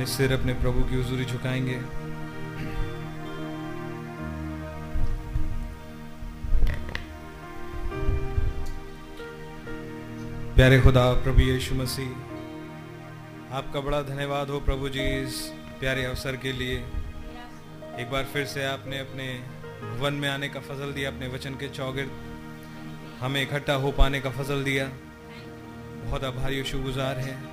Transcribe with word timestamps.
अपने 0.00 0.12
सिर 0.12 0.32
अपने 0.32 0.52
प्रभु 0.54 0.80
की 0.80 0.96
हुजूरी 0.96 1.24
झुकाएँगे। 1.24 1.74
प्यारे 10.54 10.80
खुदा, 10.80 11.12
प्रभु 11.12 11.40
यीशु 11.40 11.74
मसीह, 11.74 12.08
आपका 13.52 13.80
बड़ा 13.80 14.02
धन्यवाद 14.02 14.50
हो 14.50 14.60
प्रभु 14.60 14.88
जी 14.88 15.00
इस 15.00 15.52
प्यारे 15.80 16.04
अवसर 16.04 16.36
के 16.36 16.52
लिए। 16.52 16.78
एक 17.98 18.08
बार 18.12 18.24
फिर 18.24 18.46
से 18.46 18.64
आपने 18.64 18.98
अपने 18.98 19.40
भवन 19.98 20.14
में 20.14 20.28
आने 20.28 20.48
का 20.48 20.60
फजल 20.60 20.92
दिया, 20.92 21.10
अपने 21.10 21.28
वचन 21.28 21.50
के 21.50 21.68
चौगिर्द। 21.68 22.10
हमें 23.20 23.42
इकट्ठा 23.42 23.74
हो 23.74 23.92
पाने 23.92 24.20
का 24.20 24.30
फजल 24.30 24.64
दिया। 24.64 24.88
बहुत 26.04 26.24
आभारी 26.24 26.64
शुगुजार 26.64 27.18
हैं। 27.18 27.49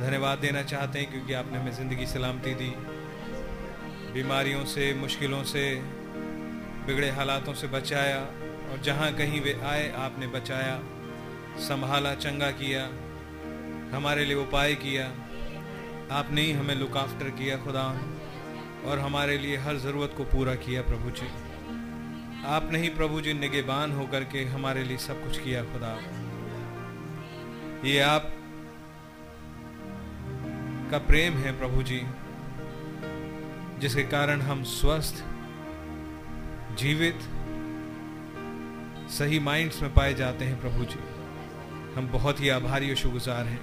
धन्यवाद 0.00 0.38
देना 0.38 0.62
चाहते 0.62 0.98
हैं 0.98 1.10
क्योंकि 1.10 1.32
आपने 1.32 1.58
हमें 1.58 1.72
ज़िंदगी 1.72 2.06
सलामती 2.06 2.54
दी। 2.54 2.70
बीमारियों 4.12 4.64
से, 4.64 4.94
मुश्किलों 4.94 5.44
से, 5.44 5.82
बिगड़े 6.86 7.10
हालातों 7.10 7.54
से 7.54 7.66
बचाया 7.66 8.18
और 8.70 8.80
जहाँ 8.84 9.12
कहीं 9.14 9.40
वे 9.40 9.60
आए, 9.64 9.92
आपने 9.92 10.26
बचाया। 10.26 10.82
संभाला, 11.58 12.14
चंगा 12.14 12.50
किया। 12.50 12.84
हमारे 13.96 14.24
लिए 14.24 14.34
उपाय 14.34 14.74
किया। 14.74 15.06
आपने 16.10 16.40
ही 16.40 16.52
हमें 16.52 16.74
लुक 16.74 16.96
आफ्टर 16.96 17.30
किया, 17.30 17.56
खुदा। 17.56 18.00
और 18.84 18.98
हमारे 18.98 19.38
लिए 19.38 19.56
हर 19.56 19.76
ज़रूरत 19.76 20.14
को 20.16 20.24
पूरा 20.24 20.54
किया, 20.54 20.82
प्रभु 20.82 21.10
जी। 21.10 21.26
आपने 22.46 22.78
ही 22.78 22.88
प्रभु 22.88 23.20
जी, 23.20 23.32
निगेबान 23.32 23.92
होकर 23.92 24.24
के 24.24 24.44
हमारे 24.44 24.84
लिए 24.84 24.96
सब 24.96 25.24
कुछ 25.24 25.38
किया, 25.38 25.64
खुदा। 25.64 25.98
ये 27.84 28.00
आप 28.00 28.32
का 30.90 30.98
प्रेम 30.98 31.34
है 31.34 31.58
प्रभु 31.58 31.82
जी, 31.82 32.02
जिसके 33.80 34.02
कारण 34.02 34.40
हम 34.40 34.64
स्वस्थ, 34.64 35.24
जीवित, 36.78 37.18
सही 39.10 39.38
माइंड्स 39.38 39.82
में 39.82 39.94
पाए 39.94 40.14
जाते 40.14 40.44
हैं 40.44 40.60
प्रभु 40.60 40.84
जी। 40.84 40.98
हम 41.94 42.08
बहुत 42.12 42.40
ही 42.40 42.48
आभारी 42.48 42.90
और 42.90 42.96
शुगुजार 42.96 43.46
हैं। 43.46 43.60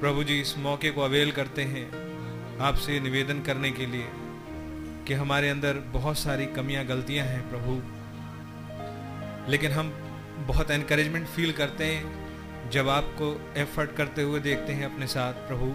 प्रभु 0.00 0.24
जी, 0.24 0.40
इस 0.40 0.58
मौके 0.58 0.90
को 0.90 1.00
अवेल 1.00 1.32
करते 1.32 1.62
हैं 1.62 2.04
आपसे 2.58 3.00
निवेदन 3.00 3.42
करने 3.42 3.70
के 3.70 3.86
लिए 3.86 4.08
कि 5.06 5.14
हमारे 5.14 5.48
अंदर 5.48 5.74
बहुत 5.74 6.18
सारी 6.18 6.46
कमियाँ, 6.46 6.84
गलतियाँ 6.84 7.26
हैं 7.26 7.50
प्रभु। 7.50 7.82
लेकिन 9.50 9.72
हम 9.72 9.90
बहुत 10.46 10.70
एनकरेजमेंट 10.70 11.26
फील 11.26 11.52
करते 11.52 11.84
हैं 11.84 12.23
जब 12.70 12.88
आपको 12.88 13.54
एफर्ट 13.56 13.96
करते 13.96 14.22
हुए 14.22 14.40
देखते 14.40 14.72
हैं 14.72 14.94
अपने 14.94 15.06
साथ, 15.06 15.32
प्रभु, 15.32 15.74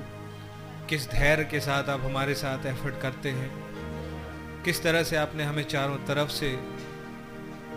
किस 0.88 1.12
धैर्य 1.12 1.44
के 1.44 1.60
साथ 1.60 1.84
आप 1.84 2.02
हमारे 2.02 2.34
साथ 2.34 2.66
एफर्ट 2.66 3.02
करते 3.02 3.30
हैं? 3.30 3.70
किस 4.64 4.84
तरह 4.84 5.04
से 5.04 5.16
आपने 5.16 5.44
हमें 5.44 5.64
चारों 5.64 5.96
तरफ़ 5.96 6.30
से 6.30 6.60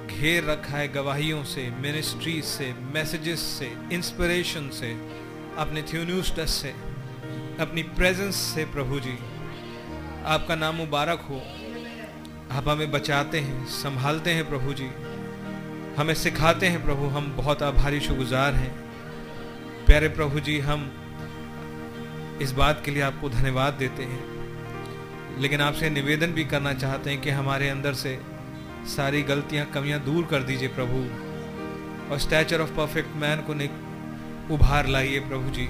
घेर 0.06 0.44
रखा 0.44 0.76
है 0.78 0.92
गवाहियों 0.92 1.44
से 1.44 1.70
मिनिस्ट्रीज 1.70 2.44
से 2.44 2.72
मैसेजेस 2.72 3.40
से 3.40 3.76
इंस्पिरेशन 3.92 4.68
से, 4.68 4.92
अपने 5.58 5.82
थ्यून्यूस्टस 5.82 6.50
से, 6.50 6.70
अपनी 7.60 7.82
प्रेजेंस 7.82 8.36
से, 8.36 8.64
प्रभु 8.64 9.00
जी। 9.00 9.18
आपका 10.24 10.54
नाम 10.54 10.74
मुबारक 10.74 11.20
हो। 11.20 11.36
आप 12.56 12.68
हमें 12.68 12.90
बचाते 12.90 13.40
हैं, 13.40 13.66
संभालते 13.66 14.30
हैं, 14.30 14.48
प्रभु 14.48 14.72
जी। 14.74 14.90
हमें 15.96 16.14
सिखाते 16.14 16.66
हैं, 16.66 16.84
प्रभु, 16.84 17.06
हम 17.06 17.36
बहुत 17.36 17.62
आभारी 17.62 18.00
शुगुजार 18.00 18.54
हैं। 18.54 18.81
प्यारे 19.86 20.08
प्रभु 20.08 20.40
जी, 20.40 20.58
हम 20.58 20.90
इस 22.42 22.52
बात 22.52 22.82
के 22.84 22.90
लिए 22.90 23.02
आपको 23.02 23.28
धन्यवाद 23.28 23.74
देते 23.74 24.02
हैं। 24.02 25.40
लेकिन 25.40 25.60
आपसे 25.60 25.90
निवेदन 25.90 26.26
भी 26.26 26.44
करना 26.44 26.72
चाहते 26.74 27.10
हैं 27.10 27.20
कि 27.20 27.30
हमारे 27.30 27.68
अंदर 27.68 27.94
से 27.94 28.18
सारी 28.86 29.22
गलतियाँ, 29.22 29.66
कमियाँ 29.66 30.00
दूर 30.00 30.24
कर 30.24 30.42
दीजिए 30.42 30.68
प्रभु। 30.68 30.98
और 32.12 32.18
स्टैचर 32.18 32.60
ऑफ़ 32.60 32.70
परफेक्ट 32.70 33.16
मैन 33.16 33.40
को 33.40 33.54
उभार 34.54 34.86
लाइए 34.86 35.20
प्रभु 35.20 35.50
जी। 35.50 35.68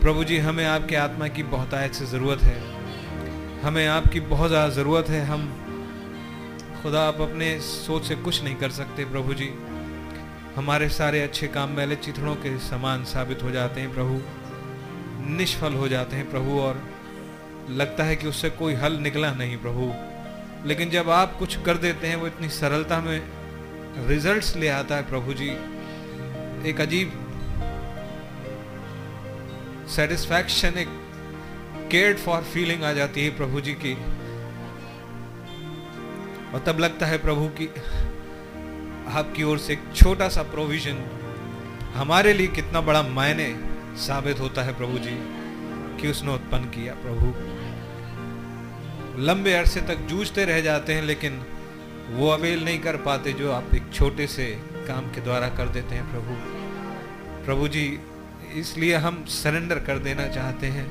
प्रभु 0.00 0.24
जी, 0.24 0.38
हमें 0.38 0.64
आपके 0.66 0.96
आत्मा 0.96 1.28
की 1.28 1.42
बहुतायत 1.42 1.94
से 1.94 2.06
ज़रूरत 2.06 2.40
है। 2.40 2.60
हमें 3.60 3.86
आपकी 3.86 4.20
बहुत 4.20 4.48
ज़्यादा 4.48 4.68
ज़रूरत 4.68 5.08
है। 5.08 5.24
हम 5.24 5.48
खुदा 6.82 7.00
आप 7.02 7.20
अपने 7.20 7.60
सोच 7.60 8.04
से 8.04 8.14
कुछ 8.14 8.42
नहीं 8.44 8.54
कर 8.54 8.70
सकते 8.70 9.04
प्रभु 9.04 9.34
जी। 9.34 9.50
हमारे 10.56 10.88
सारे 10.88 11.22
अच्छे 11.22 11.48
काम 11.48 11.70
मैले 11.70 11.96
चिथड़ों 11.96 12.34
के 12.34 12.58
समान 12.58 13.04
साबित 13.04 13.42
हो 13.42 13.50
जाते 13.50 13.80
हैं 13.80 13.94
प्रभु। 13.94 14.20
निष्फल 15.30 15.72
हो 15.72 15.88
जाते 15.88 16.16
हैं 16.16 16.30
प्रभु 16.30 16.60
और 16.60 16.82
लगता 17.70 18.04
है 18.04 18.16
कि 18.16 18.26
उससे 18.26 18.50
कोई 18.50 18.74
हल 18.74 18.92
निकला 18.92 19.32
नहीं 19.34 19.56
प्रभु। 19.56 19.92
लेकिन 20.68 20.90
जब 20.90 21.10
आप 21.10 21.36
कुछ 21.38 21.62
कर 21.62 21.76
देते 21.76 22.06
हैं, 22.06 22.16
वो 22.16 22.26
इतनी 22.26 22.48
सरलता 22.48 23.00
में 23.00 23.22
रिजल्ट्स 24.06 24.56
ले 24.56 24.68
आता 24.68 24.96
है 24.96 25.02
प्रभु 25.02 25.34
जी। 25.34 25.50
एक 26.68 26.80
अजीब 26.80 27.12
सेटिस्फैक्शन 29.96 30.68
एक 30.68 30.88
केयर्ड 31.90 32.18
फॉर 32.18 32.42
फीलिंग 32.42 32.84
आ 32.84 32.92
जाती 32.92 33.24
है 33.24 33.36
प्रभु 33.36 33.60
जी 33.60 33.72
की। 33.72 33.94
और 36.52 36.64
तब 36.66 36.78
लगता 36.78 37.06
है 37.06 37.18
प्रभु 37.18 37.48
की 37.48 37.68
आपकी 39.10 39.42
ओर 39.42 39.58
से 39.58 39.72
एक 39.72 39.82
छोटा 39.96 40.28
सा 40.28 40.42
प्रोविज़न 40.42 40.98
हमारे 41.94 42.32
लिए 42.32 42.46
कितना 42.46 42.80
बड़ा 42.80 43.02
मायने 43.02 43.48
साबित 43.96 44.40
होता 44.40 44.62
है 44.62 44.76
प्रभु 44.76 44.98
जी 44.98 45.16
कि 46.00 46.10
उसने 46.10 46.34
उत्पन्न 46.34 46.64
किया 46.64 46.94
प्रभु। 46.94 47.26
लंबे 49.22 49.52
अरसे 49.54 49.80
तक 49.80 50.06
जूझते 50.08 50.44
रह 50.44 50.60
जाते 50.60 50.94
हैं, 50.94 51.02
लेकिन 51.02 51.42
वो 52.10 52.28
अवेल 52.28 52.64
नहीं 52.64 52.78
कर 52.78 52.96
पाते 52.96 53.32
जो 53.32 53.52
आप 53.52 53.74
एक 53.74 53.92
छोटे 53.94 54.26
से 54.26 54.46
काम 54.88 55.10
के 55.12 55.20
द्वारा 55.20 55.48
कर 55.48 55.68
देते 55.68 55.94
हैं 55.94 56.10
प्रभु। 56.10 56.34
प्रभु 57.44 57.68
जी 57.68 57.98
इसलिए 58.54 58.94
हम 58.96 59.24
सरेंडर 59.28 59.78
कर 59.78 59.98
देना 59.98 60.28
चाहते 60.28 60.66
हैं। 60.66 60.88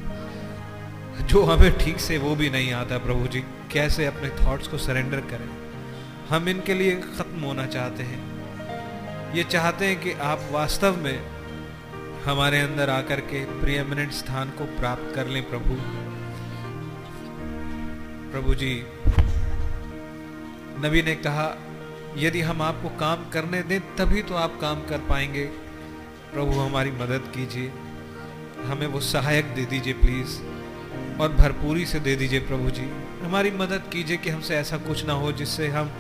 जो 1.27 1.43
हमें 1.43 1.77
ठीक 1.77 1.99
से 1.99 2.17
वो 2.17 2.35
भी 2.35 2.49
नहीं 2.49 2.71
आता 2.73 2.97
प्रभु 2.97 3.27
जी 3.27 3.39
कैसे 3.71 4.05
अपने 4.05 4.29
थॉट्स 4.29 4.67
को 4.67 4.77
सरेंडर 4.77 5.19
करें? 5.31 5.49
हम 6.29 6.49
इनके 6.49 6.73
लिए 6.73 6.95
ख़त्म 6.95 7.39
होना 7.39 7.65
चाहते 7.65 8.03
हैं। 8.03 8.19
ये 9.33 9.43
चाहते 9.43 9.85
हैं 9.85 9.99
कि 10.01 10.11
आप 10.11 10.47
वास्तव 10.51 10.97
में 10.97 11.19
हमारे 12.23 12.59
अंदर 12.59 12.89
आकर 12.89 13.19
के 13.19 13.43
प्रियमिनेंट 13.61 14.11
स्थान 14.11 14.49
को 14.49 14.65
प्राप्त 14.65 15.15
कर 15.15 15.27
लें 15.27 15.49
प्रभु। 15.49 15.75
प्रभु 18.31 18.55
जी, 18.55 18.83
नबी 20.85 21.01
ने 21.01 21.15
कहा, 21.15 21.47
यदि 22.17 22.41
हम 22.41 22.61
आपको 22.61 22.89
काम 22.89 23.29
करने 23.29 23.61
दें, 23.63 23.79
तभी 23.95 24.21
तो 24.21 24.35
आप 24.35 24.57
काम 24.61 24.81
कर 24.81 24.97
पाएँगे। 24.97 25.45
प्रभु, 26.33 26.59
हमारी 26.59 26.91
मदद 26.91 27.31
कीजिए। 27.35 27.71
हमें 28.65 28.87
वो 28.87 28.99
सहायक 28.99 29.45
दे 29.45 29.65
दीजिए 29.65 29.93
प्लीज़, 29.93 30.37
और 31.21 31.33
भरपूरी 31.33 31.85
से 31.85 31.99
दे 31.99 32.15
दीजिए 32.15 32.39
प्रभु 32.39 32.69
जी। 32.69 32.89
हमारी 33.23 33.51
मदद 33.51 33.89
कीजिए 33.93 34.17
कि 34.17 34.29
हमसे 34.29 34.55
ऐसा 34.55 34.77
कुछ 34.77 35.05
ना 35.05 35.13
हो 35.13 35.31
जिससे 35.31 35.67
हम 35.67 35.91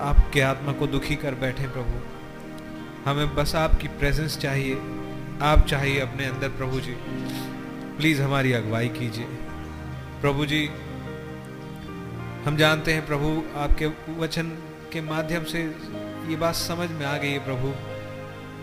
आपके 0.00 0.40
आत्मा 0.40 0.72
को 0.72 0.86
दुखी 0.86 1.16
कर 1.16 1.34
बैठे 1.34 1.68
प्रभु। 1.68 2.00
हमें 3.10 3.34
बस 3.34 3.54
आपकी 3.54 3.88
प्रेजेंस 3.88 4.38
चाहिए। 4.38 4.74
आप 5.42 5.66
चाहिए 5.68 6.00
अपने 6.00 6.24
अंदर 6.24 6.48
प्रभु 6.48 6.80
जी। 6.80 6.96
प्लीज़ 7.96 8.22
हमारी 8.22 8.52
अगुवाई 8.52 8.88
कीजिए। 8.88 9.24
प्रभु 10.20 10.46
जी, 10.46 10.70
हम 12.44 12.56
जानते 12.56 12.92
हैं 12.92 13.06
प्रभु 13.06 13.42
आपके 13.56 13.86
वचन 14.18 14.48
के 14.92 15.00
माध्यम 15.00 15.44
से 15.44 15.62
ये 16.28 16.36
बात 16.36 16.54
समझ 16.54 16.90
में 16.90 17.06
आ 17.06 17.16
गई 17.16 17.30
है 17.30 17.38
प्रभु, 17.38 17.72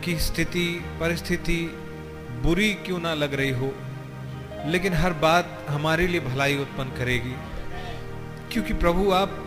कि 0.02 0.20
स्थिति, 0.20 0.86
परिस्थिति 1.00 1.78
बुरी 2.44 2.74
क्यों 2.74 3.00
ना 3.00 3.14
लग 3.14 3.34
रही 3.34 3.50
हो, 3.50 3.76
लेकिन 4.66 4.94
हर 4.94 5.14
बात 5.14 5.66
हमारे 5.70 6.08
लिए 6.08 6.20
भलाई 6.20 6.58
उत्पन्न 6.58 6.90
करेगी। 6.90 7.34
क्योंकि 8.52 8.74
प्रभु 8.74 9.12
आप 9.12 9.47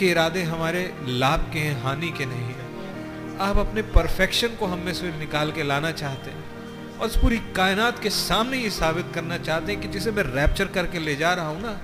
के 0.00 0.10
इरादे 0.10 0.42
हमारे 0.44 0.82
लाभ 1.06 1.50
के 1.52 1.58
हैं, 1.58 1.82
हानि 1.82 2.10
के 2.18 2.26
नहीं 2.26 2.44
हैं। 2.44 3.38
आप 3.40 3.56
अपने 3.58 3.82
परफेक्शन 3.90 4.56
को 4.56 4.66
हम 4.66 4.78
में 4.78 4.92
से 4.94 5.10
निकाल 5.18 5.52
के 5.52 5.62
लाना 5.62 5.90
चाहते 5.92 6.30
हैं 6.30 6.98
और 6.98 7.06
उस 7.06 7.16
पूरी 7.16 7.38
कायनात 7.56 7.98
के 7.98 8.10
सामने 8.10 8.58
ये 8.58 8.70
साबित 8.70 9.12
करना 9.14 9.38
चाहते 9.40 9.72
हैं 9.72 9.80
कि 9.82 9.88
जिसे 9.88 10.10
मैं 10.12 10.24
रैप्चर 10.24 10.68
करके 10.74 10.98
ले 10.98 11.16
जा 11.16 11.32
रहा 11.34 11.48
हूँ 11.48 11.62
ना, 11.62 11.80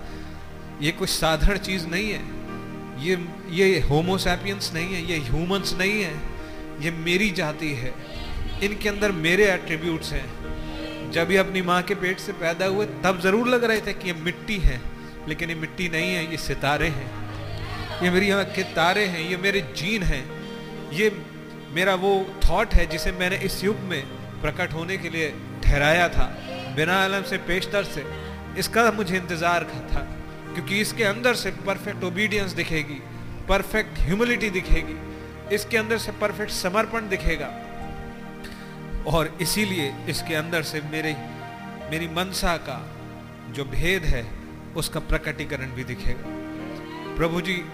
ये 0.82 0.90
कोई 0.92 1.08
साधारण 1.08 1.58
चीज़ 1.60 1.86
नहीं 1.86 2.10
है। 2.10 2.22
ये 2.98 3.18
ये 3.50 3.80
होमोसैपियंस 3.80 4.70
नहीं 4.74 4.94
है, 4.94 5.02
ये 5.10 5.18
ह्यूमंस 5.20 5.74
नहीं 5.78 6.02
है, 6.02 6.14
ये 6.80 6.90
मेरी 6.90 7.30
जाति 7.32 7.72
है। 7.74 7.92
इनके 8.62 8.88
अंदर 8.88 9.12
मेरे 9.12 9.50
एट्रीब्यूट्स 9.52 10.12
हैं। 10.12 11.10
जब 11.12 11.30
ये 11.30 11.38
अपनी 11.38 11.62
माँ 11.62 11.82
के 11.82 11.94
पेट 11.94 12.18
से 12.18 12.32
पैदा 12.34 12.66
हुए, 12.66 12.86
तब 13.04 13.20
ज़रूर 13.20 13.48
लग 13.48 13.64
रहे 13.64 13.80
थे 13.80 13.92
कि 13.92 14.08
ये 14.08 14.14
मिट्टी 14.20 14.56
है, 14.60 14.80
लेकिन 15.28 15.50
ये 15.50 15.54
मिट्टी 15.56 15.88
नहीं 15.88 16.14
है, 16.14 16.30
ये 16.30 16.36
सितारे 16.38 16.88
हैं। 16.88 17.10
ये 18.02 18.10
मेरी 18.10 18.28
यहाँ 18.28 18.44
के 18.46 18.62
तारे 18.74 19.04
हैं, 19.06 19.20
ये 19.20 19.36
मेरे 19.38 19.60
जीन 19.76 20.02
हैं। 20.02 20.24
ये 20.92 21.10
मेरा 21.74 21.94
वो 21.96 22.12
थॉट 22.44 22.74
है 22.74 22.86
जिसे 22.86 23.12
मैंने 23.12 23.36
इस 23.44 23.62
युग 23.64 23.78
में 23.88 24.02
प्रकट 24.42 24.72
होने 24.72 24.96
के 24.98 25.10
लिए 25.10 25.30
ठहराया 25.64 26.08
था, 26.08 26.24
बिना 26.76 27.04
अलम 27.04 27.22
से, 27.22 27.38
पेशतर 27.38 27.84
से। 27.84 28.04
इसका 28.58 28.90
मुझे 28.92 29.16
इंतज़ार 29.16 29.64
था, 29.64 30.00
क्योंकि 30.54 30.80
इसके 30.80 31.04
अंदर 31.04 31.34
से 31.34 31.50
परफेक्ट 31.66 32.04
ओबीडियंस 32.04 32.52
दिखेगी 32.52 33.00
परफेक्ट 33.48 33.98
ह्यूमिलिटी 33.98 34.50
दिखेगी, 34.50 34.96
इसके 35.54 35.76
अंदर 35.76 35.98
से 35.98 36.12
परफेक्ट 36.12 36.52
समर्पण 36.52 37.08
दिखेगा। 37.08 37.50
और 39.06 39.36
इसीलिए 39.40 39.92
इसके 40.08 40.34
अंदर 40.34 40.62
से 40.62 40.80
मेरे, 40.92 41.16
मेरी 41.90 42.08
मनसा 42.14 42.56
का 42.68 42.80
जो 43.54 43.64
भेद 43.66 44.04
है, 44.04 44.24
उसका 44.76 45.00
प्रकटीकरण 45.02 45.74
भी 45.74 45.84
दिखेगा। 45.84 46.34
प्रभु 47.16 47.40
जी, 47.40 47.64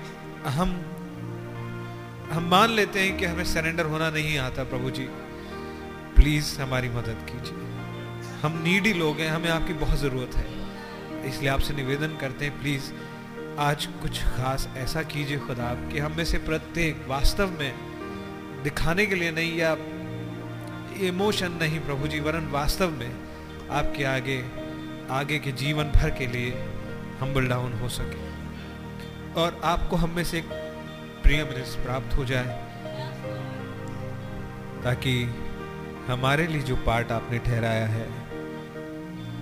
हम 0.46 0.70
हम 2.32 2.48
मान 2.50 2.70
लेते 2.70 3.00
हैं 3.00 3.18
कि 3.18 3.24
हमें 3.24 3.44
सरेंडर 3.44 3.84
होना 3.84 4.10
नहीं 4.10 4.38
आता 4.38 4.64
प्रभु 4.64 4.90
जी। 4.90 5.04
प्लीज़ 6.16 6.60
हमारी 6.60 6.88
मदद 6.88 7.26
कीजिए। 7.30 7.58
हम 8.42 8.62
नीडी 8.64 8.92
लोग 8.92 9.20
हैं, 9.20 9.30
हमें 9.30 9.50
आपकी 9.50 9.72
बहुत 9.72 9.98
ज़रूरत 9.98 10.36
है। 10.36 11.28
इसलिए 11.28 11.48
आपसे 11.48 11.74
निवेदन 11.74 12.16
करते 12.20 12.44
हैं 12.44 12.60
प्लीज़ 12.60 12.92
आज 13.58 13.86
कुछ 13.86 14.22
खास 14.22 14.68
ऐसा 14.76 15.02
कीजिए 15.02 15.38
खुदा 15.38 15.74
कि 15.92 15.98
हम 15.98 16.16
में 16.16 16.24
से 16.24 16.38
प्रत्येक 16.38 17.04
वास्तव 17.08 17.50
में 17.50 17.74
दिखाने 18.62 19.06
के 19.06 19.14
लिए 19.14 19.30
नहीं 19.30 19.56
या 19.56 19.76
इमोशन 21.08 21.52
नहीं 21.52 21.80
प्रभु 21.80 22.08
जी, 22.08 22.20
वरन 22.20 22.48
वास्तव 22.48 22.90
में 22.90 23.16
आपके 23.70 24.04
आगे 24.04 24.44
आगे 25.10 25.38
के 25.38 25.52
जीवन 25.52 25.84
भर 25.84 26.10
के 26.10 26.26
लिए 26.26 26.50
हम्बल 27.20 27.48
डाउन 27.48 27.72
हो 27.72 27.88
सके। 27.88 28.31
और 29.36 29.60
आपको 29.64 29.96
हम 29.96 30.10
में 30.10 30.24
से 30.24 30.38
एक 30.38 30.48
प्रिय 31.22 31.44
मनुष्य 31.44 31.84
प्राप्त 31.84 32.16
हो 32.16 32.24
जाए। 32.24 32.72
ताकि 34.84 35.24
हमारे 36.08 36.46
लिए 36.46 36.62
जो 36.62 36.76
पार्ट 36.76 37.12
आपने 37.12 37.38
ठहराया 37.38 37.86
है, 37.86 38.08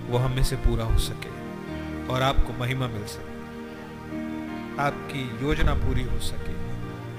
वो 0.07 0.17
हम 0.17 0.31
में 0.31 0.43
से 0.43 0.55
पूरा 0.55 0.85
हो 0.85 0.97
सके 0.97 1.29
और 2.07 2.21
आपको 2.21 2.53
महिमा 2.53 2.87
मिल 2.87 3.05
सके। 3.05 3.31
आपकी 4.81 5.45
योजना 5.45 5.73
पूरी 5.73 6.03
हो 6.03 6.19
सके। 6.19 6.61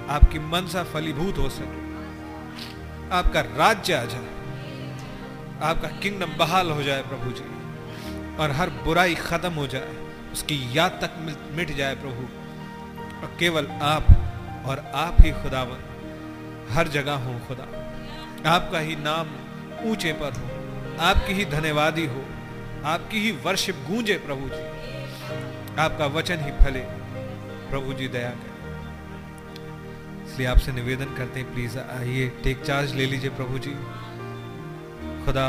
आपकी 0.09 0.39
मनसा 0.39 0.85
फलीभूत 0.85 1.39
हो 1.39 1.49
सके। 1.49 1.83
आपका 3.11 3.41
राज्य 3.41 3.95
आ 3.95 4.05
जाए। 4.05 4.43
आपका 5.63 5.89
किंगडम 5.89 6.33
बहाल 6.39 6.71
हो 6.71 6.83
जाए 6.83 7.03
प्रभु 7.03 7.31
जी। 7.31 7.63
और 8.37 8.51
हर 8.51 8.71
बुराई 8.71 9.15
खत्म 9.15 9.53
हो 9.53 9.67
जाए। 9.67 9.97
उसकी 10.33 10.79
याद 10.79 10.91
तक 10.91 11.39
मिट 11.53 11.71
जाए 11.77 11.95
प्रभु। 11.95 12.42
और 13.23 13.37
केवल 13.41 13.67
आप 13.67 14.05
और 14.67 14.79
आप 14.95 15.17
ही 15.21 15.31
खुदावन। 15.31 15.79
हर 16.71 16.89
जगह 16.89 17.13
हो 17.13 17.39
खुदा। 17.39 17.65
आपका 18.51 18.79
ही 18.79 18.97
नाम 18.97 19.27
ऊँचे 19.91 20.13
पर 20.13 20.33
हो। 20.33 20.63
आपकी 21.01 21.33
ही 21.33 21.45
धन्यवादी 21.45 22.07
हो। 22.07 22.25
आपकी 22.85 23.21
ही 23.21 23.31
वर्षिप 23.31 23.77
गूंजे 23.77 24.15
प्रभु 24.15 24.49
जी। 24.49 24.73
आपका 25.79 26.07
वचन 26.07 26.37
ही 26.37 26.51
फले। 26.51 26.81
प्रभु 27.71 27.93
जी 27.93 28.09
दया 28.09 28.31
करें। 28.31 28.53
इसलिए 30.27 30.47
आपसे 30.47 30.73
निवेदन 30.73 31.05
करते 31.05 31.41
हैं 31.41 31.53
प्लीज़ 31.53 31.79
आइए 31.79 32.29
टेक 32.29 32.63
चार्ज 32.63 32.95
ले 32.95 33.07
लीजिए 33.07 33.31
प्रभु 33.31 33.59
जी। 33.59 33.71
खुदा 35.25 35.49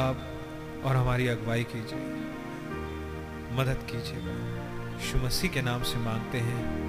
और 0.86 0.96
हमारी 0.96 1.28
अगुवाई 1.28 1.64
कीजिए। 1.64 2.00
मदद 3.52 3.92
कीजिए। 3.92 4.20
यीशु 4.98 5.18
मसीह 5.18 5.52
के 5.52 5.62
नाम 5.62 5.84
से 5.84 5.98
मांगते 5.98 6.38
हैं। 6.38 6.83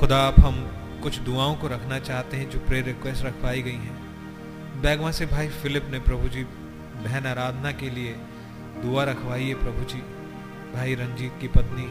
खुदा, 0.00 0.18
आप 0.18 0.40
हम 0.40 0.70
कुछ 1.02 1.18
दुआओं 1.18 1.56
को 1.56 1.68
रखना 1.68 1.98
चाहते 1.98 2.36
हैं 2.36 2.50
जो 2.50 2.58
प्रे 2.58 2.80
रिक्वेस्ट 2.80 3.24
रखवाई 3.24 3.62
गई 3.62 3.72
हैं। 3.72 3.96
बैगवा 4.80 5.10
से 5.10 5.26
भाई 5.26 5.48
फिलिप 5.48 5.88
ने 5.90 5.98
प्रभु 5.98 6.28
जी, 6.28 6.44
बहन 7.04 7.26
आराधना 7.26 7.72
के 7.72 7.90
लिए 7.90 8.16
दुआ 8.82 9.04
रखवाई 9.04 9.48
है 9.48 9.54
प्रभु 9.54 9.84
जी। 9.84 9.98
भाई 10.74 10.94
रंजीत 10.94 11.32
की 11.40 11.48
पत्नी, 11.48 11.86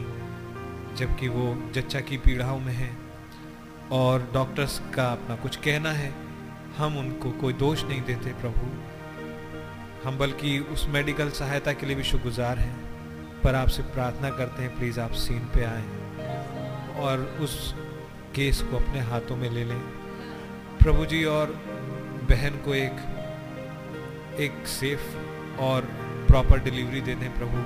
जबकि 0.96 1.28
वो 1.28 1.70
जच्चा 1.72 2.00
की 2.00 2.16
पीड़ाओं 2.16 2.60
में 2.60 2.72
है। 2.72 2.96
और 3.90 4.30
डॉक्टर्स 4.34 4.82
का 4.94 5.12
अपना 5.12 5.36
कुछ 5.36 5.56
कहना 5.56 5.92
है, 5.92 6.14
हम 6.76 6.98
उनको 6.98 7.30
कोई 7.30 7.52
दोष 7.52 7.84
नहीं 7.84 8.02
देते 8.02 8.30
प्रभु। 8.30 8.66
हम 10.08 10.18
बल्कि 10.18 10.58
उस 10.58 10.86
मेडिकल 10.88 11.30
सहायता 11.30 11.72
के 11.72 11.86
लिए 11.86 11.96
भी 11.96 12.02
शुक्रगुजार 12.02 12.58
हैं। 12.58 12.90
पर 13.42 13.54
आपसे 13.54 13.82
प्रार्थना 13.82 14.30
करते 14.30 14.62
हैं 14.62 14.76
प्लीज़ 14.76 15.00
आप 15.00 15.12
सीन 15.12 15.38
पे 15.38 15.64
आए। 15.64 15.84
और 16.96 17.18
उस 17.40 17.79
केस 18.34 18.60
को 18.62 18.76
अपने 18.76 19.00
हाथों 19.00 19.36
में 19.36 19.50
ले 19.50 19.64
लें। 19.64 19.80
प्रभु 20.78 21.06
जी 21.06 21.24
और 21.24 21.46
बहन 22.30 22.56
को 22.64 22.74
एक 22.74 24.36
एक 24.40 24.66
सेफ़ 24.66 25.16
और 25.60 25.80
प्रॉपर 26.26 26.58
डिलीवरी 26.58 27.00
दे 27.00 27.14
दें 27.14 27.30
प्रभु। 27.34 27.56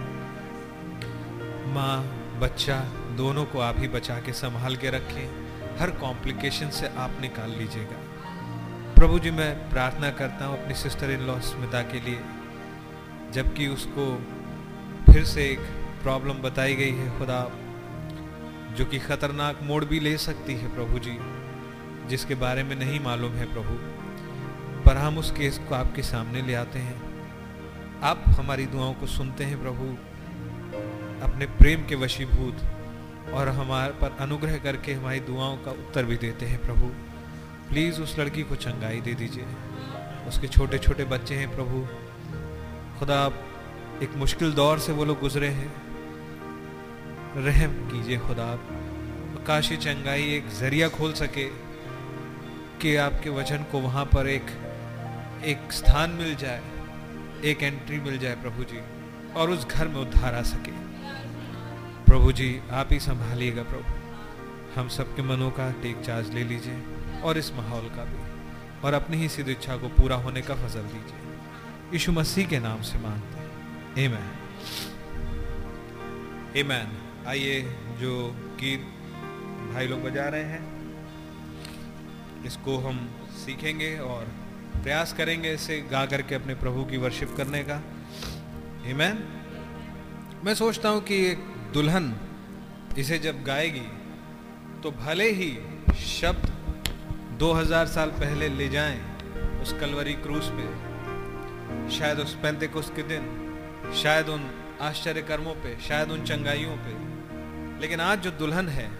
माँ, 1.70 2.04
बच्चा, 2.40 2.80
दोनों 3.16 3.44
को 3.44 3.58
आप 3.58 3.78
ही 3.78 3.88
बचा 3.88 4.14
के 4.20 4.32
संभाल 4.32 4.76
के 4.76 4.90
रखें। 4.90 5.78
हर 5.78 5.90
कॉम्प्लिकेशन 5.90 6.68
से 6.70 6.86
आप 6.86 7.10
निकाल 7.20 7.50
लीजिएगा। 7.50 7.98
प्रभु 8.94 9.18
जी, 9.18 9.30
मैं 9.30 9.70
प्रार्थना 9.70 10.10
करता 10.10 10.46
हूँ 10.46 10.62
अपनी 10.62 10.74
सिस्टर 10.74 11.10
इन 11.10 11.20
लॉ 11.20 11.38
स्मिता 11.40 11.82
के 11.82 12.00
लिए, 12.00 12.20
जबकि 13.32 13.66
उसको 13.68 14.06
फिर 15.12 15.24
से 15.24 15.50
एक 15.50 15.60
प्रॉब्लम 16.02 16.42
बताई 16.42 16.74
गई 16.74 16.92
है। 16.92 17.18
खुदा 17.18 17.40
जो 18.74 18.84
कि 18.84 18.98
खतरनाक 18.98 19.58
मोड़ 19.62 19.84
भी 19.84 20.00
ले 20.00 20.18
सकती 20.18 20.54
है 20.54 20.74
प्रभु 20.74 20.98
जी, 20.98 21.18
जिसके 22.08 22.34
बारे 22.34 22.62
में 22.62 22.76
नहीं 22.76 23.00
मालूम 23.00 23.32
है 23.32 23.52
प्रभु। 23.52 24.04
पर 24.82 24.96
हम 24.96 25.18
उस 25.18 25.30
केस 25.30 25.60
को 25.68 25.74
आपके 25.74 26.02
सामने 26.02 26.42
ले 26.42 26.54
आते 26.54 26.78
हैं। 26.78 27.14
आप 28.02 28.24
हमारी 28.28 28.66
दुआओं 28.66 28.94
को 28.94 29.06
सुनते 29.06 29.44
हैं 29.44 29.62
प्रभु। 29.62 29.84
अपने 31.30 31.46
प्रेम 31.46 31.86
के 31.86 31.94
वशीभूत 31.94 32.58
और 33.32 33.48
हमारे 33.48 33.92
पर 33.92 34.16
अनुग्रह 34.20 34.56
करके 34.56 34.92
हमारी 34.92 35.20
दुआओं 35.20 35.56
का 35.56 35.70
उत्तर 35.70 36.04
भी 36.04 36.16
देते 36.16 36.46
हैं 36.46 36.60
प्रभु। 36.60 36.86
प्लीज़ 37.68 38.00
उस 38.00 38.18
लड़की 38.18 38.42
को 38.42 38.56
चंगाई 38.56 39.00
दे 39.00 39.14
दीजिए। 39.14 39.46
उसके 40.28 40.48
छोटे 40.48 40.78
छोटे 40.78 41.04
बच्चे 41.04 41.34
हैं 41.34 41.54
प्रभु। 41.56 41.86
खुदा 42.98 43.30
एक 44.02 44.16
मुश्किल 44.16 44.52
दौर 44.52 44.78
से 44.78 44.92
वो 44.92 45.04
लोग 45.04 45.20
गुजरे 45.20 45.48
हैं। 45.48 45.83
रहम 47.36 47.72
कीजिए 47.90 48.18
खुदा 48.18 48.44
आप। 48.44 48.68
काशी 49.46 49.76
चंगाई 49.76 50.22
एक 50.34 50.48
ज़रिया 50.48 50.88
खोल 50.88 51.12
सके 51.12 51.44
कि 52.80 52.96
आपके 52.96 53.30
वचन 53.30 53.64
को 53.72 53.80
वहाँ 53.80 54.04
पर 54.04 54.28
एक 54.28 54.46
एक 55.44 55.72
स्थान 55.72 56.10
मिल 56.10 56.34
जाए, 56.34 56.60
एक 57.44 57.62
एंट्री 57.62 57.98
मिल 58.00 58.18
जाए 58.18 58.34
प्रभु 58.34 58.64
जी, 58.64 58.80
और 59.32 59.50
उस 59.50 59.66
घर 59.66 59.88
में 59.88 60.00
उद्धार 60.00 60.34
आ 60.34 60.42
सके। 60.42 60.72
प्रभु 62.04 62.32
जी, 62.32 62.60
आप 62.70 62.88
ही 62.92 63.00
संभालिएगा 63.00 63.62
प्रभु। 63.62 64.80
हम 64.80 64.88
सबके 64.88 65.22
मनों 65.22 65.50
का 65.50 65.70
टेक 65.72 66.00
चार्ज 66.00 66.30
ले 66.30 66.44
लीजिए, 66.44 66.78
और 67.22 67.38
इस 67.38 67.52
माहौल 67.52 67.88
का 67.88 68.04
भी, 68.04 68.22
और 68.80 68.94
अपनी 68.94 69.16
ही 69.16 69.28
सिद्ध 69.28 69.48
इच्छा 69.50 69.76
को 69.76 69.88
पूरा 69.88 70.16
होने 70.16 70.42
का 70.42 70.54
फजल 70.54 70.82
दीजिए। 70.82 71.92
यीशु 71.92 72.12
मसीह 72.12 72.46
के 72.46 72.58
नाम 72.58 72.82
से 72.82 72.98
मांगते 72.98 73.38
हैं। 73.38 73.50
ए 73.98 74.08
मैन 74.08 74.32
ए 76.56 76.62
मैन 76.62 77.03
आइए 77.26 77.60
जो 78.00 78.12
गीत 78.60 78.80
भाई 79.72 79.86
लोग 79.86 80.02
बजा 80.02 80.28
रहे 80.28 80.42
हैं, 80.44 80.62
इसको 82.46 82.76
हम 82.78 82.98
सीखेंगे 83.36 83.96
और 83.98 84.24
प्रयास 84.74 85.12
करेंगे 85.12 85.52
इसे 85.54 85.78
गा 85.90 86.04
करके 86.06 86.34
अपने 86.34 86.54
प्रभु 86.54 86.84
की 86.84 86.96
वर्शिप 86.96 87.34
करने 87.36 87.62
का। 87.62 87.80
मैन 88.94 89.22
मैं 90.44 90.54
सोचता 90.54 90.88
हूँ 90.88 91.00
कि 91.02 91.24
एक 91.26 91.46
दुल्हन 91.74 92.14
इसे 92.98 93.18
जब 93.18 93.42
गाएगी 93.44 93.86
तो 94.82 94.90
भले 94.90 95.30
ही 95.30 95.50
शब्द 96.00 97.38
2000 97.40 97.86
साल 97.86 98.10
पहले 98.10 98.48
ले 98.48 98.68
जाएँ 98.68 99.00
उस 99.62 99.72
कलवरी 99.80 100.14
क्रूस 100.26 100.50
पे 100.52 100.66
शायद 101.90 102.18
उस 102.18 102.34
पैंतेकुस 102.42 102.90
के 102.96 103.02
दिन, 103.02 103.24
शायद 104.02 104.28
उन 104.28 104.50
आश्चर्य 104.82 105.22
कर्मों 105.22 105.54
पे, 105.54 105.76
शायद 105.80 106.10
उन 106.10 106.24
चंगाइयों 106.24 106.76
पे 106.76 106.92
लेकिन 107.80 108.00
आज 108.00 108.18
जो 108.18 108.30
दुल्हन 108.30 108.68
है, 108.68 108.90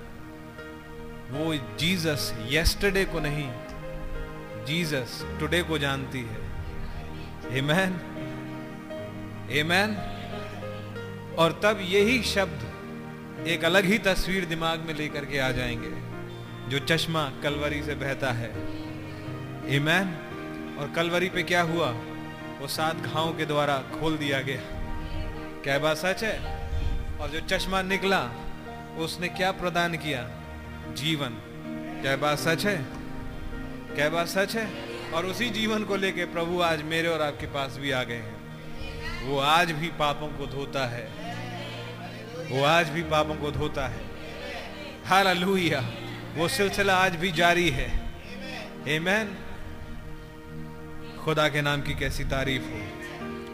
वो 1.31 1.77
जीसस 1.77 2.35
यस्टरडे 2.47 3.05
को 3.05 3.21
नहीं, 3.21 3.53
जीसस 4.65 5.27
टुडे 5.41 5.63
को 5.63 5.79
जानती 5.79 6.21
है। 6.21 6.45
Amen. 7.45 7.91
Amen. 9.49 9.95
और 11.39 11.61
तब 11.63 11.79
यही 11.81 12.23
शब्द 12.23 12.75
एक 13.47 13.65
अलग 13.65 13.85
ही 13.85 13.99
तस्वीर 13.99 14.45
दिमाग 14.45 14.81
में 14.81 14.95
लेकर 14.95 15.25
के 15.25 15.39
आ 15.39 15.51
जाएँगे, 15.51 15.91
जो 16.71 16.79
चश्मा 16.79 17.33
कलवरी 17.43 17.83
से 17.83 17.95
बहता 17.95 18.33
है। 18.33 18.51
ईमैन 19.77 20.09
और 20.81 20.93
कलवरी 20.97 21.29
पे 21.29 21.43
क्या 21.43 21.63
हुआ? 21.63 21.91
वो 22.61 22.67
सात 22.67 22.97
घावों 22.97 23.33
के 23.33 23.47
द्वारा 23.47 23.79
खोल 23.79 24.17
दिया 24.17 24.41
गया। 24.41 24.61
क्या 25.65 25.79
बात 25.79 25.97
सच 25.97 26.25
है? 26.25 26.39
और 27.19 27.29
जो 27.29 27.41
चश्मा 27.41 27.83
निकला 27.83 28.31
उसने 28.99 29.29
क्या 29.29 29.53
प्रदान 29.53 29.97
किया? 29.97 30.31
जीवन। 30.95 31.31
क्या 32.03 32.17
बात 32.17 32.39
सच 32.39 32.67
है? 32.67 32.87
क्या 33.95 34.09
बात 34.09 34.27
सच 34.27 34.57
है? 34.57 34.95
और 35.13 35.27
उसी 35.27 35.51
जीवन 35.51 35.85
को 35.85 35.97
लेके 35.97 36.25
प्रभु 36.25 36.61
आज 36.61 36.83
मेरे 36.83 37.09
और 37.09 37.23
आपके 37.23 37.47
पास 37.47 37.77
भी 37.77 37.91
आ 37.91 38.03
गए 38.03 38.15
हैं। 38.15 38.45
वो 39.27 39.39
आज 39.39 39.71
भी 39.73 39.89
पापों 39.89 40.29
को 40.29 40.47
धोता 40.47 40.87
है। 40.87 41.05
वो 42.51 42.65
आज 42.65 42.89
भी 42.89 43.03
पापों 43.03 43.35
को 43.35 43.51
धोता 43.51 43.89
है। 43.89 44.01
हालेलुया। 45.05 45.91
वो 46.35 46.49
सिलसिला 46.49 46.97
आज 46.97 47.17
भी 47.17 47.33
जारी 47.33 47.71
है। 47.71 47.99
आमेन 48.97 49.39
खुदा 51.25 51.49
के 51.49 51.63
नाम 51.63 51.83
की 51.83 51.95
कैसी 51.95 52.25
तारीफ़ 52.25 52.63
हो। 52.63 52.89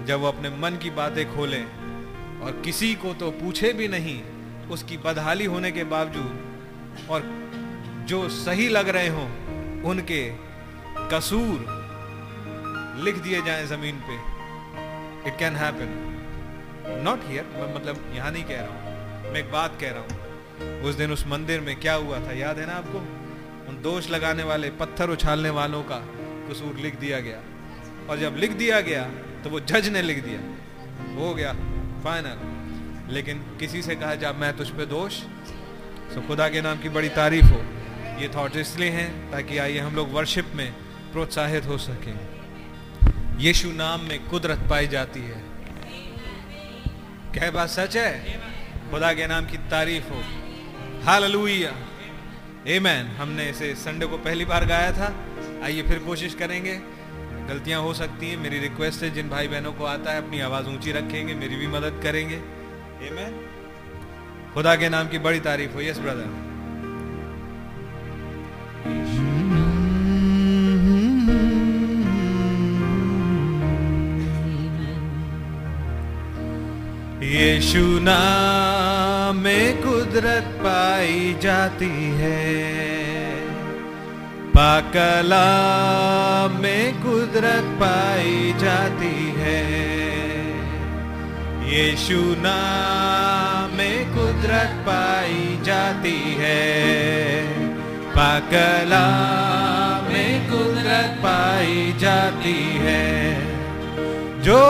जब 0.06 0.20
वो 0.20 0.28
अपने 0.28 0.48
मन 0.48 0.76
की 0.82 0.90
बातें 0.90 1.36
खोलें 1.36 1.64
और 2.40 2.62
किसी 2.64 2.94
को 2.94 3.14
तो 3.14 3.30
पूछे 3.30 3.72
भी 3.72 3.88
नहीं 3.88 4.22
उसकी 4.70 4.96
बदहाली 4.96 5.44
होने 5.44 5.70
के 5.72 5.84
बावजूद 5.84 7.06
और 7.10 7.22
जो 8.08 8.28
सही 8.28 8.68
लग 8.68 8.88
रहे 8.88 9.08
हों, 9.08 9.28
उनके 9.82 10.22
कसूर 11.12 11.78
लिख 13.04 13.16
दिए 13.18 13.42
जाएँ 13.42 13.66
ज़मीन 13.66 14.00
पे। 14.08 14.14
It 15.28 15.38
can 15.38 15.56
happen 15.56 15.90
not 17.04 17.20
here 17.28 17.44
मैं 17.54 17.74
मतलब 17.74 18.12
यहाँ 18.14 18.30
नहीं 18.30 18.44
कह 18.44 18.60
रहा 18.60 18.70
हूँ। 18.70 19.32
मैं 19.32 19.40
एक 19.40 19.50
बात 19.52 19.78
कह 19.80 19.90
रहा 19.90 20.02
हूँ। 20.02 20.82
उस 20.82 20.94
दिन 20.94 21.12
उस 21.12 21.26
मंदिर 21.26 21.60
में 21.60 21.74
क्या 21.80 21.94
हुआ 21.94 22.18
था, 22.20 22.32
याद 22.32 22.58
है 22.58 22.66
ना 22.66 22.72
आपको? 22.74 22.98
उन 23.68 23.80
दोष 23.82 24.10
लगाने 24.10 24.42
वाले, 24.42 24.70
पत्थर 24.70 25.10
उछालने 25.10 25.50
वालों 25.50 25.82
का 25.82 25.98
कसूर 26.50 26.76
लिख 26.76 26.98
दिया 27.00 27.20
गया। 27.20 27.40
और 28.10 28.18
जब 28.18 28.36
लिख 28.36 28.52
दिया 28.52 28.80
गया 28.80 29.04
तो 29.42 29.50
वो 29.50 29.60
जज 29.62 29.88
ने 29.88 30.02
लिख 30.02 30.24
दिया। 30.24 30.40
हो 31.16 31.34
गया 31.34 31.52
फाइनल 32.04 32.38
लेकिन 33.10 33.38
किसी 33.38 33.82
से 33.82 33.94
कहा, 33.94 34.14
जा, 34.14 34.32
मैं 34.32 34.56
तुझ 34.56 34.68
पे 34.68 34.86
दोष। 34.86 35.12
सो 36.14 36.20
खुदा 36.20 36.48
के 36.48 36.60
नाम 36.60 36.78
की 36.78 36.88
बड़ी 36.88 37.08
तारीफ़ 37.08 37.44
हो। 37.44 37.64
ये 38.20 38.30
थॉट 38.36 38.56
इसलिए 38.56 38.90
हैं 38.90 39.30
ताकि 39.30 39.58
आइए 39.58 39.78
हम 39.78 39.94
लोग 39.94 40.12
वर्शिप 40.12 40.46
में 40.54 40.72
प्रोत्साहित 41.12 41.64
हो 41.64 41.78
सके। 41.78 42.40
यीशु 43.42 43.70
नाम 43.70 44.00
में 44.00 44.28
कुदरत 44.28 44.58
पाई 44.70 44.86
जाती 44.86 45.20
है। 45.20 45.44
क्या 47.32 47.50
बात 47.50 47.68
सच 47.68 47.96
है? 47.96 48.40
खुदा 48.90 49.12
के 49.12 49.26
नाम 49.26 49.46
की 49.46 49.56
तारीफ़ 49.56 50.08
हो। 50.08 50.24
हाल 51.02 51.24
आमेन 51.24 53.06
हमने 53.06 53.50
इसे 53.50 53.74
संडे 53.74 54.06
को 54.06 54.18
पहली 54.18 54.44
बार 54.44 54.64
गाया 54.64 54.92
था। 54.92 55.24
आइए 55.64 55.82
फिर 55.82 55.98
कोशिश 55.98 56.34
करेंगे। 56.34 56.80
गलतियाँ 57.54 57.80
हो 57.80 57.94
सकती 57.94 58.30
हैं। 58.30 58.36
मेरी 58.36 58.58
रिक्वेस्ट 58.58 59.02
है, 59.02 59.10
जिन 59.10 59.28
भाई 59.28 59.48
बहनों 59.48 59.72
को 59.72 59.84
आता 59.84 60.12
है, 60.12 60.24
अपनी 60.24 60.40
आवाज़ 60.40 60.66
ऊँची 60.66 60.92
रखेंगे, 60.92 61.34
मेरी 61.34 61.56
भी 61.56 61.66
मदद 61.66 62.00
करेंगे। 62.02 62.59
आमेन 63.08 63.32
खुदा 64.54 64.74
के 64.76 64.88
नाम 64.88 65.08
की 65.08 65.18
बड़ी 65.18 65.40
तारीफ़ 65.40 65.72
हो 65.72 65.80
यस 65.80 65.98
ब्रदर 65.98 66.50
यीशु 77.24 77.84
नाम 78.02 79.36
में 79.36 79.82
कुदरत 79.82 80.44
पाई 80.44 81.36
जाती 81.42 81.90
है। 82.16 82.40
पाकला 84.50 85.48
में 86.60 87.02
कुदरत 87.02 87.64
पाई 87.80 88.54
जाती 88.58 89.14
है। 89.36 89.89
यीशु 91.70 92.20
नाम 92.20 93.76
में 93.76 93.98
कुदरत 94.10 94.72
पाई 94.86 95.58
जाती 95.62 96.36
है। 96.38 96.62
पाकला 98.08 99.04
में 100.08 100.50
कुदरत 100.50 101.18
पाई 101.22 101.94
जाती 101.98 102.58
है। 102.74 103.06
जो 104.42 104.62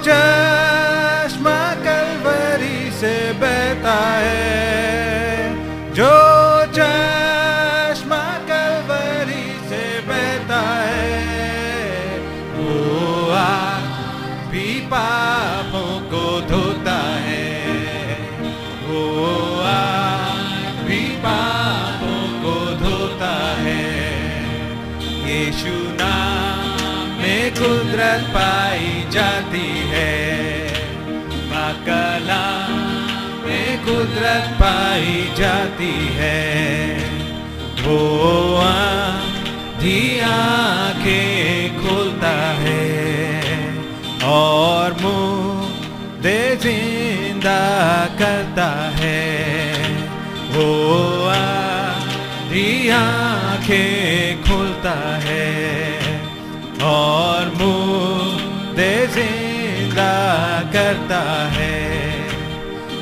चश्मा 0.00 1.60
कलवरी 1.74 2.90
से 2.90 3.32
बहता 3.32 3.98
है 4.16 5.15
कुदरत 27.58 28.22
पाई 28.34 28.88
जाती 29.10 29.68
है। 29.92 30.14
कला 31.86 32.46
में 33.44 33.68
कुदरत 33.84 34.46
पाई 34.60 35.14
जाती 35.38 35.92
है। 36.18 36.42
वो 37.84 37.98
आधी 38.56 40.00
आँखें 40.20 41.35
करता 60.76 61.22
है। 61.52 61.74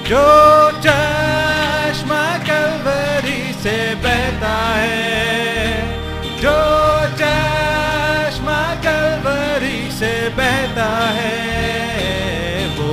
जो 0.09 0.25
चश्मा 0.85 2.25
कलवरी 2.49 3.43
से 3.63 3.77
बहता 4.05 4.57
है 4.75 5.15
जो 6.43 6.57
चश्मा 7.21 8.61
कलवरी 8.85 9.81
से 9.91 10.13
बहता 10.39 10.89
है 11.19 11.33
वो 12.79 12.93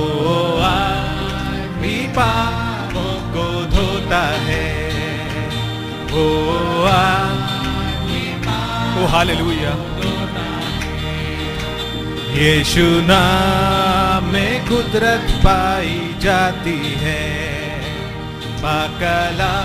भी 1.82 1.96
पापों 2.18 3.14
को 3.34 3.46
धोता 3.74 4.24
है। 4.48 4.66
वो 6.12 6.26
भी 8.08 8.24
पापों 8.48 9.06
हालेलुया 9.12 9.76
यीशु 12.34 12.88
नाम 13.08 13.81
में 14.32 14.68
कुदरत 14.68 15.30
पाई 15.30 16.14
जाती 16.18 16.80
है। 16.84 17.42
पाकला 18.62 19.56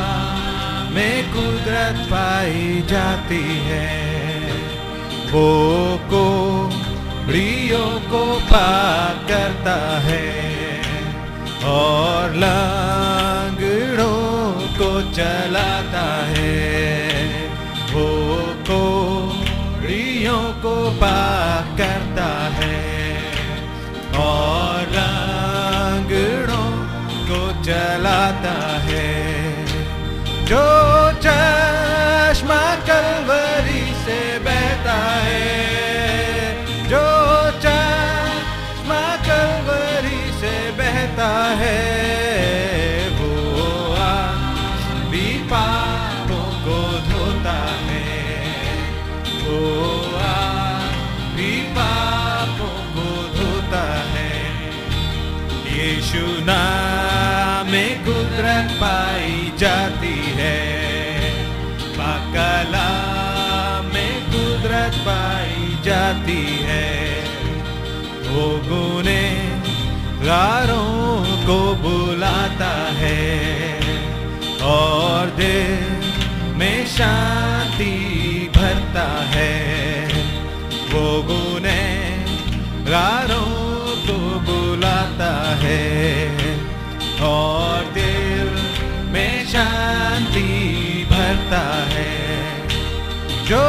में 0.89 1.33
कुदरत 1.33 2.07
पाई 2.11 2.83
जाती 2.87 3.43
है। 3.45 4.47
वो 5.31 5.97
को 5.97 6.25
रियो 7.31 8.01
को 8.11 8.39
पार 8.39 9.27
करता 9.27 9.99
है। 9.99 10.47
और 11.63 12.35
लांगड़ों 12.35 13.47
को 14.77 15.13
चलाता 15.13 16.25
है। 16.25 17.07
वो 17.93 18.35
को 18.47 18.81
रियो 19.87 20.37
को 20.37 20.91
पार 20.91 21.77
करता 21.77 22.49
है। 22.49 22.86
और 24.17 24.83
रंगड़ों 24.95 26.69
को 27.29 27.41
चलाता 27.63 28.57
है। 28.87 29.13
जो 30.45 30.65
चश्मा 31.25 32.63
कलवरी 32.89 33.56
जाती 59.57 60.23
है। 60.25 60.67
पाकला 61.97 62.89
में 63.93 64.25
कुदरत 64.25 64.95
पाई 64.95 65.77
जाती 65.83 66.59
है। 66.61 67.23
वो 68.27 68.47
गुने 68.57 69.51
गारों 70.25 71.23
को 71.47 71.73
बुलाता 71.73 72.87
है। 72.89 73.79
और 74.61 75.25
दिल 75.25 75.97
में 76.57 76.87
शांति 76.87 77.93
भरता 78.55 79.23
है। 79.23 80.07
वो 80.93 81.23
गुने 81.23 82.07
गारों 82.91 83.67
को 84.07 84.39
बुलाता 84.39 85.55
है। 85.55 86.27
और 87.21 87.96
करता 91.47 91.63
है। 91.93 92.67
जो 93.45 93.63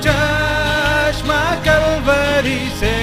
चश्मा 0.00 1.44
कलवरी 1.66 2.58
से 2.80 2.94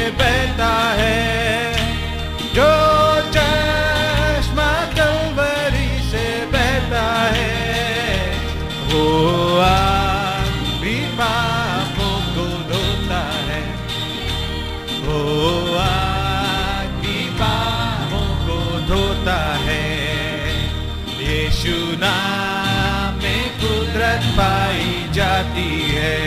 पाई 24.33 25.07
जाती 25.13 25.83
है। 25.89 26.17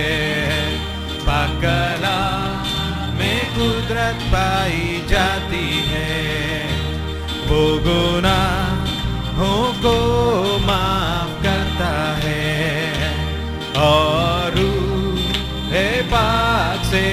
पाकला 1.19 2.21
में 3.19 3.47
कुदरत 3.51 4.19
पाई 4.23 5.07
जाती 5.09 5.85
है। 5.87 6.27
वो 7.47 7.79
गुना 7.79 8.41
हो 9.37 9.75
को 9.79 9.97
माफ़ 10.59 11.43
करता 11.43 12.17
है। 12.19 12.93
और 13.77 14.53
है 15.73 16.03
पाक 16.03 16.85
से 16.85 17.07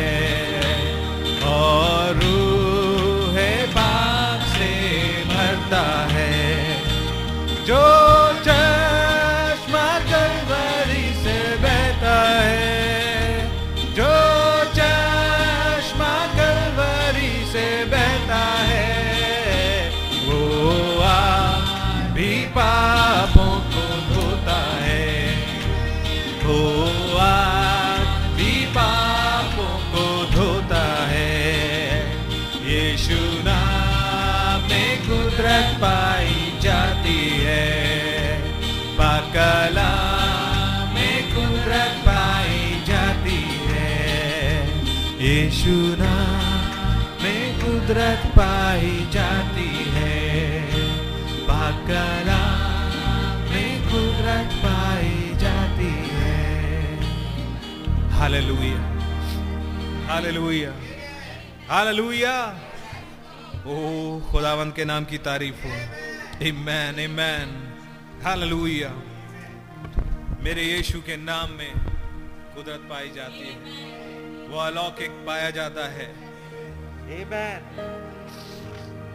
यीशु 45.61 45.70
में 47.23 47.61
कुदरत 47.61 48.23
पाई 48.27 49.09
जाती 49.12 49.85
है। 49.88 50.62
पाकला 51.44 52.68
में 53.51 53.83
कुदरत 53.83 54.57
पाई 54.57 55.33
जाती 55.35 56.09
है। 56.09 56.96
हालेलुया। 58.11 58.79
हालेलुया। 60.09 60.73
हालेलुया। 61.75 62.61
ओ, 63.66 64.20
खुदावंत 64.20 64.77
के 64.77 64.85
नाम 64.85 65.05
की 65.05 65.18
तारीफ़ 65.18 65.66
हो। 65.66 65.70
Amen 65.70 67.11
amen 67.11 67.75
hallelujah. 68.25 68.90
मेरे 70.42 70.62
यीशु 70.62 71.01
के 71.01 71.16
नाम 71.16 71.51
में 71.51 71.73
कुदरत 72.55 72.81
पाई 72.90 73.11
जाती 73.16 73.49
है। 73.49 73.89
वो 74.50 74.58
अलौकिक 74.58 75.10
पाया 75.26 75.50
जाता 75.56 75.86
है 75.96 76.06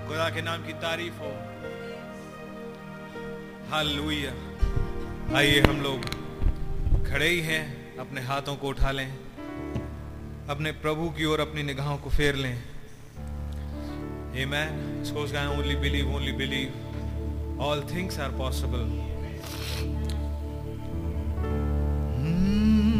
खुदा 0.07 0.29
के 0.29 0.41
नाम 0.41 0.65
की 0.65 0.73
तारीफ़ 0.81 1.19
हो 1.23 1.31
हालेलुया 3.71 4.33
आइए 5.37 5.61
हम 5.61 5.81
लोग 5.81 6.05
खड़े 7.07 7.27
ही 7.27 7.41
हैं 7.49 7.63
अपने 7.99 8.21
हाथों 8.21 8.55
को 8.55 8.67
उठा 8.67 8.91
लें 8.91 9.07
अपने 10.49 10.71
प्रभु 10.85 11.09
की 11.17 11.25
ओर 11.25 11.39
अपनी 11.39 11.63
निगाहों 11.63 11.97
को 11.97 12.09
फेर 12.09 12.35
लें 12.35 12.55
Amen. 14.35 14.71
सोच 15.07 15.31
गए 15.31 15.51
only 15.57 15.75
believe, 15.75 16.07
only 16.15 16.31
believe. 16.39 16.71
All 17.57 17.81
things 17.91 18.17
are 18.19 18.31
possible. 18.31 18.85
Only 22.19 22.94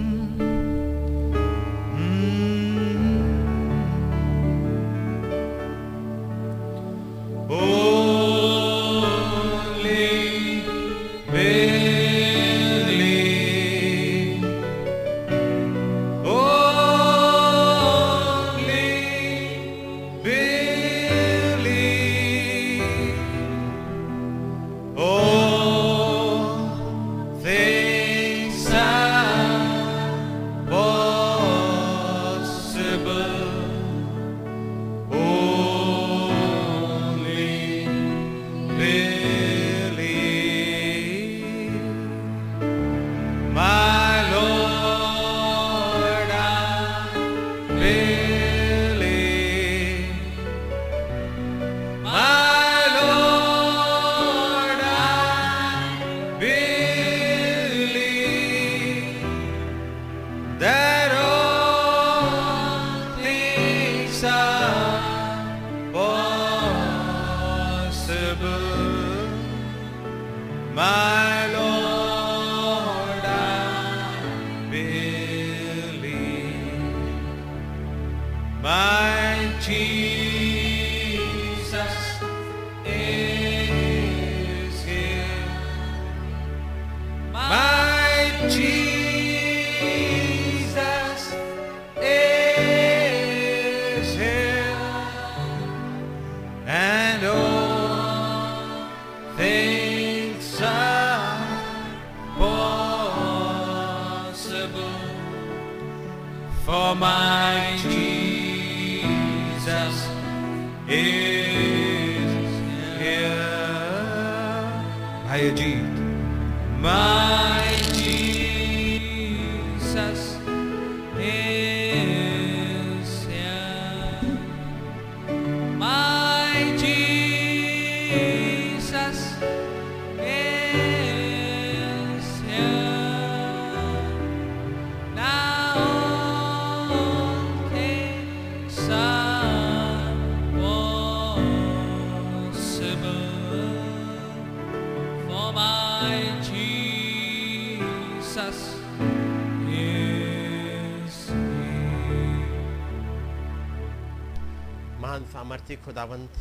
सामर्थ्य 155.45 155.75
खुदावंत। 155.75 156.34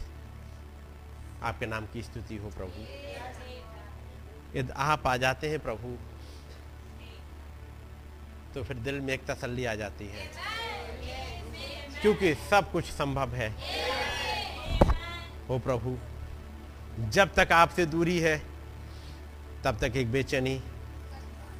आपके 1.43 1.67
नाम 1.67 1.87
की 1.87 2.03
स्तुति 2.03 2.37
हो 2.37 2.51
प्रभु। 2.51 2.85
यदि 4.59 4.73
आप 4.77 5.07
आ 5.07 5.17
जाते 5.17 5.51
हैं 5.51 5.59
प्रभु 5.59 5.89
तो 8.55 8.63
फिर 8.65 8.77
दिल 8.77 9.01
में 9.01 9.15
एक 9.15 9.27
तसल्ली 9.27 9.65
आ 9.65 9.75
जाती 9.75 10.07
है। 10.09 10.31
क्योंकि 12.01 12.35
सब 12.35 12.71
कुछ 12.73 12.85
संभव 12.85 13.35
है। 13.35 13.51
हो 15.49 15.59
प्रभु, 15.59 15.99
जब 17.11 17.35
तक 17.35 17.53
आपसे 17.53 17.87
दूरी 17.87 18.19
है, 18.21 18.39
तब 19.65 19.79
तक 19.79 19.97
एक 19.97 20.13
बेचैनी, 20.13 20.55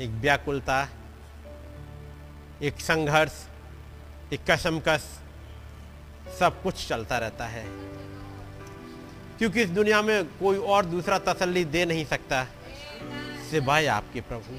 एक 0.01 0.11
व्याकुलता, 0.11 0.89
एक 2.63 2.81
संघर्ष, 2.81 3.49
एक 4.33 4.51
कसमकस 4.51 5.24
सब 6.39 6.63
कुछ 6.63 6.89
चलता 6.89 7.19
रहता 7.19 7.47
है। 7.47 7.65
क्योंकि 9.39 9.63
इस 9.63 9.71
दुनिया 9.71 10.03
में 10.03 10.25
कोई 10.25 10.59
और 10.59 10.85
दूसरा 10.85 11.19
तसल्ली 11.19 11.65
दे 11.65 11.85
नहीं 11.85 12.05
सकता, 12.05 12.45
सिवाय 13.51 13.87
आपके 13.87 14.21
प्रभु। 14.21 14.59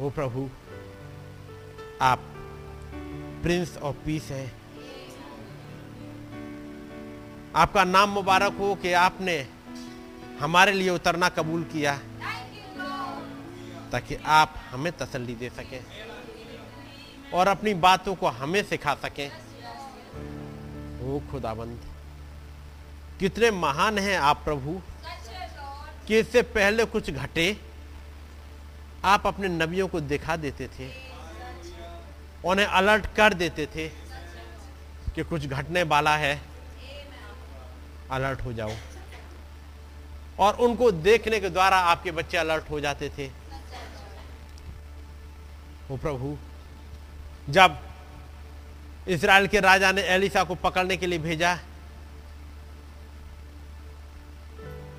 हो 0.00 0.10
प्रभु, 0.10 0.50
आप 2.02 2.18
प्रिंस 3.42 3.76
ऑफ़ 3.76 3.96
पीस 3.96 4.24
हैं। 4.24 4.52
आपका 7.56 7.84
नाम 7.84 8.10
मुबारक 8.10 8.52
हो 8.52 8.74
कि 8.74 8.92
आपने 8.92 9.46
हमारे 10.40 10.72
लिए 10.72 10.90
उतरना 10.90 11.28
कबूल 11.28 11.64
किया, 11.64 12.00
ताकि 13.92 14.14
आप 14.26 14.54
हमें 14.70 14.92
तसल्ली 14.92 15.34
दे 15.34 15.50
सकें 15.50 15.84
और 17.34 17.48
अपनी 17.48 17.74
बातों 17.74 18.14
को 18.14 18.26
हमें 18.26 18.62
सिखा 18.62 18.94
सकें। 18.94 19.43
ओ 21.04 21.20
खुदाबंद। 21.30 21.80
कितने 23.20 23.50
महान 23.50 23.98
हैं 23.98 24.18
आप 24.18 24.40
प्रभु। 24.44 24.80
कि 26.06 26.18
इससे 26.18 26.42
पहले 26.42 26.84
कुछ 26.84 27.10
घटे, 27.10 27.56
आप 29.04 29.26
अपने 29.26 29.48
नबियों 29.48 29.88
को 29.88 30.00
दिखा 30.00 30.36
देते 30.36 30.68
थे। 30.68 30.92
उन्हें 32.44 32.66
अलर्ट 32.66 33.06
कर 33.16 33.34
देते 33.34 33.66
थे 33.66 33.88
कि 35.14 35.22
कुछ 35.22 35.46
घटने 35.46 35.82
वाला 35.82 36.16
है। 36.16 36.40
अलर्ट 38.10 38.40
हो 38.40 38.52
जाओ। 38.52 38.72
और 40.38 40.54
उनको 40.54 40.90
देखने 40.92 41.40
के 41.40 41.50
द्वारा 41.50 41.76
आपके 41.76 42.10
बच्चे 42.10 42.36
अलर्ट 42.36 42.70
हो 42.70 42.80
जाते 42.80 43.08
थे। 43.08 43.30
वो 45.88 45.96
प्रभु, 45.96 46.38
जब 47.50 47.93
इसराइल 49.08 49.46
के 49.46 49.60
राजा 49.60 49.90
ने 49.92 50.02
एलिशा 50.02 50.44
को 50.44 50.54
पकड़ने 50.54 50.96
के 50.96 51.06
लिए 51.06 51.18
भेजा। 51.18 51.58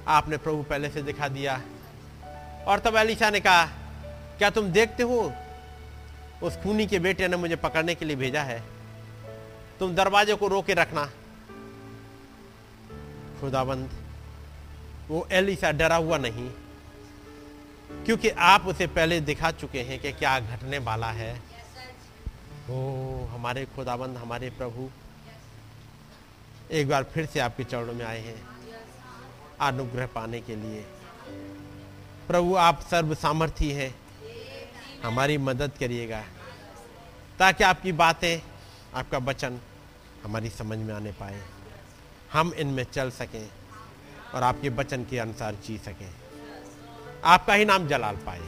आपने 0.07 0.37
प्रभु 0.37 0.63
पहले 0.63 0.89
से 0.89 1.01
दिखा 1.01 1.27
दिया। 1.27 1.61
और 2.67 2.79
तब 2.79 2.95
एलिशा 2.95 3.29
ने 3.29 3.39
कहा, 3.39 3.65
क्या 4.37 4.49
तुम 4.49 4.71
देखते 4.71 5.03
हो? 5.03 5.31
उस 6.43 6.57
खूनी 6.57 6.85
के 6.87 6.99
बेटे 6.99 7.27
ने 7.27 7.37
मुझे 7.37 7.55
पकड़ने 7.55 7.95
के 7.95 8.05
लिए 8.05 8.15
भेजा 8.15 8.41
है। 8.43 8.63
तुम 9.79 9.95
दरवाजे 9.95 10.35
को 10.35 10.47
रोके 10.47 10.73
रखना। 10.73 11.05
खुदाबंद, 13.41 13.89
वो 15.09 15.27
एलिशा 15.31 15.71
डरा 15.71 15.95
हुआ 15.95 16.17
नहीं, 16.17 16.49
क्योंकि 18.05 18.29
आप 18.29 18.65
उसे 18.65 18.87
पहले 18.87 19.19
दिखा 19.21 19.51
चुके 19.51 19.81
हैं 19.81 19.99
कि 19.99 20.11
क्या 20.11 20.39
घटने 20.39 20.77
वाला 20.77 21.11
है। 21.11 21.33
ओ 22.69 23.25
हमारे 23.25 23.65
खुदाबंद, 23.65 24.17
हमारे 24.17 24.49
प्रभु। 24.49 24.89
एक 26.71 26.87
बार 26.89 27.03
फिर 27.03 27.25
से 27.25 27.39
आपके 27.39 27.63
चरणों 27.63 27.93
में 27.93 28.05
आए 28.05 28.19
हैं 28.19 28.47
अनुग्रह 29.61 30.05
पाने 30.05 30.39
के 30.41 30.55
लिए। 30.55 30.81
प्रभु, 32.27 32.55
आप 32.55 32.81
सर्व 32.81 33.13
सामर्थी 33.15 33.71
हैं। 33.71 33.95
हमारी 35.03 35.37
मदद 35.37 35.71
करिएगा, 35.79 36.21
ताकि 37.39 37.63
आपकी 37.63 37.91
बातें, 37.91 38.41
आपका 38.95 39.17
वचन 39.17 39.59
हमारी 40.23 40.49
समझ 40.49 40.77
में 40.77 40.93
आने 40.93 41.11
पाए। 41.11 41.41
हम 42.33 42.53
इनमें 42.53 42.83
चल 42.83 43.11
सकें 43.11 43.49
और 44.33 44.43
आपके 44.43 44.69
वचन 44.69 45.03
के 45.03 45.19
अनुसार 45.19 45.55
जी 45.55 45.77
सकें। 45.77 46.09
आपका 47.23 47.53
ही 47.53 47.65
नाम 47.65 47.87
जलाल 47.87 48.15
पाए। 48.15 48.41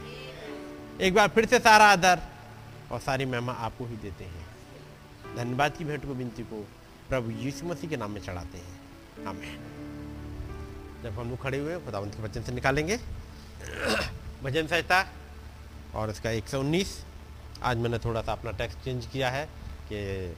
एक 1.00 1.14
बार 1.14 1.28
फिर 1.28 1.46
से 1.46 1.58
सारा 1.58 1.84
आदर 1.84 2.20
और 2.92 3.00
सारी 3.00 3.24
महिमा 3.24 3.52
आपको 3.52 3.86
ही 3.86 3.96
देते 3.96 4.24
हैं। 4.24 4.46
धन्यवाद 5.36 5.76
की 5.76 5.84
भेंट 5.84 6.04
को 6.06 6.14
विनती 6.14 6.42
को 6.42 6.60
प्रभु 7.08 7.30
यीशु 7.30 7.66
मसीह 7.66 7.90
के 7.90 7.96
नाम 7.96 8.10
में 8.10 8.20
चढ़ाते 8.20 8.58
हैं। 8.58 9.26
आमेन। 9.26 9.58
जब 11.02 11.18
हम 11.18 11.30
लोग 11.30 11.42
खड़े 11.42 11.58
हुए, 11.58 11.78
खुदावंत 11.78 12.14
के 12.14 12.22
वचन 12.22 12.42
से 12.42 12.52
निकालेंगे। 12.52 12.96
भजन 14.42 14.66
संहिता 14.66 15.04
और 15.94 16.10
इसका 16.10 16.30
119 16.30 16.96
आज 17.62 17.76
मैंने 17.76 17.98
थोड़ा 17.98 18.22
सा 18.22 18.32
अपना 18.32 18.50
टेक्स्ट 18.50 18.78
चेंज 18.78 19.06
किया 19.06 19.30
है 19.30 19.44
कि 19.88 20.34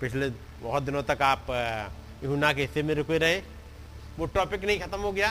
पिछले 0.00 0.28
बहुत 0.62 0.82
दिनों 0.82 1.02
तक 1.02 1.22
आप 1.22 1.46
यूना 2.24 2.52
के 2.52 2.62
हिस्से 2.62 2.82
में 2.82 2.94
रुके 2.94 3.18
रहे। 3.18 3.42
वो 4.18 4.26
टॉपिक 4.26 4.64
नहीं 4.64 4.80
ख़त्म 4.80 5.00
हो 5.00 5.12
गया, 5.12 5.30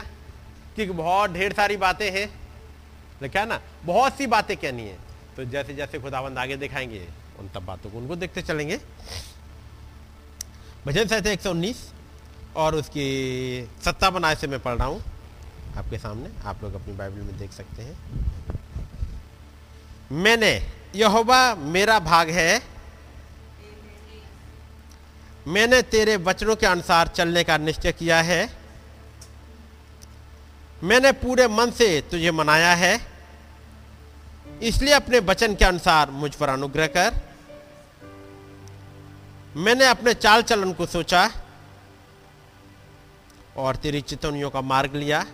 क्योंकि 0.74 0.92
बहुत 0.92 1.30
ढेर 1.30 1.52
सारी 1.52 1.76
बातें 1.76 2.10
हैं। 2.10 2.26
है 3.22 3.46
ना, 3.46 3.60
बहुत 3.84 4.16
सी 4.16 4.26
बातें 4.26 4.56
कहनी 4.56 4.82
है। 4.82 4.98
तो 5.36 5.44
जैसे 5.44 5.74
जैसे 5.74 5.98
खुदावंद 5.98 6.38
आगे 6.38 6.56
दिखाएँगे, 6.56 7.08
उन 7.38 7.48
तब 7.48 7.64
बातों 7.64 7.90
को 7.90 7.98
उनको 7.98 8.16
देखते 8.16 8.42
चलेंगे। 8.42 8.80
भजन 10.86 11.06
संहिता 11.06 11.30
एक 11.30 11.40
सौ 11.40 11.50
उन्नीस 11.50 11.92
और 12.56 12.74
उसकी 12.74 13.68
सत्तावन 13.84 14.24
आय 14.24 14.36
से 14.36 14.46
मैं 14.46 14.60
पढ़ 14.60 14.74
रहा 14.74 14.86
हूँ। 14.86 15.04
आपके 15.76 15.98
सामने 15.98 16.30
आप 16.44 16.62
लोग 16.62 16.74
अपनी 16.74 16.94
बाइबल 16.94 17.18
में 17.18 17.38
देख 17.38 17.52
सकते 17.52 17.82
हैं। 17.82 17.96
मैंने, 20.12 20.66
यहोवा 20.96 21.54
मेरा 21.54 21.98
भाग 21.98 22.30
है। 22.30 22.62
मैंने 25.48 25.82
तेरे 25.82 26.16
वचनों 26.16 26.56
के 26.56 26.66
अनुसार 26.66 27.08
चलने 27.08 27.44
का 27.44 27.58
निश्चय 27.58 27.92
किया 27.92 28.20
है। 28.20 28.56
मैंने 30.82 31.12
पूरे 31.12 31.48
मन 31.48 31.70
से 31.70 32.00
तुझे 32.10 32.30
मनाया 32.30 32.74
है। 32.74 33.13
इसलिए 34.62 34.92
अपने 34.92 35.18
वचन 35.18 35.54
के 35.54 35.64
अनुसार 35.64 36.10
मुझ 36.10 36.34
पर 36.34 36.48
अनुग्रह 36.48 36.86
कर। 36.86 37.14
मैंने 39.56 39.86
अपने 39.86 40.14
चाल 40.14 40.42
चलन 40.42 40.72
को 40.72 40.86
सोचा 40.86 41.30
और 43.56 43.76
तेरी 43.76 44.00
चितौनियों 44.00 44.50
का 44.50 44.60
मार्ग 44.60 44.94
लिया। 44.96 45.24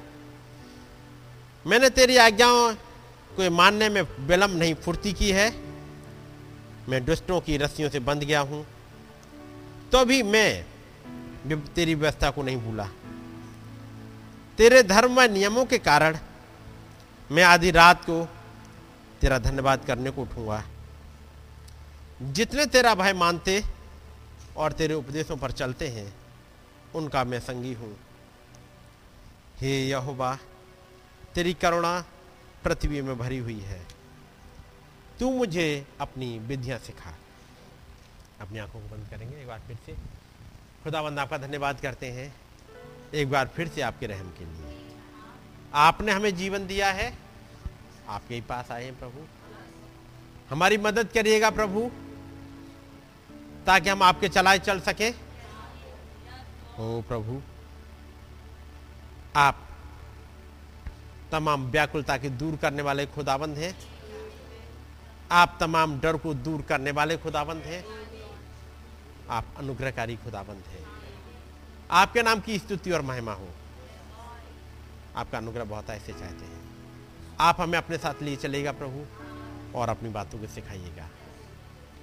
मैंने 1.66 1.90
तेरी 1.90 2.16
आज्ञाओं 2.16 2.74
को 3.30 3.50
मानने 3.50 3.88
में 3.88 4.02
विलंब 4.02 4.58
नहीं, 4.58 4.74
फुर्ती 4.74 5.12
की 5.12 5.30
है। 5.30 5.48
मैं 6.88 7.04
दुष्टों 7.04 7.40
की 7.40 7.56
रस्सियों 7.56 7.90
से 7.90 7.98
बंध 7.98 8.24
गया 8.24 8.40
हूँ। 8.40 8.66
तो 9.92 10.04
भी 10.04 10.22
मैं 10.22 10.64
तेरी 11.74 11.94
व्यवस्था 11.94 12.30
को 12.30 12.42
नहीं 12.42 12.56
भूला। 12.56 12.88
तेरे 14.58 14.82
धर्म 14.82 15.14
व 15.14 15.22
नियमों 15.22 15.64
के 15.64 15.78
कारण 15.78 16.18
मैं 17.30 17.42
आधी 17.42 17.70
रात 17.70 18.04
को 18.04 18.26
तेरा 19.20 19.38
धन्यवाद 19.38 19.84
करने 19.84 20.10
को 20.10 20.22
उठूँगा। 20.22 20.64
जितने 22.22 22.66
तेरा 22.66 22.94
भय 22.94 23.12
मानते 23.12 23.64
और 24.56 24.72
तेरे 24.72 24.94
उपदेशों 24.94 25.36
पर 25.36 25.50
चलते 25.50 25.88
हैं, 25.88 26.14
उनका 26.94 27.24
मैं 27.24 27.40
संगी 27.40 27.74
हूँ। 27.74 27.96
हे 29.58 29.88
यहोवा, 29.88 30.38
तेरी 31.34 31.54
करुणा 31.54 32.04
पृथ्वी 32.64 33.02
में 33.02 33.18
भरी 33.18 33.38
हुई 33.38 33.60
है। 33.60 33.86
तू 35.20 35.30
मुझे 35.30 35.86
अपनी 36.00 36.38
विधियाँ 36.38 36.78
सिखा। 36.78 37.14
अपनी 38.40 38.58
आँखों 38.58 38.80
को 38.80 38.96
बंद 38.96 39.08
करेंगे, 39.10 39.36
एक 39.36 39.46
बार 39.46 39.60
फिर 39.66 39.78
से। 39.86 39.92
खुदाबंद 40.84 41.18
आपका 41.18 41.38
धन्यवाद 41.38 41.80
करते 41.80 42.06
हैं। 42.06 42.34
एक 43.14 43.30
बार 43.30 43.48
फिर 43.48 43.68
से 43.68 43.80
आपके 43.80 44.06
रहम 44.06 44.30
के 44.30 44.44
लिए। 44.44 44.96
आपने 45.74 46.12
हमें 46.12 46.36
जीवन 46.36 46.66
दिया 46.66 46.90
है। 46.90 47.30
आपके 48.11 48.34
ही 48.34 48.40
पास 48.40 48.70
आए 48.70 48.84
हैं 48.84 48.98
प्रभु। 48.98 49.26
हमारी 50.50 50.78
मदद 50.78 51.08
करिएगा 51.08 51.50
प्रभु, 51.50 51.90
ताकि 53.66 53.88
हम 53.88 54.02
आपके 54.02 54.28
चलाए 54.28 54.58
चल 54.58 54.80
सके। 54.80 55.11
ओ 56.78 57.02
प्रभु, 57.02 57.42
आप 59.36 59.68
तमाम 61.32 61.70
व्याकुलता 61.70 62.16
के 62.18 62.28
दूर 62.28 62.56
करने 62.56 62.82
वाले 62.82 63.06
खुदाबंद 63.06 63.58
हैं। 63.58 63.74
आप 65.32 65.56
तमाम 65.61 66.00
डर 66.00 66.16
को 66.16 66.34
दूर 66.34 66.62
करने 66.62 66.90
वाले 66.90 67.16
खुदाबंद 67.16 67.62
हैं। 67.62 67.84
आप 69.30 69.54
अनुग्रहकारी 69.58 70.16
खुदाबंद 70.16 70.64
हैं। 70.68 70.86
आपके 71.90 72.22
नाम 72.22 72.40
की 72.40 72.58
स्तुति 72.58 72.90
और 72.90 73.02
महिमा 73.02 73.32
हो। 73.32 73.48
आपका 75.16 75.38
अनुग्रह 75.38 75.64
बहुत 75.64 75.90
ऐसे 75.90 76.12
चाहते 76.12 76.44
हैं। 76.44 76.59
आप 77.41 77.61
हमें 77.61 77.78
अपने 77.78 77.99
साथ 77.99 78.22
लिए 78.22 78.36
चलेगा 78.36 78.72
प्रभु, 78.72 79.05
और 79.74 79.88
अपनी 79.88 80.09
बातों 80.11 80.38
को 80.38 80.47
सिखाइएगा, 80.47 81.09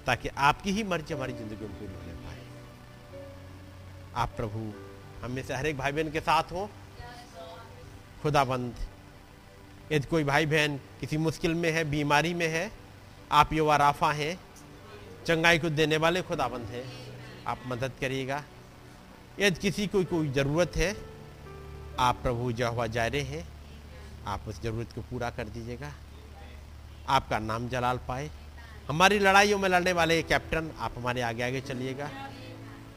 ताकि 0.06 0.30
आपकी 0.30 0.72
ही 0.72 0.84
मर्ज़ी 0.84 1.14
हमारी 1.14 1.34
ज़िंदगी 1.34 1.66
में 1.66 1.74
पूरी 1.80 1.94
होने 1.94 2.14
पाए 2.14 3.26
आप 4.16 4.30
प्रभु, 4.38 4.72
हमें 5.24 5.42
से 5.44 5.54
हर 5.54 5.68
एक 5.68 5.78
भाई 5.78 5.92
बहन 5.92 6.12
के 6.12 6.20
साथ 6.20 6.52
हो। 6.52 6.70
खुदाबंद, 8.22 8.76
यदि 9.92 10.08
कोई 10.08 10.24
भाई 10.24 10.46
बहन 10.46 10.78
किसी 11.00 11.18
मुश्किल 11.18 11.54
में 11.56 11.72
है, 11.72 11.84
बीमारी 11.84 12.34
में 12.34 12.48
है, 12.48 12.72
आप 13.32 13.54
युवा 13.54 13.76
राफा 13.78 14.12
हैं, 14.12 14.38
चंगाई 15.28 15.60
को 15.60 15.70
देने 15.70 15.98
वाले 15.98 16.22
खुदाबंद 16.22 16.66
हैं, 16.66 16.84
आप 17.48 17.60
मदद 17.68 17.92
करिएगा। 18.02 18.44
यदि 19.40 19.60
किसी 19.60 19.88
को 19.88 20.04
कोई 20.06 20.30
ज़रूरत 20.32 20.76
है, 20.76 20.96
आप 22.00 22.20
प्रभु 22.24 22.52
जहवा 22.54 22.88
जायरे 22.88 23.22
हैं। 23.24 23.46
आप 24.28 24.48
उस 24.48 24.62
ज़रूरत 24.62 24.94
को 24.96 25.02
पूरा 25.02 25.30
कर 25.30 25.44
दीजिएगा। 25.44 25.92
आपका 27.10 27.40
नाम 27.40 27.68
जलाल 27.70 28.00
पाए। 28.08 28.30
हमारी 28.88 29.20
लड़ाइयों 29.20 29.60
में 29.60 29.70
लड़ने 29.70 29.94
वाले 29.94 30.22
कैप्टन, 30.24 30.72
आप 30.80 30.94
हमारे 30.98 31.22
आगे 31.22 31.44
आगे 31.44 31.62
चलिएगा। 31.62 32.10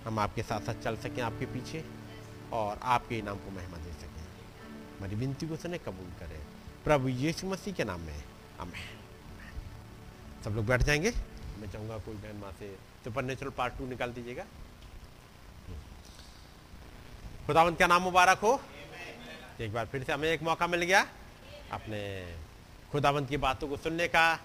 हम 0.05 0.19
आपके 0.19 0.43
साथ 0.43 0.61
साथ 0.61 0.75
चल 0.75 0.97
सकें 0.97 1.23
आपके 1.23 1.47
पीछे 1.47 1.85
और 2.53 2.81
आपके 2.83 3.19
इनाम 3.19 3.37
को 3.37 3.51
महिमा 3.51 3.77
दे 3.77 3.93
सकें। 3.93 4.23
हमारी 4.99 5.17
विनती 5.17 5.49
को 5.49 5.57
सुने 5.57 5.79
कबूल 5.79 6.11
करें। 6.21 6.41
प्रभु 6.85 7.09
यीशु 7.09 7.47
मसीह 7.47 7.75
के 7.75 7.85
नाम 7.85 8.01
में 8.01 8.23
अमें 8.61 8.81
सब 10.45 10.51
लोग 10.51 10.67
बैठ 10.67 10.83
जाएँगे। 10.83 11.13
मैं 11.61 11.71
चाहूँगा 11.71 11.99
कोई 11.99 12.15
बहन 12.15 12.37
माँ 12.37 12.53
से 12.59 12.75
सुपर 13.05 13.23
नेचुरल 13.23 13.51
पार्ट 13.51 13.79
टू 13.79 13.87
निकाल 13.87 14.13
दीजिएगा। 14.13 14.45
खुदावंत 17.47 17.79
का 17.79 17.87
नाम 17.87 18.03
मुबारक 18.03 18.39
हो? 18.39 18.61
एक 19.61 19.73
बार 19.73 19.87
फिर 19.87 20.05
से 20.05 20.13
हमें 20.13 20.29
एक 20.29 20.43
मौका 20.43 20.67
मिल 20.67 20.83
गया। 20.83 21.07
अपने 21.73 22.35
खुदावंत 22.93 23.29
की 23.29 23.37
बातों 23.37 23.69
को 23.69 23.77
सुनने 23.77 24.09
का 24.09 24.39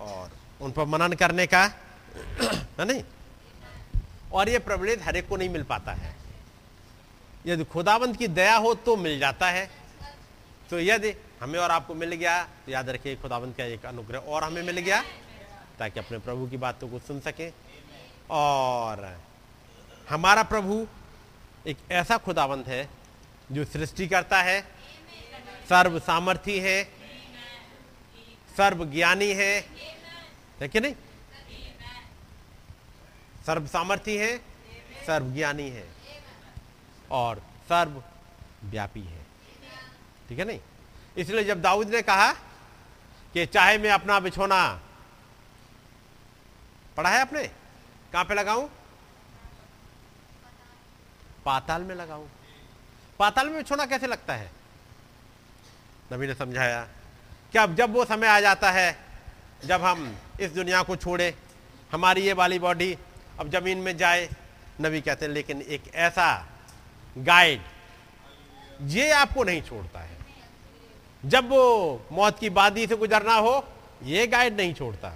और 0.00 0.30
उन 0.60 0.72
पर 0.72 0.84
मनन 0.84 1.12
करने 1.12 1.46
का। 1.46 1.62
है 2.78 2.84
नहीं। 2.84 3.02
और 4.32 4.48
ये 4.48 4.58
प्रिविलेज 4.58 5.02
हर 5.02 5.16
एक 5.16 5.28
को 5.28 5.36
नहीं 5.36 5.48
मिल 5.48 5.62
पाता 5.62 5.92
है। 5.92 6.16
यदि 7.46 7.64
खुदावंत 7.64 8.16
की 8.16 8.28
दया 8.28 8.56
हो 8.56 8.74
तो 8.74 8.96
मिल 8.96 9.18
जाता 9.18 9.50
है। 9.50 9.70
तो 10.70 10.80
यदि 10.80 11.14
हमें 11.40 11.58
और 11.60 11.70
आपको 11.70 11.94
मिल 11.94 12.12
गया 12.14 12.42
तो 12.42 12.72
याद 12.72 12.88
रखिए 12.88 13.16
खुदावंत 13.16 13.56
का 13.56 13.64
एक 13.64 13.86
अनुग्रह 13.86 14.18
और 14.18 14.44
हमें 14.44 14.62
मिल 14.62 14.78
गया, 14.78 15.02
ताकि 15.78 16.00
अपने 16.00 16.18
प्रभु 16.18 16.46
की 16.46 16.56
बातों 16.56 16.88
को 16.88 16.98
सुन 16.98 17.20
सके। 17.20 17.52
और 18.30 19.20
हमारा 20.10 20.42
प्रभु 20.42 20.86
एक 21.66 21.76
ऐसा 21.90 22.16
खुदावंत 22.16 22.68
है, 22.68 22.88
जो 23.52 23.64
सृष्टि 23.64 24.08
करता 24.08 24.42
है 24.42 24.77
सर्व 25.68 25.98
सामर्थी 25.98 26.58
है। 26.60 26.84
सर्व 28.56 28.84
ज्ञानी 28.84 29.32
है। 29.32 29.52
है 30.60 30.68
कि 30.68 30.80
नहीं? 30.80 30.94
सर्व 33.46 33.66
सामर्थी 33.66 34.16
है 34.16 34.38
सर्व 35.06 35.26
ज्ञानी 35.26 35.68
है 35.70 35.88
और 37.10 37.42
सर्व 37.68 38.02
व्यापी 38.64 39.00
है। 39.00 39.26
ठीक 40.28 40.38
है 40.38 40.44
नहीं? 40.44 40.60
इसलिए 41.16 41.44
जब 41.44 41.62
दाऊद 41.62 41.88
ने 41.88 42.02
कहा 42.02 42.32
कि 43.34 43.46
चाहे 43.46 43.78
मैं 43.78 43.90
अपना 43.90 44.20
बिछोना 44.20 44.80
पढ़ा 46.96 47.10
है 47.10 47.20
आपने? 47.20 47.44
कहाँ 48.12 48.24
पे 48.24 48.34
लगाऊँ? 48.34 48.70
पाताल 51.44 51.82
में 51.82 51.94
लगाऊँ। 51.94 52.28
पाताल 53.18 53.46
में 53.46 53.56
बिछोना 53.56 53.86
कैसे 53.86 54.06
लगता 54.06 54.34
है? 54.34 54.57
नबी 56.12 56.26
ने 56.26 56.34
समझाया 56.34 56.80
कि 57.52 57.58
अब 57.58 57.74
जब 57.74 57.94
वो 57.94 58.04
समय 58.04 58.26
आ 58.26 58.40
जाता 58.40 58.70
है, 58.70 58.96
जब 59.64 59.82
हम 59.82 60.16
इस 60.40 60.50
दुनिया 60.50 60.82
को 60.82 60.96
छोड़े, 60.96 61.34
हमारी 61.92 62.22
ये 62.22 62.32
वाली 62.32 62.58
बॉडी 62.58 62.96
अब 63.40 63.50
ज़मीन 63.50 63.78
में 63.78 63.96
जाए, 63.96 64.28
नबी 64.80 65.00
कहते 65.00 65.26
हैं, 65.26 65.32
लेकिन 65.32 65.62
एक 65.62 65.82
ऐसा 65.94 66.48
गाइड 67.18 67.60
ये 68.82 69.10
आपको 69.10 69.44
नहीं 69.44 69.62
छोड़ता 69.62 70.00
है। 70.00 70.16
जब 71.24 71.48
वो 71.48 72.06
मौत 72.12 72.38
की 72.38 72.50
बादी 72.50 72.86
से 72.86 72.96
गुजरना 72.96 73.34
हो, 73.34 73.64
ये 74.02 74.26
गाइड 74.26 74.56
नहीं 74.56 74.74
छोड़ता। 74.74 75.12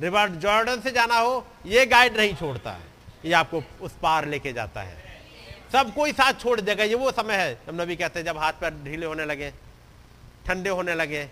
रिवर 0.00 0.28
जॉर्डन 0.28 0.80
से 0.80 0.90
जाना 0.90 1.18
हो, 1.18 1.46
ये 1.66 1.86
गाइड 1.86 2.16
नहीं 2.16 2.34
छोड़ता। 2.34 2.78
ये 3.24 3.32
आपको 3.32 3.62
उस 3.80 3.92
पार 4.02 4.26
लेके 4.26 4.52
जाता 4.52 4.82
है। 4.82 4.96
सब 5.72 5.94
कोई 5.94 6.12
साथ 6.12 6.32
छोड़ 6.32 6.60
देगा, 6.60 6.84
ये 6.84 6.94
वो 6.94 7.10
समय 7.12 7.34
है। 7.34 7.54
जब 7.66 7.80
नबी 7.80 7.96
कहते 7.96 8.18
हैं, 8.18 8.26
जब 8.26 8.38
हाथ 8.38 8.52
पैर 8.52 8.74
ढीले 8.84 9.06
होने 9.06 9.24
लगे 9.24 9.52
ठंडे 10.46 10.70
होने 10.70 10.94
लगे 10.94 11.28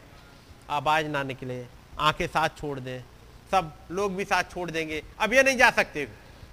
आवाज़ 0.71 1.07
ना 1.07 1.23
निकले, 1.23 1.65
आँखें 1.99 2.27
साथ 2.27 2.49
छोड़ 2.59 2.79
दें। 2.81 3.01
सब 3.51 3.73
लोग 3.91 4.15
भी 4.17 4.25
साथ 4.25 4.51
छोड़ 4.53 4.71
देंगे। 4.71 5.03
अब 5.21 5.33
ये 5.33 5.43
नहीं 5.43 5.57
जा 5.57 5.71
सकते, 5.71 6.05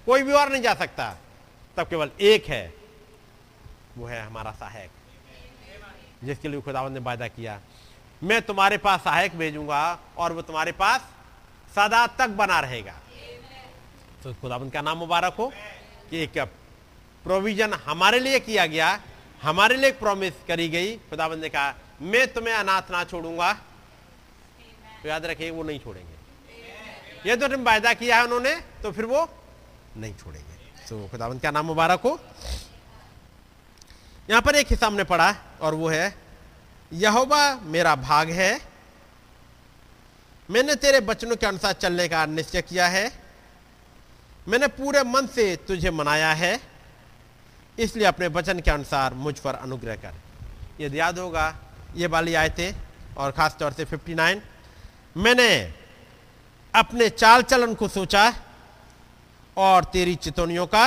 कोई 0.06 0.22
भी 0.22 0.32
और 0.32 0.50
नहीं 0.52 0.62
जा 0.62 0.74
सकता। 0.74 1.16
तब 1.76 1.88
केवल 1.88 2.10
एक 2.20 2.46
है, 2.46 2.74
वो 3.96 4.06
है 4.06 4.20
हमारा 4.22 4.52
सहायक, 4.52 4.90
जिसके 6.24 6.48
लिए 6.48 6.60
खुदावन 6.60 6.92
ने 6.92 7.00
वायदा 7.00 7.28
किया। 7.28 7.60
मैं 8.22 8.40
तुम्हारे 8.42 8.78
पास 8.78 9.00
सहायक 9.00 9.36
भेजूँगा 9.38 9.98
और 10.16 10.32
वो 10.32 10.42
तुम्हारे 10.42 10.72
पास 10.74 11.00
सदा 11.76 12.06
तक 12.18 12.28
बना 12.34 12.60
रहेगा। 12.60 12.94
तो 14.22 14.34
खुदाबंद 14.34 14.72
का 14.72 14.80
नाम 14.82 14.98
मुबारक 14.98 15.34
हो 15.34 15.52
कि 16.10 16.22
एक 16.22 16.38
प्रोविज़न 17.24 17.72
हमारे 17.84 18.18
लिए 18.20 18.38
किया 18.40 18.66
गया, 18.66 18.88
हमारे 19.42 19.76
लिए 19.76 19.88
एक 19.88 19.98
प्रॉमिस 19.98 20.34
करी 20.48 20.68
गई। 20.68 20.96
खुदाबंद 21.10 21.42
ने 21.42 21.48
कहा 21.48 21.74
मैं 22.00 22.26
तुम्हें 22.32 22.54
अनाथ 22.54 22.90
ना 22.90 23.02
छोड़ूँगा। 23.04 23.52
तो 25.02 25.08
याद 25.08 25.26
रखिए 25.26 25.50
वो 25.50 25.62
नहीं 25.62 25.80
छोड़ेंगे। 25.80 26.16
ये 27.26 27.36
तो 27.36 27.48
तुम 27.48 27.62
वायदा 27.64 27.92
किया 27.94 28.16
है 28.16 28.24
उन्होंने 28.24 28.54
तो 28.82 28.92
फिर 28.92 29.04
वो 29.04 29.28
नहीं 29.96 30.14
छोड़ेंगे। 30.14 30.54
तो 30.88 31.08
खुदाबंद 31.08 31.40
का 31.40 31.50
नाम 31.50 31.66
मुबारक 31.66 32.00
हो? 32.00 32.18
यहाँ 34.30 34.42
पर 34.42 34.56
एक 34.56 34.66
हिस्सा 34.70 34.86
हमने 34.86 35.04
पढ़ा 35.04 35.34
और 35.60 35.74
वो 35.74 35.88
है 35.88 36.14
यहोवा 36.92 37.42
मेरा 37.64 37.94
भाग 37.96 38.30
है। 38.30 38.52
मैंने 40.48 40.74
तेरे 40.74 41.00
बचनों 41.02 41.36
के 41.36 41.46
अनुसार 41.46 41.72
चलने 41.74 42.08
का 42.08 42.24
निश्चय 42.26 42.62
किया 42.62 42.86
है। 42.88 43.10
मैंने 44.48 44.66
पूरे 44.70 45.02
मन 45.04 45.26
से 45.26 45.54
तुझे 45.68 45.90
मनाया 45.90 46.32
है। 46.34 46.58
इसलिए 47.78 48.06
अपने 48.06 48.26
वचन 48.28 48.60
के 48.60 48.70
अनुसार 48.70 49.14
मुझ 49.14 49.38
पर 49.38 49.54
अनुग्रह 49.56 49.96
कर। 49.96 50.14
यदि 50.80 50.98
याद 50.98 51.18
होगा 51.18 51.48
ये 51.88 52.06
वाली 52.06 52.34
आयतें 52.34 52.72
और 53.16 53.30
ख़ास 53.32 53.56
तौर 53.58 53.72
से 53.72 53.84
59 53.86 54.40
मैंने 55.16 55.50
अपने 56.74 57.08
चाल 57.10 57.42
चलन 57.44 57.74
को 57.74 57.88
सोचा 57.88 58.32
और 59.56 59.84
तेरी 59.84 60.14
चितौनियों 60.16 60.66
का 60.66 60.84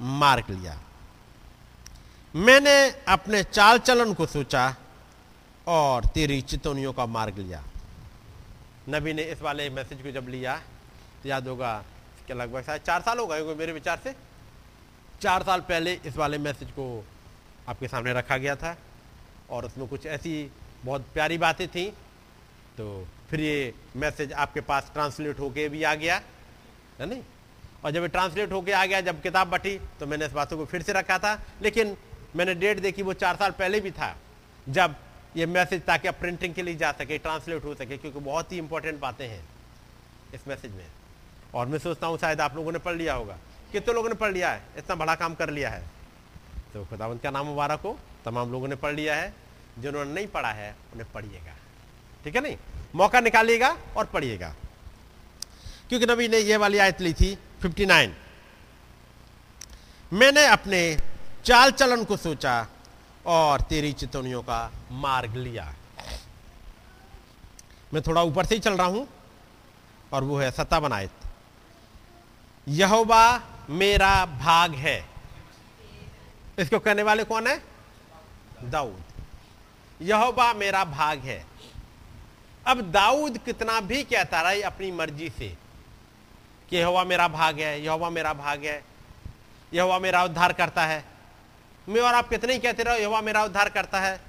मार्ग 0.00 0.50
लिया। 0.50 0.78
मैंने 2.34 2.76
अपने 3.08 3.42
चाल 3.44 3.78
चलन 3.80 4.12
को 4.14 4.26
सोचा 4.26 4.74
और 5.66 6.04
तेरी 6.14 6.40
चितौनियों 6.42 6.92
का 6.92 7.06
मार्ग 7.08 7.38
लिया। 7.38 7.62
नबी 8.88 9.12
ने 9.12 9.22
इस 9.24 9.42
वाले 9.42 9.68
मैसेज 9.70 10.02
को 10.02 10.10
जब 10.12 10.28
लिया 10.28 10.56
तो 11.22 11.28
याद 11.28 11.48
होगा 11.48 11.74
कि 12.26 12.34
लगभग 12.34 12.62
शायद 12.62 12.82
चार 12.82 13.00
साल 13.02 13.18
हो 13.18 13.26
गए 13.26 13.40
होंगे 13.40 13.54
मेरे 13.54 13.72
विचार 13.72 14.00
से। 14.04 14.14
चार 15.20 15.42
साल 15.42 15.60
पहले 15.62 15.92
इस 16.06 16.16
वाले 16.16 16.38
मैसेज 16.38 16.70
को 16.70 17.04
आपके 17.68 17.88
सामने 17.88 18.12
रखा 18.12 18.36
गया 18.36 18.56
था। 18.56 18.76
और 19.50 19.64
उसमें 19.64 19.86
कुछ 19.88 20.06
ऐसी 20.06 20.50
बहुत 20.84 21.06
प्यारी 21.14 21.38
बातें 21.38 21.66
थी। 21.68 21.86
तो 22.78 23.06
फिर 23.30 23.40
ये 23.40 23.72
मैसेज 23.96 24.32
आपके 24.34 24.60
पास 24.62 24.90
ट्रांसलेट 24.92 25.38
होके 25.40 25.68
भी 25.68 25.82
आ 25.82 25.94
गया, 25.94 26.20
है 27.00 27.06
नहीं? 27.06 27.22
और 27.84 27.90
जब 27.90 28.02
ये 28.02 28.08
ट्रांसलेट 28.08 28.52
होके 28.52 28.72
आ 28.72 28.84
गया, 28.86 29.00
जब 29.00 29.22
किताब 29.22 29.48
बटी 29.48 29.78
तो 30.00 30.06
मैंने 30.06 30.26
इस 30.26 30.32
बातों 30.32 30.56
को 30.56 30.64
फिर 30.64 30.82
से 30.82 30.92
रखा 30.92 31.18
था। 31.18 31.40
लेकिन 31.62 31.96
मैंने 32.36 32.54
डेट 32.54 32.80
देखी, 32.80 33.02
वो 33.02 33.12
चार 33.14 33.36
साल 33.36 33.50
पहले 33.50 33.80
भी 33.80 33.90
था, 33.90 34.16
जब 34.68 34.94
ये 35.36 35.46
मैसेज 35.46 35.82
ताकि 35.84 36.08
आप 36.08 36.14
प्रिंटिंग 36.14 36.54
के 36.54 36.62
लिए 36.62 36.74
जा 36.76 36.92
सके, 36.92 37.18
ट्रांसलेट 37.18 37.64
हो 37.64 37.74
सके, 37.74 37.96
क्योंकि 37.96 38.18
बहुत 38.20 38.52
ही 38.52 38.58
इंपॉर्टेंट 38.58 39.00
बातें 39.00 39.26
हैं 39.28 39.42
इस 40.34 40.46
मैसेज 40.48 40.72
में। 40.72 40.86
और 41.54 41.66
मैं 41.66 41.78
सोचता 41.78 42.06
हूँ 42.06 42.18
शायद 42.18 42.40
आप 42.40 42.56
लोगों 42.56 42.72
ने 42.72 42.78
पढ़ 42.78 42.94
लिया 42.94 43.14
होगा। 43.14 43.38
कितने 43.72 43.94
लोगों 43.94 44.08
ने 44.08 44.14
पढ़ 44.14 44.32
लिया 44.32 44.50
है? 44.50 44.62
इतना 44.78 44.94
बड़ा 44.96 45.14
काम 45.14 45.34
कर 45.34 45.50
लिया 45.50 45.70
है। 45.70 45.82
तो 46.76 46.84
खुदावंत 46.84 47.22
का 47.22 47.30
नाम 47.30 47.46
मुबारक 47.46 47.80
हो। 47.80 47.98
तमाम 48.24 48.52
लोगों 48.52 48.68
ने 48.68 48.76
पढ़ 48.76 48.94
लिया 48.94 49.14
है। 49.16 49.34
जिन्होंने 49.78 50.12
नहीं 50.12 50.26
पढ़ा 50.26 50.52
है, 50.52 50.76
उन्हें 50.92 51.12
पढ़िएगा। 51.12 51.52
ठीक 52.24 52.34
है 52.36 52.40
नहीं? 52.40 52.56
मौका 52.94 53.20
निकालिएगा 53.20 53.76
और 53.96 54.04
पढ़िएगा। 54.04 54.54
क्योंकि 55.88 56.06
नबी 56.06 56.28
ने 56.28 56.38
ये 56.38 56.56
वाली 56.56 56.78
आयत 56.78 57.00
ली 57.00 57.12
थी 57.12 57.38
59 57.62 58.10
मैंने 60.12 60.46
अपने 60.46 60.98
चाल 61.44 61.70
चलन 61.70 62.04
को 62.04 62.16
सोचा 62.16 62.66
और 63.26 63.60
तेरी 63.60 63.92
चितौनियों 63.92 64.42
का 64.42 64.70
मार्ग 64.92 65.36
लिया। 65.36 65.74
मैं 67.94 68.02
थोड़ा 68.02 68.22
ऊपर 68.22 68.44
से 68.44 68.54
ही 68.54 68.60
चल 68.60 68.76
रहा 68.76 68.86
हूँ 68.86 69.08
और 70.12 70.24
वो 70.24 70.38
है 70.38 70.50
सत्ता 70.50 70.80
बनायत 70.80 71.10
यहोवा 72.68 73.40
मेरा 73.70 74.26
भाग 74.26 74.74
है। 74.74 75.15
इसको 76.58 76.78
कहने 76.78 77.02
वाले 77.02 77.24
कौन 77.24 77.46
है? 77.46 77.62
दाऊद। 78.64 80.02
यहोवा 80.02 80.52
मेरा 80.54 80.84
भाग 80.84 81.18
है। 81.18 81.44
अब 82.66 82.80
दाऊद 82.92 83.38
कितना 83.38 83.80
भी 83.80 84.02
कहता 84.02 84.40
रहा 84.42 84.66
अपनी 84.66 84.90
मर्ज़ी 84.92 85.28
से 85.28 85.48
कि 86.70 86.76
यहोवा 86.76 87.04
मेरा 87.04 87.28
भाग 87.28 87.60
है 87.60 87.80
यहोवा 87.82 88.10
मेरा 88.10 88.32
भाग 88.34 88.64
है 88.64 88.82
यहोवा 89.74 89.98
मेरा 89.98 90.22
उद्धार 90.24 90.52
करता 90.52 90.86
है। 90.86 91.04
मैं 91.88 92.00
और 92.00 92.14
आप 92.14 92.28
कितने 92.28 92.52
ही 92.52 92.58
कहते 92.58 92.82
रहो 92.82 92.96
यहोवा 92.96 93.20
मेरा 93.20 93.44
उद्धार 93.44 93.68
करता 93.68 94.00
है 94.00 94.20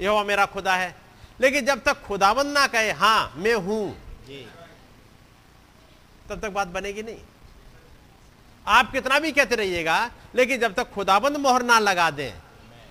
यहोवा 0.00 0.24
मेरा 0.24 0.46
खुदा 0.46 0.74
है। 0.76 0.94
लेकिन 1.40 1.66
जब 1.66 1.82
तक 1.82 2.02
खुदाबंद 2.02 2.52
ना 2.52 2.66
कहे 2.66 2.90
हाँ 2.92 3.32
मैं 3.36 3.54
हूँ। 3.54 3.96
तब 6.28 6.40
तक 6.40 6.50
बात 6.50 6.68
बनेगी 6.68 7.02
नहीं। 7.02 7.18
आप 8.68 8.92
कितना 8.92 9.18
भी 9.18 9.32
कहते 9.32 9.56
रहिएगा 9.56 9.98
लेकिन 10.34 10.60
जब 10.60 10.74
तक 10.74 10.90
खुदाबंद 10.92 11.36
मोहर 11.36 11.62
ना 11.62 11.78
लगा 11.78 12.10
दें 12.10 12.32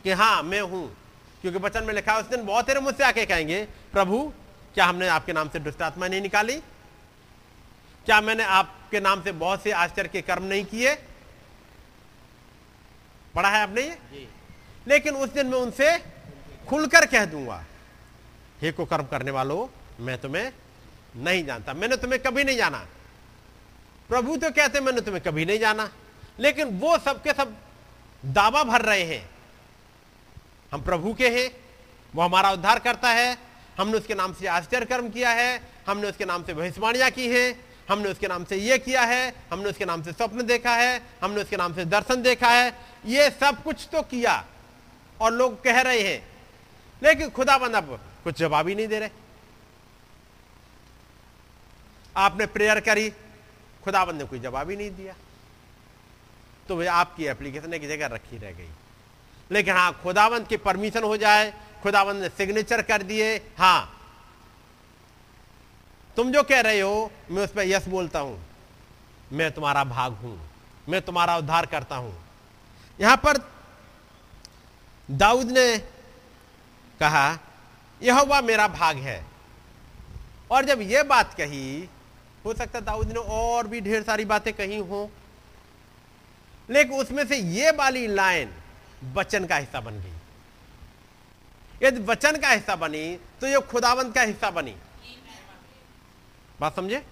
कि 0.04 0.12
हाँ 0.12 0.42
मैं 0.44 0.62
हूँ 0.62 0.86
क्योंकि 1.42 1.60
बचन 1.60 1.84
में 1.84 1.94
लिखा 1.94 2.18
उस 2.20 2.26
दिन 2.26 2.46
बहुत 2.46 2.66
तेरे 2.66 2.80
मुझसे 2.80 3.04
आके 3.04 3.26
कहेंगे 3.26 3.64
प्रभु 3.92 4.20
क्या 4.74 4.86
हमने 4.86 5.08
आपके 5.08 5.34
नाम 5.34 5.50
से 5.50 5.60
दुष्ट 5.60 5.82
आत्मा 5.82 6.08
नहीं 6.08 6.22
निकाली? 6.22 6.56
क्या 8.06 8.20
मैंने 8.22 8.44
आपके 8.44 9.00
नाम 9.00 9.22
से 9.24 9.32
बहुत 9.32 9.64
से 9.64 9.72
आश्चर्य 9.72 10.10
के 10.10 10.22
कर्म 10.22 10.44
नहीं 10.44 10.66
किए? 10.66 10.96
पढ़ा 13.36 13.50
है 13.50 13.62
आपने 13.64 13.82
ये? 13.82 14.28
लेकिन 14.88 15.16
उस 15.16 15.30
दिन 15.30 15.48
मैं 15.48 15.60
उनसे 15.60 15.98
खुलकर 16.68 17.06
कह 17.06 17.26
दूँगा 17.26 17.64
हे 18.62 18.72
को 18.72 18.86
कर्म 18.86 19.06
करने 19.06 19.32
वालों 19.32 19.68
मैं 20.06 20.18
तुम्हें 20.18 20.52
नहीं 21.16 21.46
जानता 21.46 21.74
मैंने 21.74 21.98
तुम्हें 21.98 22.22
कभी 22.22 22.44
नहीं 22.44 22.58
जाना। 22.58 22.86
प्रभु 24.10 24.38
तो 24.38 24.52
कहते, 24.52 24.80
मैंने 24.80 25.02
तुम्हें 25.02 25.24
कभी 25.24 25.46
नहीं 25.46 25.60
जाना। 25.60 25.92
लेकिन 26.40 26.80
वो 26.80 26.98
सबके 26.98 27.34
सब 27.34 27.58
दावा 28.26 28.64
भर 28.64 28.82
रहे 28.82 29.04
हैं। 29.04 29.30
हम 30.74 30.82
प्रभु 30.82 31.14
के 31.14 31.30
हैं, 31.30 31.52
वो 32.16 32.22
हमारा 32.22 32.52
उद्धार 32.52 32.80
करता 32.80 33.10
है। 33.10 33.38
हमने 33.80 33.98
उसके 33.98 34.16
नाम 34.16 34.34
से 34.34 34.48
आश्चर्य 34.48 34.86
कर्म 34.86 35.10
किया 35.10 35.30
है, 35.30 35.62
हमने 35.88 36.10
उसके 36.10 36.26
नाम 36.26 36.44
से 36.44 36.54
भविष्यवाणियाँ 36.54 37.12
की 37.12 37.28
हैं, 37.28 37.66
हमने 37.90 38.10
उसके 38.10 38.28
नाम 38.28 38.46
से 38.46 38.58
ये 38.58 38.78
किया 38.78 39.02
है, 39.02 39.36
हमने 39.52 39.70
उसके 39.70 39.86
नाम 39.86 40.04
से 40.04 40.12
स्वप्न 40.12 40.46
देखा 40.46 40.76
है, 40.76 41.02
हमने 41.24 41.42
उसके 41.42 41.58
नाम 41.58 41.76
से 41.76 41.86
दर्शन 41.86 42.22
देखा 42.22 42.50
है। 42.50 42.80
ये 43.06 43.30
सब 43.30 43.64
कुछ 43.64 43.88
तो 43.92 44.02
किया 44.02 44.46
और 45.22 45.34
लोग 45.34 45.64
कह 45.64 45.82
रहे 45.82 46.02
हैं। 46.02 46.30
लेकिन 47.04 47.30
खुदा 47.30 47.58
बंद 47.58 47.76
अब 47.76 48.02
कुछ 48.24 48.38
जवाब 48.38 48.68
ही 48.68 48.76
नहीं 48.76 48.88
दे 48.88 49.00
रहे। 49.00 49.10
आपने 52.18 52.46
प्रेयर 52.46 52.80
करी 52.80 53.14
खुदाबंद 53.86 54.18
ने 54.18 54.26
कोई 54.26 54.40
जवाब 54.40 54.70
ही 54.70 54.76
नहीं 54.76 54.92
दिया। 54.92 55.14
तो 56.68 56.76
वे 56.76 56.88
आपकी 56.88 57.26
एप्लीकेशन 57.26 57.74
एक 57.74 57.88
जगह 57.88 58.08
रखी 58.08 58.38
रह 58.38 58.52
गई। 58.52 58.70
लेकिन 59.52 59.76
हाँ 59.76 59.92
खुदाबंद 60.04 60.48
की 60.48 60.58
परमिशन 60.58 61.04
हो 61.04 61.18
जाए, 61.18 61.54
खुदाबंद 61.84 62.22
ने 62.22 62.30
सिग्नेचर 62.30 62.82
कर 62.82 63.04
दिए 63.04 63.36
हाँ। 63.58 63.92
तुम 66.16 66.32
जो 66.32 66.44
कह 66.44 66.62
रहे 66.62 66.80
हो, 66.80 67.12
मैं 67.32 67.44
उस 67.44 67.52
पर 67.52 67.62
यस 67.62 67.88
बोलता 67.88 68.20
हूँ। 68.20 68.40
मैं 69.34 69.52
तुम्हारा 69.52 69.84
भाग 69.84 70.14
हूँ। 70.14 70.40
मैं 70.90 71.02
तुम्हारा 71.02 71.38
उद्धार 71.38 71.66
करता 71.66 71.96
हूँ। 71.96 72.14
यहाँ 73.00 73.18
पर 73.18 73.38
दाऊद 75.12 75.52
ने 75.52 75.78
कहा 77.00 77.40
यह 78.02 78.20
हुआ 78.20 78.42
मेरा 78.42 78.68
भाग 78.68 78.98
है। 78.98 79.26
और 80.52 80.66
जब 80.66 80.82
यह 80.82 81.04
बात 81.04 81.34
कही 81.34 81.90
हो 82.46 82.54
सकता 82.54 82.80
है 82.80 82.86
दाऊद 82.86 83.08
ने 83.08 83.20
और 83.20 83.68
भी 83.68 83.82
ढेर 83.82 84.04
सारी 84.04 84.26
बातें 84.26 84.54
कही 84.54 84.78
हो। 84.78 85.12
लेकिन 86.70 87.00
उसमें 87.00 87.28
से 87.28 87.38
यह 87.38 87.72
वाली 87.72 88.08
लाइन 88.08 88.52
वचन 89.14 89.46
का 89.46 89.56
हिस्सा 89.56 89.82
बन 89.82 90.00
गई। 90.00 90.12
यदि 91.88 92.00
वचन 92.00 92.38
का 92.38 92.50
हिस्सा 92.50 92.76
बनी 92.76 93.20
तो 93.42 93.48
ये 93.48 93.60
खुदावंत 93.60 94.16
का 94.16 94.22
हिस्सा 94.22 94.52
बनी। 94.52 94.76
बात 96.62 96.76
समझे? 96.76 97.06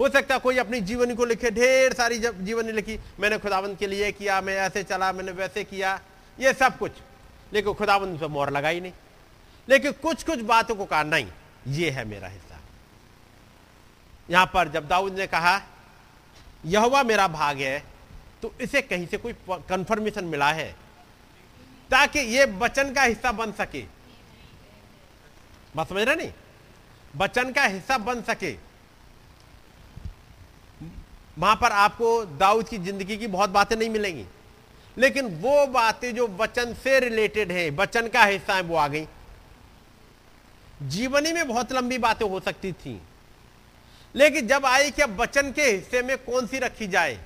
हो 0.00 0.08
सकता 0.08 0.38
कोई 0.38 0.56
अपनी 0.56 0.80
जीवनी 0.80 1.14
को 1.14 1.24
लिखे 1.24 1.50
ढेर 1.50 1.92
सारी 1.92 2.18
जब 2.18 2.44
जीवनी 2.44 2.72
लिखी, 2.72 2.98
मैंने 3.20 3.38
खुदावंत 3.38 3.78
के 3.78 3.86
लिए 3.86 4.12
किया, 4.12 4.40
मैं 4.40 4.54
ऐसे 4.54 4.82
चला, 4.82 5.12
मैंने 5.12 5.32
वैसे 5.32 5.64
किया, 5.64 6.00
ये 6.40 6.52
सब 6.52 6.78
कुछ। 6.78 6.92
लेकिन 7.52 7.74
खुदावंत 7.74 8.20
पे 8.20 8.26
मोहर 8.26 8.50
लगाई 8.50 8.80
नहीं। 8.80 8.92
लेकिन 9.68 9.92
कुछ 9.92 10.22
कुछ 10.22 10.38
बातों 10.38 10.74
को 10.74 10.84
कहा, 10.84 11.02
नहीं, 11.02 11.26
ये 11.68 11.90
है 11.90 12.04
मेरा 12.04 12.28
हिस्सा। 12.28 12.45
यहाँ 14.28 14.50
पर 14.54 14.68
जब 14.68 14.88
दाऊद 14.88 15.18
ने 15.18 15.26
कहा, 15.28 15.60
यहवा 16.64 17.02
मेरा 17.04 17.26
भाग 17.30 17.58
है 17.58 17.78
तो 18.42 18.52
इसे 18.60 18.82
कहीं 18.82 19.06
से 19.06 19.16
कोई 19.16 19.32
कंफर्मेशन 19.50 20.24
मिला 20.26 20.50
है, 20.52 20.70
ताकि 21.90 22.18
ये 22.18 22.44
वचन 22.58 22.92
का 22.94 23.02
हिस्सा 23.02 23.32
बन 23.32 23.52
सके। 23.54 23.82
बात 25.76 25.88
समझ 25.88 26.02
रहे 26.02 26.14
नहीं? 26.16 26.32
वचन 27.14 27.52
का 27.52 27.64
हिस्सा 27.64 27.98
बन 28.00 28.22
सके। 28.22 28.54
वहाँ 31.36 31.56
पर 31.56 31.72
आपको 31.74 32.24
दाऊद 32.38 32.68
की 32.68 32.78
ज़िंदगी 32.78 33.16
की 33.16 33.26
बहुत 33.28 33.50
बातें 33.50 33.76
नहीं 33.76 33.90
मिलेंगी, 33.90 34.24
लेकिन 34.96 35.26
वो 35.36 35.66
बातें 35.68 36.14
जो 36.14 36.26
वचन 36.38 36.74
से 36.74 36.98
रिलेटेड 37.00 37.52
है, 37.52 37.68
वचन 37.72 38.08
का 38.08 38.24
हिस्सा 38.24 38.54
है, 38.54 38.62
वो 38.62 38.76
आ 38.76 38.86
गई। 38.88 39.06
जीवनी 40.84 41.32
में 41.32 41.46
बहुत 41.48 41.72
लंबी 41.72 41.98
बातें 41.98 42.28
हो 42.28 42.40
सकती 42.40 42.72
थी। 42.74 43.00
लेकिन 44.16 44.46
जब 44.46 44.66
आई 44.66 44.90
कि 44.90 45.02
अब 45.02 45.26
के 45.52 45.62
हिस्से 45.62 46.02
में 46.02 46.18
कौन 46.18 46.46
सी 46.46 46.58
रखी 46.58 46.86
जाए? 46.86 47.20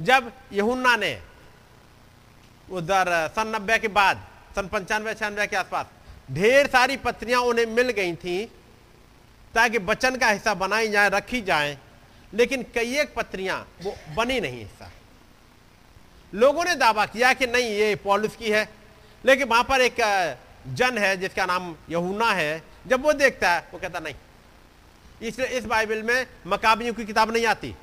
जब 0.00 0.32
यहुन्ना 0.52 0.96
ने, 0.96 1.22
उधर, 2.70 3.28
सन 3.28 3.48
नब्बे 3.48 3.78
के 3.78 3.88
बाद, 3.88 4.26
सन 4.56 4.68
पंचानवे, 4.68 5.14
छियानवे 5.14 5.46
के 5.46 5.56
आसपास, 5.56 5.86
ढेर 6.32 6.66
सारी 6.66 6.96
पत्रियाँ 6.96 7.40
उन्हें 7.40 7.66
मिल 7.66 7.90
गई 7.90 8.14
थी, 8.14 8.44
ताकि 9.54 9.78
वचन 9.78 10.16
का 10.16 10.28
हिस्सा 10.28 10.54
बनाई 10.54 10.88
जाए, 10.88 11.08
रखी 11.08 11.40
जाए, 11.40 11.78
लेकिन 12.34 12.62
कई 12.62 12.98
एक 12.98 13.14
पत्रियाँ 13.14 13.68
वो 13.82 13.96
बनी 14.16 14.40
नहीं 14.40 14.58
हिस्सा। 14.58 14.90
लोगों 16.34 16.64
ने 16.64 16.74
दावा 16.74 17.06
किया 17.06 17.32
कि 17.32 17.46
नहीं, 17.46 17.64
ये 17.64 17.94
पॉलिस 17.94 18.36
की 18.36 18.50
है, 18.50 18.68
लेकिन 19.24 19.48
वहाँ 19.48 19.64
पर 19.64 19.80
एक 19.80 19.96
जन 20.68 20.98
है, 20.98 21.16
जिसका 21.16 21.46
नाम 21.46 21.76
यहुना 21.90 22.32
है, 22.32 22.62
जब 22.86 23.02
वो 23.02 23.12
देखता 23.12 23.50
है, 23.50 23.68
वो 23.72 23.78
कहता, 23.78 23.98
नहीं 23.98 24.14
इसलिए 25.22 25.48
इस 25.48 25.64
बाइबल 25.64 26.02
में 26.02 26.26
मकाबियों 26.46 26.94
की 26.94 27.04
किताब 27.04 27.30
नहीं 27.30 27.46
आती, 27.46 27.74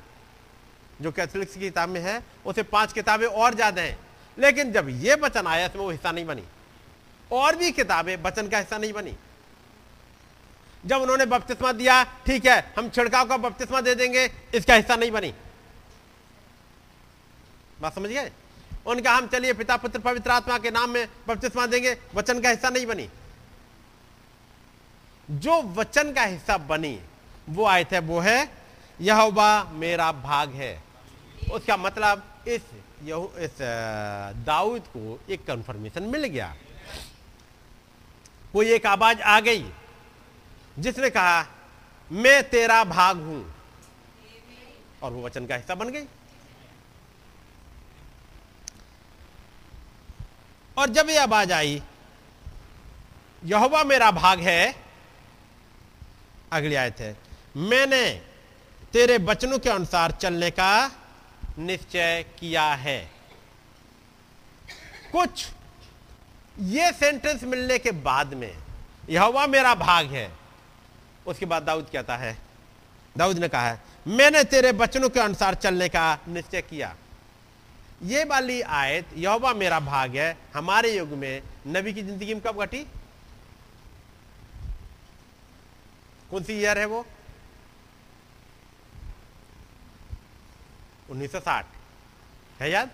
जो 1.00 1.12
कैथोलिक्स 1.12 1.54
की 1.54 1.60
किताब 1.60 1.88
में 1.88 2.00
है, 2.00 2.22
उसे 2.46 2.62
पाँच 2.62 2.92
किताबें 2.92 3.26
और 3.26 3.54
ज़्यादा 3.54 3.82
हैं। 3.82 3.98
लेकिन 4.38 4.72
जब 4.72 4.88
यह 4.88 5.16
वचन 5.16 5.46
आया, 5.46 5.66
इसमें 5.66 5.82
वो 5.82 5.90
हिस्सा 5.90 6.12
नहीं 6.12 6.26
बनी। 6.26 6.44
और 7.30 7.56
भी 7.56 7.72
किताबें, 7.72 8.16
वचन 8.22 8.48
का 8.48 8.58
हिस्सा 8.58 8.78
नहीं 8.78 8.92
बनी। 8.92 9.14
जब 10.84 11.02
उन्होंने 11.02 11.26
बपतिस्मा 11.26 11.72
दिया, 11.72 12.02
ठीक 12.26 12.46
है, 12.46 12.72
हम 12.78 12.88
छिड़काव 12.90 13.28
का 13.28 13.36
बपतिस्मा 13.36 13.80
दे 13.80 13.94
देंगे, 13.94 14.30
इसका 14.54 14.74
हिस्सा 14.74 14.96
नहीं 14.96 15.10
बनी। 15.10 15.32
बात 17.80 17.94
समझ 17.94 18.10
गए? 18.10 18.30
उनका 18.86 19.12
हम 19.12 19.26
चलिए 19.26 19.52
पिता 19.52 19.76
पुत्र 19.76 19.98
पवित्र 19.98 20.30
आत्मा 20.30 20.58
के 20.58 20.70
नाम 20.70 20.90
में 20.90 21.08
बपतिस्मा 21.28 21.66
देंगे, 21.66 21.96
वचन 22.14 22.40
का 22.40 22.50
हिस्सा 22.50 22.70
नहीं 22.70 22.86
बनी। 22.86 23.08
जो 25.28 25.62
वचन 25.72 26.12
का 26.12 26.22
हिस्सा 26.22 26.56
बनी 26.58 26.98
वो 27.50 27.64
आयत 27.66 27.92
है 27.92 27.98
वो 28.00 28.20
है, 28.20 28.50
यहोवा 29.00 29.64
मेरा 29.64 30.10
भाग 30.12 30.50
है। 30.52 30.72
उसका 31.52 31.76
मतलब 31.76 32.22
इस 32.48 32.62
इस 33.02 33.58
दाऊद 34.46 34.86
को 34.86 35.18
एक 35.30 35.44
कंफर्मेशन 35.46 36.02
मिल 36.02 36.24
गया। 36.24 36.54
कोई 38.52 38.72
एक 38.72 38.86
आवाज़ 38.86 39.20
आ 39.20 39.38
गई, 39.40 39.64
जिसने 40.78 41.10
कहा, 41.10 41.46
मैं 42.10 42.42
तेरा 42.50 42.82
भाग 42.84 43.16
हूँ। 43.16 43.54
और 45.02 45.12
वो 45.12 45.22
वचन 45.22 45.46
का 45.46 45.56
हिस्सा 45.56 45.74
बन 45.74 45.88
गई। 45.88 46.04
और 50.76 50.88
जब 50.88 51.10
ये 51.10 51.18
आवाज़ 51.18 51.52
आई, 51.52 51.82
यहोवा 53.44 53.82
मेरा 53.84 54.10
भाग 54.10 54.40
है, 54.40 54.74
अगली 56.52 56.74
आयत 56.74 57.00
है 57.00 57.16
मैंने 57.54 58.08
तेरे 58.92 59.18
बचनों 59.20 59.58
के 59.58 59.70
अनुसार 59.70 60.10
चलने 60.12 60.50
का 60.50 60.90
निश्चय 61.58 62.24
किया 62.38 62.64
है। 62.74 63.00
कुछ 65.12 65.46
ये 66.56 66.90
सेंटेंस 66.92 67.42
मिलने 67.44 67.78
के 67.78 67.90
बाद 68.02 68.34
में 68.34 68.52
यह 69.10 69.46
मेरा 69.48 69.74
भाग 69.76 70.06
है। 70.06 70.30
उसके 71.26 71.46
बाद 71.46 71.62
दाऊद 71.62 71.86
कहता 71.92 72.16
है? 72.16 72.36
दाऊद 73.16 73.38
ने 73.38 73.48
कहा 73.48 73.68
है, 73.68 73.80
मैंने 74.08 74.42
तेरे 74.44 74.72
बचनों 74.72 75.08
के 75.08 75.20
अनुसार 75.20 75.54
चलने 75.56 75.88
का 75.88 76.18
निश्चय 76.28 76.60
किया। 76.62 76.94
ये 78.02 78.24
वाली 78.24 78.60
आयत 78.62 79.06
यहोवा 79.16 79.52
मेरा 79.54 79.80
भाग 79.80 80.16
है, 80.16 80.36
हमारे 80.54 80.96
युग 80.96 81.08
में। 81.10 81.42
नबी 81.68 81.92
की 81.92 82.02
ज़िंदगी 82.02 82.34
में 82.34 82.42
कब 82.42 82.62
घटी? 82.62 82.86
कौन 86.30 86.42
सी 86.42 86.52
ईयर 86.52 86.78
है 86.78 86.84
वो? 86.86 87.04
1960 91.10 91.66
है 92.60 92.70
याद? 92.70 92.90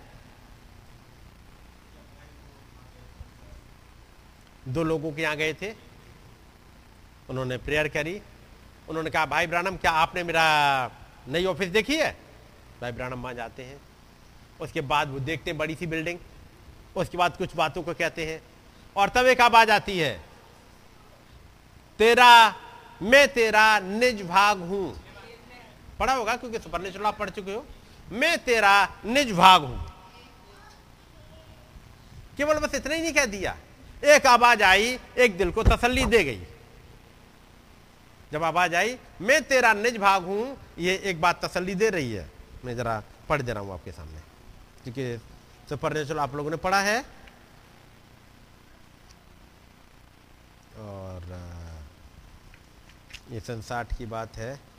दो 4.69 4.85
लोगों 4.85 5.13
के 5.13 5.23
यहाँ 5.23 5.37
गए 5.37 5.55
थे। 5.55 5.75
उन्होंने 7.31 7.57
प्रेयर 7.57 7.89
करी। 7.89 8.23
उन्होंने 8.89 9.11
कहा, 9.11 9.27
भाई 9.27 9.47
ब्रानम, 9.47 9.77
क्या 9.77 9.91
आपने 9.91 10.23
मेरा 10.23 10.91
नई 11.29 11.45
ऑफ़िस 11.45 11.69
देखी 11.69 11.97
है? 11.97 12.17
भाई 12.81 12.93
ब्रानम 12.93 13.23
वहाँ 13.23 13.35
जाते 13.35 13.63
हैं। 13.63 13.81
उसके 14.61 14.81
बाद 14.81 15.09
वो 15.09 15.19
देखते 15.19 15.51
हैं 15.51 15.59
बड़ी 15.59 15.75
सी 15.75 15.87
बिल्डिंग। 15.87 16.19
उसके 16.97 17.19
बाद 17.19 17.37
कुछ 17.37 17.57
बातों 17.57 17.83
को 17.83 17.95
कहते 17.95 18.27
हैं। 18.27 18.43
और 18.97 19.09
तब 19.09 19.27
एक 19.27 19.41
आवाज़ 19.41 19.71
आती 19.71 19.99
है, 19.99 20.21
तेरा, 21.99 22.55
मैं 23.03 23.29
तेरा 23.29 23.79
निज 23.79 24.23
भाग 24.23 24.59
हूँ। 24.59 25.01
पढ़ा 25.99 26.15
होगा 26.15 26.37
क्योंकि 26.37 26.59
सुपर 26.59 26.81
नेचुरल 26.81 27.07
आप 27.07 27.19
पढ़ 27.19 27.31
चुके 27.31 27.55
हो। 27.55 27.67
मैं 28.13 28.45
तेरा 28.45 28.89
निज 29.05 29.33
भाग 29.33 29.65
हूँ। 29.65 29.93
केवल 32.37 32.59
बस 32.59 32.75
इतना 32.75 32.95
ही 32.95 33.03
नहीं 33.03 33.13
कह 33.13 33.27
दिया। 33.27 33.57
एक 34.05 34.27
आवाज़ 34.27 34.63
आई, 34.63 34.99
एक 35.19 35.39
दिल 35.39 35.51
को 35.51 35.63
तसल्ली 35.63 36.05
दे 36.05 36.25
गई। 36.25 36.47
जब 38.33 38.43
आवाज़ 38.43 38.75
आई, 38.75 38.99
मैं 39.21 39.43
तेरा 39.43 39.73
निज 39.73 39.97
भाग 39.97 40.25
हूँ, 40.25 40.57
ये 40.79 40.97
एक 40.97 41.21
बात 41.21 41.45
तसल्ली 41.45 41.75
दे 41.75 41.91
रही 41.91 42.13
है। 42.13 42.31
मैं 42.65 42.77
जरा 42.77 43.03
पढ़ 43.29 43.43
दे 43.43 43.53
रहा 43.53 43.63
हूँ 43.63 43.73
आपके 43.73 43.93
सामने। 43.93 44.21
क्योंकि 44.85 45.19
सुपर 45.69 45.93
नेचुरल 45.93 46.21
आप 46.21 46.35
लोगों 46.35 46.51
ने 46.51 46.57
पढ़ा 46.57 46.81
है। 46.81 47.01
और 50.79 51.23
ये 53.31 53.41
सन 53.41 53.61
साठ 53.61 53.99
की 53.99 54.07
बात 54.07 54.37
है। 54.37 54.76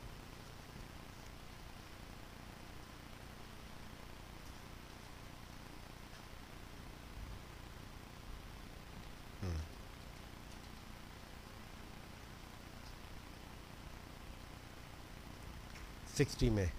सिक्सटी 16.18 16.50
में। 16.50 16.70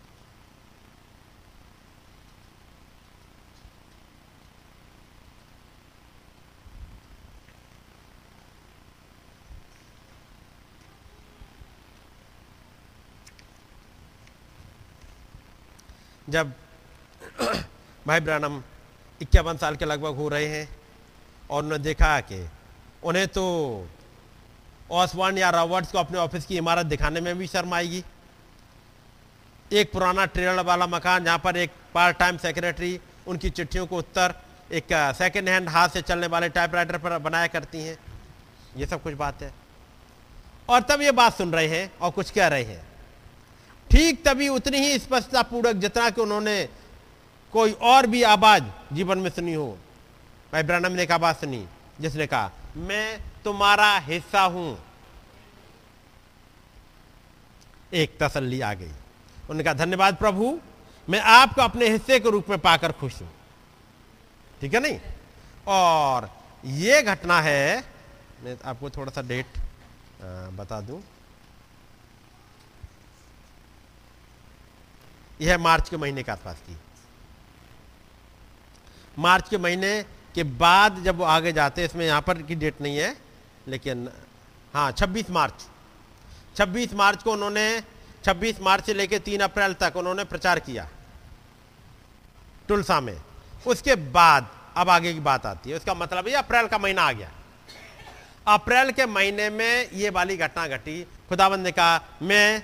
जब 16.30 16.52
भाई 18.08 18.20
ब्रानम 18.20 18.62
इक्यावन 19.22 19.58
साल 19.58 19.76
के 19.76 19.86
लगभग 19.86 20.16
हो 20.16 20.28
रहे 20.30 20.48
हैं 20.48 20.68
और 21.50 21.64
उन्होंने 21.64 21.84
देखा 21.84 22.20
कि 22.22 22.40
उन्हें 23.04 23.28
तो 23.28 23.44
ऑसवान 24.92 25.38
या 25.38 25.50
रॉबर्ट्स 25.50 25.92
को 25.92 25.98
अपने 25.98 26.18
ऑफ़िस 26.20 26.46
की 26.46 26.58
इमारत 26.58 26.86
दिखाने 26.86 27.22
में 27.22 27.38
भी 27.38 27.48
शर्म 27.48 27.74
आएगी। 27.74 28.04
एक 29.74 29.92
पुराना 29.92 30.26
ट्रेलर 30.26 30.64
वाला 30.64 30.88
मकान, 30.88 31.24
जहाँ 31.24 31.40
पर 31.40 31.58
एक 31.58 31.72
पार्ट 31.94 32.18
टाइम 32.18 32.38
सेक्रेटरी 32.38 33.00
उनकी 33.28 33.50
चिट्ठियों 33.50 33.86
को 33.88 33.98
उत्तर, 33.98 34.34
एक 34.72 34.88
सेकेंड 35.18 35.50
हैंड 35.50 35.70
हाथ 35.70 35.90
से 35.90 36.02
चलने 36.02 36.28
वाले 36.28 36.50
टाइपराइटर 36.50 36.98
पर 36.98 37.18
बनाया 37.18 37.48
करती 37.48 37.82
हैं। 37.82 37.98
ये 38.78 38.86
सब 38.86 39.04
कुछ 39.04 39.14
बात 39.14 39.42
है। 39.42 39.54
और 40.70 40.82
तब 40.82 41.02
ये 41.02 41.12
बात 41.12 41.34
सुन 41.34 41.54
रहे 41.54 41.68
हैं 41.68 41.92
और 42.02 42.12
कुछ 42.12 42.32
कह 42.32 42.48
रहे 42.48 42.64
हैं। 42.64 42.88
ठीक 43.90 44.24
तभी 44.26 44.48
उतनी 44.48 44.78
ही 44.78 45.00
स्पष्टता 45.00 45.42
पूर्वक 45.42 45.76
जितना 45.76 46.10
कि 46.10 46.22
उन्होंने 46.22 46.70
कोई 47.54 47.72
और 47.72 48.08
भी 48.08 48.24
आवाज़ 48.24 48.64
जीवन 48.94 49.18
में 49.18 49.30
सुनी 49.30 49.54
हो। 49.54 49.68
भाई 50.54 50.64
ब्रनम 50.64 50.92
ने 50.92 51.04
एक 51.04 51.12
आवाज़ 51.12 51.38
सुनी, 51.38 51.66
जिसने 52.02 52.28
कहा, 52.28 52.52
मैं 52.78 53.20
तुम्हारा 53.44 53.98
हिस्सा 53.98 54.42
हूँ। 54.42 54.78
एक 57.94 58.18
तसल्ली 58.24 58.62
आ 58.62 58.74
गई। 58.74 58.92
उन्होंने 59.50 59.64
कहा, 59.64 59.74
धन्यवाद 59.74 60.16
प्रभु, 60.16 60.60
मैं 61.08 61.20
आपको 61.20 61.62
अपने 61.62 61.88
हिस्से 61.90 62.20
के 62.20 62.30
रूप 62.30 62.50
में 62.50 62.60
पाकर 62.60 62.92
खुश 62.92 63.22
हूँ। 63.22 63.30
ठीक 64.62 64.74
है 64.74 64.80
नहीं? 64.80 65.00
और 65.68 66.30
ये 66.66 67.02
घटना 67.02 67.40
है, 67.42 67.84
मैं 68.44 68.58
आपको 68.66 68.90
थोड़ा 68.90 69.12
सा 69.12 69.22
डेट 69.22 69.58
बता 70.54 70.80
दूँ। 70.82 71.02
यह 75.40 75.58
मार्च 75.58 75.90
के 75.90 75.98
महीने 75.98 76.24
के 76.24 76.32
आसपास 76.32 76.58
की। 76.60 76.78
मार्च 79.18 79.50
के 79.50 79.58
महीने 79.58 80.02
के 80.36 80.44
बाद 80.44 81.04
जब 81.04 81.18
वो 81.18 81.24
आगे 81.26 81.52
जाते 81.54 81.86
इसमें 81.86 82.06
यहाँ 82.06 82.22
पर 82.22 82.42
की 82.42 82.56
डेट 82.56 82.82
नहीं 82.82 82.98
है, 82.98 83.16
लेकिन 83.68 84.10
हाँ 84.74 84.92
26 84.92 85.30
मार्च। 85.30 85.66
26 86.58 86.94
मार्च 86.94 87.24
को 87.24 87.32
उन्होंने 87.32 87.82
26 88.24 88.62
मार्च 88.62 88.86
से 88.86 88.94
लेकर 88.94 89.18
3 89.20 89.42
अप्रैल 89.42 89.74
तक 89.74 89.94
उन्होंने 89.96 90.24
प्रचार 90.24 90.60
किया, 90.60 90.88
टुलसा 92.68 93.00
में। 93.02 93.18
उसके 93.68 93.96
बाद, 93.96 94.50
अब 94.78 94.90
आगे 94.90 95.14
की 95.14 95.20
बात 95.20 95.46
आती 95.46 95.70
है। 95.70 95.76
उसका 95.76 95.94
मतलब 95.94 96.28
ये 96.28 96.36
अप्रैल 96.36 96.68
का 96.68 96.78
महीना 96.78 97.02
आ 97.02 97.12
गया। 97.12 97.32
अप्रैल 98.48 98.92
के 98.92 99.06
महीने 99.06 99.50
में 99.50 99.90
ये 99.92 100.10
वाली 100.10 100.38
घटना 100.38 100.68
घटी। 100.68 101.02
खुदाबंद 101.30 101.66
ने 101.66 101.72
कहा, 101.72 102.02
मैं 102.22 102.64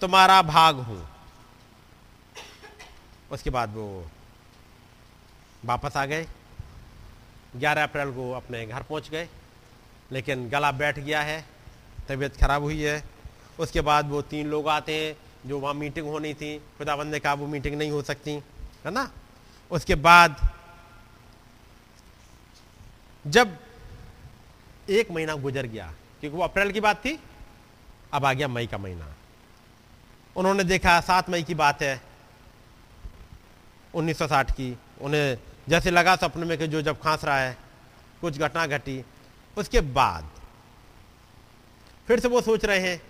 तुम्हारा 0.00 0.40
भाग 0.42 0.76
हूँ। 0.78 1.08
उसके 3.32 3.50
बाद 3.50 3.74
वो 3.74 4.10
वापस 5.64 5.96
आ 5.96 6.04
गए। 6.06 6.26
11 7.56 7.82
अप्रैल 7.82 8.10
को 8.12 8.30
अपने 8.32 8.64
घर 8.66 8.82
पहुँच 8.82 9.08
गए, 9.10 9.28
लेकिन 10.12 10.48
गला 10.48 10.70
बैठ 10.72 10.98
गया 10.98 11.22
है, 11.22 11.44
तबीयत 12.08 12.36
खराब 12.36 12.62
हुई 12.62 12.82
है। 12.82 13.02
उसके 13.58 13.80
बाद 13.80 14.08
वो 14.08 14.22
तीन 14.22 14.46
लोग 14.46 14.68
आते 14.68 15.06
हैं, 15.06 15.16
जो 15.48 15.58
वहाँ 15.58 15.74
मीटिंग 15.74 16.06
होनी 16.06 16.34
थी। 16.34 16.58
खुदाबंद 16.58 17.12
ने 17.12 17.18
कहा, 17.18 17.34
वो 17.34 17.46
मीटिंग 17.46 17.78
नहीं 17.78 17.90
हो 17.90 18.02
सकती। 18.02 18.30
है 18.84 18.90
ना? 18.90 19.10
उसके 19.70 19.94
बाद 19.94 20.52
जब 23.26 23.58
एक 24.90 25.10
महीना 25.10 25.34
गुजर 25.34 25.66
गया, 25.66 25.94
क्योंकि 26.20 26.36
वो 26.36 26.42
अप्रैल 26.42 26.72
की 26.72 26.80
बात 26.80 26.96
थी, 26.96 27.20
अब 28.12 28.24
आ 28.24 28.32
गया 28.32 28.48
मई 28.48 28.66
का 28.66 28.78
महीना। 28.78 29.14
उन्होंने 30.36 30.64
देखा, 30.64 31.00
सात 31.00 31.30
मई 31.30 31.42
की 31.42 31.54
बात 31.54 31.82
है 31.82 32.02
1960 33.94 34.50
की। 34.50 34.78
उन्हें 35.00 35.38
जैसे 35.68 35.90
लगा 35.90 36.16
सपने 36.16 36.46
में 36.46 36.58
कि 36.58 36.66
जो 36.66 36.82
जब 36.82 37.00
खांस 37.00 37.24
रहा 37.24 37.38
है, 37.38 37.56
कुछ 38.20 38.38
घटना 38.38 38.66
घटी। 38.66 39.04
उसके 39.58 39.80
बाद 39.80 40.30
फिर 42.06 42.20
से 42.20 42.28
वो 42.28 42.40
सोच 42.40 42.64
रहे 42.64 42.80
हैं 42.80 43.02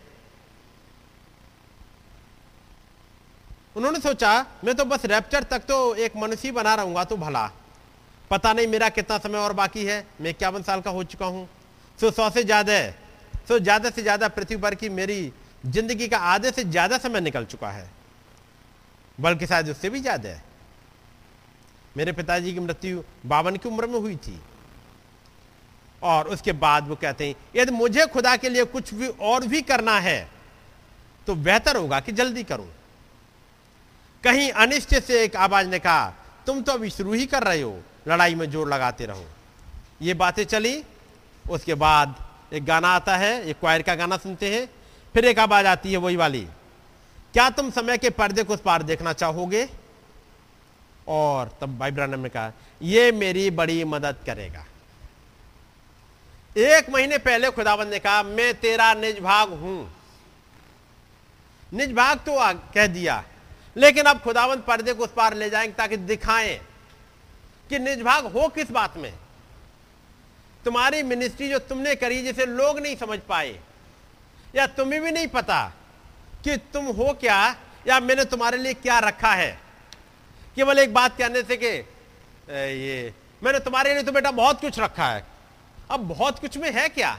उन्होंने 3.77 3.99
सोचा, 4.01 4.47
मैं 4.65 4.75
तो 4.75 4.85
बस 4.85 5.05
रैप्चर 5.07 5.43
तक 5.45 5.65
तो 5.69 5.95
एक 5.97 6.13
मनुष्य 6.17 6.51
बना 6.53 6.75
रहूँगा 6.75 7.05
तो 7.05 7.17
भला। 7.17 7.47
पता 8.31 8.53
नहीं 8.53 8.67
मेरा 8.67 8.89
कितना 8.91 9.19
समय 9.19 9.39
और 9.39 9.53
बाकी 9.55 9.85
है, 9.85 10.07
मैं 10.21 10.31
इक्यावन 10.31 10.63
साल 10.63 10.81
का 10.81 10.91
हो 10.91 11.03
चुका 11.05 11.27
हूँ। 11.27 11.49
सो 11.99 12.11
सौ 12.11 12.29
से 12.31 12.43
ज़्यादा 12.45 12.81
सो 13.49 13.59
ज़्यादा 13.59 13.91
से 13.91 14.03
ज़्यादा 14.03 14.29
पृथ्वी 14.29 14.57
पर 14.57 14.75
की 14.75 14.89
मेरी 14.91 15.33
ज़िंदगी 15.67 16.09
का 16.09 16.19
आधे 16.19 16.51
से 16.51 16.65
ज़्यादा 16.65 16.99
समय 16.99 17.21
निकल 17.21 17.45
चुका 17.45 17.71
है। 17.71 17.89
बल्कि 19.19 19.47
शायद 19.47 19.69
उससे 19.69 19.91
भी 19.91 20.01
ज़्यादा 20.01 20.29
है। 20.29 20.43
मेरे 21.97 22.13
पिताजी 22.13 22.53
की 22.53 22.61
मृत्यु 22.61 23.03
बावन 23.27 23.57
की 23.57 23.69
उम्र 23.69 23.87
में 23.87 23.99
हुई 23.99 24.17
थी। 24.19 24.41
और 26.03 26.29
उसके 26.29 26.53
बाद 26.55 26.89
वो 26.89 26.95
कहते 26.97 27.27
हैं, 27.27 27.35
यदि 27.57 27.73
मुझे 27.73 28.07
खुदा 28.07 28.37
के 28.37 28.49
लिए 28.49 28.65
कुछ 28.67 28.95
भी 28.95 29.07
और 29.09 29.47
भी 29.47 29.63
करना 29.65 29.99
है 30.01 30.19
तो 31.27 31.35
बेहतर 31.37 31.77
होगा 31.77 32.01
कि 32.01 32.13
जल्दी 32.13 32.43
करूँ। 32.45 32.67
कहीं 34.27 34.51
अनिश्चित 34.53 35.05
से 35.05 35.23
एक 35.25 35.37
आवाज़ 35.39 35.67
ने 35.69 35.79
कहा, 35.79 36.07
तुम 36.47 36.61
तो 36.63 36.73
अभी 36.73 36.89
शुरू 36.91 37.13
ही 37.13 37.27
कर 37.27 37.43
रहे 37.43 37.61
हो, 37.63 37.79
लड़ाई 38.09 38.35
में 38.35 38.51
ज़ोर 38.51 38.69
लगाते 38.69 39.07
रहो। 39.07 39.25
ये 40.03 40.15
बातें 40.15 40.45
चली, 40.45 40.83
उसके 41.45 41.75
बाद 41.77 42.15
एक 42.53 42.65
गाना 42.65 42.89
आता 42.91 43.17
है 43.17 43.31
एक 43.45 43.59
क्वायर 43.61 43.83
का 43.83 43.95
गाना 43.95 44.17
सुनते 44.17 44.55
हैं, 44.55 44.67
फिर 45.15 45.25
एक 45.25 45.39
आवाज़ 45.39 45.67
आती 45.67 45.93
है 45.93 45.99
वही 45.99 46.17
वाली, 46.17 46.41
क्या 47.35 47.49
तुम 47.51 47.71
समय 47.71 47.99
के 47.99 48.11
पर्दे 48.13 48.43
को 48.43 48.55
उस 48.55 48.61
पार 48.61 48.83
देखना 48.83 49.13
चाहोगे? 49.15 49.69
और 51.09 51.51
तब 51.61 51.79
भाई 51.79 51.91
ने 51.91 52.29
कहा 52.29 52.53
यह 52.83 53.13
मेरी 53.13 53.51
बड़ी 53.53 53.83
मदद 53.87 54.17
करेगा। 54.27 54.65
एक 56.57 56.91
महीने 56.91 57.19
पहले 57.21 57.51
खुदाबंद 57.53 57.91
ने 57.91 57.99
कहा, 57.99 58.23
मैं 58.25 58.53
तेरा 58.61 58.93
निज 58.97 59.21
भाग 59.21 59.53
हूँ। 59.55 59.79
निज 61.73 61.93
भाग 61.93 62.19
तो 62.19 62.39
कह 62.75 62.87
दिया 62.89 63.23
लेकिन 63.77 64.05
अब 64.05 64.21
खुदावंत 64.21 64.65
पर्दे 64.65 64.93
को 64.93 65.05
उस 65.05 65.13
पार 65.13 65.35
ले 65.35 65.51
जाएँगे 65.51 65.73
ताकि 65.73 65.97
दिखाएँ 65.97 66.57
कि 67.71 67.79
निजभाग 67.79 68.27
हो 68.27 68.49
किस 68.49 68.71
बात 68.71 68.97
में। 68.97 69.13
तुम्हारी 70.65 71.03
मिनिस्ट्री 71.03 71.49
जो 71.49 71.59
तुमने 71.59 71.95
करी 71.95 72.23
जिसे 72.23 72.47
लोग 72.47 72.79
नहीं 72.79 72.97
समझ 72.97 73.19
पाए, 73.19 73.59
या 74.55 74.67
तुम्हें 74.67 75.03
भी 75.03 75.11
नहीं 75.11 75.27
पता 75.27 75.61
कि 76.45 76.57
तुम 76.73 76.87
हो 76.87 77.13
क्या, 77.21 77.57
या 77.89 78.01
मैंने 78.01 78.25
तुम्हारे 78.25 78.59
लिए 78.59 78.75
क्या 78.75 78.99
रखा 78.99 79.33
है। 79.33 79.53
केवल 80.57 80.79
एक 80.79 80.95
बात 80.95 81.17
कहने 81.19 81.43
से 81.43 81.57
कि 81.57 81.67
ये, 81.67 83.13
मैंने 83.43 83.59
तुम्हारे 83.59 83.95
लिए 83.95 84.03
तो 84.03 84.13
बेटा 84.13 84.31
बहुत 84.31 84.61
कुछ 84.61 84.79
रखा 84.79 85.09
है। 85.09 85.25
अब 85.91 86.09
बहुत 86.09 86.39
कुछ 86.39 86.57
में 86.59 86.71
है 86.73 86.89
क्या? 86.89 87.19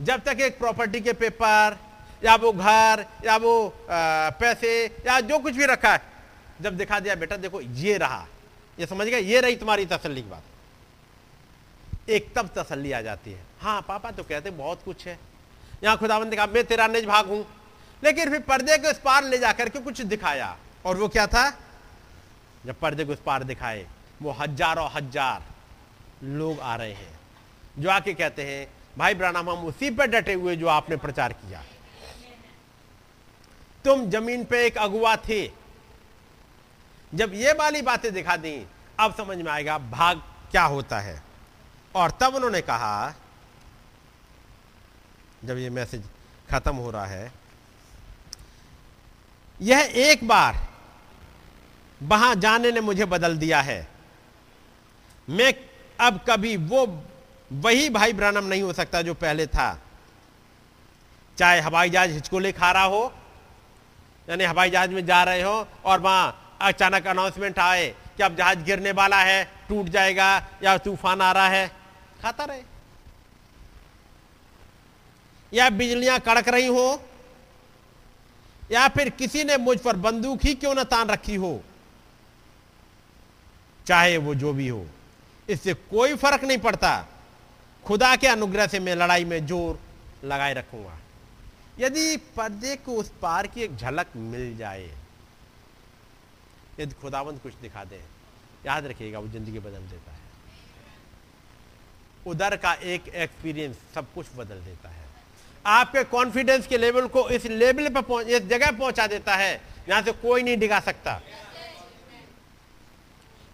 जब 0.00 0.22
तक 0.24 0.40
एक 0.40 0.58
प्रॉपर्टी 0.58 1.00
के 1.00 1.12
पेपर 1.12 1.78
या 2.24 2.34
वो 2.36 2.52
घर, 2.52 3.04
या 3.24 3.36
वो 3.36 3.72
पैसे, 3.88 4.84
या 5.06 5.20
जो 5.22 5.38
कुछ 5.38 5.54
भी 5.54 5.66
रखा 5.66 5.92
है। 5.92 6.00
जब 6.60 6.76
दिखा 6.76 7.00
दिया, 7.00 7.14
बेटा, 7.14 7.36
देखो, 7.36 7.60
ये 7.60 7.96
रहा। 7.98 8.26
ये 8.78 8.86
समझ 8.86 9.06
गया 9.06 9.18
ये 9.18 9.40
रही 9.40 9.56
तुम्हारी 9.56 9.86
तसल्ली 9.86 10.22
की 10.22 10.28
बात। 10.28 10.42
एक 12.10 12.32
तब 12.34 12.50
तसल्ली 12.56 12.92
आ 12.92 13.00
जाती 13.00 13.32
है। 13.32 13.40
हाँ 13.60 13.80
पापा 13.88 14.10
तो 14.10 14.22
कहते 14.22 14.50
बहुत 14.50 14.82
कुछ 14.84 15.06
है। 15.06 15.18
यहाँ 15.84 15.96
खुदाबंद 15.98 16.34
कहा, 16.34 16.46
मैं 16.46 16.64
तेरा 16.64 16.86
निज 16.86 17.04
भाग 17.06 17.26
हूँ। 17.26 17.44
लेकिन 18.02 18.30
फिर 18.30 18.40
पर्दे 18.40 18.78
के 18.78 18.90
उस 18.90 18.98
पार 18.98 19.24
ले 19.24 19.38
जाकर 19.38 19.68
के 19.68 19.78
कुछ 19.78 20.00
दिखाया। 20.02 20.56
और 20.84 20.96
वो 20.96 21.08
क्या 21.08 21.26
था? 21.26 21.50
जब 22.66 22.78
पर्दे 22.80 23.04
को 23.04 23.12
उस 23.12 23.20
पार 23.26 23.44
दिखाए, 23.44 23.86
वो 24.22 24.30
हज़ारों 24.30 24.88
हज़ार 24.90 25.42
लोग 26.24 26.60
आ 26.60 26.74
रहे 26.76 26.92
हैं। 26.92 27.18
जो 27.78 27.90
आके 27.90 28.14
कहते 28.14 28.42
हैं, 28.42 28.66
भाई 28.98 29.14
ब्रानम 29.14 29.50
हम 29.50 29.66
उसी 29.66 29.90
पर 29.90 30.06
डटे 30.06 30.32
हुए 30.34 30.56
जो 30.56 30.66
आपने 30.68 30.96
प्रचार 30.96 31.32
किया। 31.32 31.62
तुम 33.84 34.10
ज़मीन 34.10 34.44
पे 34.44 34.66
एक 34.66 34.78
अगुआ 34.78 35.16
थे। 35.16 35.46
जब 37.14 37.34
ये 37.34 37.52
वाली 37.52 37.82
बातें 37.82 38.12
दिखा 38.12 38.36
दी, 38.36 38.66
अब 39.00 39.14
समझ 39.14 39.36
में 39.38 39.50
आएगा 39.52 39.78
भाग 39.78 40.22
क्या 40.50 40.64
होता 40.64 41.00
है। 41.00 41.22
और 41.94 42.10
तब 42.10 42.34
उन्होंने 42.34 42.60
कहा, 42.60 43.14
जब 45.44 45.58
ये 45.58 45.70
मैसेज 45.70 46.02
खत्म 46.50 46.76
हो 46.76 46.90
रहा 46.90 47.06
है, 47.06 47.32
यह 49.60 49.92
एक 49.94 50.28
बार 50.28 50.66
वहाँ 52.02 52.34
जाने 52.34 52.72
ने 52.72 52.80
मुझे 52.80 53.04
बदल 53.04 53.36
दिया 53.38 53.60
है। 53.60 53.88
मैं 55.28 55.54
अब 56.00 56.20
कभी 56.30 56.56
वो 56.56 56.86
वही 57.52 57.88
भाई 57.90 58.12
ब्रानम 58.12 58.44
नहीं 58.44 58.62
हो 58.62 58.72
सकता 58.72 59.02
जो 59.02 59.14
पहले 59.14 59.46
था। 59.46 59.78
चाहे 61.38 61.60
हवाई 61.60 61.90
जहाज़ 61.90 62.10
हिचकोले 62.10 62.52
खा 62.52 62.70
रहा 62.72 62.82
हो 62.82 63.12
यानी 64.28 64.44
हवाई 64.44 64.70
जहाज़ 64.70 64.90
में 64.90 65.04
जा 65.06 65.22
रहे 65.24 65.42
हो 65.42 65.66
और 65.84 66.00
वहाँ 66.00 66.56
अचानक 66.62 67.06
अनाउंसमेंट 67.06 67.58
आए 67.58 67.88
कि 68.16 68.22
अब 68.22 68.36
जहाज़ 68.36 68.58
गिरने 68.58 68.92
वाला 68.92 69.20
है, 69.22 69.44
टूट 69.68 69.86
जाएगा 69.88 70.30
या 70.62 70.76
तूफ़ान 70.78 71.20
आ 71.20 71.30
रहा 71.32 71.48
है। 71.48 71.68
खाता 72.22 72.44
रहे। 72.44 72.62
या 75.52 75.68
बिजलियाँ 75.70 76.18
कड़क 76.20 76.48
रही 76.48 76.66
हो, 76.66 77.00
या 78.72 78.88
फिर 78.88 79.08
किसी 79.10 79.44
ने 79.44 79.56
मुझ 79.56 79.78
पर 79.80 79.96
बंदूक 79.96 80.44
ही 80.44 80.54
क्यों 80.54 80.74
न 80.74 80.84
तान 80.84 81.08
रखी 81.08 81.34
हो। 81.34 81.60
चाहे 83.86 84.16
वो 84.16 84.34
जो 84.34 84.52
भी 84.52 84.68
हो, 84.68 84.86
इससे 85.48 85.74
कोई 85.74 86.14
फ़र्क 86.16 86.44
नहीं 86.44 86.58
पड़ता। 86.58 87.06
खुदा 87.84 88.14
के 88.16 88.26
अनुग्रह 88.26 88.66
से 88.66 88.80
मैं 88.80 88.94
लड़ाई 88.94 89.24
में 89.24 89.46
ज़ोर 89.46 89.78
लगाए 90.24 90.54
रखूँगा। 90.54 90.97
यदि 91.80 92.16
पर्दे 92.36 92.76
को 92.76 92.92
उस 92.92 93.10
पार 93.22 93.46
की 93.46 93.62
एक 93.62 93.76
झलक 93.76 94.06
मिल 94.16 94.56
जाए, 94.56 94.90
यदि 96.80 96.94
खुदावंत 97.00 97.42
कुछ 97.42 97.54
दिखा 97.54 97.84
दे, 97.84 98.00
याद 98.66 98.86
रखिएगा, 98.86 99.18
वो 99.18 99.28
ज़िंदगी 99.28 99.58
बदल 99.58 99.80
देता 99.80 100.12
है। 100.12 100.26
उधर 102.26 102.56
का 102.56 102.72
एक 102.74 103.08
एक्सपीरियंस 103.08 103.76
सब 103.94 104.12
कुछ 104.14 104.26
बदल 104.36 104.60
देता 104.60 104.88
है। 104.88 105.06
आपके 105.66 106.04
कॉन्फिडेंस 106.04 106.66
के 106.66 106.78
लेवल 106.78 107.06
को 107.06 107.28
इस 107.30 107.44
लेवल 107.44 107.88
पर 107.88 108.28
इस 108.28 108.42
जगह 108.42 108.70
पहुँचा 108.70 109.06
देता 109.06 109.34
है 109.36 109.52
यहाँ 109.88 110.02
से 110.02 110.12
कोई 110.12 110.42
नहीं 110.42 110.56
डिगा 110.56 110.80
सकता। 110.80 111.20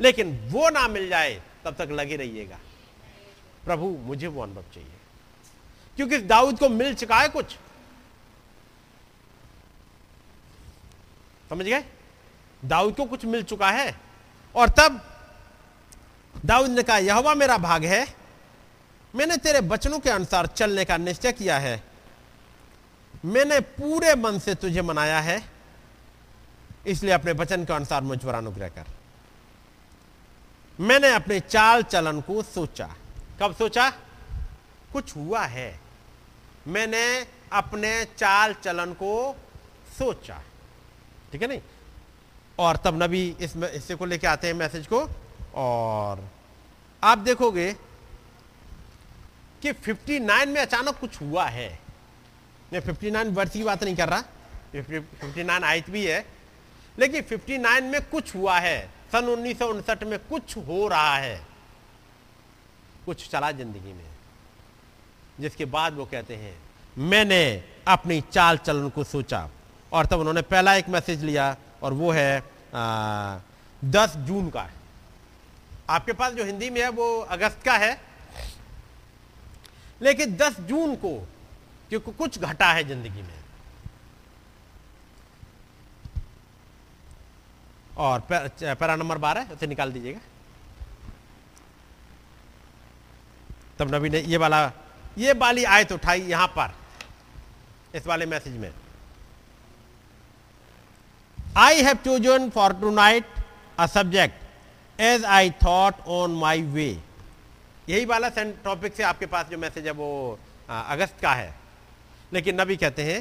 लेकिन 0.00 0.38
वो 0.50 0.68
ना 0.70 0.86
मिल 0.88 1.08
जाए, 1.08 1.42
तब 1.64 1.74
तक 1.74 1.88
लगे 1.90 2.16
रहिएगा। 2.16 2.58
प्रभु, 3.64 3.86
मुझे 3.86 4.26
वो 4.26 4.42
अनुभव 4.42 4.64
चाहिए। 4.74 4.90
क्योंकि 5.96 6.18
दाऊद 6.18 6.58
को 6.58 6.68
मिल 6.68 6.94
चुका 6.94 7.20
है 7.20 7.28
कुछ। 7.28 7.56
समझ 11.51 11.66
गए? 11.66 11.84
दाऊद 12.64 12.97
को 12.97 13.05
कुछ 13.05 13.24
मिल 13.24 13.42
चुका 13.42 13.70
है। 13.70 14.01
और 14.55 14.68
तब 14.68 15.18
दाऊद 16.45 16.70
ने 16.70 16.82
कहा 16.82 16.99
यह 16.99 17.34
मेरा 17.34 17.59
भाग 17.59 17.84
है। 17.84 18.14
मैंने 19.14 19.36
तेरे 19.36 19.61
बचनों 19.61 19.99
के 19.99 20.11
अनुसार 20.11 20.47
चलने 20.47 20.84
का 20.84 20.97
निश्चय 20.97 21.32
किया 21.32 21.59
है। 21.59 21.84
मैंने 23.24 23.61
पूरे 23.61 24.14
मन 24.14 24.38
से 24.38 24.55
तुझे 24.55 24.82
मनाया 24.82 25.20
है। 25.20 25.51
इसलिए 26.86 27.14
अपने 27.14 27.32
वचन 27.32 27.64
के 27.64 27.72
अनुसार 27.72 28.03
मुझ 28.03 28.18
पर 28.18 28.34
अनुग्रह 28.34 28.68
कर। 28.68 28.84
मैंने 30.80 31.14
अपने 31.14 31.40
चाल 31.40 31.82
चलन 31.82 32.20
को 32.20 32.42
सोचा। 32.42 32.95
कब 33.40 33.55
सोचा? 33.55 33.90
कुछ 34.92 35.16
हुआ 35.16 35.45
है। 35.45 35.80
मैंने 36.66 37.26
अपने 37.53 38.05
चाल 38.05 38.55
चलन 38.55 38.92
को 38.92 39.36
सोचा। 39.99 40.42
ठीक 41.35 41.43
है 41.43 41.49
नहीं? 41.49 41.61
और 42.59 42.76
तब 42.76 43.03
नबी 43.03 43.37
इस 43.41 43.53
हिस्से 43.57 43.95
को 43.95 44.05
लेके 44.05 44.26
आते 44.26 44.47
हैं 44.47 44.55
मैसेज 44.55 44.87
को, 44.87 44.99
और 45.55 46.30
आप 47.03 47.18
देखोगे 47.18 47.72
कि 49.62 49.72
59 49.72 50.49
में 50.49 50.61
अचानक 50.61 50.99
कुछ 50.99 51.20
हुआ 51.20 51.45
है। 51.45 51.78
मैं 52.72 52.80
59 52.80 53.28
वर्ष 53.28 53.51
की 53.51 53.62
बात 53.62 53.85
नहीं 53.85 53.97
कर 53.97 54.09
रहा। 54.09 54.22
59 54.74 55.64
आयत 55.64 55.91
भी 55.91 56.05
है। 56.07 56.24
लेकिन 56.99 57.22
59 57.22 57.82
में 57.82 58.01
कुछ 58.05 58.35
हुआ 58.35 58.59
है। 58.59 58.91
सन 59.12 59.24
उन्नीस 59.24 59.59
सौ 59.59 59.68
उनसठ 59.68 60.05
में 60.05 60.18
कुछ 60.18 60.57
हो 60.57 60.89
रहा 60.89 61.16
है। 61.16 61.47
कुछ 63.07 63.28
चला 63.30 63.51
ज़िंदगी 63.51 63.93
में। 63.93 64.07
जिसके 65.41 65.64
बाद 65.64 65.95
वो 65.95 66.05
कहते 66.05 66.37
हैं, 66.37 66.57
मैंने 66.99 67.64
अपनी 67.89 68.20
चाल 68.20 68.57
चलन 68.57 68.89
को 68.89 69.05
सोचा। 69.05 69.49
और 69.95 70.07
तब 70.07 70.20
उन्होंने 70.20 70.42
पहला 70.45 70.74
एक 70.74 70.88
मैसेज 70.88 71.22
लिया 71.24 71.57
और 71.82 71.92
वो 71.92 72.11
है 72.12 72.42
आ, 72.74 73.38
दस 73.82 74.16
जून 74.26 74.49
का 74.51 74.62
है। 74.62 74.82
आपके 75.90 76.12
पास 76.12 76.32
जो 76.32 76.45
हिंदी 76.45 76.70
में 76.70 76.80
है 76.80 76.88
वो 76.90 77.07
अगस्त 77.30 77.62
का 77.64 77.76
है। 77.78 78.01
लेकिन 80.01 80.36
दस 80.36 80.61
जून 80.68 80.95
को 80.97 81.14
क्योंकि 81.90 82.12
कुछ 82.12 82.38
घटा 82.40 82.72
है 82.72 82.84
ज़िंदगी 82.84 83.22
में। 83.22 83.42
और 87.97 88.20
पैरा 88.30 88.97
नंबर 88.97 89.18
बारह 89.18 89.53
उसे 89.53 89.66
निकाल 89.66 89.92
दीजिएगा। 89.92 90.20
तब 93.78 93.95
नबी 93.95 94.09
ने 94.09 94.20
ये 94.22 94.36
वाला 94.36 94.70
ये 95.18 95.32
वाली 95.34 95.64
आयत 95.66 95.92
उठाई 95.92 96.20
यहाँ 96.22 96.47
पर 96.57 96.74
इस 97.95 98.07
वाले 98.07 98.26
मैसेज 98.26 98.57
में। 98.57 98.72
I 101.57 101.82
have 101.82 101.96
chosen 102.05 102.48
for 102.50 102.72
tonight 102.90 103.26
a 103.78 103.86
subject 103.86 105.00
as 105.00 105.24
I 105.24 105.50
thought 105.64 106.07
on 106.09 106.30
my 106.36 106.62
way 106.62 106.88
यही 107.88 108.05
वाला 108.05 108.28
टॉपिक 108.38 108.94
से 108.96 109.02
आपके 109.02 109.26
पास 109.26 109.46
जो 109.46 109.59
मैसेज 109.59 109.86
है 109.86 109.92
वो 109.92 110.38
अगस्त 110.68 111.20
का 111.22 111.32
है। 111.32 111.55
लेकिन 112.32 112.61
नबी 112.61 112.76
कहते 112.76 113.02
हैं, 113.02 113.18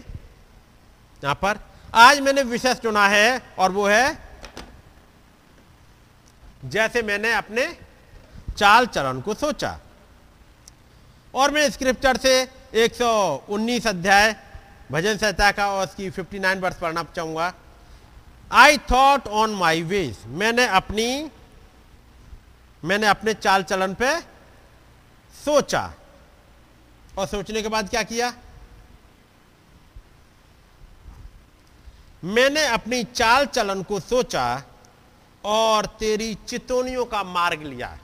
यहाँ 1.23 1.36
पर, 1.36 1.59
आज 1.93 2.19
मैंने 2.19 2.43
विशेष 2.43 2.77
चुना 2.77 3.07
है 3.07 3.41
और 3.59 3.71
वो 3.71 3.88
है, 3.88 4.17
जैसे 6.65 7.01
मैंने 7.01 7.34
अपने 7.34 7.65
चाल 8.57 8.86
चरण 8.88 9.19
को 9.21 9.34
सोचा। 9.34 9.77
और 11.34 11.51
मैं 11.51 11.69
स्क्रिप्चर 11.69 12.17
से 12.17 12.34
119 12.75 13.88
अध्याय, 13.88 14.36
भजन 14.91 15.17
संहिता 15.17 15.51
का 15.51 15.67
और 15.67 15.88
उसकी 15.88 16.09
59 16.11 16.59
वर्ष 16.61 16.75
पढ़ना 16.77 17.03
चाहूँगा। 17.15 17.53
I 18.53 18.77
thought 18.91 19.27
on 19.27 19.53
my 19.55 19.81
ways 19.81 20.17
मैंने 20.27 20.65
अपनी, 20.67 21.29
मैंने 22.83 23.07
अपने 23.07 23.33
चाल 23.33 23.63
चलन 23.63 23.93
पे 23.93 24.19
सोचा। 25.35 25.93
और 27.17 27.27
सोचने 27.27 27.61
के 27.61 27.67
बाद 27.67 27.89
क्या 27.89 28.03
किया? 28.03 28.33
मैंने 32.23 32.65
अपनी 32.67 33.03
चाल 33.03 33.45
चलन 33.45 33.83
को 33.83 33.99
सोचा 33.99 34.45
और 35.43 35.85
तेरी 35.99 36.33
चितौनियों 36.47 37.05
का 37.05 37.23
मार्ग 37.23 37.63
लिया। 37.63 37.97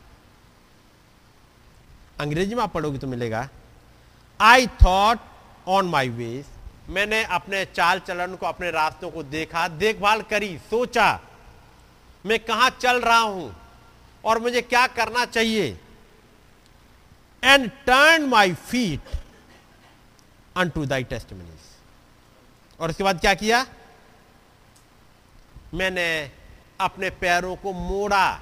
अंग्रेज़ी 2.20 2.56
में 2.56 2.64
आप 2.64 2.74
पढ़ोगे 2.74 2.98
तो 3.00 3.08
मिलेगा। 3.08 3.48
I 4.40 4.68
thought 4.68 5.20
on 5.68 5.90
my 5.90 6.10
ways 6.10 6.46
मैंने 6.90 7.24
अपने 7.24 7.66
चाल 7.66 8.00
चलन 8.00 8.36
को, 8.36 8.46
अपने 8.46 8.72
रास्तों 8.72 9.12
को 9.12 9.24
देखा, 9.24 9.68
देखभाल 9.68 10.22
करी, 10.22 10.58
सोचा, 10.58 11.20
मैं 12.26 12.40
कहाँ 12.40 12.70
चल 12.70 13.02
रहा 13.02 13.20
हूँ 13.20 13.56
और 14.26 14.40
मुझे 14.40 14.62
क्या 14.62 14.88
करना 14.88 15.26
चाहिए? 15.26 15.80
And 17.44 17.70
turn 17.70 18.26
my 18.26 18.54
feet 18.54 19.18
unto 20.70 20.86
thy 20.86 21.04
test 21.04 21.34
और 22.80 22.90
उसके 22.90 23.04
बाद 23.04 23.20
क्या 23.20 23.34
किया? 23.34 23.66
मैंने 25.74 26.32
अपने 26.82 27.10
पैरों 27.10 27.56
को 27.56 27.74
मोड़ा। 27.74 28.40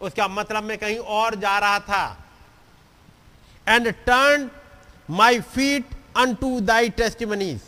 उसका 0.00 0.28
मतलब 0.28 0.62
मैं 0.62 0.78
कहीं 0.78 0.98
और 0.98 1.34
जा 1.34 1.58
रहा 1.58 1.78
था। 1.80 2.26
And 3.68 3.88
turn 3.88 4.50
my 5.10 5.40
feet 5.40 5.97
unto 6.34 6.60
thy 6.60 6.88
testimonies 6.90 7.60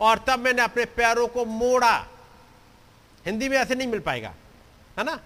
और 0.00 0.24
तब 0.26 0.38
मैंने 0.38 0.62
अपने 0.62 0.84
पैरों 0.96 1.26
को 1.28 1.44
मोड़ा। 1.44 1.94
हिंदी 3.24 3.48
में 3.48 3.56
ऐसे 3.56 3.74
नहीं 3.74 3.88
मिल 3.88 4.00
पाएगा, 4.00 4.34
है 4.98 5.04
ना? 5.04 5.18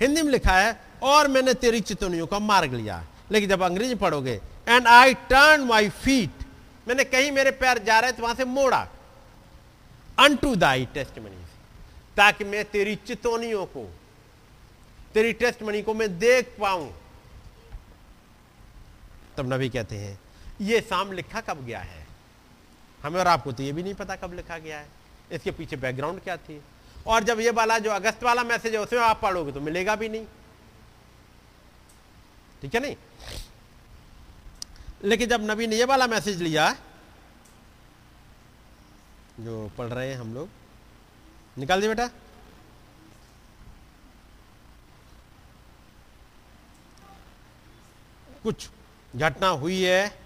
हिंदी 0.00 0.22
में 0.22 0.30
लिखा 0.32 0.52
है, 0.52 0.80
और 1.02 1.28
मैंने 1.28 1.54
तेरी 1.54 1.80
चितौनियों 1.80 2.26
का 2.26 2.38
मार्ग 2.38 2.74
लिया। 2.74 3.04
लेकिन 3.32 3.48
जब 3.48 3.62
अंग्रेज़ी 3.62 3.94
पढ़ोगे 3.94 4.40
and 4.68 4.86
I 4.86 5.14
turn 5.30 5.64
my 5.64 5.88
feet 5.88 6.44
मैंने 6.88 7.04
कहीं 7.04 7.30
मेरे 7.32 7.50
पैर 7.52 7.78
जा 7.78 7.98
रहे 8.00 8.12
थे 8.12 8.22
वहाँ 8.22 8.34
से 8.34 8.44
मोड़ा। 8.44 8.86
अन 10.18 10.36
टू 10.36 10.54
दाई 10.56 10.86
टेस्ट 10.94 11.18
ताकि 12.16 12.44
मैं 12.44 12.64
तेरी 12.64 12.94
चितौनियों 13.06 13.64
को, 13.66 13.84
तेरी 15.14 15.32
टेस्ट 15.32 15.62
मनी 15.62 15.82
को 15.82 15.94
मैं 15.94 16.18
देख 16.18 16.56
पाऊँ। 16.60 16.90
तब 19.36 19.52
नबी 19.52 19.68
कहते 19.68 19.96
हैं 19.96 20.18
ये 20.60 20.80
साम 20.80 21.12
लिखा 21.12 21.40
कब 21.40 21.64
गया 21.64 21.80
है? 21.80 22.06
हमें 23.04 23.20
और 23.20 23.26
आपको 23.26 23.52
तो 23.52 23.62
ये 23.62 23.72
भी 23.72 23.82
नहीं 23.82 23.94
पता 23.94 24.16
कब 24.16 24.32
लिखा 24.32 24.58
गया 24.58 24.78
है। 24.78 24.88
इसके 25.32 25.50
पीछे 25.50 25.76
बैकग्राउंड 25.76 26.20
क्या 26.20 26.36
थी? 26.36 26.60
और 27.06 27.24
जब 27.24 27.40
ये 27.40 27.50
वाला 27.50 27.78
जो 27.78 27.90
अगस्त 27.90 28.22
वाला 28.22 28.44
मैसेज 28.44 28.74
है, 28.74 28.80
उसमें 28.80 29.00
आप 29.00 29.20
पढ़ोगे 29.20 29.52
तो 29.52 29.60
मिलेगा 29.60 29.94
भी 29.96 30.08
नहीं। 30.08 30.26
ठीक 32.62 32.74
है 32.74 32.80
नहीं? 32.80 32.96
लेकिन 35.04 35.28
जब 35.28 35.50
नबी 35.50 35.66
ने 35.66 35.76
ये 35.76 35.84
वाला 35.84 36.06
मैसेज 36.06 36.42
लिया, 36.42 36.76
जो 39.40 39.70
पढ़ 39.78 39.86
रहे 39.86 40.08
हैं 40.08 40.16
हम 40.16 40.34
लोग, 40.34 40.48
निकाल 41.58 41.80
दिए 41.80 41.88
बेटा। 41.88 42.06
कुछ 48.42 48.70
घटना 49.16 49.48
हुई 49.48 49.82
है 49.82 50.19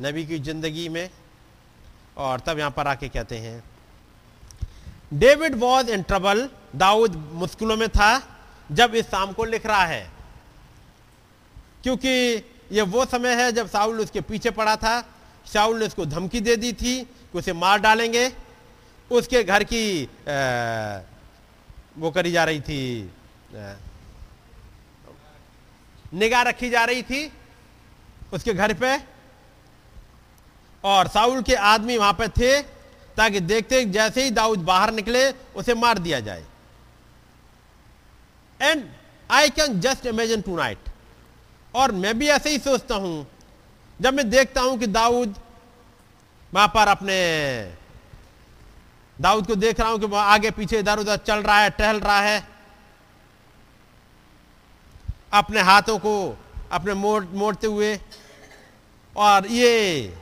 नबी 0.00 0.24
की 0.26 0.38
ज़िंदगी 0.38 0.88
में 0.88 1.08
और 2.18 2.40
तब 2.40 2.58
यहाँ 2.58 2.70
पर 2.70 2.86
आके 2.86 3.08
कहते 3.08 3.38
हैं 3.38 3.62
David 5.14 5.54
was 5.54 5.90
in 5.90 6.02
trouble 6.02 6.48
Daud 6.76 7.16
मुश्किलों 7.34 7.76
में 7.76 7.88
था 7.88 8.10
जब 8.70 8.94
इस 8.94 9.06
शाम 9.06 9.32
को 9.32 9.44
लिख 9.44 9.66
रहा 9.66 9.84
है 9.84 10.10
क्योंकि 11.82 12.10
यह 12.72 12.82
वो 12.84 13.04
समय 13.04 13.34
है 13.34 13.50
जब 13.52 13.68
साउल 13.68 14.00
उसके 14.00 14.20
पीछे 14.22 14.50
पड़ा 14.50 14.76
था 14.76 15.00
साउल 15.46 15.78
ने 15.78 15.86
उसको 15.86 16.06
धमकी 16.06 16.40
दे 16.40 16.56
दी 16.56 16.72
थी 16.72 16.98
कि 17.02 17.38
उसे 17.38 17.52
मार 17.54 17.80
डालेंगे 17.80 18.30
उसके 19.10 19.42
घर 19.44 19.64
की 19.64 20.04
आ, 20.04 21.00
वो 21.98 22.10
करी 22.10 22.32
जा 22.32 22.44
रही 22.44 22.60
थी 22.60 23.10
निगाह 26.14 26.42
रखी 26.42 26.70
जा 26.70 26.84
रही 26.84 27.02
थी 27.02 27.30
उसके 28.32 28.54
घर 28.54 28.74
पे 28.74 28.96
और 30.84 31.08
साउल 31.08 31.42
के 31.42 31.54
आदमी 31.54 31.96
वहाँ 31.98 32.12
पर 32.12 32.28
थे, 32.30 32.60
ताकि 33.16 33.40
देखते 33.42 33.84
जैसे 33.86 34.22
ही 34.24 34.30
दाऊद 34.32 34.58
बाहर 34.64 34.92
निकले, 34.92 35.28
उसे 35.56 35.74
मार 35.74 35.98
दिया 35.98 36.20
जाए। 36.20 36.44
And 38.60 38.84
I 39.30 39.50
can 39.50 39.80
just 39.80 40.06
imagine 40.06 40.40
tonight 40.56 40.88
और 41.74 41.92
मैं 41.92 42.18
भी 42.18 42.28
ऐसे 42.30 42.50
ही 42.50 42.58
सोचता 42.60 42.94
हूँ, 42.94 43.26
जब 44.00 44.14
मैं 44.14 44.28
देखता 44.30 44.60
हूँ 44.60 44.78
कि 44.78 44.86
दाऊद 44.88 45.34
वहाँ 46.52 46.68
पर 46.68 46.88
अपने, 46.88 47.14
दाऊद 49.16 49.46
को 49.46 49.54
देख 49.56 49.80
रहा 49.80 49.88
हूँ 49.88 49.98
कि 50.00 50.06
वह 50.06 50.20
आगे 50.20 50.50
पीछे 50.50 50.78
इधर 50.78 50.98
उधर 50.98 51.16
चल 51.18 51.42
रहा 51.42 51.60
है, 51.60 51.70
टहल 51.70 52.00
रहा 52.00 52.20
है। 52.20 52.42
अपने 55.32 55.60
हाथों 55.62 55.98
को 55.98 56.14
अपने 56.72 56.94
मोड़, 56.94 57.24
मोड़ते 57.24 57.66
हुए, 57.66 57.98
और 59.16 59.46
ये 59.46 60.14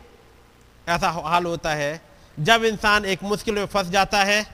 ऐसा 0.90 1.10
हाल 1.10 1.44
होता 1.44 1.74
है। 1.74 2.02
जब 2.40 2.64
इंसान 2.64 3.04
एक 3.04 3.22
मुश्किल 3.22 3.54
में 3.54 3.66
फंस 3.66 3.86
जाता 3.86 4.24
है, 4.24 4.46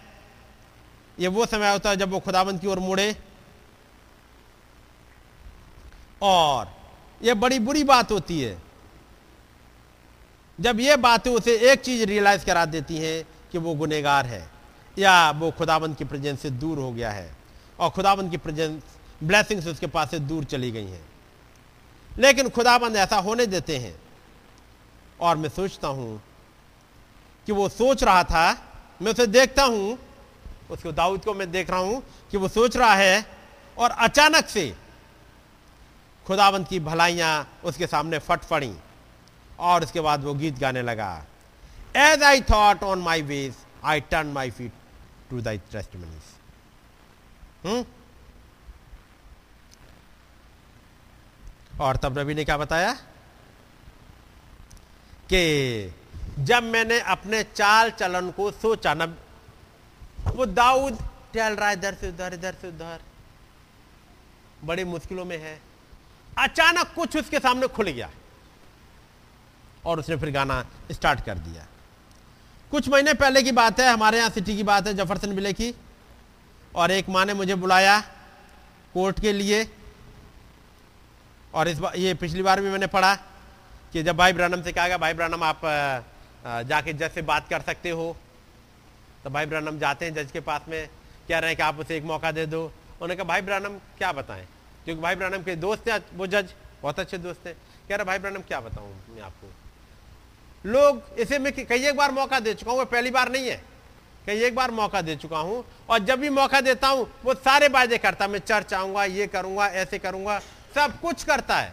ये 1.21 1.29
वो 1.29 1.47
समय 1.47 1.73
होता 1.73 1.91
है 1.91 1.97
जब 1.97 2.11
वो 2.11 2.21
खुदाबंद 2.21 2.61
की 2.61 2.67
ओर 2.67 2.79
मुड़े। 2.79 3.17
और 6.23 6.77
ये 7.23 7.35
बड़ी 7.35 7.59
बुरी 7.59 7.85
बात 7.85 8.13
होती 8.13 8.43
है। 8.43 8.63
जब 10.61 10.81
ये 10.81 10.97
बातें 10.97 11.31
उसे 11.31 11.73
एक 11.73 11.81
चीज़ 11.81 12.05
रियलाइज़ 12.05 12.45
करा 12.45 12.65
देती 12.65 12.99
हैं 12.99 13.25
कि 13.53 13.59
वो 13.59 13.75
गुनेगार 13.75 14.27
है, 14.27 14.51
या 14.99 15.31
वो 15.31 15.51
खुदाबंद 15.51 15.97
की 15.97 16.05
प्रेजेंस 16.05 16.41
से 16.41 16.51
दूर 16.51 16.79
हो 16.79 16.93
गया 16.93 17.11
है, 17.11 17.37
और 17.81 17.91
खुदाबंद 17.91 18.31
की 18.31 18.37
प्रेजेंस 18.37 18.83
ब्लेसिंग्स 19.23 19.67
उसके 19.67 19.87
पास 19.87 20.11
से 20.11 20.19
दूर 20.19 20.45
चली 20.45 20.71
गई 20.71 20.87
हैं। 20.87 21.05
लेकिन 22.19 22.49
खुदाबंद 22.49 22.97
ऐसा 22.97 23.17
होने 23.17 23.47
देते 23.47 23.79
हैं। 23.79 24.01
और 25.21 25.37
मैं 25.37 25.49
सोचता 25.49 25.89
हूँ 25.89 26.23
कि 27.47 27.53
वो 27.53 27.69
सोच 27.69 28.03
रहा 28.05 28.23
था, 28.25 28.51
मैं 29.03 29.13
उसे 29.13 29.27
देखता 29.27 29.65
हूँ, 29.65 29.99
उसको 30.71 30.93
दाऊद 30.93 31.25
को 31.25 31.35
मैं 31.35 31.51
देख 31.51 31.71
रहा 31.71 31.81
हूँ 31.81 32.03
कि 32.31 32.37
वो 32.37 32.49
सोच 32.49 32.77
रहा 32.77 32.95
है 32.95 33.27
और 33.79 33.91
अचानक 33.91 34.49
से 34.49 34.75
खुदावंत 36.27 36.69
की 36.69 36.81
भलाइयाँ 36.81 37.61
उसके 37.65 37.87
सामने 37.87 38.19
फट 38.19 38.45
पड़ी 38.45 38.73
और 39.59 39.85
उसके 39.85 40.01
बाद 40.01 40.25
वो 40.25 40.35
गीत 40.35 40.59
गाने 40.59 40.83
लगा। 40.83 41.27
As 41.97 42.23
I 42.23 42.41
thought 42.41 42.83
on 42.83 42.99
my 42.99 43.23
ways 43.23 43.55
I 43.85 44.01
turn 44.01 44.27
my 44.33 44.51
feet 44.51 44.73
to 45.31 45.41
thy 45.41 45.59
testimonies 45.73 46.35
और 51.81 51.97
तब 51.97 52.19
नबी 52.19 52.35
ने 52.35 52.45
क्या 52.45 52.57
बताया? 52.59 52.93
कि 55.33 55.93
जब 56.39 56.63
मैंने 56.63 56.99
अपने 57.01 57.43
चाल 57.45 57.91
चलन 57.91 58.31
को 58.31 58.51
सोचा 58.51 58.95
न, 58.95 59.15
वो 60.27 60.47
दाऊद 60.47 60.99
टहल 61.35 61.55
रहा 61.55 61.69
है 61.69 61.75
इधर 61.75 61.95
से 61.95 62.09
उधर, 62.09 62.35
इधर 62.35 62.55
से 62.61 62.69
उधर। 62.69 63.01
बड़ी 64.65 64.85
मुश्किलों 64.85 65.25
में 65.25 65.39
है। 65.39 65.61
अचानक 66.39 66.93
कुछ 66.95 67.17
उसके 67.17 67.39
सामने 67.39 67.67
खुल 67.67 67.89
गया 67.89 68.11
और 69.85 69.99
उसने 69.99 70.17
फिर 70.17 70.31
गाना 70.31 70.65
स्टार्ट 70.93 71.25
कर 71.25 71.39
दिया। 71.39 71.67
कुछ 72.71 72.89
महीने 72.89 73.15
पहले 73.15 73.43
की 73.43 73.53
बात 73.53 73.81
है, 73.81 73.89
हमारे 73.89 74.19
यहाँ 74.19 74.31
सिटी 74.31 74.57
की 74.57 74.63
बात 74.63 74.87
है, 74.87 74.95
जफरसन 74.95 75.35
बिले 75.37 75.53
की। 75.53 75.75
और 76.75 76.91
एक 76.91 77.09
माँ 77.09 77.25
ने 77.25 77.35
मुझे 77.35 77.55
बुलाया 77.55 78.01
कोर्ट 78.95 79.21
के 79.21 79.33
लिए। 79.33 79.65
और 81.55 81.69
इस 81.69 81.79
बार 81.79 81.97
ये 81.97 82.15
पिछली 82.15 82.43
बार 82.43 82.61
भी 82.61 82.71
मैंने 82.71 82.87
पढ़ा 82.87 83.15
कि 83.93 84.03
जब 84.03 84.17
भाई 84.17 84.33
ब्रानम 84.33 84.63
से 84.63 84.73
कहा 84.73 84.87
गया, 84.89 84.99
भाई 84.99 85.15
ब्रानम 85.15 85.43
आप 85.43 85.61
जाके 86.47 86.93
जज 86.93 87.11
से 87.11 87.23
बात 87.23 87.49
कर 87.49 87.61
सकते 87.63 87.91
हो। 87.91 88.17
तो 89.25 89.31
भाई 89.31 89.47
ब्रानम 89.47 89.79
जाते 89.79 90.05
हैं 90.05 90.15
जज 90.15 90.31
के 90.33 90.41
पास 90.41 90.69
में, 90.69 90.89
कह 91.29 91.39
रहे 91.39 91.51
हैं 91.51 91.57
कि 91.57 91.63
आप 91.63 91.79
उसे 91.79 91.97
एक 91.97 92.05
मौका 92.05 92.31
दे 92.33 92.47
दो। 92.47 92.65
उन्होंने 92.65 93.17
कहा, 93.17 93.25
भाई 93.25 93.41
ब्रानम 93.43 93.79
क्या 93.99 94.13
बताएँ? 94.13 94.47
क्योंकि 94.85 95.03
भाई 95.03 95.15
ब्रानम 95.15 95.43
के 95.43 95.57
दोस्त 95.57 95.89
हैं, 95.89 96.01
वो 96.15 96.27
जज, 96.27 96.53
बहुत 96.83 97.01
अच्छे 97.01 97.19
दोस्त 97.19 97.47
हैं। 97.47 97.55
कह 97.89 97.97
रहे, 97.97 98.05
भाई 98.05 98.19
ब्रानम 98.19 98.43
क्या 98.43 98.61
बताऊँ 98.61 98.93
मैं 99.15 99.23
आपको? 99.23 99.49
लोग 100.65 101.19
इसे 101.19 101.39
मैं 101.39 101.53
कई 101.57 101.87
एक 101.87 101.97
बार 101.97 102.13
मौका 102.13 102.41
दे 102.41 102.55
चुका 102.55 102.73
हूँ 102.73 102.85
पहली 102.85 103.11
बार 103.11 103.29
नहीं 103.33 103.49
है। 103.49 103.61
कई 104.27 104.43
एक 104.43 104.55
बार 104.55 104.71
मौका 104.71 105.01
दे 105.03 105.17
चुका 105.17 105.39
हूँ, 105.39 105.65
और 105.89 105.99
जब 105.99 106.21
भी 106.21 106.31
मौका 106.31 106.61
देता 106.61 106.89
हूँ, 106.89 107.07
वो 107.25 107.35
सारे 107.35 107.69
वायदे 107.69 107.99
करता 107.99 108.27
मैं 108.29 108.39
चर्च 108.39 108.75
आऊँगा, 108.75 109.05
ये 109.05 109.27
करूँगा, 109.27 109.67
ऐसे 109.67 109.99
करूँगा। 109.99 110.39
सब 110.75 110.99
कुछ 111.01 111.23
करता 111.25 111.57
है। 111.57 111.73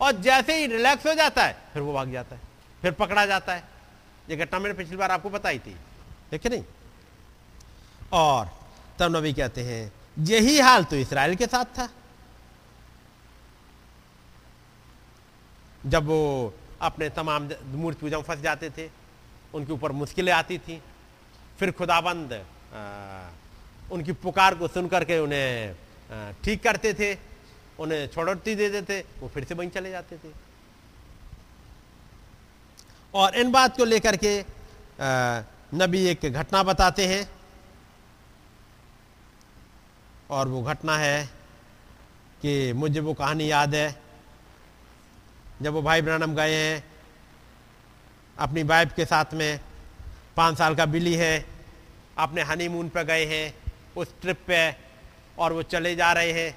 और 0.00 0.20
जैसे 0.20 0.56
ही 0.56 0.66
रिलैक्स 0.66 1.06
हो 1.06 1.14
जाता 1.14 1.44
है, 1.44 1.56
फिर 1.72 1.82
वो 1.82 1.92
भाग 1.92 2.12
जाता 2.12 2.36
है, 2.36 2.40
फिर 2.82 2.92
पकड़ा 2.92 3.26
जाता 3.26 3.54
है। 3.54 3.71
ये 4.32 4.36
घटना 4.36 4.58
मैंने 4.58 4.74
पिछली 4.74 4.96
बार 4.96 5.10
आपको 5.10 5.30
बताई 5.30 5.58
थी। 5.58 5.76
देखे 6.30 6.48
नहीं? 6.48 6.64
और 8.12 8.48
तब 8.98 9.16
नबी 9.16 9.32
कहते 9.32 9.62
हैं, 9.62 9.92
यही 10.18 10.58
हाल 10.60 10.84
तो 10.84 10.96
इसराइल 10.96 11.34
के 11.36 11.46
साथ 11.46 11.64
था। 11.78 11.88
जब 15.84 16.06
वो 16.06 16.54
अपने 16.80 17.08
तमाम 17.10 17.48
मूर्ति 17.74 18.00
पूजा 18.00 18.16
में 18.16 18.24
फंस 18.24 18.40
जाते 18.40 18.70
थे, 18.70 18.88
उनके 19.54 19.72
ऊपर 19.72 19.92
मुश्किलें 19.92 20.32
आती 20.32 20.58
थी, 20.58 20.80
फिर 21.58 21.70
खुदाबंद 21.72 22.32
उनकी 23.92 24.12
पुकार 24.14 24.54
को 24.54 24.68
सुन 24.68 24.88
करके 24.88 25.18
उन्हें 25.18 25.76
ठीक 26.44 26.62
करते 26.62 26.94
थे, 26.94 27.12
उन्हें 27.78 28.06
छोड़ती 28.08 28.54
दे 28.54 28.68
देते, 28.70 29.04
वो 29.20 29.28
फिर 29.28 29.44
से 29.44 29.54
वहीं 29.54 29.70
चले 29.70 29.90
जाते 29.90 30.16
थे। 30.16 30.32
और 33.14 33.36
इन 33.36 33.50
बात 33.52 33.76
को 33.76 33.84
लेकर 33.84 34.16
के 34.16 34.44
नबी 35.76 36.04
एक 36.06 36.32
घटना 36.32 36.62
बताते 36.62 37.06
हैं। 37.06 37.28
और 40.30 40.48
वो 40.48 40.62
घटना 40.62 40.96
है 40.98 41.24
कि 42.42 42.72
मुझे 42.72 43.00
वो 43.00 43.14
कहानी 43.14 43.50
याद 43.50 43.74
है। 43.74 44.00
जब 45.62 45.72
वो 45.72 45.82
भाई 45.82 46.02
ब्रानम 46.02 46.34
गए 46.34 46.54
हैं, 46.54 46.84
अपनी 48.38 48.62
वाइफ 48.62 48.92
के 48.96 49.04
साथ 49.04 49.34
में 49.34 49.60
पाँच 50.36 50.58
साल 50.58 50.74
का 50.74 50.86
बिली 50.86 51.14
है, 51.14 51.44
अपने 52.18 52.42
हनीमून 52.42 52.88
पर 52.88 53.02
गए 53.02 53.24
हैं, 53.26 53.54
उस 53.96 54.14
ट्रिप 54.20 54.38
पे, 54.46 54.76
और 55.38 55.52
वो 55.52 55.62
चले 55.62 55.94
जा 55.96 56.12
रहे 56.12 56.32
हैं, 56.32 56.50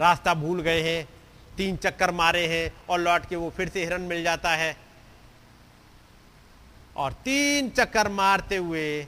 रास्ता 0.00 0.34
भूल 0.34 0.60
गए 0.60 0.82
हैं, 0.82 1.08
तीन 1.56 1.76
चक्कर 1.76 2.10
मारे 2.10 2.46
हैं, 2.46 2.72
और 2.90 3.00
लौट 3.00 3.26
के 3.26 3.36
वो 3.36 3.50
फिर 3.50 3.68
से 3.68 3.84
हिरन 3.84 4.00
मिल 4.00 4.22
जाता 4.22 4.50
है। 4.50 4.76
और 6.96 7.12
तीन 7.12 7.70
चक्कर 7.70 8.08
मारते 8.08 8.56
हुए 8.56 9.06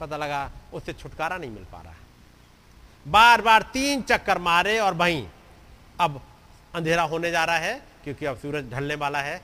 पता 0.00 0.16
लगा 0.16 0.50
उससे 0.72 0.92
छुटकारा 0.92 1.36
नहीं 1.36 1.50
मिल 1.50 1.64
पा 1.64 1.80
रहा 1.82 1.94
बार 3.06 3.40
बार 3.40 3.62
तीन 3.62 4.02
चक्कर 4.02 4.38
मारे 4.38 4.78
और 4.78 4.94
वहीं 4.94 5.26
अब 6.00 6.20
अंधेरा 6.74 7.02
होने 7.02 7.30
जा 7.30 7.44
रहा 7.44 7.56
है, 7.56 7.82
क्योंकि 8.04 8.26
अब 8.26 8.38
सूरज 8.38 8.70
ढलने 8.70 8.94
वाला 8.94 9.20
है, 9.20 9.42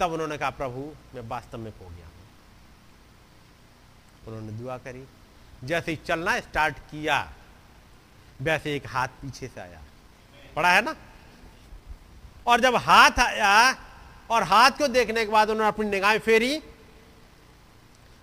तब 0.00 0.12
उन्होंने 0.12 0.38
कहा, 0.38 0.50
प्रभु, 0.50 0.80
मैं 1.14 1.28
वास्तव 1.28 1.58
में 1.58 1.72
खो 1.72 1.84
गया 1.84 2.06
हूँ। 2.06 2.12
उन्होंने 4.26 4.52
दुआ 4.52 4.76
करी। 4.78 5.04
जैसे 5.64 5.90
ही 5.90 5.98
चलना 6.06 6.40
स्टार्ट 6.40 6.78
किया, 6.78 7.32
वैसे 8.40 8.74
एक 8.76 8.86
हाथ 8.86 9.08
पीछे 9.08 9.48
से 9.48 9.60
आया। 9.60 9.82
पड़ा 10.56 10.72
है 10.72 10.82
ना? 10.82 10.94
और 12.46 12.60
जब 12.60 12.76
हाथ 12.76 13.18
आया 13.18 13.72
और 14.30 14.42
हाथ 14.42 14.70
को 14.70 14.88
देखने 14.88 15.24
के 15.24 15.32
बाद 15.32 15.50
उन्होंने 15.50 15.68
अपनी 15.68 15.88
निगाहें 15.90 16.18
फेरी। 16.18 16.58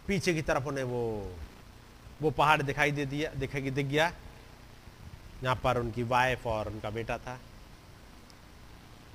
पीछे 0.08 0.34
की 0.34 0.42
तरफ़ 0.42 0.64
उन्हें 0.64 0.84
वो 0.84 1.36
वो 2.22 2.30
पहाड़ 2.32 2.62
दिखाई 2.62 2.92
दे 2.92 3.06
दिया, 3.06 3.30
दिखाई 3.32 3.70
दिख 3.70 3.86
गया 3.86 4.12
यहाँ 5.44 5.56
पर 5.56 5.78
उनकी 5.78 6.04
वाइफ 6.04 6.46
और 6.48 6.68
उनका 6.68 6.90
बेटा 6.90 7.18
था। 7.18 7.40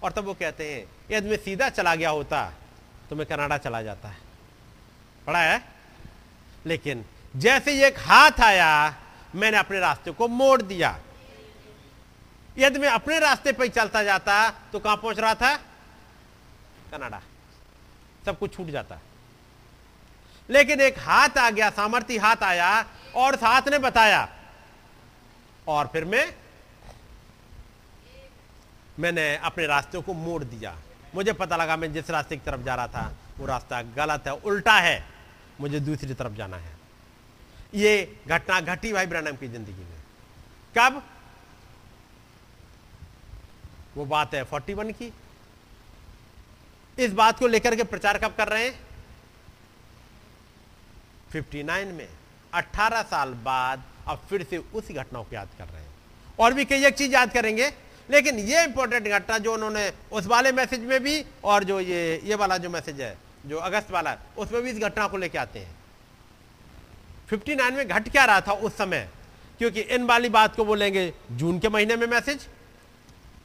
और 0.02 0.12
तब 0.12 0.24
वो 0.24 0.34
कहते 0.34 0.72
हैं 0.72 0.84
यदि 1.10 1.28
मैं 1.30 1.36
सीधा 1.36 1.68
चला 1.68 1.94
गया 1.94 2.10
होता 2.10 2.42
तो 3.10 3.16
मैं 3.16 3.26
कनाडा 3.26 3.58
चला 3.58 3.82
जाता 3.82 4.08
है। 4.08 4.16
पड़ा 5.26 5.40
है? 5.40 5.62
लेकिन 6.66 7.04
जैसे 7.36 7.72
ही 7.72 7.82
एक 7.82 7.98
हाथ 7.98 8.40
आया, 8.40 8.96
मैंने 9.34 9.56
अपने 9.56 9.78
रास्ते 9.80 10.10
को 10.10 10.28
मोड़ 10.28 10.60
दिया। 10.62 10.98
यदि 12.58 12.78
मैं 12.78 12.88
अपने 12.88 13.18
रास्ते 13.18 13.52
पर 13.52 13.68
चलता 13.68 14.02
जाता 14.02 14.50
तो 14.72 14.78
कहाँ 14.78 14.96
पहुँच 14.96 15.18
रहा 15.18 15.34
था? 15.34 15.54
कनाडा। 16.92 17.22
सब 18.24 18.38
कुछ 18.38 18.56
छूट 18.56 18.66
जाता। 18.66 18.98
लेकिन 20.50 20.80
एक 20.80 20.98
हाथ 20.98 21.28
आ 21.38 21.50
गया 21.50 21.70
सामर्थ्य 21.70 22.18
हाथ 22.18 22.36
आया 22.42 22.86
और 23.16 23.34
उस 23.36 23.42
हाथ 23.42 23.62
ने 23.68 23.78
बताया। 23.78 24.28
और 25.68 25.86
फिर 25.86 26.04
मैं, 26.04 26.34
मैंने 28.98 29.36
अपने 29.36 29.66
रास्ते 29.66 30.00
को 30.00 30.14
मोड़ 30.14 30.44
दिया। 30.44 30.76
मुझे 31.14 31.32
पता 31.32 31.56
लगा 31.56 31.76
मैं 31.76 31.92
जिस 31.92 32.10
रास्ते 32.10 32.36
की 32.36 32.44
तरफ़ 32.46 32.60
जा 32.60 32.74
रहा 32.74 32.88
था, 32.88 33.12
वो 33.38 33.46
रास्ता 33.46 33.82
गलत 33.82 34.24
है, 34.26 34.32
उल्टा 34.32 34.74
है। 34.74 35.04
मुझे 35.60 35.80
दूसरी 35.80 36.14
तरफ़ 36.14 36.32
जाना 36.32 36.56
है। 36.56 36.76
ये 37.74 38.20
घटना 38.28 38.60
घटी 38.60 38.92
भाई 38.92 39.06
ब्रनम 39.06 39.36
की 39.36 39.48
ज़िंदगी 39.48 39.84
में। 39.84 39.98
कब? 40.78 41.02
वो 43.96 44.04
बात 44.04 44.34
है 44.34 44.44
फोर्टी 44.44 44.74
वन 44.74 44.90
की। 44.90 45.12
इस 46.98 47.12
बात 47.12 47.38
को 47.38 47.46
लेकर 47.46 47.76
के 47.76 47.84
प्रचार 47.84 48.18
कब 48.18 48.34
कर 48.36 48.48
रहे 48.48 48.64
हैं? 48.64 48.78
59 51.32 51.92
में 51.92 52.08
18 52.54 53.02
साल 53.02 53.32
बाद 53.44 53.82
अब 54.08 54.22
फिर 54.30 54.42
से 54.50 54.58
उसी 54.58 54.94
घटना 54.94 55.22
को 55.22 55.34
याद 55.34 55.48
कर 55.58 55.64
रहे 55.64 55.82
हैं। 55.82 55.94
और 56.38 56.54
भी 56.54 56.64
कई 56.64 56.84
एक 56.86 56.94
चीज़ 56.94 57.12
याद 57.12 57.32
करेंगे, 57.32 57.68
लेकिन 58.08 58.38
ये 58.38 58.64
इंपॉर्टेंट 58.64 59.08
घटना 59.08 59.38
जो 59.38 59.54
उन्होंने 59.54 59.92
उस 60.12 60.26
वाले 60.26 60.52
मैसेज 60.52 60.80
में 60.80 61.02
भी 61.02 61.24
और 61.44 61.64
जो 61.64 61.80
ये 61.80 62.20
ये 62.24 62.34
वाला 62.34 62.56
जो 62.56 62.70
मैसेज 62.70 63.00
है, 63.00 63.16
जो 63.46 63.58
अगस्त 63.58 63.90
वाला 63.90 64.10
है 64.10 64.18
उसमें 64.38 64.62
भी 64.62 64.70
इस 64.70 64.78
घटना 64.78 65.06
को 65.06 65.16
लेके 65.16 65.38
आते 65.38 65.58
हैं। 65.58 65.76
59 67.28 67.74
में 67.74 67.88
घट 67.88 68.08
क्या 68.08 68.24
रहा 68.24 68.40
था 68.40 68.52
उस 68.52 68.76
समय? 68.76 69.08
क्योंकि 69.58 69.80
इन 69.80 70.06
वाली 70.06 70.28
बात 70.28 70.56
को 70.56 70.64
बोलेंगे 70.64 71.12
जून 71.32 71.58
के 71.58 71.68
महीने 71.68 71.96
में 71.96 72.06
मैसेज 72.06 72.46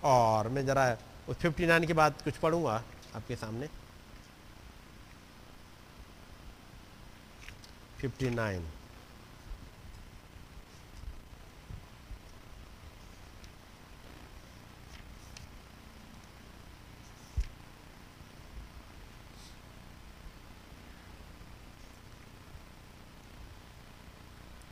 और 0.04 0.50
मैं 0.50 0.66
जरा 0.66 0.98
उस 1.30 1.38
59 1.38 1.86
की 1.86 1.94
बात 1.94 2.22
कुछ 2.22 2.38
पढ़ूँगा। 2.38 2.84
आपके 3.16 3.36
सामने। 3.36 3.68
59 8.02 8.64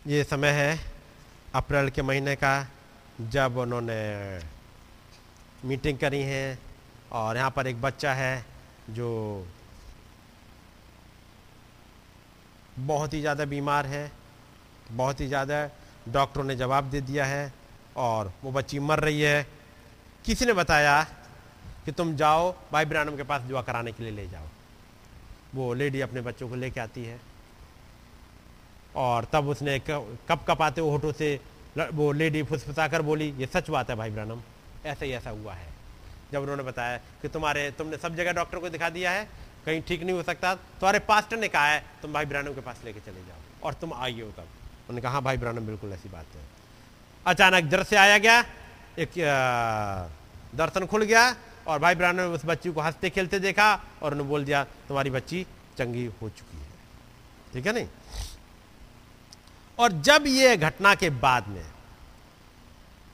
ये 0.08 0.24
समय 0.24 0.50
है, 0.50 0.80
अप्रैल 1.56 1.90
के 1.90 2.02
महीने 2.02 2.36
का, 2.36 2.68
जब 3.22 3.58
उन्होंने 3.58 4.02
मीटिंग 5.66 5.98
करी 5.98 6.22
है। 6.22 6.71
और 7.12 7.38
यहाँ 7.38 7.52
पर 7.52 7.68
एक 7.68 7.82
बच्चा 7.82 8.14
है 8.14 8.46
जो 8.90 9.46
बहुत 12.80 13.14
ही 13.14 13.20
ज़्यादा 13.22 13.46
बीमार 13.46 13.86
है, 13.86 14.12
बहुत 14.92 15.20
ही 15.22 15.28
ज़्यादा 15.28 15.70
डॉक्टरों 16.10 16.44
ने 16.44 16.56
जवाब 16.56 16.90
दे 16.92 17.02
दिया 17.02 17.26
है 17.26 17.52
और 17.98 18.32
वो 18.44 18.52
बच्ची 18.52 18.80
मर 18.82 19.00
रही 19.00 19.22
है। 19.22 19.46
किसी 20.26 20.46
ने 20.46 20.54
बताया 20.54 21.02
कि 21.86 21.92
तुम 21.92 22.16
जाओ, 22.16 22.52
भाई 22.72 22.86
ब्रानम 22.86 23.16
के 23.18 23.24
पास 23.24 23.42
दुआ 23.42 23.62
कराने 23.62 23.92
के 23.92 24.04
लिए 24.04 24.12
ले 24.12 24.28
जाओ। 24.28 24.48
वो 25.56 25.74
लेडी 25.74 26.02
अपने 26.02 26.22
बच्चों 26.22 26.50
को 26.50 26.56
लेके 26.56 26.80
आती 26.80 27.04
है 27.06 27.20
और 28.96 29.28
तब 29.34 29.48
उसने 29.48 29.78
कप 29.82 30.46
कपाते 30.48 30.82
होठों 30.82 31.12
से 31.14 31.40
वो 31.78 32.12
लेडी 32.12 32.44
फुसफुसा 32.44 32.88
कर 32.88 33.02
बोली, 33.02 33.30
ये 33.32 33.46
सच 33.48 33.70
बात 33.70 33.90
है 33.90 33.96
भाई 33.96 34.10
ब्रानम, 34.12 34.42
ऐसा 34.86 35.06
ही 35.06 35.12
ऐसा 35.12 35.30
हुआ 35.30 35.54
है। 35.54 35.81
जब 36.32 36.42
उन्होंने 36.42 36.64
बताया 36.64 36.98
कि 37.22 37.28
तुम्हारे, 37.28 37.70
तुमने 37.72 37.98
सब 37.98 38.16
जगह 38.16 38.32
डॉक्टर 38.34 38.60
को 38.60 38.70
दिखा 38.70 38.90
दिया 38.90 39.12
है, 39.12 39.28
कहीं 39.66 39.82
ठीक 39.82 40.04
नहीं 40.04 40.16
हो 40.16 40.24
सकता, 40.24 40.54
तुम्हारे 40.56 41.00
पास्टर 41.02 41.38
ने 41.38 41.48
कहा 41.48 41.66
है, 41.66 41.84
तुम 42.02 42.14
भाई 42.14 42.26
ब्रानम 42.26 42.54
के 42.54 42.62
पास 42.62 42.82
लेके 42.86 43.00
चले 43.02 43.26
जाओ 43.26 43.40
और 43.64 43.74
तुम 43.74 43.94
आइए 43.94 44.22
हो 44.22 44.30
तब 44.32 44.42
उन्होंने 44.42 45.02
कहा 45.02 45.12
हाँ 45.12 45.22
भाई 45.22 45.38
ब्रानम, 45.38 45.66
बिल्कुल 45.68 45.94
ऐसी 45.94 46.10
बात 46.10 46.36
है। 46.36 46.42
अचानक 47.26 47.64
दृश्य 47.70 47.96
आया 47.98 48.18
गया, 48.18 48.40
एक 49.00 49.14
दर्शन 50.56 50.86
खुल 50.86 51.04
गया 51.04 51.36
और 51.68 51.80
भाई 51.80 51.96
ब्रानम 51.96 52.20
ने 52.20 52.24
उस 52.26 52.46
बच्ची 52.46 52.72
को 52.72 52.82
हँसते 52.82 53.10
खेलते 53.10 53.40
देखा 53.40 53.74
और 54.02 54.12
उन्होंने 54.12 54.30
बोल 54.30 54.46
दिया, 54.46 54.64
तुम्हारी 54.88 55.10
बच्ची 55.10 55.46
चंगी 55.78 56.06
हो 56.22 56.30
चुकी 56.30 56.58
है। 56.58 56.70
ठीक 57.54 57.68
है 57.68 57.74
नहीं? 57.74 57.88
और 59.80 59.92
जब 60.02 60.24
ये 60.28 60.58
घटना 60.58 60.94
के 60.96 61.10
बाद 61.10 61.48
में 61.48 61.64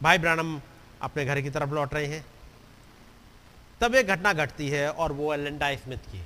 भाई 0.02 0.18
ब्रानम 0.18 0.60
अपने 1.02 1.26
घर 1.26 1.42
की 1.42 1.50
तरफ़ 1.50 1.70
लौट 1.70 1.94
रहे 1.94 2.06
हैं 2.06 2.26
तब 3.82 3.96
एक 3.96 4.08
घटना 4.08 4.34
घटती 4.34 4.70
है 4.70 4.90
और 4.92 5.12
वो 5.12 5.32
है 5.32 5.38
लिंडा 5.38 5.74
स्मिथ 5.76 6.12
की। 6.12 6.22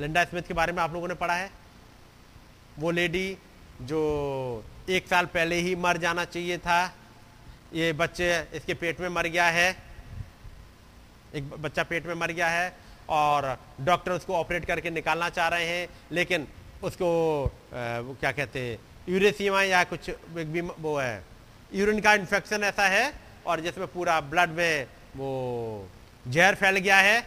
लिंडा 0.00 0.24
स्मिथ 0.24 0.42
के 0.42 0.54
बारे 0.54 0.72
में 0.72 0.82
आप 0.82 0.92
लोगों 0.92 1.08
ने 1.08 1.14
पढ़ा 1.14 1.34
है? 1.34 1.50
वो 2.78 2.90
लेडी 2.90 3.36
जो 3.82 4.00
एक 4.90 5.08
साल 5.08 5.26
पहले 5.28 5.56
ही 5.56 5.74
मर 5.76 5.96
जाना 5.98 6.24
चाहिए 6.24 6.58
था, 6.58 6.84
ये 7.74 7.92
बच्चे 7.94 8.28
इसके 8.54 8.74
पेट 8.74 9.00
में 9.00 9.08
मर 9.08 9.26
गया 9.28 9.46
है, 9.46 9.76
एक 11.34 11.50
बच्चा 11.52 11.82
पेट 11.82 12.06
में 12.06 12.14
मर 12.14 12.32
गया 12.32 12.48
है 12.48 12.72
और 13.10 13.56
डॉक्टर 13.80 14.12
उसको 14.12 14.34
ऑपरेट 14.34 14.64
करके 14.64 14.90
निकालना 14.90 15.28
चाह 15.30 15.48
रहे 15.48 15.66
हैं, 15.66 15.88
लेकिन 16.12 16.46
उसको 16.82 17.08
वो 17.72 18.16
क्या 18.20 18.32
कहते 18.32 18.60
हैं, 18.60 18.78
यूरेसीमा 19.08 19.62
या 19.62 19.82
कुछ 19.84 20.10
वो 20.10 20.96
है, 20.98 21.24
यूरिन 21.74 22.00
का 22.00 22.14
इन्फेक्शन 22.14 22.64
ऐसा 22.64 22.88
है 22.88 23.12
और 23.46 23.60
जिसमें 23.60 23.86
पूरा 23.86 24.20
ब्लड 24.22 24.50
में 24.50 24.86
वो 25.16 25.88
जहर 26.24 26.54
फैल 26.54 26.76
गया 26.78 26.96
है। 26.98 27.18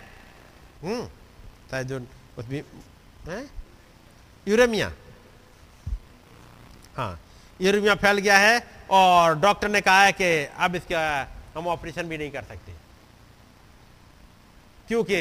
हम्म 0.84 1.84
जो 1.84 2.00
उस 2.38 2.46
यूरेमिया। 4.48 4.92
हाँ 6.98 7.20
यूरेमिया 7.60 7.96
फैल 7.96 8.18
गया 8.18 8.38
है 8.38 8.60
और 8.92 9.36
डॉक्टर 9.40 9.70
ने 9.70 9.82
कहा 9.82 10.04
है 10.04 10.12
कि 10.12 10.26
अब 10.58 10.76
इसका 10.76 11.02
हम 11.56 11.68
ऑपरेशन 11.68 12.04
भी 12.04 12.18
नहीं 12.18 12.32
कर 12.32 12.44
सकते। 12.44 12.74
क्योंकि 14.88 15.16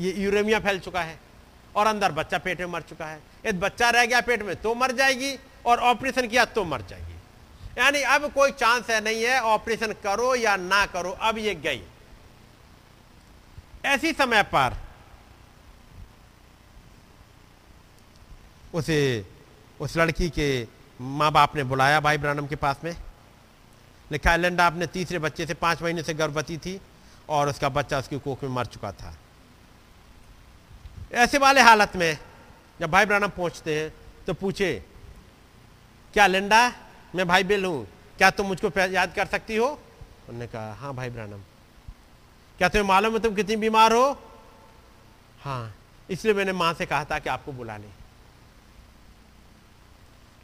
ये 0.00 0.12
यूरेमिया 0.14 0.60
फैल 0.60 0.78
चुका 0.80 1.02
है 1.02 1.18
और 1.76 1.86
अंदर 1.86 2.12
बच्चा 2.12 2.38
पेट 2.38 2.60
में 2.60 2.66
मर 2.68 2.82
चुका 2.82 3.06
है। 3.06 3.20
यदि 3.46 3.58
बच्चा 3.58 3.90
रह 3.90 4.06
गया 4.06 4.20
पेट 4.20 4.42
में 4.42 4.54
तो 4.56 4.74
मर 4.74 4.92
जाएगी 4.92 5.34
और 5.66 5.78
ऑपरेशन 5.80 6.28
किया 6.28 6.44
तो 6.46 6.64
मर 6.64 6.82
जाएगी। 6.82 7.14
यानी 7.78 8.02
अब 8.04 8.32
कोई 8.32 8.50
चांस 8.52 8.90
है 8.90 9.00
नहीं 9.00 9.22
है, 9.24 9.40
ऑपरेशन 9.42 9.92
करो 10.02 10.34
या 10.34 10.56
ना 10.56 10.84
करो, 10.86 11.10
अब 11.10 11.38
ये 11.38 11.54
गई। 11.56 11.82
ऐसी 13.88 14.12
समय 14.12 14.42
पर 14.54 14.76
उसे, 18.74 19.24
उस 19.80 19.96
लड़की 19.96 20.28
के 20.30 20.66
माँ 21.00 21.30
बाप 21.32 21.56
ने 21.56 21.64
बुलाया 21.64 22.00
भाई 22.00 22.18
ब्रानम 22.18 22.46
के 22.46 22.56
पास 22.56 22.80
में। 22.84 22.94
लिखा 24.10 24.34
एलेंडा 24.34 24.66
अपने 24.66 24.86
तीसरे 24.88 25.18
बच्चे 25.18 25.46
से 25.46 25.54
पाँच 25.54 25.82
महीने 25.82 26.02
से 26.02 26.14
गर्भवती 26.14 26.56
थी 26.58 26.80
और 27.28 27.48
उसका 27.48 27.68
बच्चा 27.70 27.98
उसकी 27.98 28.18
कोख 28.18 28.42
में 28.42 28.50
मर 28.50 28.66
चुका 28.66 28.92
था। 28.92 29.16
ऐसे 31.14 31.38
वाले 31.38 31.60
हालत 31.60 31.96
में 31.96 32.18
जब 32.80 32.90
भाई 32.90 33.06
ब्रानम 33.06 33.28
पहुँचते 33.36 33.78
हैं 33.80 33.92
तो 34.26 34.34
पूछे, 34.34 34.72
क्या 36.14 36.26
लिंडा, 36.26 36.72
मैं 37.14 37.26
भाई 37.28 37.44
बिल 37.44 37.64
हूँ, 37.64 37.86
क्या 38.18 38.30
तुम 38.30 38.46
मुझको 38.46 38.80
याद 38.80 39.14
कर 39.14 39.26
सकती 39.26 39.56
हो? 39.56 39.68
उन्होंने 40.28 40.46
कहा 40.46 40.72
हाँ 40.74 40.94
भाई 40.94 41.10
ब्रानम। 41.10 41.40
क्या 42.58 42.68
तुम्हें 42.68 42.88
मालूम 42.88 43.12
है 43.14 43.20
तुम 43.20 43.34
कितनी 43.34 43.56
बीमार 43.56 43.92
हो? 43.92 44.06
हाँ 45.42 45.74
इसलिए 46.10 46.34
मैंने 46.34 46.52
माँ 46.52 46.72
से 46.74 46.86
कहा 46.86 47.04
था 47.04 47.18
कि 47.18 47.28
आपको 47.28 47.52
बुला 47.52 47.76
ले। 47.76 47.88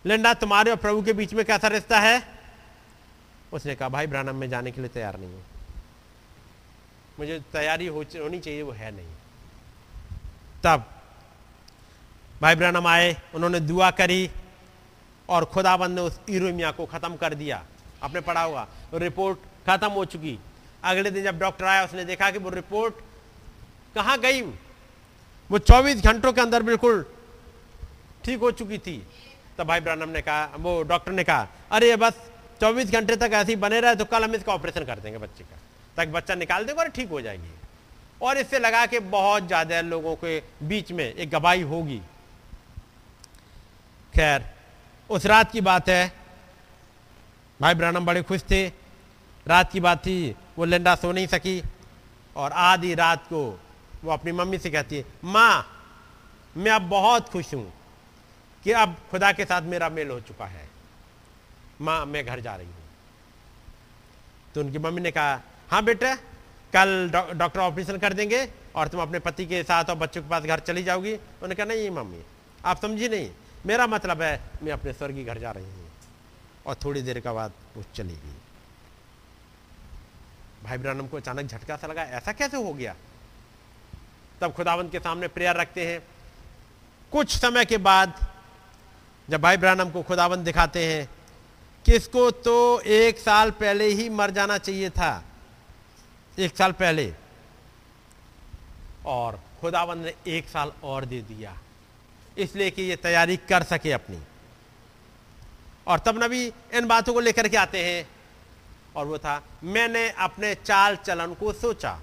लिंडा 0.04 0.32
तुम्हारे 0.34 0.70
और 0.70 0.76
प्रभु 0.76 1.02
के 1.02 1.12
बीच 1.12 1.34
में 1.34 1.44
कैसा 1.44 1.68
रिश्ता 1.68 2.00
है? 2.00 2.22
उसने 3.52 3.74
कहा 3.74 3.88
भाई 3.88 4.06
ब्रानम 4.06 4.36
में 4.36 4.48
जाने 4.50 4.70
के 4.70 4.80
लिए 4.80 4.90
तैयार 4.90 5.18
नहीं 5.18 5.32
हूँ। 5.32 5.42
मुझे 7.18 7.40
तैयारी 7.52 7.86
हो, 7.86 8.02
होनी 8.02 8.40
चाहिए 8.40 8.62
वो 8.62 8.72
है 8.72 8.90
नहीं। 8.96 9.06
तब 10.64 10.84
भाई 12.40 12.54
ब्रानम 12.54 12.86
आए 12.86 13.16
उन्होंने 13.34 13.60
दुआ 13.60 13.90
करी 13.90 14.30
और 15.28 15.44
खुदाबंद 15.44 15.94
ने 15.94 16.00
उस 16.00 16.20
इरोमिया 16.28 16.70
को 16.70 16.86
खत्म 16.86 17.16
कर 17.16 17.34
दिया। 17.34 17.64
आपने 18.02 18.20
पढ़ा 18.20 18.42
होगा 18.42 18.66
रिपोर्ट 18.94 19.38
खत्म 19.66 19.88
हो 19.88 20.04
चुकी। 20.04 20.38
अगले 20.84 21.10
दिन 21.10 21.24
जब 21.24 21.38
डॉक्टर 21.38 21.64
आया, 21.64 21.84
उसने 21.84 22.04
देखा 22.04 22.30
कि 22.30 22.38
वो 22.38 22.50
रिपोर्ट 22.50 22.94
कहाँ 23.94 24.18
गई 24.20 24.40
वो 25.50 25.58
24 25.60 26.02
घंटों 26.02 26.32
के 26.32 26.40
अंदर 26.40 26.62
बिल्कुल 26.62 27.04
ठीक 28.24 28.38
हो 28.40 28.50
चुकी 28.52 28.78
थी। 28.78 28.96
तब 29.58 29.66
भाई 29.66 29.80
ब्रानम 29.80 30.08
ने 30.08 30.20
कहा, 30.22 30.44
वो 30.56 30.82
डॉक्टर 30.84 31.12
ने 31.12 31.24
कहा, 31.24 31.48
अरे 31.72 31.96
बस 31.96 32.20
24 32.60 32.90
घंटे 32.90 33.16
तक 33.16 33.30
ऐसे 33.34 33.52
ही 33.52 33.56
बने 33.58 33.80
रहे 33.80 33.94
तो 33.94 34.04
कल 34.06 34.24
हम 34.24 34.34
इसका 34.34 34.52
ऑपरेशन 34.52 34.84
कर 34.84 34.98
देंगे 34.98 35.18
बच्चे 35.18 35.44
का। 35.44 35.56
ताकि 35.96 36.10
बच्चा 36.12 36.34
निकाल 36.34 36.64
देंगे 36.64 36.82
और 36.82 36.88
ठीक 36.90 37.10
हो 37.10 37.20
जाएगी। 37.20 37.50
और 38.22 38.38
इससे 38.38 38.58
लगा 38.58 38.84
के 38.86 38.98
बहुत 39.00 39.46
ज़्यादा 39.46 39.80
लोगों 39.82 40.14
के 40.16 40.40
बीच 40.62 40.92
में 40.92 41.04
एक 41.04 41.30
गवाही 41.30 41.62
होगी। 41.64 42.00
खैर, 44.12 44.44
उस 45.10 45.26
रात 45.26 45.52
की 45.52 45.60
बात 45.62 45.88
है। 45.88 46.12
भाई 47.60 47.74
ब्रानम 47.74 48.06
बड़े 48.06 48.22
खुश 48.22 48.42
थे। 48.50 48.66
रात 49.46 49.72
की 49.72 49.80
बात 49.80 49.98
थी 49.98 50.34
वो 50.56 50.64
लिंडा 50.64 50.94
सो 50.94 51.12
नहीं 51.12 51.26
सकी। 51.26 51.62
और 52.36 52.52
आधी 52.52 52.94
रात 52.94 53.26
को 53.26 53.40
वो 54.04 54.10
अपनी 54.12 54.32
मम्मी 54.32 54.58
से 54.58 54.70
कहती 54.70 54.96
है, 54.96 55.04
माँ, 55.24 55.66
मैं 56.56 56.72
अब 56.72 56.88
बहुत 56.88 57.28
खुश 57.28 57.54
हूँ 57.54 57.72
कि 58.64 58.72
अब 58.72 58.96
खुदा 59.10 59.30
के 59.32 59.44
साथ 59.44 59.62
मेरा 59.64 59.88
मेल 59.88 60.10
हो 60.10 60.20
चुका 60.20 60.46
है। 60.46 60.68
माँ, 61.80 62.04
मैं 62.06 62.24
घर 62.26 62.40
जा 62.40 62.54
रही 62.56 62.66
हूँ। 62.66 62.82
तो 64.54 64.60
उनकी 64.60 64.78
मम्मी 64.78 65.00
ने 65.00 65.10
कहा 65.10 65.40
हाँ 65.70 65.82
बेटा, 65.84 66.14
कल 66.72 67.10
डॉक्टर 67.10 67.60
ऑपरेशन 67.60 67.98
कर 67.98 68.12
देंगे 68.12 68.48
और 68.76 68.88
तुम 68.88 69.00
अपने 69.02 69.18
पति 69.18 69.46
के 69.46 69.62
साथ 69.62 69.90
और 69.90 69.96
बच्चों 69.96 70.22
के 70.22 70.28
पास 70.28 70.42
घर 70.42 70.60
चली 70.60 70.82
जाओगी। 70.82 71.14
उन्होंने 71.14 71.54
कहा, 71.54 71.66
नहीं 71.66 71.90
मम्मी, 71.90 72.22
आप 72.64 72.80
समझी 72.82 73.08
नहीं, 73.08 73.30
मेरा 73.66 73.86
मतलब 73.86 74.22
है 74.22 74.40
मैं 74.62 74.72
अपने 74.72 74.92
स्वर्गीय 74.92 75.24
घर 75.24 75.38
जा 75.38 75.50
रही 75.50 75.64
हूँ। 75.64 75.90
और 76.66 76.74
थोड़ी 76.84 77.02
देर 77.02 77.20
के 77.20 77.32
बाद 77.32 77.52
वो 77.76 77.84
चली 77.94 78.14
गई। 78.14 78.34
भाई 80.64 80.78
ब्रानम 80.78 81.06
को 81.06 81.16
अचानक 81.16 81.46
झटका 81.46 81.76
सा 81.76 81.86
लगा, 81.86 82.02
ऐसा 82.02 82.32
कैसे 82.32 82.56
हो 82.56 82.72
गया? 82.74 82.94
तब 84.40 84.52
खुदावंत 84.52 84.92
के 84.92 84.98
सामने 84.98 85.28
प्रेयर 85.28 85.56
रखते 85.56 85.86
हैं। 85.86 86.00
कुछ 87.12 87.36
समय 87.36 87.64
के 87.64 87.76
बाद 87.78 88.14
जब 89.28 89.40
भाई 89.40 89.56
ब्रानम 89.56 89.90
को 89.90 90.02
खुदावंत 90.02 90.40
दिखाते 90.40 90.84
हैं 90.86 91.08
किसको 91.84 92.30
तो 92.30 92.80
एक 92.80 93.18
साल 93.18 93.50
पहले 93.50 93.86
ही 93.86 94.08
मर 94.10 94.30
जाना 94.30 94.58
चाहिए 94.58 94.90
था। 94.90 95.24
एक 96.38 96.56
साल 96.56 96.72
पहले। 96.72 97.12
और 99.06 99.40
खुदावंत 99.60 100.04
ने 100.04 100.14
एक 100.28 100.48
साल 100.48 100.72
और 100.84 101.04
दे 101.04 101.20
दिया, 101.22 101.56
इसलिए 102.36 102.70
कि 102.70 102.82
ये 102.82 102.96
तैयारी 102.96 103.36
कर 103.48 103.62
सके 103.62 103.92
अपनी। 103.92 104.18
और 105.86 105.98
तब 105.98 106.22
नबी 106.24 106.46
इन 106.74 106.86
बातों 106.86 107.14
को 107.14 107.20
लेकर 107.20 107.48
के 107.48 107.56
आते 107.56 107.84
हैं 107.84 108.06
और 108.96 109.06
वो 109.06 109.18
था, 109.18 109.42
मैंने 109.64 110.10
अपने 110.10 110.54
चाल 110.54 110.96
चलन 110.96 111.34
को 111.34 111.52
सोचा। 111.52 112.00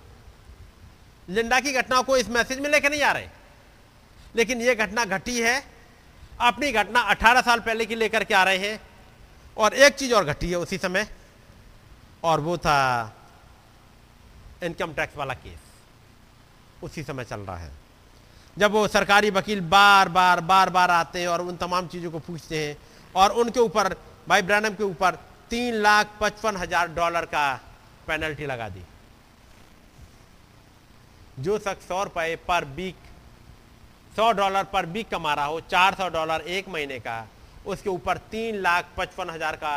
लिंडा 1.29 1.59
की 1.59 1.73
घटना 1.73 2.01
को 2.01 2.17
इस 2.17 2.29
मैसेज 2.29 2.59
में 2.59 2.69
लेकर 2.69 2.89
नहीं 2.89 3.01
आ 3.01 3.11
रहे। 3.11 3.27
लेकिन 4.35 4.61
यह 4.61 4.75
घटना 4.75 5.05
घटी 5.05 5.41
है, 5.41 5.65
अपनी 6.41 6.71
घटना 6.71 6.99
18 6.99 7.41
साल 7.41 7.59
पहले 7.59 7.85
की 7.85 7.95
लेकर 7.95 8.23
के 8.23 8.33
आ 8.33 8.43
रहे 8.43 8.57
हैं। 8.57 8.81
और 9.57 9.73
एक 9.73 9.93
चीज़ 9.93 10.13
और 10.13 10.25
घटी 10.25 10.49
है 10.49 10.55
उसी 10.55 10.77
समय, 10.77 11.07
और 12.23 12.39
वो 12.39 12.57
था 12.57 13.13
इनकम 14.63 14.93
टैक्स 14.93 15.17
वाला 15.17 15.33
केस। 15.33 15.59
उसी 16.83 17.03
समय 17.03 17.23
चल 17.23 17.39
रहा 17.39 17.57
है। 17.57 17.71
जब 18.57 18.71
वो 18.71 18.87
सरकारी 18.87 19.29
वकील 19.29 19.61
बार 19.61 20.09
बार 20.09 20.39
बार 20.39 20.69
बार 20.69 20.91
आते 20.91 21.21
हैं 21.21 21.27
और 21.27 21.41
उन 21.41 21.57
तमाम 21.57 21.87
चीज़ों 21.87 22.11
को 22.11 22.19
पूछते 22.19 22.67
हैं, 22.67 22.77
और 23.15 23.29
उनके 23.29 23.59
ऊपर, 23.59 23.93
भाई 24.27 24.41
ब्रैनम 24.41 24.69
के 24.69 24.83
ऊपर 24.83 25.30
तीन 25.51 25.75
लाख 25.75 26.17
पचपन 26.19 26.57
हज़ार 26.57 26.87
डॉलर 26.93 27.25
का 27.27 27.45
पेनल्टी 28.07 28.45
लगा 28.45 28.67
दी। 28.69 28.81
जो 31.39 31.57
शख्स 31.59 31.87
सौ 31.87 32.03
रुपए 32.03 32.35
पर 32.47 32.65
वीक 32.75 32.95
सौ 34.15 34.31
डॉलर 34.33 34.63
पर 34.65 34.85
वीक 34.87 35.09
कमा 35.09 35.33
रहा 35.33 35.45
हो, 35.45 35.59
चार 35.61 35.95
सौ 35.95 36.07
डॉलर 36.09 36.41
एक 36.49 36.69
महीने 36.69 36.99
का, 36.99 37.27
उसके 37.65 37.89
ऊपर 37.89 38.17
तीन 38.31 38.55
लाख 38.57 38.93
पचपन 38.97 39.29
हज़ार 39.29 39.55
का 39.63 39.73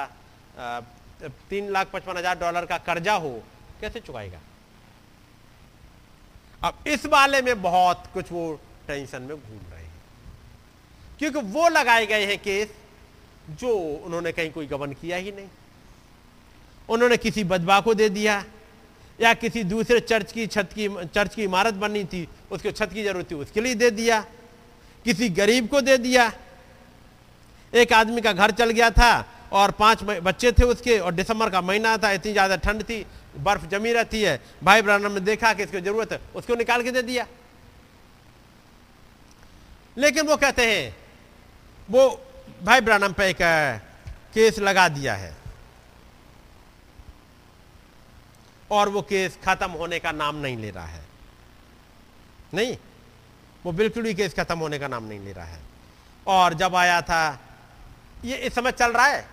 तीन 1.51 1.71
लाख 1.73 1.91
पचपन 1.93 2.17
हज़ार 2.17 2.39
डॉलर 2.39 2.67
का 2.67 2.79
कर्जा 2.81 3.15
हो, 3.17 3.33
कैसे 3.81 4.01
चुकाएगा? 4.01 4.41
अब 6.63 6.89
इस 6.89 7.07
वाले 7.09 7.43
में 7.43 7.63
बहुत 7.63 8.05
कुछ 8.15 8.33
वो 8.33 8.61
टेंशन 8.87 9.23
में 9.23 9.37
घूम 9.37 9.61
रहे 9.73 9.83
हैं। 9.83 9.93
क्योंकि 11.19 11.39
वो 11.51 11.69
लगाए 11.71 12.07
गए 12.07 12.25
हैं 12.27 12.39
केस 12.39 12.75
जो 13.51 13.75
उन्होंने 13.77 14.33
कहीं 14.33 14.51
कोई 14.53 14.67
गबन 14.67 14.93
किया 14.95 15.17
ही 15.17 15.33
नहीं। 15.33 15.49
उन्होंने 16.89 17.16
किसी 17.16 17.44
बदबा 17.44 17.81
को 17.81 17.94
दे 17.94 18.09
दिया, 18.11 18.44
या 19.19 19.32
किसी 19.35 19.62
दूसरे 19.65 20.01
चर्च 20.01 20.32
की 20.32 20.47
छत 20.47 20.70
की, 20.74 20.89
चर्च 21.06 21.35
की 21.35 21.43
इमारत 21.44 21.74
बननी 21.77 22.05
थी, 22.05 22.27
उसको 22.51 22.70
छत 22.70 22.90
की 22.94 23.05
ज़रूरत 23.05 23.31
थी, 23.31 23.35
उसके 23.36 23.61
लिए 23.61 23.74
दे 23.74 23.90
दिया। 23.93 24.20
किसी 25.05 25.28
गरीब 25.31 25.69
को 25.69 25.81
दे 25.81 25.97
दिया। 25.98 26.32
एक 27.73 27.93
आदमी 27.93 28.20
का 28.20 28.32
घर 28.32 28.51
चल 28.52 28.70
गया 28.70 28.90
था 28.90 29.12
और 29.52 29.70
पाँच 29.70 30.02
बच्चे 30.02 30.52
थे 30.52 30.65
उसके, 30.65 30.98
और 30.98 31.12
दिसंबर 31.15 31.51
का 31.51 31.61
महीना 31.61 31.97
था, 31.98 32.11
इतनी 32.12 32.32
ज़्यादा 32.32 32.56
ठंड 32.56 32.82
थी, 32.82 33.05
बर्फ़ 33.39 33.66
जमी 33.69 33.93
रहती 33.93 34.23
है। 34.23 34.40
भाई 34.65 34.82
ब्राह्मण 34.82 35.12
ने 35.12 35.20
देखा 35.23 35.52
कि 35.55 35.62
इसको 35.62 35.81
ज़रूरत 35.81 36.12
है, 36.12 36.20
उसको 36.35 36.55
निकाल 36.55 36.82
के 36.82 36.90
दे 36.90 37.02
दिया। 37.05 37.27
लेकिन 39.97 40.27
वो 40.27 40.36
कहते 40.36 40.66
हैं, 40.66 40.94
वो 41.89 42.20
भाई 42.62 42.81
ब्रानम 42.81 43.12
पे 43.12 43.28
एक 43.31 43.39
केस 44.35 44.59
लगा 44.59 44.89
दिया 44.90 45.15
है। 45.15 45.32
और 48.75 48.89
वो 48.89 49.03
केस 49.03 49.39
खत्म 49.45 49.71
होने 49.71 49.99
का 49.99 50.13
नाम 50.13 50.37
नहीं 50.37 50.57
ले 50.57 50.71
रहा 50.71 50.87
है। 50.87 51.05
नहीं, 52.55 52.77
वो 53.65 53.73
बिल्कुल 53.73 54.03
भी 54.03 54.15
केस 54.15 54.35
खत्म 54.35 54.59
होने 54.59 54.79
का 54.79 54.89
नाम 54.89 55.05
नहीं 55.05 55.21
ले 55.21 55.33
रहा 55.33 55.45
है। 55.45 55.61
और 56.27 56.55
जब 56.55 56.75
आया 56.75 57.01
था, 57.03 57.41
ये 58.25 58.37
इस 58.37 58.55
समय 58.55 58.73
चल 58.73 58.93
रहा 58.93 59.07
है? 59.07 59.29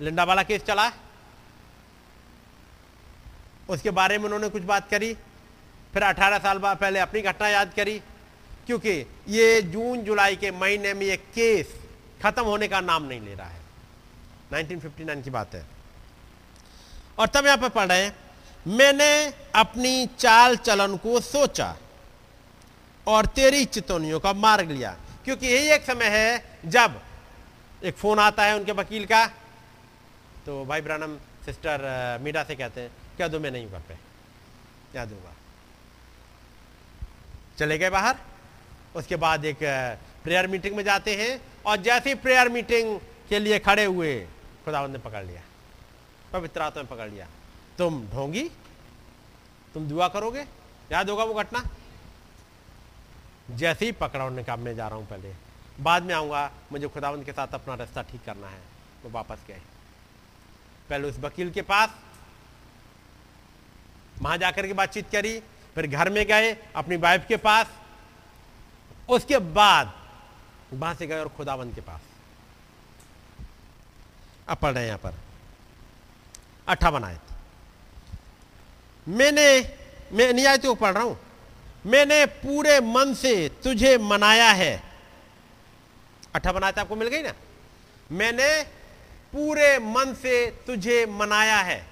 लिंडा 0.00 0.24
वाला 0.24 0.42
केस 0.42 0.62
चला? 0.62 0.90
उसके 3.68 3.90
बारे 3.90 4.18
में 4.18 4.24
उन्होंने 4.24 4.48
कुछ 4.48 4.62
बात 4.62 4.90
करी। 4.90 5.14
फिर 5.92 6.02
18 6.02 6.38
साल 6.38 6.58
बाद 6.58 6.76
पहले 6.76 6.98
अपनी 6.98 7.20
घटना 7.20 7.48
याद 7.48 7.72
करी, 7.76 7.98
क्योंकि 8.66 8.90
ये 9.28 9.62
जून, 9.62 10.02
जुलाई 10.02 10.36
के 10.36 10.50
महीने 10.50 10.94
में 10.94 11.06
ये 11.06 11.16
केस 11.16 11.74
खत्म 12.22 12.42
होने 12.42 12.68
का 12.68 12.80
नाम 12.80 13.02
नहीं 13.02 13.20
ले 13.20 13.34
रहा 13.34 13.48
है। 13.48 13.60
1959 14.52 15.22
की 15.22 15.30
बात 15.30 15.54
है। 15.54 15.64
और 17.18 17.26
तब 17.26 17.46
यहाँ 17.46 17.58
पर 17.58 17.68
पढ़ 17.68 17.86
रहे 17.86 18.04
हैं, 18.04 18.14
मैंने 18.66 19.26
अपनी 19.54 20.06
चाल 20.18 20.56
चलन 20.58 20.96
को 20.96 21.20
सोचा 21.22 21.74
और 23.06 23.26
तेरी 23.36 23.64
चितौनियों 23.66 24.20
का 24.20 24.32
मार्ग 24.34 24.70
लिया। 24.70 24.96
क्योंकि 25.24 25.46
यही 25.46 25.70
एक 25.72 25.84
समय 25.84 26.08
है 26.10 26.60
जब 26.66 27.00
एक 27.84 27.96
फ़ोन 27.96 28.18
आता 28.18 28.44
है 28.44 28.56
उनके 28.56 28.72
वकील 28.72 29.04
का 29.06 29.26
तो 30.46 30.64
भाई 30.64 30.80
ब्रानम, 30.80 31.16
सिस्टर 31.44 32.18
मीडा 32.22 32.42
से 32.44 32.54
कहते 32.54 32.80
हैं, 32.80 32.90
क्या 33.16 33.28
दो 33.28 33.38
मैं 33.40 33.50
नहीं 33.50 33.66
घर 33.66 33.80
पे? 33.80 33.94
क्या 34.92 35.04
दूँगा 35.04 35.32
चले 37.58 37.78
गए 37.78 37.90
बाहर। 37.90 38.16
उसके 38.96 39.16
बाद 39.16 39.44
एक 39.44 39.58
प्रेयर 40.24 40.46
मीटिंग 40.46 40.76
में 40.76 40.82
जाते 40.84 41.14
हैं 41.16 41.40
और 41.66 41.76
जैसे 41.82 42.14
प्रेयर 42.16 42.48
मीटिंग 42.48 42.98
के 43.28 43.38
लिए 43.38 43.58
खड़े 43.58 43.84
हुए 43.84 44.14
खुदावंद 44.64 44.92
ने 44.92 44.98
पकड़ 45.00 45.24
लिया। 45.24 45.42
पवित्र 46.34 46.62
आत्मा 46.62 46.82
ने 46.82 46.88
पकड़ 46.88 47.10
लिया। 47.10 47.26
तुम 47.78 48.06
ढोंगी, 48.06 48.42
तुम 49.74 49.88
दुआ 49.88 50.08
करोगे? 50.08 50.40
याद 50.92 51.10
होगा 51.10 51.24
वो 51.24 51.34
घटना? 51.34 51.64
जैसे 53.50 53.84
ही 53.84 53.92
पकड़ा 53.92 54.24
उन्होंने 54.24 54.44
कहा 54.44 54.56
मैं 54.56 54.76
जा 54.76 54.88
रहा 54.88 54.98
हूँ 54.98 55.06
पहले। 55.06 55.32
बाद 55.80 56.02
में 56.02 56.14
आऊँगा, 56.14 56.50
मुझे 56.72 56.88
खुदावंद 56.88 57.24
के 57.24 57.32
साथ 57.32 57.48
अपना 57.48 57.74
रास्ता 57.74 58.02
ठीक 58.02 58.24
करना 58.24 58.48
है। 58.48 58.60
वो 59.04 59.10
वापस 59.10 59.38
गए। 59.48 59.60
पहले 60.90 61.08
उस 61.08 61.18
वकील 61.18 61.50
के 61.50 61.62
पास, 61.62 61.90
वहाँ 64.22 64.38
जाकर 64.38 64.66
के 64.66 64.72
बातचीत 64.72 65.10
करी, 65.10 65.40
फिर 65.74 65.86
घर 65.86 66.10
में 66.10 66.26
गए, 66.26 66.52
अपनी 66.76 66.96
वाइफ 66.96 67.26
के 67.28 67.36
पास। 67.36 67.66
उसके 69.08 69.38
बाद 69.38 69.94
वहाँ 70.72 70.94
से 70.94 71.06
गए 71.06 71.20
और 71.20 71.28
खुदावंत 71.28 71.74
के 71.74 71.80
पास। 71.80 72.00
अब 74.48 74.56
पढ़ 74.56 74.72
रहे 74.72 74.82
हैं 74.82 74.88
यहाँ 74.88 74.98
पर। 74.98 75.23
अट्ठावन 76.68 77.04
आयत 77.04 77.20
मैंने, 79.08 79.76
मैं 80.12 80.32
नियायतों 80.32 80.74
को 80.74 80.80
पढ़ 80.80 80.92
रहा 80.92 81.02
हूँ। 81.02 81.20
मैंने 81.86 82.26
पूरे 82.26 82.80
मन 82.80 83.14
से 83.14 83.48
तुझे 83.48 83.98
मनाया 83.98 84.50
है। 84.50 84.82
अट्ठावन 86.34 86.62
आयत 86.62 86.78
आपको 86.78 86.96
मिल 86.96 87.08
गई 87.08 87.22
ना? 87.22 87.32
मैंने 88.12 88.62
पूरे 89.32 89.78
मन 89.78 90.14
से 90.14 90.50
तुझे 90.66 91.06
मनाया 91.06 91.56
है। 91.56 91.86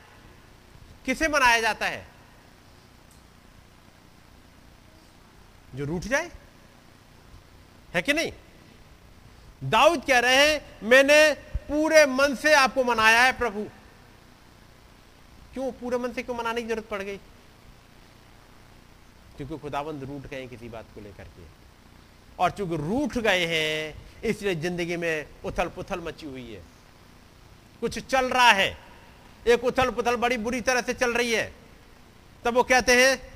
किसे 1.07 1.28
मनाया 1.28 1.61
जाता 1.61 1.86
है? 1.86 2.07
जो 5.74 5.85
रूठ 5.85 6.03
जाए। 6.03 6.31
है 7.94 8.03
कि 8.03 8.12
नहीं? 8.12 8.32
दाऊद 9.65 10.05
कह 10.07 10.19
रहे 10.19 10.36
हैं, 10.36 10.81
मैंने 10.82 11.35
पूरे 11.69 12.07
मन 12.07 12.35
से 12.35 12.55
आपको 12.55 12.85
मनाया 12.85 13.23
है, 13.23 13.32
प्रभु। 13.32 13.69
क्यों? 15.55 15.73
पूरे 15.73 15.99
मन 15.99 16.12
से 16.12 16.23
क्यों 16.23 16.37
मनाने 16.37 16.62
की 16.62 16.69
ज़रूरत 16.69 16.89
पड़ 16.89 17.03
गई? 17.03 17.16
क्योंकि 19.37 19.59
खुदाबंद 19.59 20.05
रूठ 20.05 20.27
गए 20.31 20.47
किसी 20.47 20.69
बात 20.69 20.85
को 20.95 21.01
लेकर 21.01 21.24
के। 21.24 21.47
और 22.39 22.51
चूँकि 22.51 22.77
रूठ 22.77 23.19
गए 23.19 23.47
हैं, 23.47 23.95
इसलिए 24.23 24.55
ज़िंदगी 24.55 24.97
में 24.97 25.27
उथल 25.45 25.69
पुथल 25.69 26.01
मची 26.01 26.27
हुई 26.27 26.53
है। 26.53 26.62
कुछ 27.81 27.99
चल 27.99 28.27
रहा 28.27 28.51
है। 28.51 28.79
एक 29.47 29.65
उथल 29.65 29.91
पुथल 29.91 30.16
बड़ी 30.16 30.37
बुरी 30.37 30.61
तरह 30.61 30.81
से 30.81 30.95
चल 30.95 31.12
रही 31.12 31.33
है। 31.33 31.53
तब 32.45 32.55
वो 32.55 32.62
कहते 32.62 32.93
हैं, 32.93 33.33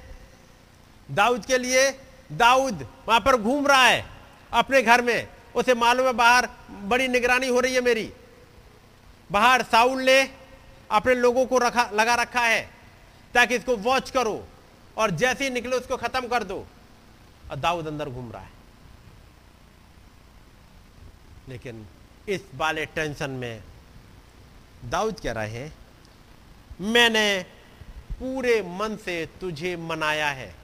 दाऊद 1.10 1.44
के 1.44 1.59
लिए, 1.59 1.90
दाऊद 2.32 2.86
वहाँ 3.09 3.20
पर 3.20 3.36
घूम 3.36 3.66
रहा 3.66 3.86
है, 3.86 4.05
अपने 4.52 4.82
घर 4.82 5.02
में। 5.02 5.28
उसे 5.55 5.74
मालूम 5.74 6.06
है 6.06 6.12
बाहर 6.12 6.48
बड़ी 6.70 7.09
निगरानी 7.09 7.48
हो 7.48 7.60
रही 7.60 7.74
है 7.74 7.80
मेरी। 7.80 8.12
बाहर 9.32 9.62
साउल 9.62 10.02
ने 10.02 10.22
अपने 10.90 11.14
लोगों 11.14 11.46
को 11.46 11.58
रखा, 11.58 11.90
लगा 11.94 12.14
रखा 12.14 12.40
है, 12.40 12.70
ताकि 13.34 13.56
इसको 13.56 13.76
वॉच 13.76 14.10
करो 14.10 14.48
और 14.96 15.10
जैसे 15.10 15.44
ही 15.44 15.50
निकले 15.50 15.76
उसको 15.76 15.96
खत्म 15.96 16.28
कर 16.28 16.44
दो। 16.44 16.66
और 17.50 17.56
दाऊद 17.56 17.86
अंदर 17.86 18.08
घूम 18.08 18.32
रहा 18.32 18.42
है। 18.42 18.50
लेकिन 21.48 21.86
इस 22.28 22.40
वाले 22.54 22.86
टेंशन 22.86 23.30
में 23.30 23.62
दाऊद 24.84 25.20
कह 25.20 25.32
रहे 25.32 25.50
हैं, 25.50 25.76
मैंने 26.80 27.46
पूरे 28.12 28.62
मन 28.62 28.96
से 29.04 29.28
तुझे 29.40 29.76
मनाया 29.76 30.28
है। 30.28 30.54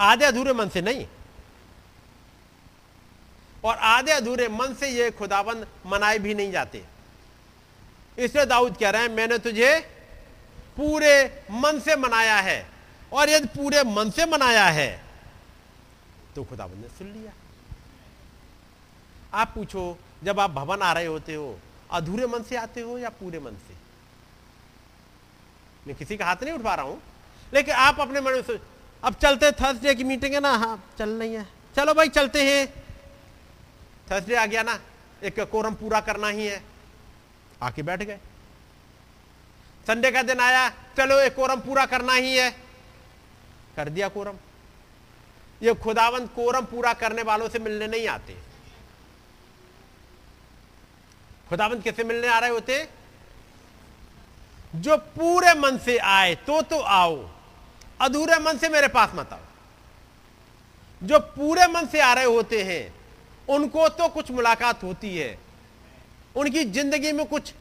आधे 0.00 0.24
अधूरे 0.24 0.52
मन 0.52 0.68
से 0.68 0.80
नहीं। 0.80 1.06
और 3.64 3.76
आधे 3.76 4.12
अधूरे 4.12 4.48
मन 4.48 4.74
से 4.74 4.88
ये 4.88 5.10
खुदाबंद 5.10 5.66
मनाए 5.86 6.18
भी 6.18 6.34
नहीं 6.34 6.52
जाते। 6.52 6.84
इसलिए 8.18 8.44
दाऊद 8.46 8.76
कह 8.76 8.90
रहे 8.90 9.02
हैं, 9.02 9.08
मैंने 9.10 9.38
तुझे 9.38 9.78
पूरे 10.76 11.44
मन 11.52 11.78
से 11.80 11.96
मनाया 11.96 12.36
है 12.38 12.66
और 13.12 13.30
यदि 13.30 13.48
पूरे 13.50 13.82
मन 13.86 14.10
से 14.10 14.26
मनाया 14.26 14.64
है 14.66 14.90
तो 16.34 16.44
खुदाबंद 16.44 16.82
ने 16.82 16.88
सुन 16.88 17.06
लिया। 17.08 17.32
आप 19.34 19.52
पूछो, 19.54 19.98
जब 20.24 20.40
आप 20.40 20.50
भवन 20.50 20.82
आ 20.82 20.92
रहे 20.92 21.06
होते 21.06 21.34
हो, 21.34 21.58
अधूरे 21.90 22.26
मन 22.26 22.42
से 22.42 22.56
आते 22.56 22.80
हो 22.80 22.98
या 22.98 23.08
पूरे 23.10 23.38
मन 23.38 23.56
से? 23.58 23.74
मैं 25.86 25.96
किसी 25.96 26.16
का 26.16 26.26
हाथ 26.26 26.42
नहीं 26.42 26.54
उठा 26.54 26.74
रहा 26.74 26.84
हूँ, 26.84 27.00
लेकिन 27.52 27.74
आप 27.76 28.00
अपने 28.00 28.20
मन 28.20 28.32
में 28.32 28.42
सोच 28.42 28.60
अब 29.02 29.14
चलते 29.14 29.50
थर्सडे 29.52 29.94
की 29.94 30.04
मीटिंग 30.04 30.34
है 30.34 30.40
ना? 30.40 30.50
हाँ 30.50 30.82
चल 30.98 31.08
नहीं 31.10 31.34
है। 31.34 31.46
चलो 31.76 31.94
भाई, 31.94 32.08
चलते 32.10 32.42
हैं। 32.44 32.66
थर्सडे 34.10 34.34
आ 34.36 34.44
गया 34.46 34.62
ना, 34.62 34.78
एक 35.22 35.40
कोरम 35.42 35.74
पूरा 35.74 36.00
करना 36.00 36.28
ही 36.28 36.46
है। 36.46 36.62
आके 37.62 37.82
बैठ 37.82 38.02
गए। 38.02 38.18
संडे 39.86 40.10
का 40.10 40.22
दिन 40.22 40.40
आया, 40.40 40.68
चलो 40.68 41.20
एक 41.20 41.34
कोरम 41.34 41.60
पूरा 41.60 41.86
करना 41.86 42.12
ही 42.12 42.36
है। 42.36 42.50
कर 43.76 43.88
दिया 43.88 44.08
कोरम। 44.08 44.36
ये 45.62 45.74
खुदावंत 45.74 46.30
कोरम 46.34 46.64
पूरा 46.64 46.92
करने 46.92 47.22
वालों 47.22 47.48
से 47.48 47.58
मिलने 47.58 47.86
नहीं 47.86 48.08
आते। 48.08 48.36
खुदावंत 51.48 51.84
किससे 51.84 52.04
मिलने 52.04 52.28
आ 52.28 52.38
रहे 52.38 52.50
होते? 52.50 52.88
जो 54.74 54.96
पूरे 54.96 55.54
मन 55.54 55.78
से 55.78 55.98
आए 55.98 56.34
तो 56.34 56.62
तो 56.62 56.80
आओ। 56.80 57.30
अधूरे 58.00 58.38
मन 58.38 58.58
से 58.58 58.68
मेरे 58.68 58.88
पास 58.88 59.10
मत 59.14 59.32
आओ। 59.32 59.40
जो 61.02 61.18
पूरे 61.18 61.66
मन 61.66 61.86
से 61.86 62.00
आ 62.00 62.12
रहे 62.12 62.24
होते 62.24 62.62
हैं, 62.62 62.94
उनको 63.48 63.88
तो 63.88 64.08
कुछ 64.08 64.30
मुलाकात 64.30 64.82
होती 64.82 65.18
है। 65.18 65.49
उनकी 66.34 66.64
ज़िंदगी 66.66 67.12
में 67.12 67.24
कुछ 67.26 67.52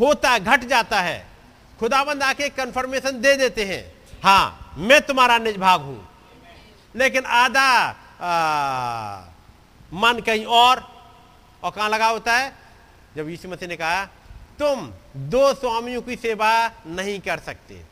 होता 0.00 0.30
है 0.30 0.40
घट 0.40 0.64
जाता 0.64 1.00
है। 1.00 1.26
खुदाबंद 1.80 2.22
आके 2.22 2.48
कंफर्मेशन 2.50 3.20
दे 3.20 3.36
देते 3.36 3.64
हैं। 3.64 3.82
हाँ 4.22 4.74
मैं 4.78 5.00
तुम्हारा 5.02 5.38
निज 5.38 5.56
भाग 5.56 5.80
हूँ। 5.80 6.08
लेकिन 6.94 7.24
आधा 7.24 7.90
मन 9.92 10.20
कहीं 10.26 10.44
और 10.46 10.82
और 11.62 11.70
कहाँ 11.70 11.88
लगा 11.88 12.08
होता 12.08 12.36
है? 12.36 12.52
जब 13.16 13.28
यीशु 13.28 13.48
मसीह 13.48 13.68
ने 13.68 13.76
कहा, 13.76 14.04
तुम 14.58 14.92
दो 15.30 15.52
स्वामियों 15.54 16.02
की 16.02 16.16
सेवा 16.16 16.50
नहीं 16.86 17.18
कर 17.20 17.38
सकते। 17.38 17.82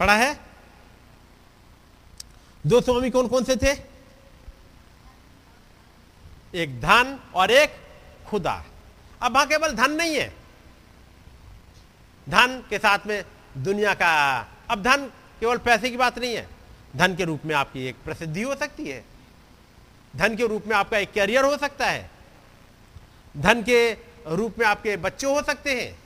पढ़ा 0.00 0.14
है? 0.14 0.38
दो 2.64 2.80
स्वामी 2.80 3.10
कौन 3.10 3.28
कौन 3.28 3.44
से 3.44 3.56
थे? 3.56 3.72
एक 6.54 6.80
धन 6.80 7.18
और 7.34 7.50
एक 7.50 7.74
खुदा। 8.26 8.62
अब 9.22 9.34
वहाँ 9.34 9.46
केवल 9.46 9.72
धन 9.72 9.90
नहीं 9.90 10.16
है। 10.16 10.28
धन 12.28 12.64
के 12.70 12.78
साथ 12.78 12.98
में 13.06 13.24
दुनिया 13.56 13.94
का, 13.94 14.38
अब 14.70 14.82
धन 14.82 15.12
केवल 15.40 15.58
पैसे 15.58 15.90
की 15.90 15.96
बात 15.96 16.18
नहीं 16.18 16.34
है। 16.34 16.48
धन 16.96 17.16
के 17.16 17.24
रूप 17.24 17.40
में 17.44 17.54
आपकी 17.54 17.86
एक 17.86 17.96
प्रसिद्धि 18.04 18.42
हो 18.42 18.54
सकती 18.54 18.86
है। 18.86 19.04
धन 20.16 20.36
के 20.36 20.46
रूप 20.46 20.66
में 20.66 20.76
आपका 20.76 20.98
एक 20.98 21.12
कैरियर 21.12 21.44
हो 21.44 21.56
सकता 21.56 21.86
है। 21.86 22.10
धन 23.36 23.62
के 23.62 23.92
रूप 24.26 24.58
में 24.58 24.66
आपके 24.66 24.96
बच्चे 24.96 25.26
हो 25.26 25.42
सकते 25.42 25.82
हैं। 25.82 25.98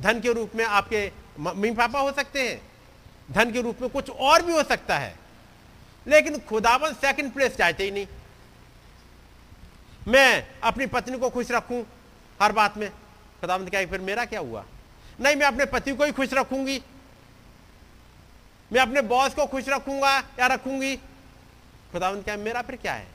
धन 0.00 0.20
के 0.20 0.32
रूप 0.32 0.52
में 0.54 0.64
आपके 0.64 1.12
मम्मी 1.40 1.70
पापा 1.70 2.00
हो 2.00 2.12
सकते 2.12 2.50
हैं। 2.50 2.62
धन 3.30 3.52
के 3.52 3.62
रूप 3.62 3.78
में 3.80 3.90
कुछ 3.90 4.10
और 4.10 4.42
भी 4.42 4.52
हो 4.52 4.62
सकता 4.62 4.98
है। 4.98 5.18
लेकिन 6.06 6.38
खुदावन 6.38 6.92
सेकंड 6.92 7.32
प्लेस 7.32 7.56
चाहते 7.56 7.84
ही 7.84 7.90
नहीं। 7.90 8.06
मैं 10.08 10.46
अपनी 10.62 10.86
पत्नी 10.86 11.18
को 11.18 11.30
खुश 11.30 11.50
रखूँ 11.50 11.86
हर 12.42 12.52
बात 12.52 12.76
में। 12.76 12.90
खुदावंत 13.40 13.70
क्या 13.70 13.86
फिर 13.86 14.00
मेरा 14.00 14.24
क्या 14.24 14.40
हुआ? 14.40 14.64
नहीं, 15.20 15.36
मैं 15.36 15.46
अपने 15.46 15.64
पति 15.64 15.92
को 15.92 16.04
ही 16.04 16.12
खुश 16.12 16.32
रखूँगी। 16.32 16.82
मैं 18.72 18.80
अपने 18.80 19.00
बॉस 19.00 19.34
को 19.34 19.46
खुश 19.46 19.68
रखूँगा 19.68 20.18
या 20.18 20.46
रखूँगी? 20.46 20.96
खुदावंत 21.92 22.24
क्या 22.24 22.36
मेरा 22.36 22.62
फिर 22.62 22.76
क्या 22.76 22.92
है? 22.92 23.06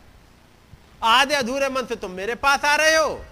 आधे 1.04 1.36
अधूरे 1.36 1.70
मन 1.70 1.86
से 1.86 1.96
तुम 1.96 2.12
मेरे 2.12 2.36
पास 2.36 2.66
आ 2.66 2.76
रहे 2.76 2.96
हो। 2.96 3.26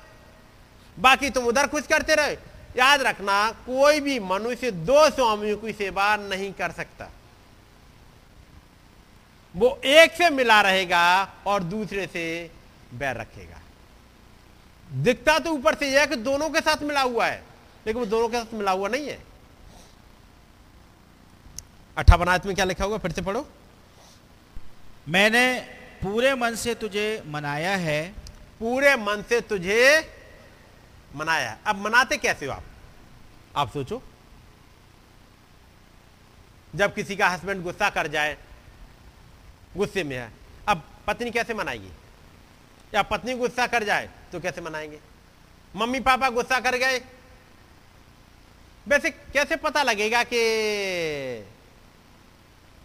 बाकी 1.00 1.30
तुम 1.30 1.46
उधर 1.46 1.68
खुश 1.68 1.88
करते 1.88 2.16
रहे। 2.16 2.38
याद 2.78 3.02
रखना, 3.02 3.52
कोई 3.52 4.00
भी 4.00 4.20
मनुष्य 4.20 4.72
दो 4.72 5.10
स्वामियों 5.10 5.58
की 5.58 5.74
सेवा 5.74 6.16
नहीं 6.16 6.54
कर 6.54 6.72
सकता। 6.72 7.10
वो 9.56 9.82
एक 9.86 10.14
से 10.14 10.30
मिला 10.30 10.62
रहेगा 10.62 11.34
और 11.48 11.64
दूसरे 11.64 12.08
से 12.08 12.52
बैर 12.94 13.16
रखेगा। 13.18 13.60
दिखता 14.94 15.38
तो 15.40 15.50
ऊपर 15.50 15.76
से 15.76 15.92
यह 15.92 16.00
है 16.00 16.08
कि 16.08 16.16
दोनों 16.16 16.50
के 16.50 16.60
साथ 16.60 16.84
मिला 16.84 17.02
हुआ 17.02 17.28
है 17.28 17.44
लेकिन 17.88 18.00
वो 18.00 18.06
दोनों 18.06 18.30
के 18.30 18.38
साथ 18.38 18.54
मिला 18.54 18.72
हुआ 18.72 18.88
नहीं 18.90 19.08
है। 19.08 19.24
अट्ठावन 21.98 22.28
आयत 22.28 22.46
में 22.46 22.56
क्या 22.56 22.66
लिखा 22.66 22.86
हुआ 22.86 22.98
फिर 22.98 23.12
से 23.12 23.22
पढ़ो। 23.22 23.48
मैंने 25.08 25.60
पूरे 26.04 26.34
मन 26.36 26.56
से 26.56 26.76
तुझे 26.76 27.24
मनाया 27.26 27.76
है। 27.76 28.16
पूरे 28.60 28.96
मन 28.96 29.24
से 29.30 29.42
तुझे 29.42 29.80
मनाया 31.16 31.50
है। 31.52 31.60
अब 31.68 31.76
मनाते 31.76 32.18
कैसे 32.18 32.46
हो 32.46 32.52
आप? 32.52 32.64
आप 33.56 33.72
सोचो। 33.72 34.02
जब 36.76 36.94
किसी 36.94 37.16
का 37.16 37.28
हस्बैंड 37.30 37.64
गुस्सा 37.64 37.90
कर 37.90 38.08
जाए 38.08 38.38
गुस्से 39.78 40.04
में 40.04 40.18
है 40.18 40.32
अब 40.68 40.84
पत्नी 41.08 41.32
कैसे 41.32 41.54
मनाएगी? 41.54 41.90
या 42.94 43.02
पत्नी 43.02 43.34
गुस्सा 43.34 43.68
कर 43.68 43.84
जाए 43.84 44.10
तो 44.36 44.42
कैसे 44.42 44.62
मनाएँगे? 44.62 45.00
मम्मी 45.76 46.00
पापा 46.00 46.30
गुस्सा 46.30 46.60
कर 46.60 46.76
गए। 46.76 47.00
वैसे 48.88 49.10
कैसे 49.10 49.56
पता 49.56 49.84
लगेगा 49.84 50.24
कि 50.24 50.40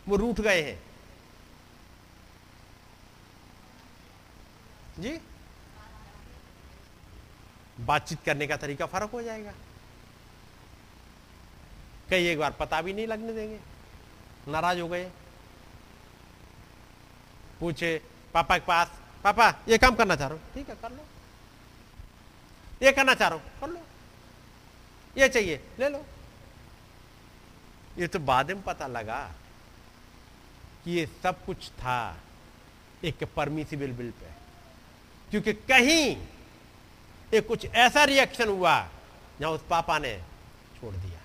वो 0.09 0.17
रूठ 0.17 0.41
गए 0.41 0.63
हैं? 0.63 0.83
जी? 4.99 5.21
बातचीत 7.81 8.19
करने 8.27 8.47
का 8.47 8.57
तरीका 8.57 8.87
फ़र्क 8.87 9.11
हो 9.11 9.23
जाएगा। 9.23 9.53
कई 12.11 12.27
एक 12.27 12.39
बार 12.39 12.53
पता 12.53 12.83
भी 12.83 12.93
नहीं 12.93 13.07
लगने 13.07 13.33
देंगे। 13.33 13.61
नाराज़ 14.49 14.81
हो 14.81 14.89
गए। 14.89 15.11
पूछे, 17.61 18.03
पापा 18.35 18.59
के 18.59 18.67
पास, 18.67 18.89
पापा, 19.25 19.55
ये 19.69 19.79
काम 19.79 19.95
करना 19.95 20.17
चाह 20.17 20.29
रहा 20.29 20.39
हूँ? 20.39 20.55
ठीक 20.55 20.69
है, 20.69 20.75
कर 20.75 20.93
लो। 20.93 21.07
ये 22.83 22.93
करना 22.93 23.15
चाह 23.15 23.29
रहा 23.29 23.39
हूँ, 23.39 23.61
कर 23.61 23.69
लो। 23.69 23.81
ये 25.17 25.29
चाहिए, 25.29 25.65
ले 25.79 25.89
लो। 25.89 26.05
ये 27.99 28.07
तो 28.07 28.19
बाद 28.19 28.51
में 28.51 28.63
पता 28.63 28.87
लगा 28.87 29.21
कि 30.85 30.91
ये 30.91 31.07
सब 31.23 31.45
कुछ 31.45 31.71
था 31.71 32.17
एक 33.05 33.25
परमिसिबल 33.37 33.93
बिल 33.93 34.11
पे। 34.11 34.31
क्योंकि 35.31 35.53
कहीं 35.53 36.17
एक 37.35 37.47
कुछ 37.47 37.67
ऐसा 37.67 38.05
रिएक्शन 38.05 38.49
हुआ 38.49 38.89
जहाँ 39.41 39.53
उस 39.53 39.65
पापा 39.71 39.99
ने 39.99 40.17
छोड़ 40.81 40.95
दिया। 40.95 41.21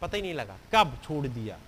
पता 0.00 0.16
ही 0.16 0.22
नहीं 0.22 0.34
लगा, 0.34 0.56
कब 0.74 0.98
छोड़ 1.04 1.26
दिया। 1.26 1.58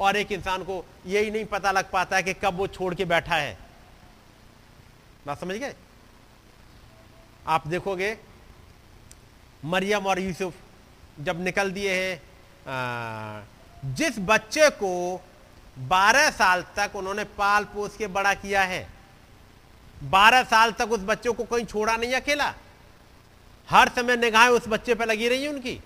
और 0.00 0.16
एक 0.16 0.32
इंसान 0.32 0.64
को 0.64 0.84
यही 1.06 1.30
नहीं 1.30 1.44
पता 1.44 1.72
लग 1.72 1.90
पाता 1.90 2.16
है 2.16 2.22
कि 2.22 2.34
कब 2.34 2.54
वो 2.54 2.66
छोड़ 2.66 2.94
के 2.94 3.04
बैठा 3.04 3.34
है। 3.34 3.58
बात 5.26 5.40
समझ 5.40 5.56
गए? 5.56 5.74
आप 7.48 7.66
देखोगे, 7.68 8.16
मरियम 9.64 10.06
और 10.06 10.20
यूसुफ 10.20 10.54
जब 11.20 11.44
निकल 11.44 11.70
दिए 11.72 11.92
हैं 11.92 12.20
जिस 13.94 14.18
बच्चे 14.20 14.70
को 14.72 15.20
12 15.88 16.30
साल 16.32 16.62
तक 16.76 16.96
उन्होंने 16.96 17.24
पाल 17.36 17.64
पोस 17.74 17.96
के 17.96 18.08
बड़ा 18.08 18.34
किया 18.36 18.64
है 18.64 18.88
12 20.10 20.44
साल 20.44 20.72
तक 20.72 20.92
उस 20.92 21.00
बच्चे 21.02 21.30
को 21.30 21.44
कहीं 21.44 21.66
छोड़ा 21.66 21.96
नहीं 21.96 22.14
अकेला। 22.14 22.54
हर 23.68 23.88
समय 23.96 24.18
निगाहें 24.18 24.50
उस 24.50 24.68
बच्चे 24.68 24.94
पर 24.94 25.06
लगी 25.06 25.28
रही 25.28 25.48
उनकी। 25.48 25.80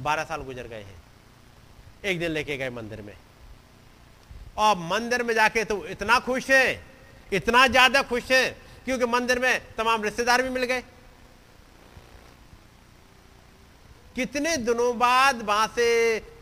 12 0.00 0.24
साल 0.24 0.42
गुजर 0.42 0.64
गए 0.64 0.82
हैं, 0.82 1.02
एक 2.04 2.18
दिन 2.18 2.30
लेके 2.30 2.56
गए 2.56 2.70
मंदिर 2.72 3.02
में। 3.02 3.14
और 4.56 4.76
मंदिर 4.80 5.22
में 5.22 5.34
जाके 5.34 5.64
तो 5.64 5.86
इतना 5.88 6.20
खुश 6.20 6.50
है, 6.50 6.80
इतना 7.32 7.68
ज़्यादा 7.68 8.02
खुश 8.04 8.32
है 8.32 8.63
क्योंकि 8.84 9.06
मंदिर 9.06 9.38
में 9.38 9.74
तमाम 9.76 10.02
रिश्तेदार 10.02 10.42
भी 10.42 10.48
मिल 10.48 10.64
गए। 10.64 10.82
कितने 14.16 14.56
दिनों 14.58 14.96
बाद 14.98 15.42
वहाँ 15.42 15.66
से 15.76 15.86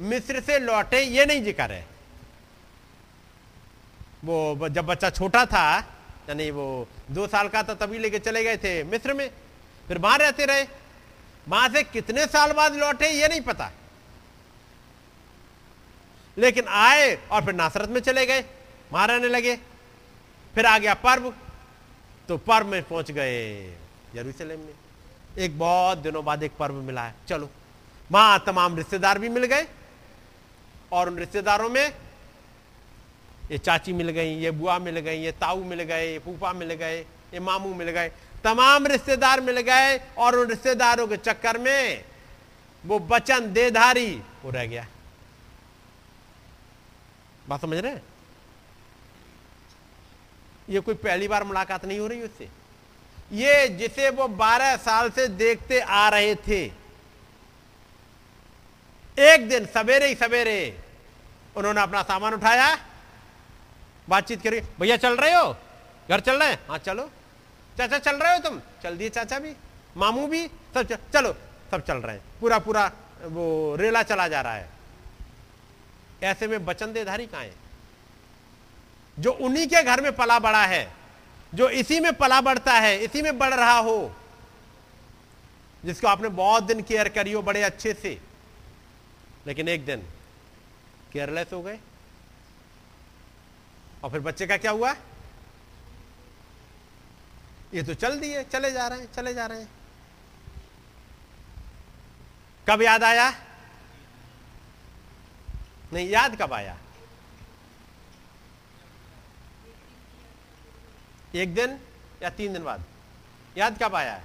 मिस्र 0.03 0.41
से 0.41 0.59
लौटे, 0.59 1.01
ये 1.01 1.27
नहीं 1.27 1.43
ज़िक्र 1.45 1.73
है 1.73 1.87
वो 4.25 4.69
जब 4.69 4.87
बच्चा 4.87 5.11
छोटा 5.11 5.45
था, 5.47 5.79
यानी 6.29 6.51
वो 6.51 6.87
दो 7.11 7.27
साल 7.27 7.49
का 7.49 7.63
था, 7.63 7.75
तभी 7.77 7.99
लेके 7.99 8.19
चले 8.19 8.43
गए 8.45 8.57
थे 8.57 8.83
मिस्र 8.85 9.15
में। 9.15 9.29
फिर 9.89 9.99
वहाँ 9.99 10.19
रहते 10.19 10.45
रहे। 10.47 10.67
वहाँ 11.47 11.69
से 11.69 11.83
कितने 11.85 12.27
साल 12.27 12.53
बाद 12.53 12.75
लौटे, 12.77 13.09
ये 13.11 13.29
नहीं 13.29 13.41
पता। 13.41 13.71
लेकिन 16.37 16.65
आए 16.69 17.15
और 17.31 17.45
फिर 17.45 17.55
नासरत 17.55 17.89
में 17.89 18.01
चले 18.01 18.27
गए। 18.27 18.45
वहाँ 18.93 19.07
रहने 19.07 19.29
लगे। 19.29 19.57
फिर 20.55 20.67
आ 20.67 20.79
गया 20.79 20.95
पर्व 20.97 21.33
तो 22.33 22.37
पर्व 22.39 22.67
में 22.67 22.83
पहुँच 22.83 23.11
गए 23.11 23.41
यरूशलेम 24.17 24.61
में। 24.61 24.75
एक 25.39 25.59
बहुत 25.59 25.99
दिनों 25.99 26.25
बाद 26.25 26.43
एक 26.43 26.53
पर्व 26.59 26.75
मिला 26.75 27.03
है। 27.05 27.15
चलो, 27.29 27.49
वहाँ 28.11 28.43
तमाम 28.47 28.77
रिश्तेदार 28.77 29.19
भी 29.19 29.29
मिल 29.29 29.45
गए 29.45 29.67
और 30.93 31.09
उन 31.09 31.19
रिश्तेदारों 31.19 31.69
में 31.69 31.93
ये 33.51 33.59
चाची 33.59 33.93
मिल 33.93 34.11
गई, 34.11 34.35
ये 34.35 34.51
बुआ 34.51 34.79
मिल 34.79 34.99
गई, 34.99 35.19
ये 35.19 35.33
ताऊ 35.33 35.65
मिल 35.65 35.83
गए, 35.83 36.07
ये 36.13 36.19
फूफा 36.19 36.53
मिल 36.53 36.73
गए, 36.75 37.01
ये 37.35 37.41
मामू 37.41 37.75
मिल 37.75 37.91
गए। 37.91 38.09
तमाम 38.45 38.87
रिश्तेदार 38.87 39.41
मिल 39.41 39.61
गए 39.61 40.01
और 40.19 40.37
उन 40.37 40.49
रिश्तेदारों 40.49 41.07
के 41.09 41.17
चक्कर 41.17 41.59
में 41.59 42.05
वो 42.85 42.99
बचन 42.99 43.53
देधारी 43.53 44.11
वो 44.45 44.51
रह 44.51 44.67
गया। 44.67 44.87
बात 47.49 47.61
समझ 47.61 47.79
रहे 47.79 47.93
हैं? 47.93 48.03
ये 50.69 50.81
कोई 50.81 50.95
पहली 50.95 51.29
बार 51.29 51.45
मुलाकात 51.45 51.85
नहीं 51.85 51.99
हो 51.99 52.07
रही 52.07 52.23
उससे? 52.23 52.49
ये 53.33 53.69
जिसे 53.69 54.11
वो 54.11 54.27
12 54.29 54.77
साल 54.77 55.11
से 55.11 55.27
देखते 55.29 55.81
आ 55.81 56.09
रहे 56.09 56.35
थे। 56.49 56.63
एक 59.17 59.49
दिन 59.49 59.67
सवेरे 59.67 60.07
ही 60.09 60.15
सवेरे 60.15 60.57
उन्होंने 61.57 61.81
अपना 61.81 62.03
सामान 62.03 62.35
उठाया 62.35 62.77
बातचीत 64.09 64.43
करी 64.43 64.61
भैया 64.81 64.97
चल 64.97 65.17
रहे 65.17 65.33
हो? 65.33 65.53
घर 66.11 66.21
चल 66.21 66.39
रहे 66.39 66.49
हैं? 66.49 66.59
हाँ 66.69 66.79
चलो। 66.79 67.11
चाचा 67.79 67.99
चल 67.99 68.17
रहे 68.17 68.33
हो 68.33 68.39
तुम? 68.41 68.61
चल 68.83 68.97
दिए 68.97 69.09
चाचा 69.09 69.39
भी 69.39 69.55
मामू 69.97 70.27
भी 70.27 70.47
सब 70.47 70.83
चल, 70.83 70.97
चलो 71.13 71.33
सब 71.71 71.85
चल 71.85 71.97
रहे 71.97 72.17
हैं। 72.17 72.23
पूरा 72.41 72.59
पूरा 72.59 72.91
वो 73.25 73.77
रेला 73.77 74.03
चला 74.03 74.29
जा 74.29 74.41
रहा 74.41 74.55
है। 74.55 74.71
ऐसे 76.23 76.47
में 76.47 76.65
बचन 76.65 76.93
देधारी 76.93 77.27
कहा 77.27 77.41
है? 77.41 77.62
जो 79.23 79.33
उन्हीं 79.33 79.67
के 79.67 79.83
घर 79.83 80.01
में 80.01 80.17
पला 80.17 80.39
बड़ा 80.39 80.67
है, 80.67 80.93
जो 81.55 81.69
इसी 81.69 82.01
में 82.01 82.13
पला 82.13 82.41
बढ़ता 82.41 82.73
है, 82.73 82.99
इसी 82.99 83.23
में 83.23 83.39
बढ़ 83.39 83.55
रहा 83.55 83.79
हो, 83.79 84.17
जिसको 85.85 86.07
आपने 86.07 86.29
बहुत 86.29 86.63
दिन 86.63 86.83
केयर 86.83 87.09
करी 87.09 87.33
हो 87.33 87.43
बड़े 87.43 87.63
अच्छे 87.63 87.95
से। 87.95 88.21
लेकिन 89.47 89.69
एक 89.69 89.85
दिन 89.85 90.03
केयरलेस 91.13 91.47
हो 91.53 91.63
गए। 91.63 91.79
और 94.05 94.11
फिर 94.11 94.21
बच्चे 94.21 94.47
का 94.47 94.57
क्या 94.57 94.71
हुआ? 94.71 94.95
ये 97.75 97.83
तो 97.83 97.95
चल 97.95 98.21
दिए, 98.21 98.45
चले 98.45 98.73
जा 98.73 98.89
रहे 98.89 99.01
हैं, 99.01 99.13
चले 99.13 99.35
जा 99.35 99.47
रहे 99.47 99.61
हैं। 99.61 99.69
कब 102.69 102.83
याद 102.83 103.05
आया? 103.05 103.31
नहीं, 105.93 106.09
याद 106.09 106.43
कब 106.43 106.53
आया? 106.53 106.79
एक 111.35 111.55
दिन 111.55 111.79
या 112.23 112.31
तीन 112.31 112.53
दिन 112.53 112.65
बाद। 112.65 112.85
याद 113.59 113.79
कब 113.83 113.95
आया? 113.95 114.13
है 114.13 114.25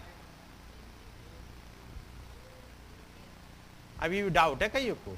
अभी 3.99 4.29
डाउट 4.29 4.63
है 4.63 4.69
कईयों 4.69 4.95
को, 4.95 5.17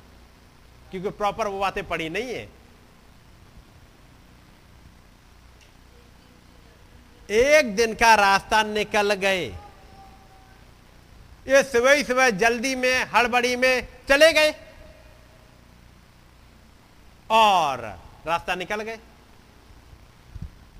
क्योंकि 0.91 1.09
प्रॉपर 1.09 1.47
वो 1.47 1.59
बातें 1.59 1.87
पढ़ी 1.87 2.09
नहीं 2.09 2.33
है। 2.33 2.49
एक 7.29 7.75
दिन 7.75 7.93
का 7.93 8.15
रास्ता 8.15 8.63
निकल 8.63 9.13
गए। 9.13 9.45
ये 11.47 11.63
सुबह 11.63 11.91
ही 11.91 12.03
सुबह 12.03 12.29
जल्दी 12.29 12.75
में, 12.75 13.05
हड़बड़ी 13.05 13.55
में 13.55 13.87
चले 14.09 14.33
गए। 14.33 14.55
और 17.29 17.99
रास्ता 18.27 18.55
निकल 18.55 18.81
गए। 18.81 18.99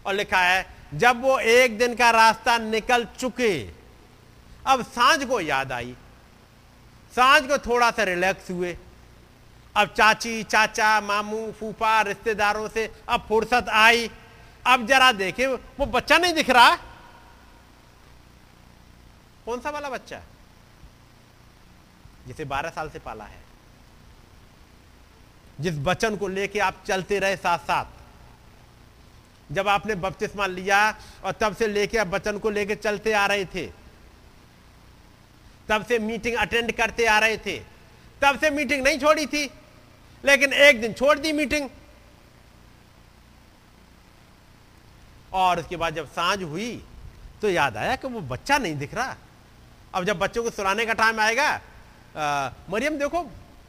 और 0.06 0.14
लिखा 0.14 0.42
है 0.42 0.79
जब 0.94 1.22
वो 1.22 1.40
एक 1.40 1.78
दिन 1.78 1.96
का 1.96 2.12
रास्ता 2.12 2.58
निकल 2.58 3.06
चुके, 3.06 3.72
अब 4.68 4.86
साँझ 4.86 5.26
को 5.26 5.42
याद 5.42 5.72
आई। 5.72 5.96
साँझ 7.16 7.44
को 7.44 7.58
थोड़ा 7.58 7.92
सा 7.92 8.04
रिलैक्स 8.04 8.52
हुए। 8.52 8.78
अब 9.78 9.88
चाची, 9.88 10.44
चाचा, 10.44 11.02
मामू, 11.02 11.52
फूफा, 11.52 12.02
रिश्तेदारों 12.02 12.70
से 12.70 13.02
अब 13.10 13.26
फुर्सत 13.30 13.66
आई। 13.70 14.12
अब 14.68 14.88
जरा 14.88 15.12
देखे, 15.12 15.48
वो 15.48 15.86
बच्चा 15.86 16.18
नहीं 16.18 16.34
दिख 16.34 16.50
रहा? 16.50 16.76
कौन 19.46 19.62
सा 19.62 19.70
वाला 19.70 19.90
बच्चा? 19.90 20.22
जिसे 22.28 22.46
12 22.46 22.70
साल 22.70 22.90
से 22.90 23.00
पाला 23.00 23.24
है। 23.24 23.44
जिस 25.60 25.76
बचन 25.78 26.16
को 26.16 26.28
लेके 26.28 26.60
आप 26.60 26.84
चलते 26.88 27.20
रहे 27.20 27.36
साथ 27.36 27.60
साथ 27.60 27.86
जब 29.52 29.68
आपने 29.68 29.96
बपतिस्मा 29.96 30.46
लिया 30.48 30.80
और 31.26 31.32
तब 31.32 31.56
से 31.56 31.68
लेके 31.68 31.98
आप 31.98 32.08
बचन 32.08 32.38
को 32.40 32.50
लेके 32.50 32.76
चलते 32.76 33.14
आ 33.14 33.26
रहे 33.26 33.46
थे। 33.46 33.66
तब 35.70 35.86
से 35.86 36.00
मीटिंग 36.00 36.36
अटेंड 36.38 36.72
करते 36.72 37.06
आ 37.06 37.18
रहे 37.20 37.38
थे। 37.38 37.58
तब 38.22 38.40
से 38.40 38.50
मीटिंग 38.50 38.84
नहीं 38.84 39.00
छोड़ी 39.00 39.26
थी, 39.26 39.50
लेकिन 40.24 40.54
एक 40.54 40.82
दिन 40.82 40.94
छोड़ 40.94 41.18
दी 41.20 41.32
मीटिंग 41.34 41.70
और 45.34 45.60
उसके 45.60 45.76
बाद 45.78 45.96
जब 45.96 46.08
साँझ 46.10 46.42
हुई 46.44 46.72
तो 47.42 47.50
याद 47.50 47.78
आया 47.78 47.96
कि 47.96 48.08
वो 48.08 48.22
बच्चा 48.22 48.58
नहीं 48.58 48.76
दिख 48.78 48.94
रहा। 48.94 49.16
अब 49.96 50.04
जब 50.06 50.20
बच्चों 50.20 50.44
को 50.44 50.50
सुनाने 50.50 50.86
का 50.86 50.94
टाइम 50.94 51.20
आएगा 51.20 51.50
मरियम 52.70 52.98
देखो, 52.98 53.22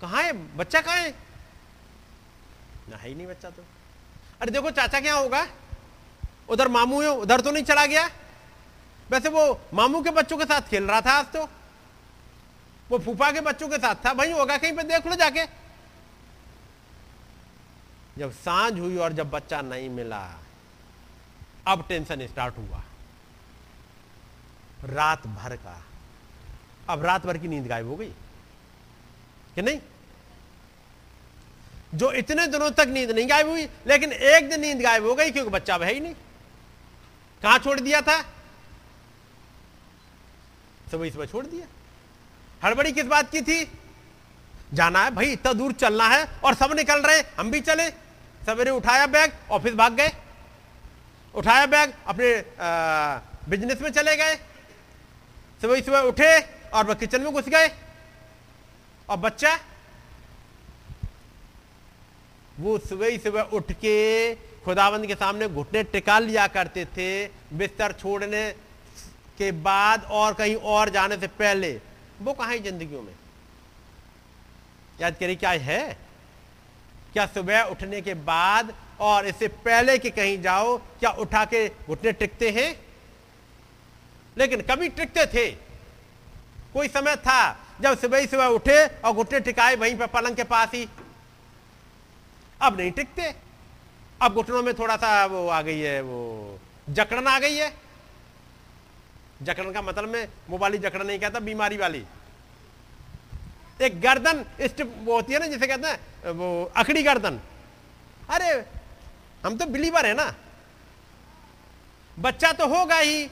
कहाँ 0.02 0.22
है? 0.22 0.32
बच्चा 0.56 0.80
कहाँ 0.80 0.96
है? 0.96 1.10
ना 2.88 2.96
है 2.96 3.08
ही 3.08 3.14
नहीं 3.14 3.26
बच्चा 3.26 3.50
तो। 3.50 3.64
अरे 4.40 4.50
देखो, 4.50 4.70
चाचा 4.70 5.00
क्या 5.00 5.14
होगा? 5.14 5.46
उधर 6.50 6.68
मामू 6.68 7.02
है, 7.02 7.08
उधर 7.08 7.40
तो 7.40 7.50
नहीं 7.50 7.64
चला 7.64 7.86
गया। 7.86 8.10
वैसे 9.10 9.28
वो 9.28 9.60
मामू 9.74 10.02
के 10.02 10.10
बच्चों 10.10 10.38
के 10.38 10.44
साथ 10.44 10.60
खेल 10.60 10.84
रहा 10.84 11.00
था 11.00 11.10
आज 11.10 11.26
तो। 11.26 11.48
वो 12.90 12.98
फूफा 12.98 13.32
के 13.32 13.40
बच्चों 13.40 13.68
के 13.68 13.76
साथ 13.76 13.94
था। 13.94 14.14
भाई, 14.14 14.32
होगा 14.32 14.56
कहीं 14.56 14.72
पे, 14.72 14.82
देख 14.82 15.06
लो 15.06 15.14
जाके। 15.14 15.46
जब 18.18 18.32
साँझ 18.32 18.78
हुई 18.78 18.96
और 18.96 19.12
जब 19.12 19.30
बच्चा 19.30 19.62
नहीं 19.62 19.90
मिला, 19.90 20.40
अब 21.66 21.86
टेंशन 21.88 22.26
स्टार्ट 22.26 22.58
हुआ। 22.58 22.82
रात 24.84 25.26
भर 25.26 25.56
का। 25.56 25.84
अब 26.88 27.04
रात 27.04 27.26
भर 27.26 27.38
की 27.38 27.48
नींद 27.48 27.66
गायब 27.66 27.88
हो 27.88 27.96
गई। 27.96 28.12
कि 29.54 29.62
नहीं? 29.62 29.80
जो 31.94 32.12
इतने 32.12 32.46
दिनों 32.46 32.70
तक 32.70 32.86
नींद 32.88 33.10
नहीं 33.10 33.30
गायब 33.30 33.48
हुई, 33.48 33.68
लेकिन 33.86 34.12
एक 34.12 34.48
दिन 34.50 34.60
नींद 34.60 34.80
गायब 34.80 35.06
हो 35.06 35.14
गई, 35.14 35.30
क्योंकि 35.30 35.50
बच्चा 35.50 35.76
है 35.76 35.92
ही 35.92 36.00
नहीं। 36.00 36.14
कहाँ 37.42 37.58
छोड़ 37.58 37.78
दिया 37.80 38.00
था? 38.00 38.20
सुबह 40.90 41.10
सुबह 41.10 41.26
छोड़ 41.26 41.44
दिया। 41.46 41.66
हड़बड़ी 42.64 42.92
किस 42.92 43.04
बात 43.06 43.30
की 43.30 43.40
थी? 43.40 43.64
जाना 44.74 45.02
है 45.04 45.10
भाई, 45.10 45.32
इतना 45.32 45.52
दूर 45.52 45.72
चलना 45.72 46.08
है 46.08 46.24
और 46.44 46.54
सब 46.54 46.72
निकल 46.72 47.02
रहे, 47.02 47.20
हम 47.38 47.50
भी 47.50 47.60
चले। 47.60 47.88
सवेरे 48.40 48.70
उठाया 48.70 49.06
बैग, 49.06 49.32
ऑफ़िस 49.50 49.74
भाग 49.74 49.92
गए। 49.92 50.10
उठाया 51.34 51.66
बैग, 51.66 51.92
अपने 52.06 52.34
बिज़नेस 53.48 53.80
में 53.82 53.90
चले 53.90 54.16
गए। 54.16 54.34
सुबह 55.62 55.80
सुबह 55.80 56.00
उठे 56.00 56.38
और 56.70 56.86
वह 56.86 56.94
किचन 56.94 57.20
में 57.20 57.32
घुस 57.32 57.48
गए। 57.48 57.68
और 59.08 59.16
बच्चा, 59.16 59.58
वो 62.60 62.78
सुबह 62.78 63.16
सुबह 63.18 63.42
उठ 63.42 63.72
के 63.72 63.96
खुदाबंद 64.64 65.06
के 65.06 65.14
सामने 65.14 65.48
घुटने 65.48 65.82
टिका 65.82 66.18
लिया 66.18 66.46
करते 66.46 66.84
थे, 66.84 67.26
बिस्तर 67.52 67.92
छोड़ने 67.92 68.54
के 69.38 69.52
बाद 69.52 70.04
और 70.04 70.34
कहीं 70.34 70.56
और 70.56 70.88
जाने 70.88 71.16
से 71.16 71.26
पहले। 71.26 71.80
वो 72.20 72.32
कहा 72.32 72.56
जिंदगियों 72.56 73.02
में? 73.02 73.14
याद 75.00 75.16
करिए, 75.20 75.36
क्या 75.36 75.50
है? 75.50 75.98
क्या 77.12 77.26
सुबह 77.26 77.62
उठने 77.62 78.00
के 78.00 78.14
बाद 78.14 78.74
और 79.00 79.26
इससे 79.26 79.48
पहले 79.48 79.98
कि 79.98 80.10
कहीं 80.10 80.42
जाओ, 80.42 80.78
क्या 80.78 81.10
उठा 81.10 81.44
के 81.44 81.68
घुटने 81.68 82.12
टिकते 82.12 82.50
हैं? 82.50 82.80
लेकिन 84.38 84.60
कभी 84.60 84.88
टिकते 84.88 85.26
थे। 85.26 85.50
कोई 86.74 86.88
समय 86.88 87.16
था 87.16 87.66
जब 87.80 87.98
सुबह 87.98 88.18
ही 88.18 88.26
सुबह 88.26 88.46
उठे 88.46 88.86
और 88.86 89.12
घुटने 89.12 89.40
टिकाए, 89.40 89.74
वहीं 89.76 89.96
पर 89.96 90.06
पलंग 90.06 90.36
के 90.36 90.44
पास 90.44 90.68
ही। 90.74 90.88
अब 92.62 92.80
नहीं 92.80 92.90
टिकते। 92.90 93.49
अब 94.22 94.34
घुटनों 94.34 94.62
में 94.62 94.74
थोड़ा 94.74 94.96
सा 94.96 95.26
वो 95.26 95.48
आ 95.48 95.62
गई 95.62 95.80
है, 95.80 96.00
वो 96.00 96.58
जकड़न 96.90 97.26
आ 97.26 97.38
गई 97.38 97.56
है। 97.56 97.72
जकड़न 99.42 99.72
का 99.72 99.82
मतलब 99.82 100.08
में 100.08 100.28
वो 100.48 100.58
वाली 100.58 100.78
जकड़न 100.78 101.06
नहीं 101.06 101.18
कहता, 101.18 101.40
बीमारी 101.40 101.76
वाली। 101.76 102.04
एक 103.82 104.00
गर्दन 104.00 104.44
स्टिप 104.60 104.94
वो 105.04 105.14
होती 105.14 105.32
है 105.32 105.38
ना, 105.38 105.46
जिसे 105.46 105.66
कहते 105.66 105.88
हैं, 105.88 106.30
वो 106.30 106.72
अखड़ी 106.76 107.02
गर्दन। 107.02 107.40
अरे, 108.30 108.64
हम 109.46 109.56
तो 109.56 109.66
बिलीवर 109.66 110.06
है 110.06 110.14
ना। 110.14 110.34
बच्चा 112.18 112.52
तो 112.52 112.66
होगा 112.66 112.96
ही। 112.96 113.30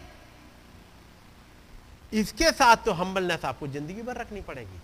इसके 2.12 2.50
साथ 2.50 2.76
तो 2.76 2.92
हम्बलनेस 2.92 3.44
आपको 3.44 3.68
ज़िंदगी 3.68 4.02
भर 4.02 4.16
रखनी 4.16 4.40
पड़ेगी। 4.40 4.80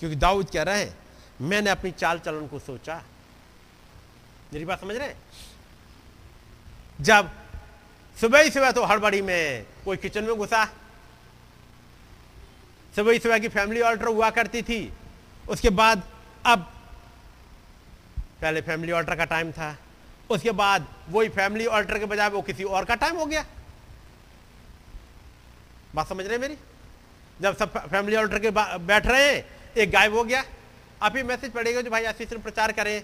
क्योंकि 0.00 0.16
दाऊद 0.16 0.50
कह 0.50 0.62
रहे 0.62 0.84
हैं, 0.84 0.98
मैंने 1.40 1.70
अपनी 1.70 1.90
चाल 1.90 2.18
चलन 2.18 2.46
को 2.46 2.58
सोचा। 2.58 3.02
मेरी 4.52 4.64
बात 4.64 4.80
समझ 4.80 4.96
रहे 4.96 5.08
हैं? 5.08 5.16
जब 7.00 7.30
सुबह 8.16 8.40
ही 8.40 8.50
सुबह 8.50 8.70
तो 8.70 8.84
हड़बड़ी 8.84 9.20
में 9.22 9.66
कोई 9.84 9.96
किचन 9.96 10.24
में 10.24 10.34
घुसा। 10.34 10.64
सुबह 12.94 13.12
ही 13.12 13.18
सुबह 13.18 13.38
की 13.38 13.48
फैमिली 13.48 13.80
ऑल्टर 13.80 14.06
हुआ 14.06 14.30
करती 14.30 14.62
थी। 14.62 14.92
उसके 15.48 15.70
बाद 15.70 16.02
अब 16.46 16.60
पहले 18.40 18.60
फैमिली 18.60 18.92
ऑल्टर 18.92 19.16
का 19.16 19.24
टाइम 19.24 19.52
था। 19.52 19.76
उसके 20.30 20.50
बाद 20.50 20.86
वही 21.08 21.28
फैमिली 21.28 21.66
ऑल्टर 21.66 21.98
के 21.98 22.04
बजाय 22.04 22.28
वो 22.28 22.42
किसी 22.42 22.64
और 22.64 22.84
का 22.84 22.94
टाइम 22.94 23.16
हो 23.16 23.26
गया। 23.26 23.44
बात 25.94 26.08
समझ 26.08 26.26
रहे 26.26 26.38
मेरी? 26.38 26.56
जब 27.40 27.56
सब 27.56 27.76
फैमिली 27.90 28.16
ऑल्टर 28.16 28.38
के 28.38 28.50
बैठ 28.50 29.06
रहे 29.06 29.32
हैं, 29.32 29.44
एक 29.76 29.90
गायब 29.90 30.14
हो 30.14 30.24
गया। 30.24 30.44
आप 31.02 31.16
ही 31.16 31.22
मैसेज 31.22 31.52
पड़ेगा 31.52 31.80
जो 31.80 31.90
भाई 31.90 32.04
आशीष 32.04 32.32
प्रचार 32.34 32.72
करें। 32.72 33.02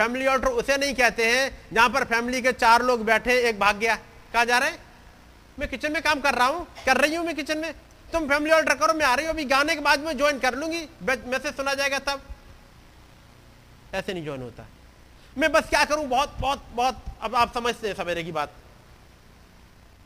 फैमिली 0.00 0.26
ऑल्टर 0.26 0.48
उसे 0.50 0.76
नहीं 0.76 0.94
कहते 0.94 1.24
हैं। 1.26 1.74
जहाँ 1.74 1.88
पर 1.90 2.04
फैमिली 2.06 2.40
के 2.42 2.52
चार 2.54 2.82
लोग 2.82 3.04
बैठे, 3.04 3.34
एक 3.48 3.58
भाग 3.60 3.76
गया। 3.78 3.94
कहा 4.32 4.44
जा 4.44 4.58
रहा 4.58 4.68
है, 4.68 4.78
मैं 5.58 5.68
किचन 5.68 5.92
में 5.92 6.00
काम 6.02 6.20
कर 6.20 6.34
रहा 6.34 6.46
हूँ, 6.46 6.66
कर 6.86 6.96
रही 6.96 7.14
हूँ 7.14 7.24
मैं 7.26 7.34
किचन 7.36 7.58
में। 7.58 7.72
तुम 8.12 8.28
फैमिली 8.28 8.52
ऑल्टर 8.52 8.74
करो, 8.76 8.94
मैं 8.94 9.06
आ 9.06 9.14
रही 9.14 9.26
हूँ, 9.26 9.34
अभी 9.34 9.44
गाने 9.44 9.74
के 9.74 9.80
बाद 9.80 10.00
में 10.00 10.16
ज्वाइन 10.18 10.38
कर 10.38 10.54
लूँगी। 10.54 10.80
मैसेज 11.02 11.56
सुना 11.56 11.74
जाएगा 11.74 11.98
तब। 12.00 12.22
ऐसे 13.94 14.14
नहीं 14.14 14.24
ज्वाइन 14.24 14.42
होता। 14.42 14.66
मैं 15.36 15.50
बस 15.52 15.68
क्या 15.68 15.84
करूँ? 15.84 16.06
बहुत 16.06 16.36
बहुत 16.40 16.62
बहुत, 16.72 17.02
अब 17.22 17.34
आप 17.34 17.52
समझते 17.54 17.88
हैं 17.88 17.94
सवेरे 17.94 18.22
की 18.24 18.32
बात। 18.32 18.52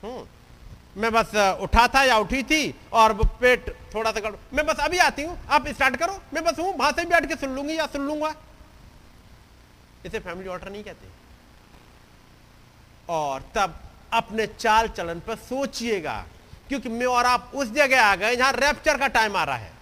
हम्म। 0.03 1.01
मैं 1.01 1.11
बस 1.12 1.35
उठा 1.61 1.87
था 1.89 2.03
या 2.05 2.16
उठी 2.19 2.43
थी 2.45 2.75
और 2.93 3.12
पेट 3.41 3.71
थोड़ा 3.95 4.11
सा 4.11 4.21
गड़, 4.21 4.33
मैं 4.55 4.66
बस 4.66 4.81
अभी 4.81 4.99
आती 5.01 5.23
हूँ, 5.23 5.39
आप 5.49 5.69
स्टार्ट 5.69 5.97
करो। 5.97 6.21
मैं 6.35 6.45
बस 6.45 6.59
हूँ, 6.59 6.75
वहाँ 6.77 6.93
से 6.93 7.05
बैठ 7.07 7.29
के 7.29 7.37
सुन 7.37 7.55
लूँगी 7.55 7.79
या 7.79 7.87
सुन 7.87 8.07
लूँगा। 8.07 8.35
इसे 10.05 10.18
फैमिली 10.18 10.48
ऑर्डर 10.48 10.70
नहीं 10.70 10.85
कहते। 10.85 11.09
और 13.09 13.43
तब 13.55 13.81
अपने 14.12 14.47
चाल 14.47 14.89
चलन 14.89 15.20
पर 15.20 15.36
सोचिएगा, 15.36 16.24
क्योंकि 16.68 16.89
मैं 16.89 17.06
और 17.06 17.26
आप 17.26 17.52
उस 17.55 17.70
जगह 17.72 18.02
आ 18.02 18.14
गए 18.16 18.36
जहाँ 18.36 18.52
रैप्चर 18.52 18.98
का 18.98 19.09
टाइम 19.09 19.36
आ 19.36 19.44
रहा 19.44 19.56
है। 19.56 19.72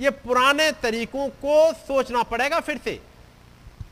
ये 0.00 0.10
पुराने 0.10 0.70
तरीकों 0.72 1.28
को 1.28 1.72
सोचना 1.76 2.22
पड़ेगा 2.22 2.60
फिर 2.60 2.78
से। 2.78 3.00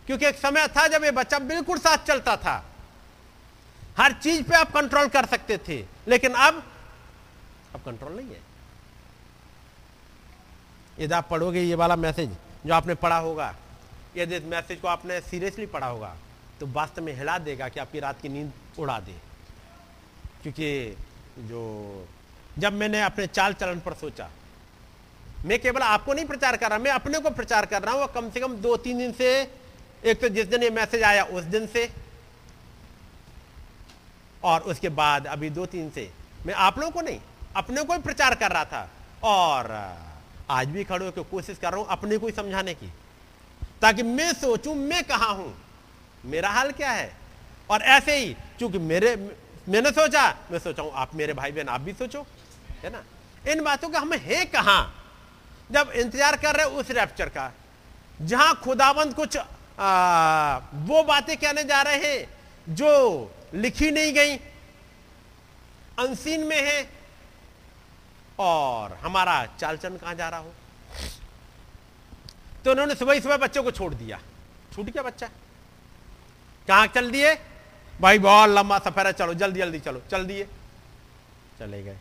क्योंकि 0.07 0.27
एक 0.27 0.37
समय 0.37 0.67
था 0.69 0.87
जब 0.89 1.05
ये 1.05 1.11
बच्चा 1.11 1.39
बिल्कुल 1.39 1.79
साथ 1.79 1.99
चलता 1.99 2.37
था। 2.37 2.65
हर 3.99 4.13
चीज़ 4.13 4.43
पे 4.43 4.57
आप 4.57 4.73
कंट्रोल 4.73 5.09
कर 5.09 5.27
सकते 5.27 5.59
थे, 5.59 5.85
लेकिन 6.09 6.33
अब 6.33 6.63
अब 7.75 7.81
कंट्रोल 7.81 8.13
नहीं 8.13 8.29
है। 8.29 8.41
यदि 10.99 11.15
आप 11.15 11.29
पढ़ोगे, 11.29 11.61
ये 11.61 11.75
वाला 11.75 11.97
मैसेज 11.97 12.37
जो 12.67 12.75
आपने 12.75 12.95
पढ़ा 12.95 13.19
होगा 13.19 13.55
यदि 14.17 14.37
इस 14.37 14.45
मैसेज 14.45 14.81
को 14.81 14.89
आपने 14.89 15.21
सीरियसली 15.21 15.67
पढ़ा 15.67 15.87
होगा 15.87 16.17
तो 16.61 16.67
वास्तव 16.67 17.03
में 17.03 17.13
हिला 17.17 17.39
देगा 17.39 17.69
कि 17.69 17.81
आपकी 17.81 18.01
रात 18.01 18.21
की 18.21 18.29
नींद 18.29 18.53
उड़ा 18.79 18.99
दे। 19.01 19.15
क्योंकि 20.43 20.97
जो, 21.39 22.09
जब 22.59 22.73
मैंने 22.73 23.03
अपने 23.03 23.27
चाल 23.27 23.53
चलन 23.53 23.81
पर 23.81 23.95
सोचा, 23.95 24.29
मैं 25.45 25.59
केवल 25.59 25.83
आपको 25.83 26.13
नहीं 26.13 26.25
प्रचार 26.25 26.57
कर 26.57 26.71
रहा, 26.71 26.79
मैं 26.79 26.91
अपने 26.91 27.19
को 27.19 27.31
प्रचार 27.31 27.67
कर 27.67 27.83
रहा 27.83 27.95
हूँ 27.95 28.07
कम 28.13 28.31
से 28.31 28.41
कम 28.41 28.57
दो 28.57 28.77
तीन 28.77 28.99
दिन 28.99 29.13
से, 29.13 29.31
एक 30.05 30.21
तो 30.21 30.29
जिस 30.29 30.47
दिन 30.47 30.63
ये 30.63 30.71
मैसेज 30.71 31.03
आया, 31.03 31.25
उस 31.25 31.45
दिन 31.45 31.67
से। 31.67 31.91
और 34.45 34.61
उसके 34.61 34.89
बाद 34.89 35.27
अभी 35.27 35.51
दो 35.51 35.67
तीन 35.67 35.91
से, 35.91 36.11
मैं 36.47 36.55
आप 36.55 36.79
लोगों 36.79 36.91
को 36.91 37.01
नहीं, 37.01 37.21
अपने 37.57 37.83
को 37.83 37.93
ही 37.93 37.99
प्रचार 37.99 38.35
कर 38.35 38.51
रहा 38.51 38.65
था। 38.65 38.89
और, 39.23 39.71
आज 40.51 40.69
भी 40.69 40.85
खड़े 40.85 41.05
होकर 41.05 41.23
कोशिश 41.23 41.59
कर 41.59 41.71
रहा 41.73 41.81
हूँ 41.81 41.89
अपने 41.89 42.19
को 42.19 42.27
ही 42.27 42.33
समझाने 42.33 42.75
की। 42.75 42.93
ताकि 43.83 44.03
मैं 44.03 44.33
सोचूं 44.33 44.75
मैं 44.75 45.03
कहा 45.05 45.31
हूँ? 45.31 45.53
मेरा 46.25 46.49
हाल 46.51 46.71
क्या 46.73 46.91
है? 46.91 47.13
और 47.71 47.83
ऐसे 47.83 48.17
ही 48.17 48.35
चूँकि 48.61 48.79
मेरे 48.79 49.15
मैंने 49.69 49.91
सोचा 49.91 50.29
मैं 50.51 50.59
सोचा 50.59 50.83
हूँ 50.83 50.93
आप 50.95 51.15
मेरे 51.15 51.33
भाई 51.33 51.53
बहन 51.53 51.69
आप 51.69 51.81
भी 51.81 51.93
सोचो 51.93 52.27
है 52.83 52.91
ना? 52.91 53.03
इन 53.53 53.63
बातों 53.65 53.89
का 53.89 53.99
हम 54.01 54.13
है 54.13 54.45
कहा? 54.45 54.81
जब 55.73 55.91
इंतज़ार 55.97 56.37
कर 56.37 56.57
रहे 56.57 56.67
उस 56.79 56.91
रैप्चर 56.91 57.29
का 57.29 57.53
जहाँ 58.23 58.55
खुदाबंद 58.65 59.15
कुछ 59.15 59.37
आ, 59.37 60.59
वो 60.87 61.03
बातें 61.03 61.37
कहने 61.37 61.65
जा 61.65 61.81
रहे 61.83 61.97
हैं 61.97 62.75
जो 62.75 63.31
लिखी 63.55 63.91
नहीं 63.91 64.13
गई 64.15 64.37
अनसीन 65.99 66.45
में 66.47 66.61
है 66.61 66.83
और 68.39 68.93
हमारा 69.03 69.45
चालचन 69.61 69.97
कहाँ 69.97 70.15
जा 70.15 70.29
रहा 70.29 70.41
हो? 70.41 70.53
तो 72.65 72.71
उन्होंने 72.71 72.95
सुबह 72.95 73.21
सुबह 73.21 73.37
बच्चों 73.37 73.63
को 73.63 73.71
छोड़ 73.71 73.95
दिया। 73.95 74.21
छूट 74.75 74.87
गया 74.87 75.03
बच्चा। 75.03 75.27
कहाँ 76.69 76.87
चल 76.87 77.11
दिए? 77.11 77.35
भाई 78.01 78.19
बहुत 78.19 78.51
लंबा 78.51 78.79
सफ़र 78.79 79.07
है, 79.07 79.13
चलो, 79.13 79.35
जल्दी 79.35 79.61
जल्दी 79.61 79.81
चलो, 79.81 80.03
चल 80.11 80.25
दिए। 80.25 80.45
चले 81.59 81.83
गए। 81.83 81.97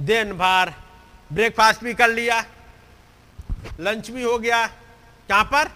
दिन 0.00 0.32
भर 0.32 0.74
ब्रेकफास्ट 1.32 1.84
भी 1.84 1.94
कर 1.94 2.08
लिया। 2.08 2.44
लंच 3.80 4.10
भी 4.10 4.22
हो 4.22 4.38
गया। 4.38 4.66
कहाँ 5.28 5.44
पर? 5.44 5.70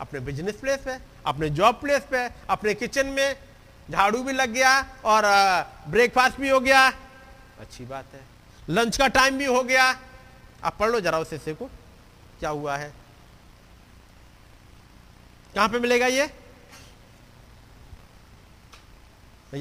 अपने 0.00 0.20
बिज़नेस 0.20 0.56
प्लेस 0.56 0.80
पे, 0.84 0.98
अपने 1.26 1.50
जॉब 1.50 1.74
प्लेस 1.74 2.02
पे, 2.10 2.30
अपने 2.50 2.74
किचन 2.74 3.06
में। 3.06 3.36
झाड़ू 3.90 4.22
भी 4.22 4.32
लग 4.32 4.50
गया 4.50 4.86
और 5.04 5.22
ब्रेकफास्ट 5.90 6.36
भी 6.36 6.48
हो 6.48 6.60
गया। 6.60 6.88
अच्छी 7.60 7.84
बात 7.84 8.04
है। 8.12 8.20
लंच 8.68 8.96
का 8.96 9.08
टाइम 9.08 9.38
भी 9.38 9.44
हो 9.44 9.62
गया। 9.62 9.98
आप 10.64 10.76
पढ़ 10.78 10.90
लो 10.90 11.00
जरा 11.00 11.18
उस 11.18 11.30
को। 11.34 11.70
क्या 12.40 12.50
हुआ 12.50 12.76
है? 12.76 13.01
कहाँ 15.54 15.68
पे 15.68 15.78
मिलेगा 15.78 16.06
ये? 16.06 16.42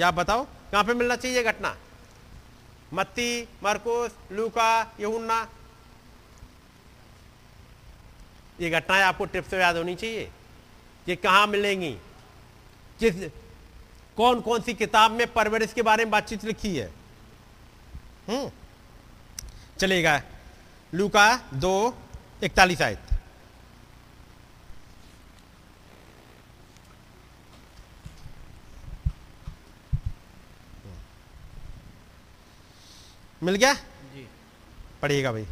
आप 0.04 0.14
बताओ, 0.14 0.44
कहाँ 0.44 0.84
पे 0.84 0.94
मिलना 0.94 1.16
चाहिए 1.16 1.44
घटना? 1.44 1.78
मत्ती, 2.94 3.48
मरकोस, 3.64 4.12
लूका, 4.32 4.94
यहुन्ना। 5.00 5.50
ये 8.62 8.70
घटनाएँ 8.70 9.04
आपको 9.04 9.26
ट्रिप 9.26 9.48
से 9.48 9.58
याद 9.58 9.78
होनी 9.78 9.96
चाहिए 9.96 10.32
ये 11.10 11.16
कहाँ 11.16 11.48
मिलेंगी। 11.48 11.98
किस 13.00 13.32
कौन 14.18 14.42
कौन 14.42 14.62
सी 14.62 14.74
किताब 14.74 15.12
में 15.12 15.34
परवरिश 15.34 15.74
के 15.74 15.82
बारे 15.82 16.06
में 16.06 16.12
बातचीत 16.12 16.44
लिखी 16.44 16.78
है? 16.78 16.92
हम्म। 18.30 18.52
चलेगा। 19.80 20.22
लूका 20.94 21.40
दो, 21.54 21.98
इकतालीस 22.44 22.82
आयत। 22.82 23.11
मिल 33.44 33.56
गया? 33.56 33.74
जी। 33.74 34.28
पढ़िएगा 35.02 35.32
भाई। 35.32 35.46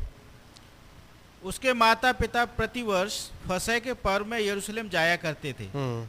उसके 1.43 1.73
माता 1.73 2.11
पिता 2.11 2.45
प्रतिवर्ष 2.45 3.19
फसह 3.47 3.79
के 3.79 3.93
पर्व 3.93 4.25
में 4.25 4.39
यरूशलेम 4.39 4.89
जाया 4.89 5.15
करते 5.15 5.53
थे। 5.59 5.63
हम्म। 5.65 6.07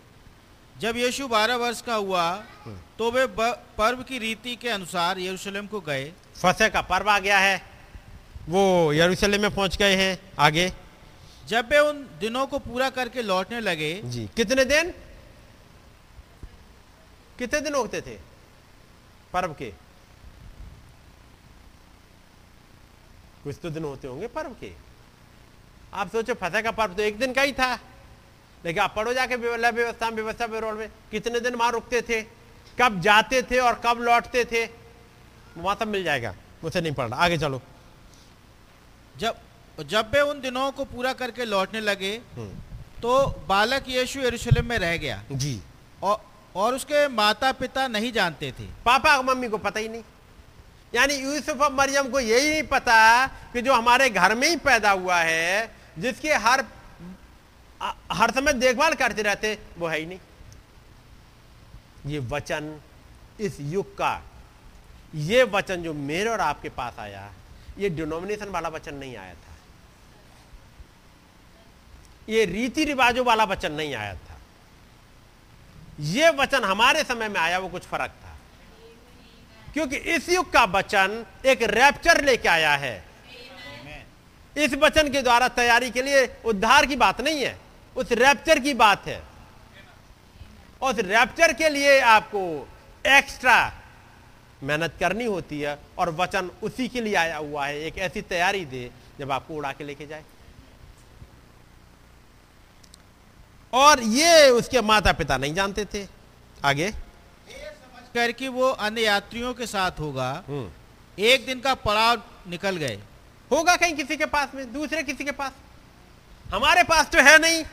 जब 0.81 0.97
यीशु 0.97 1.29
बारह 1.29 1.57
वर्ष 1.57 1.81
का 1.83 1.95
हुआ 1.95 2.25
तो 2.99 3.11
वे 3.11 3.27
पर्व 3.79 4.03
की 4.03 4.19
रीति 4.19 4.55
के 4.57 4.69
अनुसार 4.69 5.19
यरूशलेम 5.19 5.67
को 5.67 5.81
गए। 5.81 6.13
फसह 6.37 6.69
का 6.69 6.81
पर्व 6.83 7.11
आ 7.11 7.19
गया 7.19 7.39
है। 7.39 7.63
वो 8.49 8.93
यरूशलेम 8.93 9.43
में 9.43 9.51
पहुँच 9.51 9.77
गए 9.77 9.97
हैं 9.97 10.19
आगे। 10.39 10.73
जब 11.49 11.69
वे 11.71 11.79
उन 11.79 12.03
दिनों 12.21 12.47
को 12.47 12.59
पूरा 12.59 12.89
करके 12.91 13.23
लौटने 13.23 13.61
लगे 13.61 13.93
जी 14.05 14.29
कितने 14.37 14.65
दिन? 14.65 14.91
कितने 17.39 17.61
दिन 17.61 17.75
होते 17.75 18.01
थे 18.01 18.19
पर्व 19.33 19.53
के? 19.53 19.73
कुछ 23.45 23.57
तो 23.63 23.71
दिन 23.71 23.85
होते 23.85 24.09
होंगे 24.09 24.27
पर्व 24.27 24.51
के। 24.51 24.73
आप 25.95 26.13
सोचो 26.13 26.35
फसह 26.35 26.61
का 26.61 26.71
पर्व 26.71 26.95
तो 26.95 27.03
एक 27.03 27.19
दिन 27.19 27.33
का 27.33 27.43
ही 27.43 27.53
था। 27.53 27.79
लेकिन 28.65 28.83
आप 28.83 28.95
पढ़ो 28.97 29.15
जाके 29.15 29.37
व्यव- 29.37 29.75
व्यवस्था 29.75 30.07
में 30.07 30.17
व्यवस्था 30.17 30.45
विरोध 30.45 30.79
में 30.79 30.89
कितने 31.11 31.41
दिन 31.41 31.55
वहाँ 31.55 31.73
रुकते 31.73 32.03
थे 32.03 32.23
कब 32.81 33.01
जाते 33.01 33.43
थे 33.43 33.59
और 33.59 33.83
कब 33.87 33.99
लौटते 34.01 34.45
थे 34.45 34.69
वहाँ 35.59 35.77
तब 35.81 35.89
मिल 35.89 36.05
जाएगा। 36.05 36.35
मुझसे 36.65 36.81
नहीं 36.81 36.93
पढ़ना। 36.93 37.17
आगे 37.17 37.39
चलो। 37.39 37.63
जब 39.19 39.37
जब 39.87 40.11
वे 40.15 40.21
उन 40.21 40.41
दिनों 40.41 40.73
को 40.73 40.85
पूरा 40.85 41.13
करके 41.13 41.45
लौटने 41.45 41.81
लगे 41.81 42.21
हम्म, 42.37 42.53
तो 43.03 43.27
बालक 43.49 43.85
यीशु 43.89 44.21
यरूशलेम 44.21 44.67
में 44.67 44.79
रह 44.79 44.97
गया। 44.97 45.25
जी। 45.33 45.61
और 46.03 46.31
और 46.57 46.75
उसके 46.75 47.09
माता 47.09 47.53
पिता 47.53 47.89
नहीं 47.89 48.13
जानते 48.13 48.53
थे। 48.53 48.65
पापा 48.65 49.23
मम्मी 49.23 49.49
को 49.49 49.59
पता 49.59 49.81
ही 49.81 49.89
नहीं। 49.89 50.03
यानी 50.95 51.15
यूसुफ 51.15 51.61
और 51.61 51.73
मरियम 51.73 52.09
को 52.11 52.21
यही 52.21 52.49
नहीं 52.51 52.63
पता 52.63 53.27
कि 53.53 53.63
जो 53.63 53.75
हमारे 53.75 54.09
घर 54.11 54.35
में 54.35 54.49
ही 54.49 54.57
पैदा 54.57 54.91
हुआ 54.91 55.19
है, 55.19 55.75
जिसके 55.99 56.33
हर 56.35 56.65
हर 58.13 58.31
समय 58.31 58.53
देखभाल 58.53 58.95
करते 58.95 59.23
रहते, 59.23 59.59
वो 59.79 59.87
है 59.87 59.99
ही 59.99 60.07
नहीं। 60.07 60.19
ये 62.07 62.19
वचन 62.19 62.81
इस 63.41 63.57
युग 63.61 63.95
का, 63.95 64.23
ये 65.15 65.43
वचन 65.45 65.83
जो 65.83 65.95
मेरे 65.95 66.31
और 66.31 66.41
आपके 66.41 66.69
पास 66.69 66.99
आया, 66.99 67.33
ये 67.79 67.89
डिनोमिनेशन 67.89 68.49
वाला 68.49 68.69
वचन 68.69 68.95
नहीं 68.95 69.17
आया 69.17 69.35
था। 69.35 69.57
ये 72.29 72.45
रीति 72.45 72.85
रिवाजों 72.85 73.25
वाला 73.27 73.45
वचन 73.45 73.73
नहीं 73.73 73.95
आया 73.95 74.15
था। 74.15 74.39
ये 76.01 76.31
वचन 76.31 76.65
हमारे 76.65 77.03
समय 77.05 77.29
में 77.29 77.41
आया, 77.41 77.59
वो 77.59 77.69
कुछ 77.69 77.83
फ़र्क 77.83 78.11
था। 78.25 78.30
क्योंकि 79.73 79.97
इस 79.97 80.29
युग 80.29 80.53
का 80.53 80.65
वचन 80.65 81.27
एक 81.47 81.63
रैप्चर 81.63 82.25
लेके 82.25 82.49
आया 82.49 82.75
है। 82.77 83.05
इस 84.57 84.75
वचन 84.75 85.09
के 85.09 85.23
द्वारा 85.23 85.49
तैयारी 85.49 85.91
के 85.91 86.03
लिए 86.03 86.37
उद्धार 86.45 86.87
की 86.87 86.97
बात 86.97 87.21
नहीं 87.21 87.45
है 87.45 87.59
उस 87.97 88.13
रैप्चर 88.13 88.59
की 88.59 88.75
बात 88.75 89.07
है। 89.07 89.23
और 90.83 90.95
उस 90.95 91.01
रैप्चर 91.01 91.53
के 91.53 91.69
लिए 91.69 92.01
आपको 92.01 92.69
एक्स्ट्रा 93.07 93.81
मेहनत 94.63 94.95
करनी 95.01 95.25
होती 95.25 95.61
है 95.61 95.79
और 95.99 96.11
वचन 96.11 96.51
उसी 96.63 96.89
के 96.89 97.01
लिए 97.01 97.15
आया 97.15 97.37
हुआ 97.37 97.67
है। 97.67 97.81
एक 97.81 97.99
ऐसी 97.99 98.23
तैयारी 98.23 98.65
दे 98.65 98.91
जब 99.19 99.33
आपको 99.33 99.55
उड़ा 99.55 99.73
के 99.73 99.85
लेके 99.85 100.07
जाए। 100.07 100.25
और 103.73 104.03
ये 104.03 104.49
उसके 104.49 104.81
माता 104.81 105.13
पिता 105.13 105.37
नहीं 105.37 105.55
जानते 105.55 105.85
थे। 105.85 106.07
आगे। 106.65 106.93
कर 108.15 108.33
कि 108.33 108.49
वो 108.49 108.69
अन्य 108.69 109.03
यात्रियों 109.03 109.53
के 109.55 109.67
साथ 109.67 110.01
होगा। 110.01 110.31
हम्म। 110.49 111.23
एक 111.25 111.47
दिन 111.47 111.61
का 111.61 111.75
पड़ाव 111.77 112.23
निकल 112.49 112.77
गए। 112.77 112.99
होगा 113.51 113.75
कहीं 113.77 113.95
किसी 113.97 114.17
के 114.17 114.27
पास 114.27 114.49
में 114.55 114.73
दूसरे 114.73 115.03
किसी 115.03 115.25
के 115.25 115.31
पास? 115.33 115.53
हमारे 116.55 116.83
पास 116.83 117.11
तो 117.11 117.23
है 117.23 117.39
नहीं। 117.39 117.65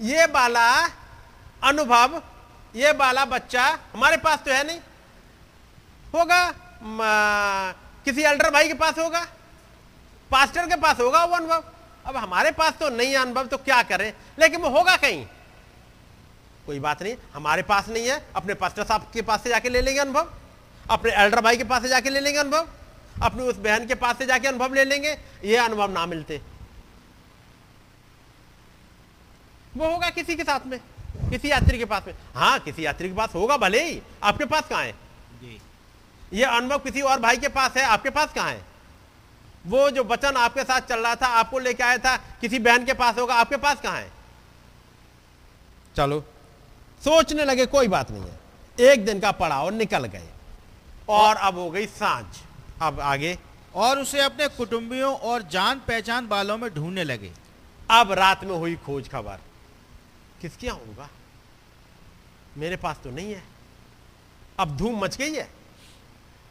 ये 0.00 0.24
वाला 0.26 0.68
अनुभव 1.62 2.22
ये 2.76 2.92
वाला 2.92 3.24
बच्चा 3.24 3.64
हमारे 3.94 4.16
पास 4.16 4.38
तो 4.38 4.50
है 4.50 4.66
नहीं। 4.66 4.78
होगा 6.14 6.40
किसी 8.04 8.22
अल्डर 8.22 8.50
भाई 8.50 8.68
के 8.68 8.74
पास 8.74 8.98
होगा। 8.98 9.26
पास्टर 10.30 10.66
के 10.66 10.76
पास 10.76 11.00
होगा 11.00 11.24
वो 11.24 11.36
अनुभव। 11.36 11.64
अब 12.06 12.16
हमारे 12.16 12.50
पास 12.50 12.72
तो 12.72 12.88
नहीं 12.88 13.14
अनुभव 13.16 13.46
तो 13.46 13.56
क्या 13.58 13.82
करें? 13.82 14.12
लेकिन 14.38 14.60
वो 14.60 14.68
होगा 14.68 14.96
कहीं? 14.96 15.26
कोई 16.66 16.78
बात 16.80 17.02
नहीं 17.02 17.16
हमारे 17.34 17.62
पास 17.62 17.88
नहीं 17.88 18.08
है 18.08 18.24
अपने 18.36 18.54
पास्टर 18.54 18.84
साहब 18.84 19.10
के 19.14 19.22
पास 19.22 19.42
से 19.42 19.50
जाके 19.50 19.68
ले 19.68 19.80
लेंगे 19.80 20.00
अनुभव। 20.00 20.32
अपने 20.90 21.12
एल्डर 21.12 21.40
भाई 21.40 21.56
के 21.56 21.64
पास 21.64 21.82
से 21.82 21.88
जाके 21.88 22.10
ले 22.10 22.20
लेंगे 22.20 22.38
अनुभव। 22.38 22.68
अपनी 23.22 23.42
उस 23.42 23.56
बहन 23.58 23.86
के 23.86 23.94
पास 23.94 24.18
से 24.18 24.26
जाके 24.26 24.48
अनुभव 24.48 24.74
ले 24.74 24.84
लेंगे 24.84 25.16
ये 25.44 25.56
अनुभव 25.56 25.90
ना 25.90 26.06
मिलते। 26.06 26.40
वो 29.76 29.86
होगा 29.86 30.10
किसी 30.10 30.36
के 30.36 30.44
साथ 30.44 30.66
में 30.66 30.78
किसी 31.30 31.50
यात्री 31.50 31.78
के 31.78 31.84
पास 31.84 32.02
में। 32.06 32.14
हाँ 32.34 32.58
किसी 32.60 32.84
यात्री 32.84 33.08
के 33.08 33.14
पास 33.14 33.34
होगा 33.34 33.56
भले 33.56 33.82
ही। 33.84 34.00
आपके 34.22 34.44
पास 34.44 34.68
कहाँ 34.68 34.82
है? 34.82 34.94
ये 36.32 36.44
अनुभव 36.46 36.78
किसी 36.78 37.00
और 37.02 37.20
भाई 37.20 37.36
के 37.36 37.48
पास 37.50 37.76
है 37.76 37.84
आपके 37.84 38.10
पास 38.10 38.32
कहाँ 38.32 38.50
है? 38.50 38.64
वो 39.66 39.88
जो 39.90 40.04
वचन 40.04 40.36
आपके 40.36 40.62
साथ 40.62 40.80
चल 40.80 41.00
रहा 41.00 41.14
था 41.16 41.26
आपको 41.38 41.58
लेके 41.58 41.82
आया 41.82 41.98
था 41.98 42.16
किसी 42.40 42.58
बहन 42.58 42.84
के 42.84 42.92
पास 42.94 43.18
होगा 43.18 43.34
आपके 43.34 43.56
पास 43.58 43.80
कहाँ 43.80 43.96
है? 43.96 44.10
चलो 45.96 46.24
सोचने 47.04 47.44
लगे 47.44 47.66
कोई 47.66 47.88
बात 47.88 48.10
नहीं 48.10 48.22
है। 48.22 48.40
एक 48.80 49.04
दिन 49.04 49.20
का 49.20 49.32
पड़ाव 49.32 49.70
निकल 49.70 50.04
गए। 50.04 50.28
और 51.08 51.36
अब 51.36 51.54
हो 51.54 51.70
गई 51.70 51.86
साँझ। 51.86 52.24
अब 52.82 53.00
आगे। 53.00 53.38
और 53.74 53.98
उसे 53.98 54.20
अपने 54.20 54.48
कुटुंबियों 54.48 55.16
और 55.16 55.42
जान 55.42 55.78
पहचान 55.78 56.26
वालों 56.26 56.58
में 56.58 56.74
ढूँढने 56.74 57.04
लगे। 57.04 57.32
अब 57.90 58.12
रात 58.12 58.44
में 58.44 58.56
हुई 58.56 58.76
खोज 58.76 59.08
खबर। 59.08 59.38
किसके 60.40 60.66
यहाँ 60.66 60.78
होगा? 60.78 61.08
मेरे 62.56 62.76
पास 62.76 63.00
तो 63.04 63.10
नहीं 63.10 63.32
है। 63.32 63.42
अब 64.58 64.76
धूम 64.76 65.04
मच 65.04 65.16
गई 65.16 65.34
है। 65.34 65.50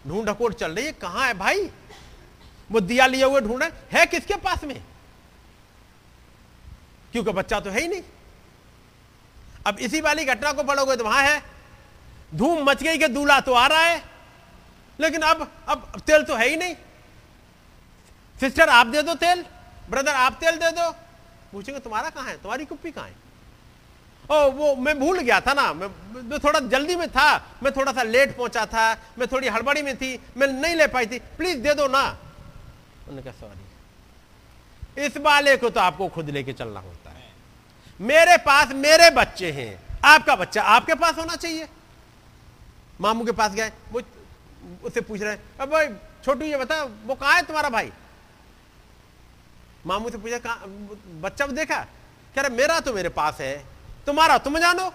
ढूंढ 0.07 0.29
ढकोड़ 0.29 0.53
चल 0.53 0.71
रही 0.71 0.85
है। 0.85 0.91
कहाँ 0.91 1.27
है 1.27 1.33
भाई? 1.33 1.69
वो 2.71 2.79
दिया 2.79 3.07
लिए 3.07 3.23
हुए 3.25 3.41
ढूंढ 3.41 3.63
रहे 3.63 3.99
है 3.99 4.05
किसके 4.05 4.35
पास 4.35 4.63
में? 4.63 4.83
क्योंकि 7.11 7.31
बच्चा 7.31 7.59
तो 7.59 7.69
है 7.69 7.81
ही 7.81 7.87
नहीं। 7.87 8.01
अब 9.67 9.79
इसी 9.79 10.01
वाली 10.01 10.25
घटना 10.25 10.51
को 10.51 10.63
पढ़ोगे 10.63 10.95
तो 10.95 11.03
वहाँ 11.03 11.23
है। 11.23 11.43
धूम 12.35 12.63
मच 12.63 12.83
गई 12.83 12.97
कि 12.97 13.07
दूल्हा 13.07 13.39
तो 13.39 13.53
आ 13.53 13.67
रहा 13.67 13.81
है। 13.81 14.03
लेकिन 14.99 15.21
अब 15.21 15.51
अब 15.67 16.01
तेल 16.07 16.23
तो 16.23 16.35
है 16.35 16.49
ही 16.49 16.55
नहीं। 16.55 16.75
सिस्टर 18.39 18.69
आप 18.69 18.87
दे 18.87 19.01
दो 19.01 19.15
तेल। 19.15 19.45
ब्रदर 19.89 20.13
आप 20.13 20.33
तेल 20.33 20.55
दे 20.55 20.71
दो। 20.71 20.91
पूछेंगे 21.51 21.79
तुम्हारा 21.79 22.09
कहाँ 22.09 22.27
है? 22.27 22.37
तुम्हारी 22.37 22.65
कुप्पी 22.65 22.91
कहाँ 22.91 23.07
है? 23.07 23.15
ओ 24.31 24.51
वो 24.51 24.75
मैं 24.75 24.99
भूल 24.99 25.19
गया 25.19 25.39
था 25.41 25.53
ना। 25.53 25.73
मैं, 25.73 25.87
मैं 26.23 26.39
थोड़ा 26.39 26.59
जल्दी 26.59 26.95
में 26.95 27.07
था। 27.09 27.37
मैं 27.63 27.71
थोड़ा 27.71 27.91
सा 27.93 28.03
लेट 28.03 28.37
पहुँचा 28.37 28.65
था। 28.65 28.93
मैं 29.19 29.27
थोड़ी 29.27 29.47
हड़बड़ी 29.47 29.81
में 29.81 29.97
थी। 29.97 30.19
मैं 30.37 30.47
नहीं 30.47 30.75
ले 30.75 30.87
पाई 30.87 31.05
थी। 31.05 31.19
प्लीज़ 31.19 31.59
दे 31.59 31.73
दो 31.73 31.87
ना। 31.87 32.01
उन्होंने 32.01 33.21
कहा 33.21 33.33
सॉरी 33.33 35.05
इस 35.05 35.17
वाले 35.17 35.57
को 35.57 35.69
तो 35.69 35.79
आपको 35.79 36.07
खुद 36.07 36.29
लेके 36.29 36.53
चलना 36.53 36.79
होता 36.79 37.09
है। 37.09 37.20
मेरे 38.01 38.37
पास 38.37 38.67
मेरे 38.67 39.09
बच्चे 39.09 39.51
हैं। 39.51 39.99
आपका 40.05 40.35
बच्चा 40.35 40.61
आपके 40.61 40.93
पास 40.93 41.17
होना 41.17 41.35
चाहिए। 41.35 41.67
मामू 43.01 43.25
के 43.25 43.31
पास 43.31 43.51
गए, 43.51 43.71
वो 43.91 44.01
उससे 44.83 45.01
पूछ 45.01 45.21
रहे 45.21 45.31
हैं, 45.31 45.43
अब 45.61 45.69
भाई, 45.69 45.87
छोटू 46.25 46.45
ये 46.45 46.57
बता, 46.57 46.83
वो 46.83 47.15
कहाँ 47.15 47.35
है 47.35 47.41
तुम्हारा 47.41 47.69
भाई? 47.69 47.91
मामू 49.85 50.09
से 50.09 50.17
पूछा, 50.17 50.37
कहा, 50.37 50.55
बच्चा 51.21 51.45
वो 51.45 51.51
देखा? 51.51 51.85
कह 52.35 52.41
रहे, 52.41 52.49
मेरा 52.49 52.79
तो 52.79 52.93
मेरे 52.93 53.09
पास 53.09 53.41
है, 53.41 53.65
तुम्हारा 54.05 54.37
तुम 54.37 54.59
जानो। 54.59 54.93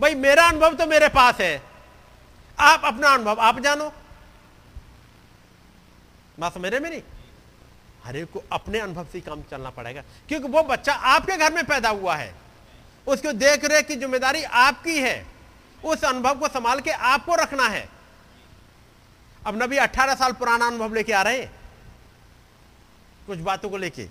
भाई, 0.00 0.14
मेरा 0.14 0.48
अनुभव 0.48 0.74
तो 0.74 0.86
मेरे 0.86 1.08
पास 1.08 1.40
है। 1.40 1.62
आप 2.58 2.82
अपना 2.84 3.08
अनुभव 3.08 3.40
आप 3.40 3.58
जानो। 3.60 3.92
बात 6.40 6.54
समझ 6.54 6.66
रहे 6.66 6.80
मेरी? 6.80 7.02
हर 8.04 8.16
एक 8.16 8.30
को 8.30 8.42
अपने 8.52 8.78
अनुभव 8.78 9.06
से 9.12 9.20
काम 9.20 9.42
चलना 9.42 9.70
पड़ेगा। 9.70 10.02
क्योंकि 10.28 10.48
वो 10.48 10.62
बच्चा 10.62 10.92
आपके 10.92 11.36
घर 11.36 11.52
में 11.52 11.64
पैदा 11.64 11.88
हुआ 11.88 12.16
है। 12.16 12.34
उसको 13.06 13.32
देख 13.32 13.64
रेख 13.64 13.86
की 13.86 13.96
ज़िम्मेदारी 13.96 14.42
आपकी 14.42 14.98
है। 14.98 15.26
उस 15.84 16.04
अनुभव 16.04 16.34
को 16.34 16.48
संभाल 16.48 16.80
के 16.80 16.90
आपको 16.90 17.34
रखना 17.34 17.68
है। 17.68 17.88
अब 19.46 19.62
नबी 19.62 19.76
18 19.76 20.14
साल 20.14 20.32
पुराना 20.32 20.66
अनुभव 20.66 20.94
लेके 20.94 21.12
आ 21.12 21.22
रहे 21.22 21.38
हैं। 21.38 21.50
कुछ 23.26 23.38
बातों 23.38 23.70
को 23.70 23.76
लेके। 23.76 24.08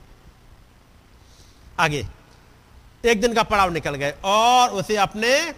आगे। 1.79 2.07
एक 3.05 3.21
दिन 3.21 3.33
का 3.33 3.43
पड़ाव 3.43 3.71
निकल 3.73 3.95
गए 3.95 4.13
और 4.23 4.69
उसे 4.69 4.95
अपने 4.95 5.53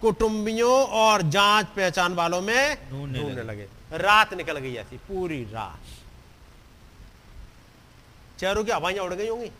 कुटुंबियों 0.00 0.86
और 0.86 1.22
जाँच 1.22 1.66
पहचान 1.66 2.14
वालों 2.14 2.40
में 2.40 2.90
ढूँढने 2.90 3.20
ढूँढने 3.20 3.42
लगे। 3.42 3.68
रात 3.92 4.34
निकल 4.34 4.58
गई 4.58 4.74
ऐसी 4.74 4.96
पूरी 4.96 5.42
रात। 5.44 6.03
चेहरों 8.44 8.64
की 8.64 8.72
हवाइयाँ 8.72 9.04
उड़ 9.04 9.14
गई 9.14 9.28
होंगी। 9.28 9.50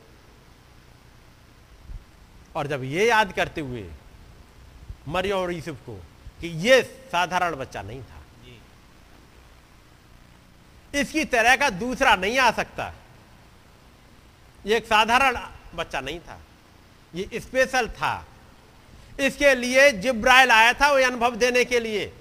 और 2.57 2.67
जब 2.67 2.83
ये 2.85 3.07
याद 3.09 3.33
करते 3.33 3.61
हुए 3.63 3.85
मरियम 5.09 5.39
और 5.39 5.53
यूसुफ 5.53 5.77
को 5.87 5.95
कि 6.41 6.49
ये 6.61 6.83
साधारण 6.83 7.55
बच्चा 7.57 7.83
नहीं 7.83 8.03
था, 8.03 8.21
इसकी 10.95 11.25
तरह 11.27 11.57
का 11.57 11.71
दूसरा 11.73 12.15
नहीं 12.17 12.39
आ 12.39 12.51
सकता, 12.53 12.93
ये 14.65 14.77
एक 14.77 14.87
साधारण 14.87 15.39
बच्चा 15.75 16.01
नहीं 16.01 16.21
था, 16.21 16.39
ये 17.15 17.41
स्पेशल 17.41 17.89
था। 17.91 18.15
इसके 19.21 19.55
लिए 19.55 19.91
जिब्राइल 19.95 20.51
आया 20.53 20.73
था 20.75 20.93
वो 20.93 21.05
अनुभव 21.07 21.37
देने 21.39 21.65
के 21.65 21.81
लिए। 21.81 22.13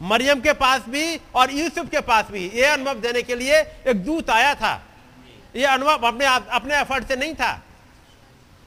मरियम 0.00 0.40
के 0.40 0.52
पास 0.54 0.88
भी 0.88 1.16
और 1.34 1.52
यूसुफ 1.52 1.90
के 1.90 2.00
पास 2.02 2.30
भी 2.30 2.48
ये 2.50 2.64
अनुभव 2.68 3.00
देने 3.00 3.22
के 3.22 3.34
लिए 3.34 3.60
एक 3.60 4.04
दूत 4.04 4.30
आया 4.30 4.54
था। 4.54 4.74
ये 5.54 5.64
अनुभव 5.66 6.06
अपने 6.06 6.24
अपने 6.26 6.80
एफर्ट 6.80 7.08
से 7.08 7.16
नहीं 7.16 7.34
था। 7.34 7.52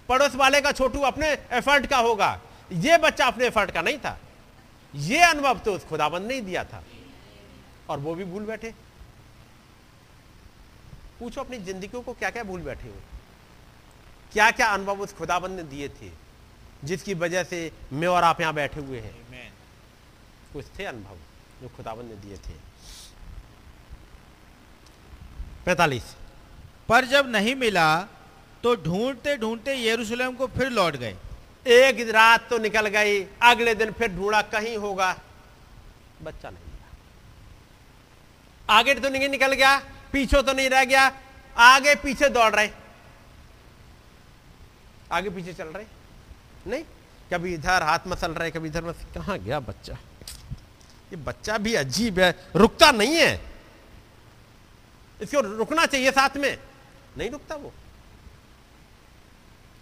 पड़ोस 0.10 0.36
वाले 0.36 0.62
का 0.62 0.72
छोटू 0.72 1.00
अपने 1.04 1.28
एफर्ट 1.54 1.86
का 1.86 1.98
होगा। 2.00 2.40
ये 2.74 2.98
बच्चा 2.98 3.26
अपने 3.28 3.46
एफर्ट 3.46 3.72
का 3.72 3.82
नहीं 3.82 3.98
था। 3.98 4.18
ये 4.94 5.22
अनुभव 5.24 5.60
तो 5.60 5.74
उस 5.74 5.86
खुदाबंद 5.86 6.28
ने 6.28 6.40
दिया 6.42 6.64
था। 6.64 6.84
और 7.90 8.00
वो 8.00 8.14
भी 8.16 8.26
भूल 8.26 8.44
बैठे। 8.46 8.74
पूछो 11.20 11.42
अपनी 11.42 11.58
ज़िंदगी 11.60 11.88
को 11.90 12.14
क्या 12.14 12.30
क्या 12.30 12.44
भूल 12.44 12.62
बैठे 12.62 12.88
हो। 12.88 12.96
क्या 14.34 14.50
क्या 14.52 14.68
अनुभव 14.68 15.02
उस 15.02 15.14
खुदाबंद 15.14 15.56
ने 15.58 15.64
दिए 15.66 15.90
थे 15.92 16.12
जिसकी 16.84 17.14
वजह 17.16 17.44
से 17.44 17.72
मैं 17.94 18.08
और 18.08 18.24
आप 18.24 18.42
यहाँ 18.42 18.54
बैठे 18.54 18.82
हुए 18.82 19.00
हैं। 19.00 19.52
कुछ 20.54 20.66
थे 20.80 20.86
अनुभव 20.86 21.18
जो 21.62 21.68
खुदाबंद 21.78 22.10
ने 22.10 22.16
दिए 22.18 22.38
थे? 22.38 22.54
पैतालीस। 25.66 26.16
पर 26.90 27.06
जब 27.06 27.30
नहीं 27.30 27.56
मिला 27.56 28.00
तो 28.64 28.76
ढूंढते 28.76 29.36
ढूंढते 29.38 29.76
यरूशलेम 29.78 30.36
को 30.36 30.48
फिर 30.48 30.70
लौट 30.70 30.96
गए। 30.96 31.16
एक 31.66 32.00
रात 32.10 32.50
तो 32.50 32.58
निकल 32.58 32.88
गई, 32.88 33.22
अगले 33.44 33.74
दिन 33.76 33.92
फिर 33.92 34.12
ढूंढा 34.12 34.42
कहीं 34.44 34.78
होगा। 34.78 35.12
बच्चा 36.24 36.50
नहीं 36.50 36.64
मिला। 36.66 36.88
आगे 38.70 38.94
तो 38.94 39.10
नहीं 39.10 39.30
निकल 39.30 39.54
गया, 39.54 39.78
पीछे 40.14 40.42
तो 40.42 40.54
नहीं 40.54 40.70
रह 40.70 40.84
गया, 40.86 41.12
आगे 41.56 41.96
पीछे 41.96 42.30
दौड़ 42.30 42.54
रहे। 42.56 42.70
आगे 45.12 45.30
पीछे 45.30 45.54
चल 45.54 45.68
रहे। 45.68 45.86
नहीं, 46.68 46.84
कभी 47.34 47.54
इधर 47.54 47.84
हाथ 47.84 48.08
मसल 48.08 48.32
रहे, 48.32 48.52
कभी 48.52 48.68
इधर 48.68 48.84
मसल 48.84 49.14
कहाँ 49.14 49.38
गया 49.40 49.60
बच्चा? 49.60 49.94
ये 51.14 51.16
बच्चा 51.18 51.58
भी 51.58 51.74
अजीब 51.76 52.20
है, 52.20 52.36
रुकता 52.56 52.92
नहीं 52.92 53.16
है। 53.16 53.42
इसको 55.22 55.42
रुकना 55.42 55.86
चाहिए 55.86 56.12
साथ 56.12 56.38
में। 56.38 56.58
नहीं 57.18 57.30
रुकता 57.30 57.56
वो। 57.56 57.72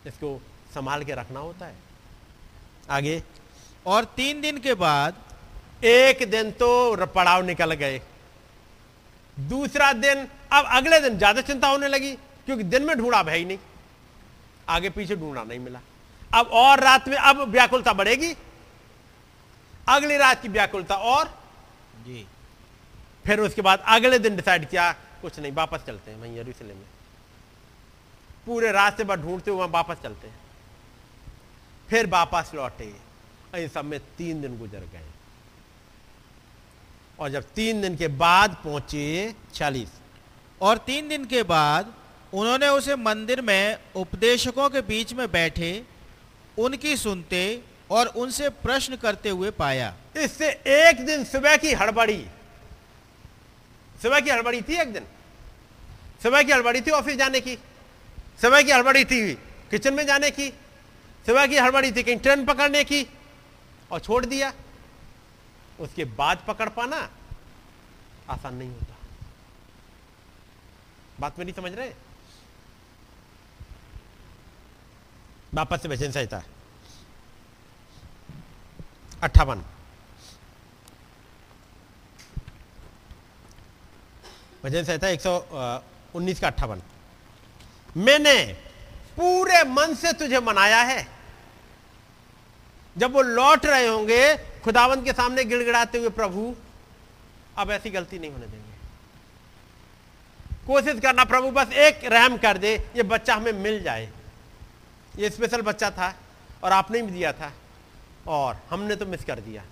इसको 0.07 0.39
संभाल 0.73 1.03
के 1.03 1.15
रखना 1.15 1.39
होता 1.39 1.65
है। 1.65 1.75
आगे 2.89 3.21
और 3.85 4.05
तीन 4.15 4.41
दिन 4.41 4.57
के 4.59 4.73
बाद 4.75 5.23
एक 5.85 6.29
दिन 6.31 6.51
तो 6.53 7.05
पड़ाव 7.07 7.45
निकल 7.45 7.73
गए। 7.75 8.01
दूसरा 9.37 9.91
दिन 9.95 10.27
अब 10.53 10.65
अगले 10.71 10.99
दिन 10.99 11.17
ज़्यादा 11.17 11.41
चिंता 11.43 11.67
होने 11.67 11.87
लगी 11.87 12.11
क्योंकि 12.45 12.63
दिन 12.65 12.83
में 12.83 12.97
ढूंढा 12.97 13.21
है 13.21 13.37
ही 13.37 13.45
नहीं। 13.45 13.57
आगे 14.69 14.89
पीछे 14.89 15.15
ढूंढा 15.15 15.43
नहीं 15.43 15.59
मिला। 15.59 15.79
अब 16.33 16.47
और 16.53 16.79
रात 16.79 17.07
में 17.07 17.17
अब 17.17 17.41
व्याकुलता 17.49 17.93
बढ़ेगी। 17.93 18.35
अगली 19.89 20.17
रात 20.17 20.41
की 20.41 20.47
व्याकुलता 20.49 20.95
और। 20.95 21.27
जी। 22.05 22.25
फिर 23.25 23.39
उसके 23.39 23.61
बाद 23.61 23.83
अगले 23.87 24.19
दिन 24.19 24.35
डिसाइड 24.35 24.69
किया 24.69 24.91
कुछ 25.21 25.39
नहीं 25.39 25.51
वापस 25.53 25.85
चलते 25.87 26.11
हैं 26.11 26.17
वहीं 26.19 26.37
यरूशलेम 26.37 26.77
में। 26.77 26.85
पूरे 28.45 28.71
रास्ते 28.71 29.03
पर 29.03 29.19
ढूंढते 29.19 29.51
हुए 29.51 29.67
वापस 29.67 29.95
चलते 30.03 30.27
हैं। 30.27 30.39
फिर 31.89 32.07
वापस 32.07 32.51
लौटे। 32.55 32.93
इन 33.55 33.67
सब 33.67 33.85
में 33.85 33.99
तीन 34.17 34.41
दिन 34.41 34.57
गुजर 34.59 34.79
गए। 34.79 35.05
और 37.19 37.29
जब 37.29 37.43
तीन 37.43 37.81
दिन 37.81 37.95
के 37.95 38.07
बाद 38.07 38.57
पहुँचे 38.63 39.35
चालीस। 39.53 39.89
और 40.61 40.77
तीन 40.77 41.07
दिन 41.09 41.25
के 41.25 41.43
बाद 41.43 41.93
उन्होंने 42.33 42.67
उसे 42.67 42.95
मंदिर 42.95 43.41
में 43.41 43.77
उपदेशकों 43.95 44.69
के 44.69 44.81
बीच 44.81 45.13
में 45.13 45.31
बैठे 45.31 45.83
उनकी 46.59 46.95
सुनते 46.97 47.61
और 47.91 48.07
उनसे 48.07 48.49
प्रश्न 48.49 48.95
करते 48.95 49.29
हुए 49.29 49.51
पाया। 49.51 49.93
इससे 50.17 50.49
एक 50.67 51.05
दिन 51.05 51.23
सुबह 51.23 51.57
की 51.57 51.73
हड़बड़ी। 51.73 52.25
सुबह 54.01 54.19
की 54.19 54.29
हड़बड़ी 54.29 54.61
थी 54.61 54.81
एक 54.81 54.93
दिन। 54.93 55.03
सुबह 56.23 56.43
की 56.43 56.51
हड़बड़ी 56.51 56.81
थी 56.81 56.91
ऑफ़िस 56.91 57.17
जाने 57.17 57.41
की। 57.41 57.57
सुबह 58.39 58.61
की 58.61 58.71
हड़बड़ी 58.71 59.03
थी। 59.05 59.33
किचन 59.71 59.93
में 59.93 60.05
जाने 60.07 60.31
की 60.31 60.49
सुबह 61.25 61.45
की 61.47 61.57
हड़बड़ी 61.57 61.91
थी, 61.91 62.03
कहीं 62.03 62.17
ट्रेन 62.17 62.45
पकड़ने 62.45 62.83
की, 62.83 63.05
और 63.91 63.99
छोड़ 63.99 64.25
दिया। 64.25 64.53
उसके 65.79 66.05
बाद 66.05 66.43
पकड़ 66.47 66.69
पाना, 66.69 66.97
आसान 68.29 68.55
नहीं 68.55 68.69
होता। 68.69 68.95
बात 71.19 71.39
मेरी 71.39 71.51
समझ 71.51 71.71
रहे? 71.73 71.93
वापस 75.53 75.81
से 75.81 75.87
वचन 75.87 76.11
संहिता 76.11 76.43
अट्ठावन। 79.23 79.63
वचन 84.65 84.83
संहिता 84.83 85.07
एक 85.07 85.21
सौ 85.21 85.37
उन्नीस 86.15 86.39
का 86.39 86.47
अट्ठावन। 86.47 86.81
मैंने 87.95 88.43
पूरे 89.17 89.63
मन 89.63 89.93
से 89.95 90.13
तुझे 90.13 90.39
मनाया 90.39 90.81
है। 90.81 91.07
जब 92.97 93.13
वो 93.13 93.21
लौट 93.21 93.65
रहे 93.65 93.87
होंगे, 93.87 94.35
खुदावंत 94.63 95.05
के 95.05 95.13
सामने 95.13 95.43
गिड़गिड़ाते 95.43 95.97
हुए, 95.97 96.09
प्रभु, 96.09 96.55
अब 97.57 97.71
ऐसी 97.71 97.89
गलती 97.89 98.19
नहीं 98.19 98.31
होने 98.31 98.45
देंगे। 98.45 98.63
कोशिश 100.67 100.99
करना, 100.99 101.23
प्रभु, 101.23 101.51
बस 101.51 101.73
एक 101.73 102.05
रहम 102.05 102.37
कर 102.37 102.57
दे, 102.57 102.75
ये 102.95 103.03
बच्चा 103.03 103.35
हमें 103.35 103.53
मिल 103.53 103.83
जाए। 103.83 104.09
ये 105.17 105.29
स्पेशल 105.29 105.61
बच्चा 105.61 105.89
था 105.91 106.13
और 106.63 106.71
आपने 106.71 107.01
भी 107.01 107.11
दिया 107.11 107.31
था 107.33 107.51
और 108.27 108.57
हमने 108.69 108.95
तो 108.95 109.05
मिस 109.05 109.23
कर 109.23 109.39
दिया। 109.39 109.63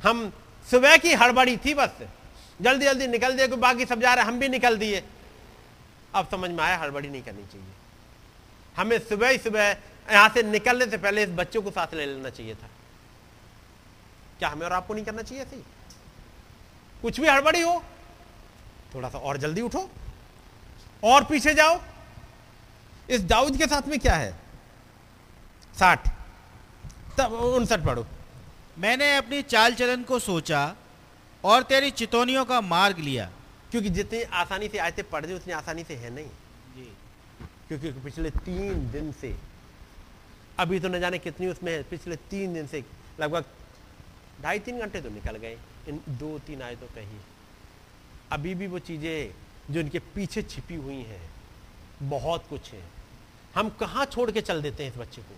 हम 0.00 0.32
सुबह 0.70 0.96
की 0.96 1.14
हड़बड़ी 1.14 1.56
थी 1.56 1.74
बस। 1.74 1.90
जल्दी 2.60 2.84
जल्दी 2.84 3.06
निकल 3.06 3.36
दिए 3.36 3.46
बाकी 3.46 3.84
सब 3.84 4.00
जा 4.00 4.14
रहे 4.14 4.24
हम 4.24 4.38
भी 4.38 4.48
निकल 4.48 4.76
दिए। 4.76 5.02
अब 6.14 6.28
समझ 6.30 6.50
में 6.50 6.64
आया, 6.64 6.76
हड़बड़ी 6.76 7.08
नहीं 7.08 7.22
करनी 7.22 7.44
चाहिए। 7.44 7.72
हमें 8.76 8.98
सुबह 8.98 9.28
ही 9.28 9.38
सुबह 9.38 9.68
यहाँ 10.12 10.28
से 10.28 10.42
निकलने 10.42 10.86
से 10.86 10.96
पहले 10.96 11.22
इस 11.22 11.28
बच्चों 11.28 11.62
को 11.62 11.70
साथ 11.70 11.94
ले 11.94 12.06
लेना 12.06 12.30
चाहिए 12.30 12.54
था। 12.54 12.68
क्या 14.38 14.48
हमें 14.48 14.66
और 14.66 14.72
आपको 14.72 14.94
नहीं 14.94 15.04
करना 15.04 15.22
चाहिए 15.22 15.44
थी 15.44 15.64
कुछ 17.02 17.20
भी 17.20 17.28
हड़बड़ी 17.28 17.60
हो, 17.60 17.82
थोड़ा 18.94 19.08
सा 19.08 19.18
और 19.18 19.36
जल्दी 19.36 19.60
उठो, 19.60 19.90
और 21.04 21.24
पीछे 21.24 21.54
जाओ। 21.54 21.80
इस 23.10 23.20
दाऊद 23.20 23.56
के 23.56 23.66
साथ 23.66 23.88
में 23.88 23.98
क्या 23.98 24.14
है? 24.14 24.32
साठ। 25.78 26.08
तब 27.18 27.32
उनसठ 27.32 27.80
पढ़ो। 27.80 28.06
मैंने 28.78 29.16
अपनी 29.16 29.42
चाल 29.42 29.74
चलन 29.74 30.02
को 30.02 30.18
सोचा 30.18 30.74
और 31.44 31.62
तेरी 31.62 31.90
चितौनियों 31.90 32.44
का 32.44 32.60
मार्ग 32.60 32.98
लिया। 32.98 33.30
क्योंकि 33.70 33.90
जितनी 33.90 34.22
आसानी 34.22 34.68
से 34.68 34.78
आयते 34.78 35.02
पढ़ 35.04 35.26
दे 35.26 35.34
उतनी 35.34 35.52
आसानी 35.52 35.84
से 35.84 35.94
है 35.96 36.10
नहीं। 36.10 36.26
जी। 36.76 36.92
क्योंकि 37.68 37.90
पिछले 38.02 38.30
तीन 38.30 38.90
दिन 38.92 39.12
से 39.20 39.34
अभी 40.58 40.80
तो 40.80 40.88
न 40.88 41.00
जाने 41.00 41.18
कितनी 41.18 41.46
उसमें 41.46 41.72
है 41.72 41.82
पिछले 41.90 42.16
तीन 42.30 42.54
दिन 42.54 42.66
से 42.66 42.84
लगभग 43.20 43.44
ढाई 44.42 44.58
तीन 44.58 44.78
घंटे 44.80 45.00
तो 45.00 45.10
निकल 45.10 45.36
गए 45.36 45.56
इन 45.88 46.00
दो 46.10 46.38
तीन 46.38 46.62
आयतों 46.62 46.86
तो 46.86 46.94
कहीं 46.94 47.20
अभी 48.32 48.54
भी 48.54 48.66
वो 48.66 48.78
चीज़ें 48.80 49.72
जो 49.72 49.80
इनके 49.80 49.98
पीछे 50.14 50.42
छिपी 50.42 50.74
हुई 50.76 51.02
हैं 51.02 51.28
बहुत 52.10 52.46
कुछ 52.50 52.72
है। 52.72 52.82
हम 53.54 53.68
कहाँ 53.80 54.04
छोड़ 54.06 54.30
के 54.30 54.40
चल 54.40 54.62
देते 54.62 54.84
हैं 54.84 54.90
इस 54.92 54.98
बच्चे 54.98 55.22
को? 55.22 55.34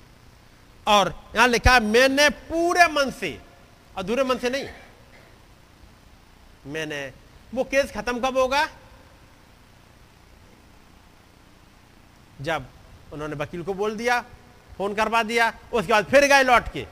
और 0.87 1.15
यहाँ 1.37 1.49
लिखा 1.49 1.79
मैंने 1.81 2.29
पूरे 2.49 2.87
मन 2.93 3.11
से 3.11 3.39
अधूरे 3.97 4.25
मन 4.25 4.39
से 4.39 4.51
नहीं 4.51 4.69
मैंने 6.67 7.01
वो 7.55 7.65
केस 7.65 7.93
खत्म 7.93 8.21
कब 8.21 8.39
होगा? 8.39 8.69
जब 12.41 12.67
उन्होंने 13.13 13.37
वकील 13.37 13.63
को 13.63 13.75
बोल 13.75 13.97
दिया, 13.97 14.21
फ़ोन 14.77 14.95
करवा 14.95 15.23
दिया, 15.23 15.53
उसके 15.73 15.93
बाद 15.93 16.05
फिर 16.05 16.27
गए 16.27 16.43
लौट 16.43 16.69
के। 16.73 16.87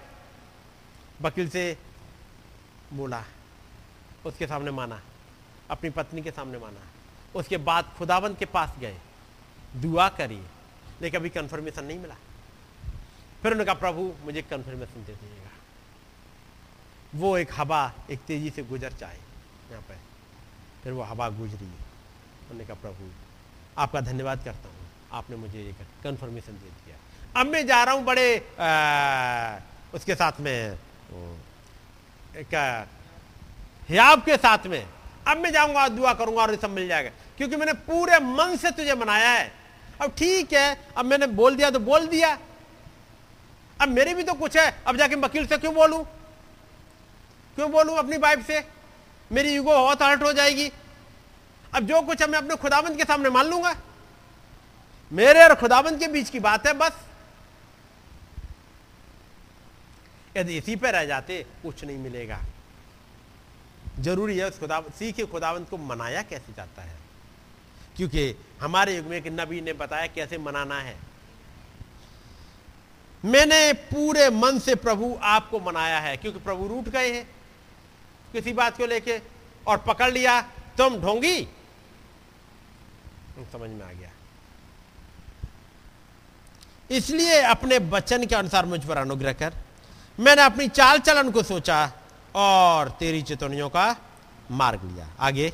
वकील 1.23 1.49
से 1.49 1.79
बोला, 2.93 3.25
उसके 4.27 4.47
सामने 4.47 4.71
माना, 4.71 5.01
अपनी 5.71 5.91
पत्नी 5.91 6.23
के 6.23 6.31
सामने 6.31 6.59
माना। 6.59 6.81
उसके 7.35 7.57
बाद 7.57 7.95
खुदावंत 7.99 8.39
के 8.39 8.45
पास 8.45 8.79
गए, 8.79 8.99
दुआ 9.77 10.09
करी, 10.09 10.43
लेकिन 11.03 11.21
अभी 11.21 11.31
कंफर्मेशन 11.31 11.85
नहीं 11.85 11.99
मिला। 11.99 12.15
फिर 13.43 13.53
उन्होंने 13.53 13.65
कहा, 13.65 13.75
प्रभु, 13.75 14.13
मुझे 14.25 14.43
कंफर्मेशन 14.43 15.05
दे 15.05 15.13
दीजिएगा। 15.13 15.51
वो 17.15 17.39
एक 17.39 17.53
हवा 17.53 17.93
एक 18.11 18.21
तेज़ी 18.21 18.51
से 18.51 18.63
गुजर 18.63 18.93
जाए 18.93 19.19
यहाँ 19.71 19.83
पे 19.83 20.10
फिर 20.85 20.93
वो 20.93 21.03
हवा 21.03 21.29
गुजरी 21.31 21.67
उन्होंने 21.67 22.65
कहा 22.65 22.77
प्रभु 22.83 23.11
आपका 23.79 24.01
धन्यवाद 24.01 24.45
करता 24.45 24.69
हूँ। 24.69 24.77
आपने 25.13 25.37
मुझे 25.37 25.59
एक 25.61 25.77
कंफर्मेशन 26.05 26.53
दे 26.53 26.69
दिया। 26.69 26.97
अब 27.41 27.47
मैं 27.47 27.67
जा 27.67 27.83
रहा 27.85 27.95
हूँ 27.95 28.05
बड़े 28.05 28.27
आ, 28.61 29.59
उसके 29.95 30.15
साथ 30.15 30.41
में 30.41 30.79
एक 32.37 32.55
के 34.25 34.37
साथ 34.37 34.67
में। 34.67 34.87
अब 35.29 35.37
मैं 35.37 35.53
जाऊँगा 35.53 35.87
दुआ 35.91 36.13
करूँगा 36.15 36.43
और 36.43 36.51
ये 36.51 36.57
सब 36.57 36.71
मिल 36.71 36.89
जाएगा। 36.89 37.11
क्योंकि 37.37 37.57
मैंने 37.57 37.73
पूरे 37.87 38.19
मन 38.21 38.57
से 38.57 38.71
तुझे 38.71 38.95
मनाया 38.95 39.31
है। 39.31 39.53
अब 40.03 40.11
ठीक 40.19 40.53
है 40.53 40.79
अब 40.97 41.05
मैंने 41.05 41.27
बोल 41.27 41.57
दिया 41.57 41.71
तो 41.71 41.81
बोल 41.81 42.07
दिया। 42.07 42.39
अब 43.81 43.89
मेरे 43.89 44.15
भी 44.15 44.23
तो 44.23 44.35
कुछ 44.35 44.57
है। 44.57 44.71
अब 44.87 44.97
जाके 44.97 45.15
वकील 45.17 45.47
से 45.47 45.59
क्यों 45.59 45.75
बोलूँ? 45.75 46.05
क्यों 47.57 47.71
बोलूँ 47.73 47.97
अपनी 47.99 48.17
वाइफ 48.19 48.47
से? 48.47 48.61
मेरी 49.33 49.55
ईगो 49.55 49.71
बहुत 49.71 50.03
हर्ट 50.03 50.23
हो 50.23 50.33
जाएगी। 50.33 50.73
अब 51.75 51.87
जो 51.87 52.03
कुछ 52.03 52.23
है 52.23 52.29
मैं 52.29 52.39
अपने 52.39 52.57
खुदाबंद 52.57 52.97
के 52.97 53.05
सामने 53.05 53.31
मान 53.31 53.47
लूँगा, 53.47 53.77
मेरे 55.13 55.43
और 55.45 55.55
खुदाबंद 55.55 55.99
के 55.99 56.09
बीच 56.09 56.31
की 56.31 56.41
बात 56.41 56.67
है 56.67 56.73
बस। 56.73 57.07
यदि 60.37 60.57
इसी 60.57 60.77
पे 60.77 60.91
रह 60.91 61.05
जाते, 61.05 61.47
कुछ 61.63 61.85
नहीं 61.85 61.99
मिलेगा। 61.99 62.41
ज़रूरी 64.01 64.39
है 64.39 64.49
उस 64.49 64.59
खुदा 64.59 64.83
सीखे 64.99 65.25
खुदावंत 65.27 65.69
को 65.69 65.77
मनाया 65.77 66.23
कैसे 66.23 66.53
जाता 66.53 66.83
है? 66.83 66.99
क्योंकि 67.97 68.35
हमारे 68.61 68.97
युग 68.97 69.07
में 69.07 69.17
एक 69.17 69.27
नबी 69.27 69.61
ने 69.61 69.73
बताया 69.73 70.07
कैसे 70.07 70.39
मनाना 70.39 70.81
है। 70.81 70.97
मैंने 73.25 73.73
पूरे 73.73 74.31
मन 74.31 74.59
से 74.59 74.75
प्रभु 74.75 75.19
आपको 75.23 75.61
मनाया 75.61 76.01
है, 76.01 76.17
क्योंकि 76.17 76.39
प्रभु 76.39 76.67
रूठ 76.69 76.85
गए 76.85 77.13
हैं। 77.13 77.40
किसी 78.33 78.53
बात 78.53 78.77
को 78.79 78.87
लेके 78.87 79.19
और 79.67 79.79
पकड़ 79.79 80.11
लिया 80.13 80.41
तुम 80.79 80.97
ढोंगी। 80.97 81.41
समझ 83.53 83.71
में 83.71 83.85
आ 83.87 83.93
गया। 83.93 84.11
इसलिए 86.91 87.41
अपने 87.43 87.79
वचन 87.91 88.27
के 88.27 88.35
अनुसार 88.35 88.67
मुझ 88.67 88.85
पर 88.85 88.97
अनुग्रह 88.97 89.33
कर। 89.33 89.55
मैंने 90.19 90.43
अपनी 90.43 90.69
चाल 90.69 90.99
चलन 90.99 91.31
को 91.31 91.43
सोचा 91.43 91.79
और 92.35 92.91
तेरी 93.01 93.23
चितौनियों 93.23 93.69
का 93.69 93.85
मार्ग 94.53 94.81
लिया। 94.85 95.09
आगे। 95.21 95.53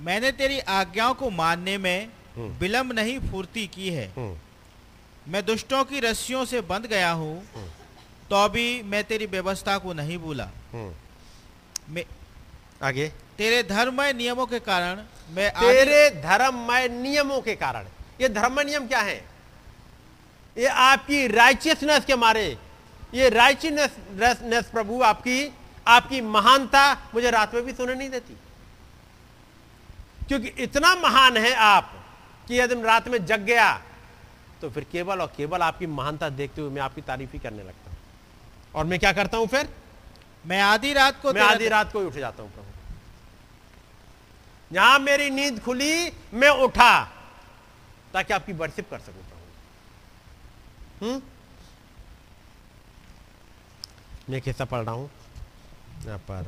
मैंने 0.00 0.30
तेरी 0.32 0.58
आज्ञाओं 0.60 1.14
को 1.14 1.30
मानने 1.30 1.76
में 1.78 2.08
हम्म। 2.36 2.48
विलंब 2.58 2.92
नहीं 2.92 3.18
फूर्ति 3.20 3.66
की 3.66 3.90
है। 3.90 4.06
हम्म, 4.08 5.32
मैं 5.32 5.44
दुष्टों 5.46 5.84
की 5.84 6.00
रस्सियों 6.00 6.44
से 6.44 6.60
बंध 6.62 6.86
गया 6.86 7.10
हूँ 7.12 7.42
तो 8.30 8.48
भी 8.48 8.82
मैं 8.82 9.02
तेरी 9.04 9.26
व्यवस्था 9.26 9.76
को 9.78 9.92
नहीं 9.92 10.18
भूला। 10.18 10.44
हम्म, 10.72 10.92
आगे। 12.82 13.08
तेरे 13.38 13.62
धर्ममय 13.64 14.12
नियमों 14.12 14.46
के 14.46 14.58
कारण 14.60 15.02
मैं 15.30 15.50
तेरे 15.52 16.08
धर्ममय 16.22 16.88
नियमों 16.90 17.40
के 17.40 17.54
कारण। 17.56 17.86
ये 18.20 18.28
धर्ममय 18.30 18.64
नियम 18.64 18.86
क्या 18.88 19.00
है? 19.00 19.16
ये 20.56 20.66
आपकी 20.66 21.26
राइचियसनेस 21.28 22.04
के 22.04 22.16
मारे। 22.16 22.46
ये 23.14 23.28
राइचियसनेस 23.30 24.66
प्रभु 24.66 25.00
आपकी 25.02 25.52
आपकी 25.86 26.20
महानता 26.20 26.92
मुझे 27.14 27.30
रात 27.30 27.54
में 27.54 27.64
भी 27.64 27.72
सुने 27.72 27.94
नहीं 27.94 28.10
देती। 28.10 28.36
क्योंकि 30.28 30.48
इतना 30.62 30.94
महान 30.94 31.36
है 31.36 31.52
आप 31.54 31.92
कि 32.48 32.58
यदि 32.60 32.74
रात 32.82 33.08
में 33.08 33.24
जग 33.26 33.40
गया 33.42 33.72
तो 34.60 34.70
फिर 34.70 34.84
केवल 34.92 35.20
और 35.20 35.32
केवल 35.36 35.62
आपकी 35.62 35.86
महानता 35.88 36.28
देखते 36.30 36.60
हुए 36.60 36.70
मैं 36.70 36.82
आपकी 36.82 37.00
तारीफ़ 37.02 37.30
ही 37.32 37.38
करने 37.38 37.62
लगता 37.62 37.90
हूँ। 37.90 37.98
और 38.74 38.84
मैं 38.84 38.98
क्या 38.98 39.12
करता 39.12 39.38
हूँ 39.38 39.46
फिर? 39.48 39.68
मैं 40.44 40.60
आधी 40.62 40.92
रात 40.92 41.20
को 41.22 41.32
मैं 41.32 41.42
आधी 41.42 41.68
रात 41.68 41.92
को 41.92 42.00
ही 42.00 42.06
उठ 42.06 42.14
जाता 42.14 42.42
हूँ 42.42 42.50
प्रभु। 42.52 42.68
जहाँ 44.74 44.98
मेरी 44.98 45.30
नींद 45.30 45.60
खुली 45.62 46.12
मैं 46.34 46.48
उठा 46.64 46.92
ताकि 48.12 48.32
आपकी 48.34 48.52
वर्शिप 48.52 48.90
कर 48.90 48.98
सकूँ 48.98 49.22
प्रभु। 49.22 51.06
हम्म? 51.06 51.20
मैं 54.30 54.40
कैसा 54.42 54.64
पढ़ 54.64 54.84
रहा 54.84 54.94
हूँ? 54.94 55.10
यहाँ 56.06 56.18
पर 56.30 56.44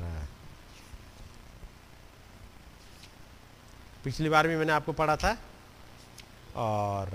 पिछली 4.05 4.29
बार 4.29 4.47
भी 4.49 4.57
मैंने 4.57 4.73
आपको 4.73 4.93
पढ़ा 4.93 5.17
था 5.17 5.37
और 6.63 7.11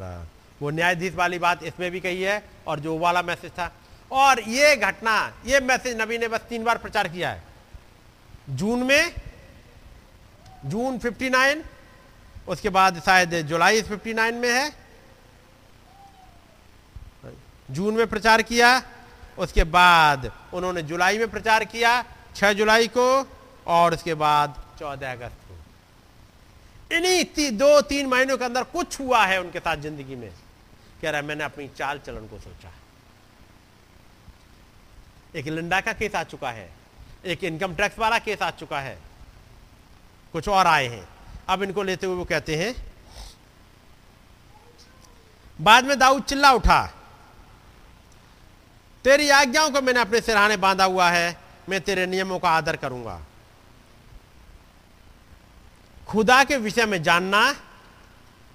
वो 0.62 0.70
न्यायाधीश 0.70 1.14
वाली 1.16 1.40
बात 1.40 1.64
इसमें 1.64 1.90
भी 1.92 2.00
कही 2.00 2.22
है 2.22 2.44
और 2.68 2.80
जो 2.80 2.98
वाला 3.00 3.22
मैसेज 3.22 3.52
था 3.52 3.72
और 4.12 4.40
ये 4.42 4.76
घटना 4.76 5.16
ये 5.46 5.60
मैसेज 5.60 5.98
नबी 6.02 6.18
ने 6.18 6.28
बस 6.28 6.42
तीन 6.50 6.64
बार 6.64 6.78
प्रचार 6.78 7.08
किया 7.08 7.30
है। 7.32 7.44
जून 8.50 8.84
में 8.84 9.14
जून 10.66 11.00
59 11.00 11.64
उसके 12.48 12.70
बाद 12.70 13.00
शायद 13.06 13.34
जुलाई 13.48 13.82
59 13.84 14.34
में 14.34 14.50
है। 14.50 14.72
जून 17.70 17.94
में 17.94 18.08
प्रचार 18.08 18.42
किया 18.44 18.82
उसके 19.38 19.64
बाद 19.64 20.32
उन्होंने 20.54 20.82
जुलाई 20.84 21.18
में 21.18 21.30
प्रचार 21.32 21.64
किया 21.66 22.04
6 22.36 22.54
जुलाई 22.54 22.88
को 22.88 23.08
और 23.68 23.94
उसके 23.94 24.14
बाद 24.16 24.56
14 24.80 25.12
अगस्त 25.12 25.36
को। 25.48 26.96
इन्हीं 26.96 27.24
ती, 27.26 27.50
दो 27.52 27.82
तीन 27.82 28.08
महीनों 28.08 28.38
के 28.38 28.46
अंदर 28.46 28.64
कुछ 28.64 29.00
हुआ 29.00 29.26
है 29.26 29.40
उनके 29.42 29.60
साथ 29.60 29.78
ज़िंदगी 29.78 30.16
में। 30.16 30.30
कह 31.02 31.10
रहा 31.10 31.22
है 31.22 31.28
मैंने 31.28 31.44
अपनी 31.44 31.68
चाल 31.78 32.00
चलन 32.06 32.28
को 32.28 32.40
सोचा 32.40 32.72
एक 35.38 35.48
लिंडा 35.48 35.80
का 35.82 35.94
केस 35.94 36.16
आ 36.16 36.24
चुका 36.24 36.52
है, 36.52 36.70
एक 37.26 37.44
इनकम 37.44 37.76
टैक्स 37.76 38.00
वाला 38.00 38.20
केस 38.20 38.42
आ 38.42 38.50
चुका 38.52 38.80
है। 38.80 38.98
कुछ 40.34 40.48
और 40.50 40.68
आए 40.68 40.88
हैं। 40.88 41.08
अब 41.50 41.64
इनको 41.64 41.84
लेते 41.84 42.06
हुए 42.08 42.16
वो 42.16 42.26
कहते 42.26 42.56
हैं, 42.56 42.76
बाद 45.60 45.86
में 45.86 45.98
दाऊद 46.00 46.24
चिल्ला 46.24 46.52
उठा, 46.52 46.86
तेरी 49.06 49.30
आज्ञाओं 49.30 49.70
को 49.72 49.82
मैंने 49.82 50.00
अपने 50.00 50.22
सिरहाने 50.22 50.58
बांधा 50.58 50.84
हुआ 50.84 51.10
है, 51.10 51.38
मैं 51.70 51.82
तेरे 51.82 52.06
नियमों 52.06 52.40
का 52.40 52.50
आदर 52.50 52.76
करूँगा। 52.76 53.20
खुदा 56.08 56.44
के 56.44 56.58
विषय 56.58 56.86
में 56.86 57.02
जानना, 57.04 57.52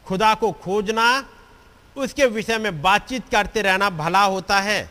खुदा 0.06 0.34
को 0.34 0.52
खोजना, 0.52 1.24
उसके 1.96 2.26
विषय 2.26 2.58
में 2.58 2.82
बातचीत 2.82 3.28
करते 3.28 3.62
रहना 3.62 3.90
भला 3.90 4.22
होता 4.22 4.60
है। 4.60 4.90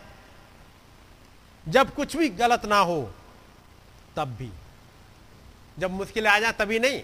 जब 1.66 1.94
कुछ 1.96 2.16
भी 2.18 2.30
गलत 2.30 2.66
ना 2.66 2.80
हो 2.80 3.02
तब 4.16 4.36
भी। 4.40 4.50
जब 5.80 5.92
मुश्किलें 5.92 6.30
आ 6.32 6.40
जाए 6.40 6.52
तभी 6.60 6.80
नहीं 6.80 7.02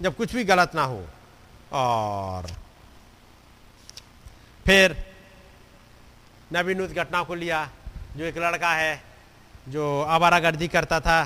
जब 0.00 0.16
कुछ 0.16 0.34
भी 0.34 0.44
गलत 0.44 0.74
ना 0.74 0.84
हो। 0.84 1.04
और 1.72 2.46
फिर 4.66 4.96
नबी 6.50 6.74
ने 6.74 6.82
उस 6.82 6.92
घटना 6.92 7.22
को 7.22 7.34
लिया 7.34 7.68
जो 8.16 8.24
एक 8.24 8.38
लड़का 8.38 8.72
है 8.72 9.02
जो 9.68 10.02
आवारा 10.02 10.38
गर्दी 10.40 10.68
करता 10.68 11.00
था 11.00 11.18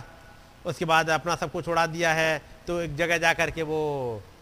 उसके 0.67 0.85
बाद 0.85 1.11
अपना 1.11 1.35
सब 1.37 1.53
कुछ 1.53 1.69
उड़ा 1.69 1.87
दिया 1.87 2.13
है 2.15 2.43
तो 2.67 2.81
एक 2.81 2.97
जगह 2.97 3.19
जा 3.19 3.33
कर 3.35 3.51
के 3.51 3.63
वो 3.63 3.81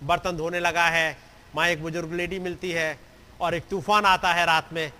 बर्तन 0.02 0.36
धोने 0.36 0.60
लगा 0.60 0.86
है 0.89 1.16
वहाँ 1.55 1.69
एक 1.69 1.82
बुज़ुर्ग 1.82 2.12
लेडी 2.12 2.39
मिलती 2.39 2.70
है 2.70 2.98
और 3.40 3.55
एक 3.55 3.69
तूफ़ान 3.70 4.05
आता 4.06 4.32
है 4.32 4.44
रात 4.47 4.73
में 4.73 4.90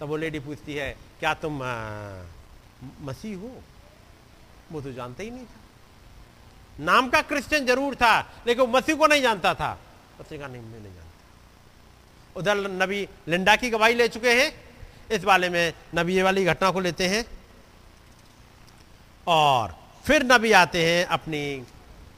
तब 0.00 0.08
वो 0.08 0.16
लेडी 0.16 0.38
पूछती 0.40 0.74
है 0.74 0.90
क्या 1.20 1.34
तुम 1.34 1.62
आ, 1.62 1.66
मसीह 2.82 3.36
हो 3.38 3.50
वो 4.72 4.80
तो 4.80 4.92
जानता 4.92 5.22
ही 5.22 5.30
नहीं 5.30 5.44
था। 5.44 6.84
नाम 6.84 7.08
का 7.08 7.20
क्रिश्चियन 7.22 7.66
ज़रूर 7.66 7.94
था, 7.94 8.20
लेकिन 8.46 8.64
वो 8.64 8.78
मसीह 8.78 8.96
को 8.96 9.06
नहीं 9.06 9.22
जानता 9.22 9.54
था। 9.54 9.78
उसने 10.20 10.38
कहा, 10.38 10.48
नहीं, 10.48 10.62
मैं 10.62 10.80
नहीं 10.80 10.94
जानता। 10.94 12.40
उधर 12.40 12.56
नबी 12.82 13.08
लिंडा 13.28 13.56
की 13.56 13.70
गवाही 13.70 13.94
ले 13.94 14.08
चुके 14.08 14.32
हैं। 14.32 14.52
इस 15.10 15.24
वाले 15.24 15.48
में 15.48 15.72
नबी 15.94 16.14
ये 16.14 16.22
वाली 16.22 16.44
घटना 16.44 16.70
को 16.70 16.80
लेते 16.80 17.08
हैं। 17.08 17.24
और 19.26 19.74
फिर 20.04 20.24
नबी 20.24 20.52
आते 20.52 20.84
हैं 20.84 21.04
अपनी 21.06 21.42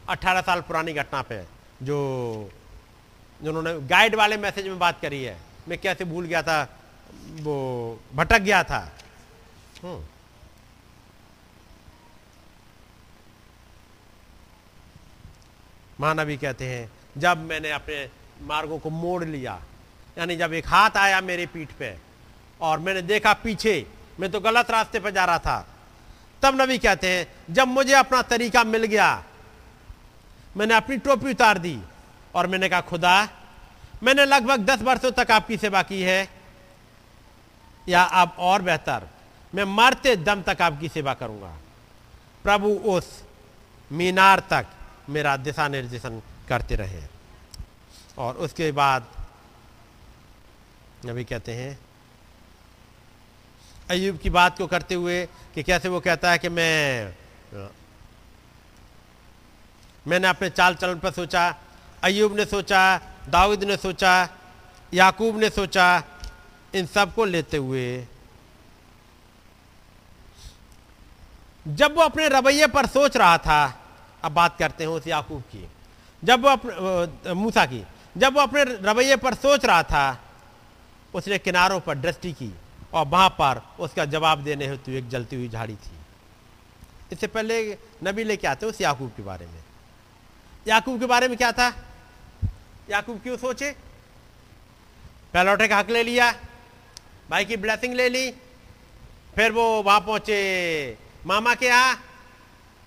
18 0.08 0.40
साल 0.40 0.60
पुरानी 0.60 0.92
घटना 0.92 1.22
पे, 1.22 1.42
जो 1.82 2.50
जिन्होंने 3.40 3.78
गाइड 3.88 4.14
वाले 4.14 4.36
मैसेज 4.36 4.66
में 4.66 4.78
बात 4.78 5.00
करी 5.00 5.22
है। 5.24 5.36
मैं 5.68 5.78
कैसे 5.78 6.04
भूल 6.04 6.24
गया 6.26 6.42
था? 6.42 6.62
वो 7.40 8.00
भटक 8.14 8.40
गया 8.40 8.62
था। 8.64 8.80
महानबी 16.00 16.36
कहते 16.36 16.64
हैं, 16.64 16.90
जब 17.18 17.38
मैंने 17.38 17.70
अपने 17.70 18.08
मार्गों 18.42 18.78
को 18.78 18.90
मोड़ 18.90 19.24
लिया, 19.24 19.60
यानी 20.18 20.36
जब 20.36 20.52
एक 20.52 20.66
हाथ 20.66 20.90
आया 20.96 21.20
मेरे 21.20 21.46
पीठ 21.46 21.72
पे, 21.72 21.96
और 22.60 22.78
मैंने 22.78 23.02
देखा 23.02 23.32
पीछे, 23.32 23.86
मैं 24.20 24.30
तो 24.30 24.40
गलत 24.40 24.70
रास्ते 24.70 25.00
पर 25.00 25.10
जा 25.10 25.24
रहा 25.24 25.38
था। 25.38 25.66
तब 26.42 26.60
नबी 26.60 26.78
कहते 26.78 27.08
हैं, 27.08 27.26
जब 27.54 27.68
मुझे 27.68 27.94
अपना 27.94 28.22
तरीका 28.22 28.64
मिल 28.64 28.84
गया, 28.84 29.24
मैंने 30.56 30.74
अपनी 30.74 30.96
टोपी 30.96 31.30
उतार 31.30 31.58
दी, 31.58 31.78
और 32.34 32.46
मैंने 32.46 32.68
कहा, 32.68 32.80
खुदा, 32.80 33.28
मैंने 34.02 34.24
लगभग 34.24 34.64
दस 34.64 34.82
वर्षों 34.82 35.10
तक 35.10 35.30
आपकी 35.30 35.56
सेवा 35.56 35.82
की 35.82 36.02
है, 36.02 36.28
या 37.88 38.02
अब 38.02 38.36
और 38.38 38.62
बेहतर, 38.62 39.08
मैं 39.54 39.64
मरते 39.64 40.16
दम 40.16 40.42
तक 40.42 40.62
आपकी 40.62 40.88
सेवा 40.88 41.14
करूँगा। 41.14 41.56
प्रभु 42.44 42.68
उस 42.68 43.22
मीनार 43.90 44.40
तक 44.50 44.66
मेरा 45.10 45.36
दिशा 45.36 45.68
निर्देशन 45.68 46.22
करते 46.48 46.76
रहे। 46.76 47.02
और 48.18 48.36
उसके 48.36 48.72
बाद 48.72 49.06
नबी 51.06 51.24
कहते 51.24 51.54
हैं 51.54 51.78
अयुब 53.90 54.18
की 54.18 54.30
बात 54.30 54.58
को 54.58 54.66
करते 54.66 54.94
हुए 54.94 55.26
कि 55.54 55.62
कैसे 55.62 55.88
वो 55.88 56.00
कहता 56.00 56.30
है 56.30 56.38
कि 56.38 56.48
मैं, 56.48 57.14
मैंने 60.06 60.28
अपने 60.28 60.50
चाल 60.50 60.74
चलन 60.74 60.98
पर 60.98 61.10
सोचा 61.10 61.54
अयूब 62.04 62.36
ने 62.36 62.44
सोचा, 62.44 63.00
दाऊद 63.28 63.64
ने 63.64 63.76
सोचा, 63.76 64.28
याकूब 64.94 65.38
ने 65.38 65.50
सोचा, 65.50 66.02
इन 66.74 66.86
सबको 66.86 67.24
लेते 67.24 67.56
हुए। 67.56 68.06
जब 71.68 71.96
वो 71.96 72.02
अपने 72.02 72.28
रवैये 72.28 72.66
पर 72.66 72.86
सोच 72.86 73.16
रहा 73.16 73.38
था 73.38 73.79
अब 74.24 74.32
बात 74.32 74.58
करते 74.58 74.84
हैं 74.84 74.90
उस 74.90 75.06
याकूब 75.06 75.42
की। 75.42 75.68
जब 76.22 76.42
वो 76.42 76.48
अपने 76.48 77.34
मूसा 77.34 77.64
की, 77.66 77.84
जब 78.16 78.34
वो 78.34 78.40
अपने 78.40 78.64
रवैये 78.64 79.16
पर 79.16 79.34
सोच 79.34 79.64
रहा 79.64 79.82
था, 79.82 80.18
उसने 81.14 81.38
किनारों 81.38 81.80
पर 81.80 81.98
दृष्टि 81.98 82.32
की 82.32 82.52
और 82.94 83.06
वहाँ 83.06 83.28
पर 83.30 83.62
उसका 83.80 84.04
जवाब 84.06 84.42
देने 84.44 84.66
हेतु 84.66 84.92
एक 84.92 85.08
जलती 85.08 85.36
हुई 85.36 85.48
झाड़ी 85.48 85.74
थी। 85.76 85.96
इससे 87.12 87.26
पहले 87.26 87.78
नबी 88.04 88.24
लेके 88.24 88.46
आते 88.46 88.66
उस 88.66 88.80
याकूब 88.80 89.10
के 89.16 89.22
बारे 89.22 89.46
में। 89.46 89.62
याकूब 90.66 91.00
के 91.00 91.06
बारे 91.06 91.28
में 91.28 91.36
क्या 91.36 91.52
था? 91.52 91.68
याकूब 92.90 93.20
क्यों 93.22 93.36
सोचे? 93.36 93.70
पहलौटे 95.34 95.68
का 95.68 95.78
हक 95.78 95.90
ले 95.90 96.02
लिया, 96.02 96.30
भाई 97.30 97.44
की 97.44 97.56
ब्लेसिंग 97.56 97.94
ले 97.94 98.08
ली, 98.08 98.30
फिर 99.34 99.52
वो 99.52 99.82
वहाँ 99.82 100.00
पहुँचे 100.00 100.96
मामा 101.26 101.54
के 101.54 101.66
यहाँ 101.66 101.94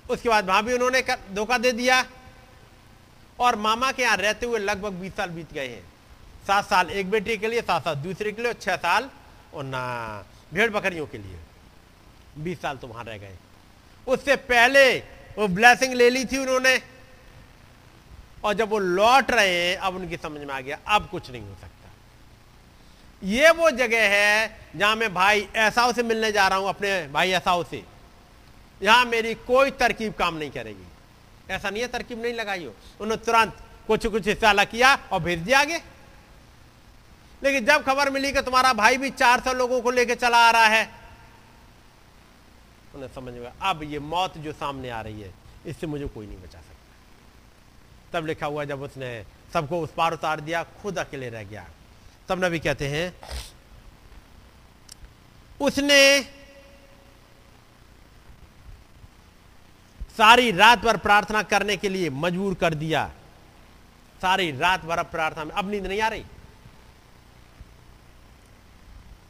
उसके 0.10 0.30
बाद 0.30 0.48
वहाँ 0.48 0.64
भी 0.64 0.74
उन्होंने 0.74 1.02
धोखा 1.34 1.58
दे 1.58 1.72
दिया। 1.72 2.06
और 3.40 3.56
मामा 3.56 3.92
के 3.92 4.04
यहाँ 4.04 4.18
रहते 4.18 4.46
हुए 4.46 4.60
लगभग 4.60 4.94
बीस 4.94 5.16
साल 5.16 5.30
बीत 5.30 5.54
गए 5.54 5.68
हैं। 5.68 5.84
सात 6.48 6.66
साल 6.66 6.90
एक 6.90 7.10
बेटे 7.12 7.38
के 7.38 7.48
लिए, 7.48 7.62
सात 7.62 7.84
साल 7.84 7.96
दूसरे 7.96 8.32
के 8.32 8.42
लिए 8.42 8.54
छह 8.54 8.76
साल 8.78 9.10
और 9.54 9.64
ना 9.64 10.26
भेड़ 10.54 10.70
बकरियों 10.72 11.06
के 11.08 11.18
लिए। 11.18 11.38
बीस 12.38 12.62
साल 12.62 12.78
तो 12.78 12.88
वहाँ 12.88 13.04
रह 13.04 13.18
गए। 13.18 13.36
उससे 14.08 14.36
पहले 14.36 14.98
वो 15.38 15.48
ब्लेसिंग 15.50 15.94
ले 15.94 16.10
ली 16.10 16.26
थी 16.26 16.38
उन्होंने। 16.38 16.82
और 18.44 18.54
जब 18.54 18.70
वो 18.70 18.80
लौट 18.80 19.32
रहे 19.32 19.54
हैं 19.56 19.78
अब 19.78 19.96
उनकी 19.96 20.18
समझ 20.18 20.42
में 20.42 20.54
आ 20.54 20.60
गया, 20.60 20.78
अब 20.88 21.08
कुछ 21.10 21.30
नहीं 21.32 21.42
हो 21.42 21.56
सकता। 21.56 21.90
ये 23.22 23.50
वो 23.52 23.70
जगह 23.72 24.10
है 24.10 24.60
जहाँ 24.76 24.96
मैं 24.96 25.14
भाई 25.14 25.48
ऐसाओ 25.56 25.94
से 25.94 26.04
मिलने 26.04 26.32
जा 26.32 26.48
रहा 26.48 26.58
हूँ, 26.60 26.70
अपने 26.70 27.08
भाई 27.08 27.32
ऐसाओ 27.32 27.64
से। 27.64 27.84
यहाँ 28.84 29.06
मेरी 29.06 29.34
कोई 29.48 29.72
तरकीब 29.72 30.14
काम 30.14 30.36
नहीं 30.36 30.52
करेगी। 30.52 30.86
ऐसा 31.50 31.70
नहीं 31.70 31.82
है 31.82 31.88
तरकीब 31.88 32.22
नहीं 32.22 32.34
लगाई 32.34 32.64
हो। 32.66 32.74
उन्होंने 33.02 33.24
तुरंत 33.26 33.58
कुछ 33.88 34.06
कुछ 34.08 34.28
हिस्सा 34.28 34.64
किया 34.66 34.94
और 35.12 35.20
भेज 35.20 35.40
दिया 35.40 35.60
आगे। 35.60 35.82
लेकिन 37.42 37.66
जब 37.66 37.84
खबर 37.84 38.10
मिली 38.10 38.32
कि 38.32 38.42
तुम्हारा 38.42 38.74
भाई 38.74 38.98
भी 38.98 39.10
400 39.12 39.54
लोगों 39.54 39.82
को 39.82 39.92
लेकर 39.92 40.16
चला 40.16 40.38
आ 40.38 40.52
रहा 40.52 40.68
है, 40.68 40.90
उन्हें 42.96 43.10
समझ 43.16 43.34
में 43.34 43.52
अब 43.62 43.84
ये 43.84 44.00
मौत 44.00 44.38
जो 44.38 44.52
सामने 44.54 44.90
आ 44.90 45.02
रही 45.02 45.22
है, 45.22 45.34
इससे 45.66 45.88
मुझे 45.88 46.08
कोई 46.08 46.26
नहीं 46.28 46.38
बचा 46.38 46.60
सकता। 46.60 48.12
तब 48.14 48.26
लिखा 48.26 48.46
हुआ 48.46 48.64
जब 48.66 48.82
उसने 48.82 49.26
सबको 49.54 49.80
उस 49.82 49.90
पार 49.98 50.14
उतार 50.14 50.40
दिया, 50.42 50.64
खुद 50.82 51.00
अकेले 51.00 51.30
रह 51.30 51.44
गया। 51.44 51.66
तब 52.30 52.44
नबी 52.46 52.60
कहते 52.60 52.88
हैं, 52.88 53.14
उसने 55.60 56.20
सारी 60.18 60.52
रात 60.52 60.80
भर 60.80 60.98
प्रार्थना 60.98 61.42
करने 61.44 61.78
के 61.78 61.90
लिए 61.90 62.10
मजबूर 62.10 62.54
कर 62.54 62.74
दिया। 62.74 63.12
सारी 64.22 64.52
रात 64.52 64.86
भर 64.86 64.98
अब 64.98 65.06
प्रार्थना 65.06 65.44
में, 65.44 65.52
अब 65.52 65.70
नींद 65.72 65.86
नहीं 65.88 66.02
आ 66.02 66.08
रही। 66.08 66.24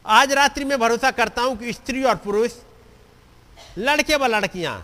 आज 0.06 0.32
रात्रि 0.32 0.66
में 0.66 0.80
भरोसा 0.80 1.12
करता 1.12 1.42
हूँ 1.42 1.58
कि 1.58 1.74
स्त्री 1.74 2.04
और 2.04 2.16
पुरुष, 2.16 2.52
लड़के 3.78 4.16
व 4.16 4.26
लड़कियाँ 4.26 4.76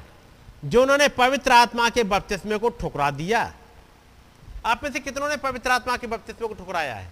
जो 0.65 0.81
उन्होंने 0.81 1.07
पवित्र 1.07 1.51
आत्मा 1.51 1.89
के 1.89 2.03
बपतिस्मे 2.03 2.57
को 2.57 2.69
ठुकरा 2.69 3.09
दिया। 3.11 3.41
आप 4.65 4.83
में 4.83 4.91
से 4.91 4.99
कितनों 4.99 5.29
ने 5.29 5.37
पवित्र 5.37 5.71
आत्मा 5.71 5.97
के 5.97 6.07
बपतिस्मे 6.07 6.47
को 6.47 6.53
ठुकराया 6.53 6.95
है? 6.95 7.11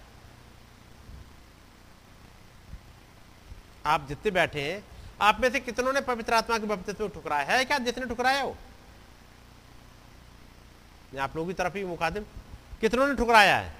आप 3.86 4.06
जितने 4.08 4.30
बैठे 4.30 4.60
हैं, 4.60 4.82
आप 5.20 5.40
में 5.40 5.50
से 5.50 5.60
कितनों 5.60 5.92
ने 5.92 6.00
पवित्र 6.00 6.34
आत्मा 6.34 6.58
के 6.58 6.66
बपतिस्मे 6.66 7.08
को 7.08 7.14
ठुकराया 7.14 7.44
है? 7.44 7.64
क्या 7.64 7.78
जिसने 7.78 8.06
ठुकराया 8.06 8.42
हो? 8.42 8.56
आप 11.16 11.36
लोगों 11.36 11.48
की 11.48 11.54
तरफ़ 11.54 11.76
ही 11.76 11.84
मुखादिम 11.84 12.24
कितनों 12.80 13.06
ने 13.08 13.14
ठुकराया 13.14 13.56
है? 13.56 13.72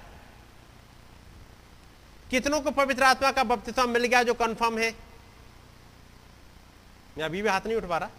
कितनों 2.29 2.61
को 2.61 2.71
पवित्र 2.71 3.03
आत्मा 3.03 3.31
का 3.31 3.43
बपतिस्मा 3.43 3.85
मिल 3.85 4.05
गया 4.05 4.23
जो 4.23 4.33
कंफर्म 4.33 4.77
है? 4.79 4.89
मैं 7.17 7.25
अभी 7.25 7.41
भी 7.41 7.49
हाथ 7.49 7.61
नहीं 7.65 7.77
उठ 7.77 7.83
पा 7.83 7.97
रहा। 7.97 8.09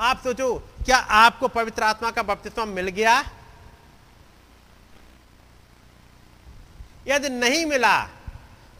आप 0.00 0.20
सोचो, 0.22 0.58
क्या 0.84 0.96
आपको 0.96 1.48
पवित्र 1.48 1.82
आत्मा 1.82 2.10
का 2.10 2.22
बपतिस्मा 2.22 2.64
मिल 2.64 2.88
गया? 2.90 3.22
यदि 7.08 7.28
नहीं 7.28 7.64
मिला 7.66 7.96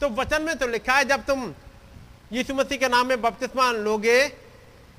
तो 0.01 0.09
वचन 0.11 0.41
में 0.41 0.57
तो 0.57 0.67
लिखा 0.67 0.93
है, 0.93 1.05
जब 1.05 1.25
तुम 1.25 1.53
यीशु 2.33 2.53
मसीह 2.55 2.77
के 2.77 2.87
नाम 2.87 3.07
में 3.07 3.21
बपतिस्मा 3.21 3.71
लोगे, 3.71 4.25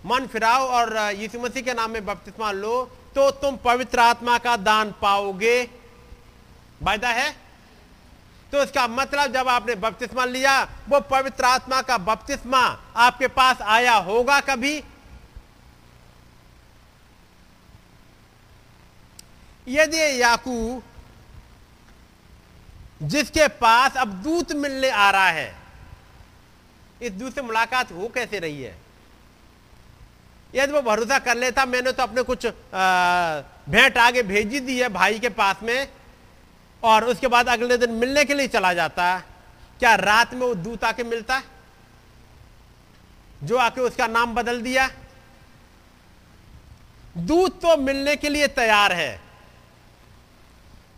मन 0.06 0.26
फिराओ 0.26 0.66
और 0.68 0.96
यीशु 1.12 1.40
मसीह 1.40 1.62
के 1.62 1.74
नाम 1.74 1.90
में 1.90 2.04
बपतिस्मा 2.06 2.50
लो 2.52 2.74
तो 3.14 3.30
तुम 3.30 3.56
पवित्र 3.56 4.00
आत्मा 4.00 4.36
का 4.38 4.56
दान 4.58 4.90
पाओगे। 5.02 5.62
वायदा 6.82 7.08
है? 7.08 7.30
तो 8.52 8.62
इसका 8.62 8.86
मतलब 8.88 9.32
जब 9.32 9.48
आपने 9.48 9.74
बपतिस्मा 9.74 10.24
लिया, 10.24 10.62
वो 10.88 11.00
पवित्र 11.00 11.44
आत्मा 11.44 11.80
का 11.82 11.98
बपतिस्मा 11.98 12.60
आपके 12.96 13.28
पास 13.28 13.62
आया 13.62 13.94
होगा 14.00 14.40
कभी? 14.40 14.82
यदि 19.66 20.22
याकू 20.22 20.82
जिसके 23.02 23.46
पास 23.56 23.96
अब 23.96 24.08
दूत 24.22 24.52
मिलने 24.52 24.90
आ 24.90 25.10
रहा 25.10 25.28
है, 25.28 25.54
इस 27.02 27.12
दूत 27.12 27.34
से 27.34 27.42
मुलाकात 27.42 27.92
हो 27.92 28.08
कैसे 28.08 28.38
रही 28.38 28.62
है? 28.62 28.76
यदि 30.54 30.72
वो 30.72 30.80
भरोसा 30.82 31.18
कर 31.18 31.36
लेता 31.36 31.64
मैंने 31.66 31.92
तो 31.92 32.02
अपने 32.02 32.22
कुछ 32.22 32.46
भेंट 33.70 33.98
आगे 33.98 34.22
भेजी 34.22 34.60
दी 34.60 34.78
है 34.80 34.88
भाई 34.88 35.18
के 35.18 35.28
पास 35.28 35.62
में 35.62 35.88
और 36.82 37.04
उसके 37.04 37.26
बाद 37.26 37.48
अगले 37.48 37.76
दिन 37.78 37.90
मिलने 37.92 38.24
के 38.24 38.34
लिए 38.34 38.48
चला 38.48 38.72
जाता। 38.74 39.18
क्या 39.78 39.94
रात 39.94 40.34
में 40.34 40.40
वो 40.40 40.54
दूत 40.54 40.84
आके 40.84 41.04
मिलता? 41.04 41.40
जो 43.42 43.56
आके 43.56 43.80
उसका 43.80 44.06
नाम 44.06 44.34
बदल 44.34 44.60
दिया? 44.62 44.88
दूत 47.16 47.60
तो 47.62 47.76
मिलने 47.76 48.16
के 48.16 48.28
लिए 48.28 48.46
तैयार 48.54 48.92
है 48.92 49.20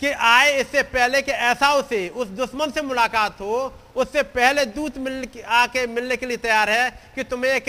कि 0.00 0.10
आए 0.10 0.52
इससे 0.60 0.82
पहले 0.82 1.22
कि 1.22 1.32
ऐसा 1.32 1.72
उसे 1.74 2.08
उस 2.08 2.28
दुश्मन 2.28 2.70
से 2.70 2.82
मुलाकात 2.82 3.40
हो 3.40 3.72
उससे 3.96 4.22
पहले 4.22 4.64
दूत 4.66 4.98
मिल 4.98 5.28
आके 5.46 5.86
मिलने 5.86 6.16
के 6.16 6.26
लिए 6.26 6.36
तैयार 6.36 6.70
है 6.70 6.90
कि 7.14 7.24
तुम्हें 7.24 7.52
एक, 7.52 7.68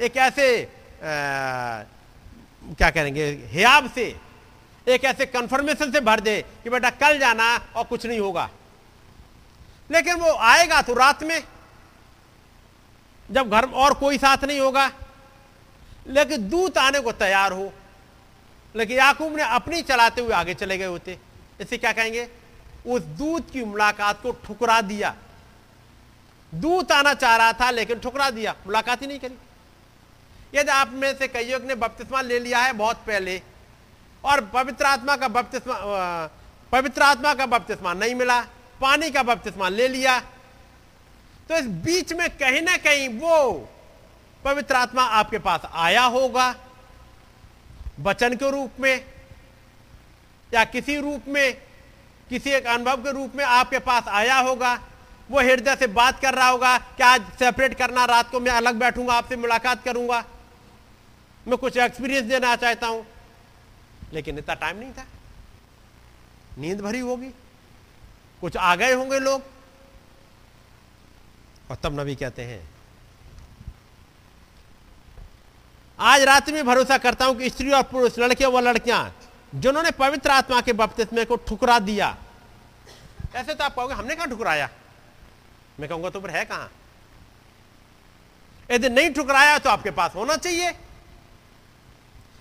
एक 0.00 0.16
ऐसे 0.16 0.77
क्या 1.02 2.90
करेंगे 2.90 3.26
हियाब 3.46 3.90
से, 3.90 4.20
एक 4.88 5.04
ऐसे 5.04 5.26
कंफर्मेशन 5.26 5.92
से 5.92 6.00
भर 6.00 6.20
दे 6.20 6.44
कि 6.62 6.70
बेटा 6.70 6.90
कल 6.90 7.18
जाना 7.18 7.56
और 7.76 7.84
कुछ 7.84 8.06
नहीं 8.06 8.20
होगा। 8.20 8.50
लेकिन 9.90 10.14
वो 10.14 10.32
आएगा 10.32 10.82
तो 10.82 10.94
रात 10.94 11.22
में, 11.22 11.42
जब 13.30 13.50
घर 13.50 13.68
और 13.70 13.94
कोई 13.94 14.18
साथ 14.18 14.44
नहीं 14.44 14.60
होगा। 14.60 14.90
लेकिन 16.06 16.48
दूत 16.48 16.78
आने 16.78 17.00
को 17.00 17.12
तैयार 17.12 17.52
हो। 17.52 17.72
लेकिन 18.76 18.96
याकूब 18.96 19.36
ने 19.36 19.42
अपनी 19.42 19.82
चलाते 19.82 20.20
हुए 20.20 20.32
आगे 20.32 20.54
चले 20.54 20.78
गए 20.78 20.86
होते। 20.86 21.18
इसे 21.60 21.78
क्या 21.78 21.92
कहेंगे? 21.92 22.28
उस 22.86 23.02
दूत 23.02 23.50
की 23.50 23.64
मुलाकात 23.64 24.22
को 24.22 24.32
ठुकरा 24.32 24.80
दिया। 24.80 25.14
दूत 26.54 26.92
आना 26.92 27.14
चाह 27.14 27.36
रहा 27.36 27.52
था, 27.52 27.70
लेकिन 27.70 27.98
ठुकरा 27.98 28.30
दिया। 28.30 28.54
मुलाकात 28.66 29.02
ही 29.02 29.06
नहीं 29.06 29.18
करी। 29.18 29.34
यदि 30.52 30.70
आप 30.70 30.90
में 30.92 31.12
से 31.18 31.28
कईयों 31.28 31.60
ने 31.60 31.74
बपतिस्मा 31.76 32.20
ले 32.22 32.38
लिया 32.38 32.58
है 32.58 32.72
बहुत 32.74 32.96
पहले, 33.06 33.40
और 34.24 34.40
पवित्र 34.54 34.84
आत्मा 34.86 35.16
का 35.16 35.28
बपतिस्मा 35.28 35.74
पवित्र 36.72 37.02
आत्मा 37.02 37.34
का 37.34 37.46
बपतिस्मा 37.48 37.92
नहीं 37.94 38.14
मिला, 38.14 38.40
पानी 38.80 39.10
का 39.10 39.22
बपतिस्मा 39.22 39.68
ले 39.68 39.88
लिया 39.88 40.18
तो 41.48 41.56
इस 41.56 41.66
बीच 41.84 42.12
में 42.12 42.28
कहीं 42.30 42.60
ना 42.62 42.76
कहीं 42.78 43.08
वो 43.10 43.68
पवित्र 44.44 44.74
आत्मा 44.76 45.02
आपके 45.02 45.38
पास 45.40 45.60
आया 45.74 46.02
होगा, 46.04 46.54
वचन 48.00 48.34
के 48.36 48.50
रूप 48.50 48.80
में, 48.80 49.04
या 50.52 50.64
किसी 50.66 50.98
रूप 50.98 51.28
में, 51.28 51.54
किसी 52.30 52.50
एक 52.50 52.66
अनुभव 52.66 53.02
के 53.02 53.12
रूप 53.12 53.36
में 53.36 53.44
आपके 53.44 53.78
पास 53.80 54.08
आया 54.10 54.36
होगा, 54.38 54.74
वो 55.30 55.40
हृदय 55.40 55.76
से 55.76 55.86
बात 55.88 56.20
कर 56.20 56.34
रहा 56.34 56.48
होगा 56.48 56.76
कि 56.78 57.02
आज 57.02 57.22
सेपरेट 57.38 57.74
करना, 57.74 58.04
रात 58.06 58.30
को 58.30 58.40
मैं 58.40 58.52
अलग 58.52 58.74
बैठूँगा, 58.76 59.14
आपसे 59.14 59.36
मुलाकात 59.36 59.84
करूँगा। 59.84 60.24
मैं 61.46 61.58
कुछ 61.58 61.76
एक्सपीरियंस 61.76 62.24
देना 62.24 62.56
चाहता 62.56 62.86
हूँ। 62.86 63.06
लेकिन 64.12 64.38
इतना 64.38 64.54
टाइम 64.54 64.76
नहीं 64.76 64.92
था। 64.92 65.06
नींद 66.58 66.80
भरी 66.80 66.98
होगी। 66.98 67.30
कुछ 68.40 68.56
आ 68.56 68.76
गए 68.76 68.92
होंगे 68.92 69.18
लोग। 69.18 69.42
और 71.70 71.76
तब 71.76 72.00
नबी 72.00 72.14
कहते 72.14 72.42
हैं, 72.42 72.68
आज 75.98 76.22
रात 76.22 76.50
में 76.50 76.66
भरोसा 76.66 76.98
करता 76.98 77.24
हूँ 77.24 77.36
कि 77.36 77.50
स्त्री 77.50 77.70
और 77.70 77.82
पुरुष 77.82 78.18
लड़के 78.18 78.46
व 78.46 78.58
लड़कियाँ, 78.58 79.16
जिन्होंने 79.54 79.90
पवित्र 79.90 80.30
आत्मा 80.30 80.60
के 80.60 80.72
बपतिस्मे 80.72 81.24
को 81.24 81.36
ठुकरा 81.36 81.78
दिया। 81.78 82.16
ऐसे 83.34 83.54
तो 83.54 83.64
आप 83.64 83.74
कहोगे, 83.74 83.94
हमने 83.94 84.16
कहा 84.16 84.26
ठुकराया? 84.26 84.68
मैं 85.80 85.88
कहूँगा 85.88 86.10
तो 86.10 86.20
फिर 86.20 86.30
है 86.30 86.44
कहाँ? 86.44 86.70
यदि 88.70 88.88
नहीं 88.88 89.10
ठुकराया 89.10 89.58
तो 89.58 89.70
आपके 89.70 89.90
पास 89.90 90.14
होना 90.14 90.36
चाहिए। 90.36 90.72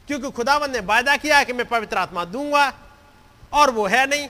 क्योंकि 0.08 0.32
खुदावन 0.32 0.72
ने 0.72 0.80
वायदा 0.80 1.18
किया 1.18 1.44
कि 1.44 1.54
मैं 1.54 1.66
पवित्र 1.66 1.98
आत्मा 1.98 2.26
दूँगा, 2.26 2.74
और 3.54 3.72
वो 3.72 3.88
है 3.88 4.08
नहीं। 4.08 4.28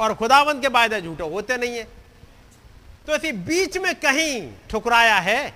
और 0.00 0.14
खुदावन 0.14 0.60
के 0.60 0.68
वायदे 0.68 1.00
झूठे 1.00 1.24
होते 1.24 1.56
नहीं 1.56 1.76
है। 1.76 1.84
तो 3.06 3.16
इसी 3.16 3.32
बीच 3.32 3.76
में 3.78 3.94
कहीं 3.94 4.52
ठुकराया 4.70 5.18
है। 5.18 5.54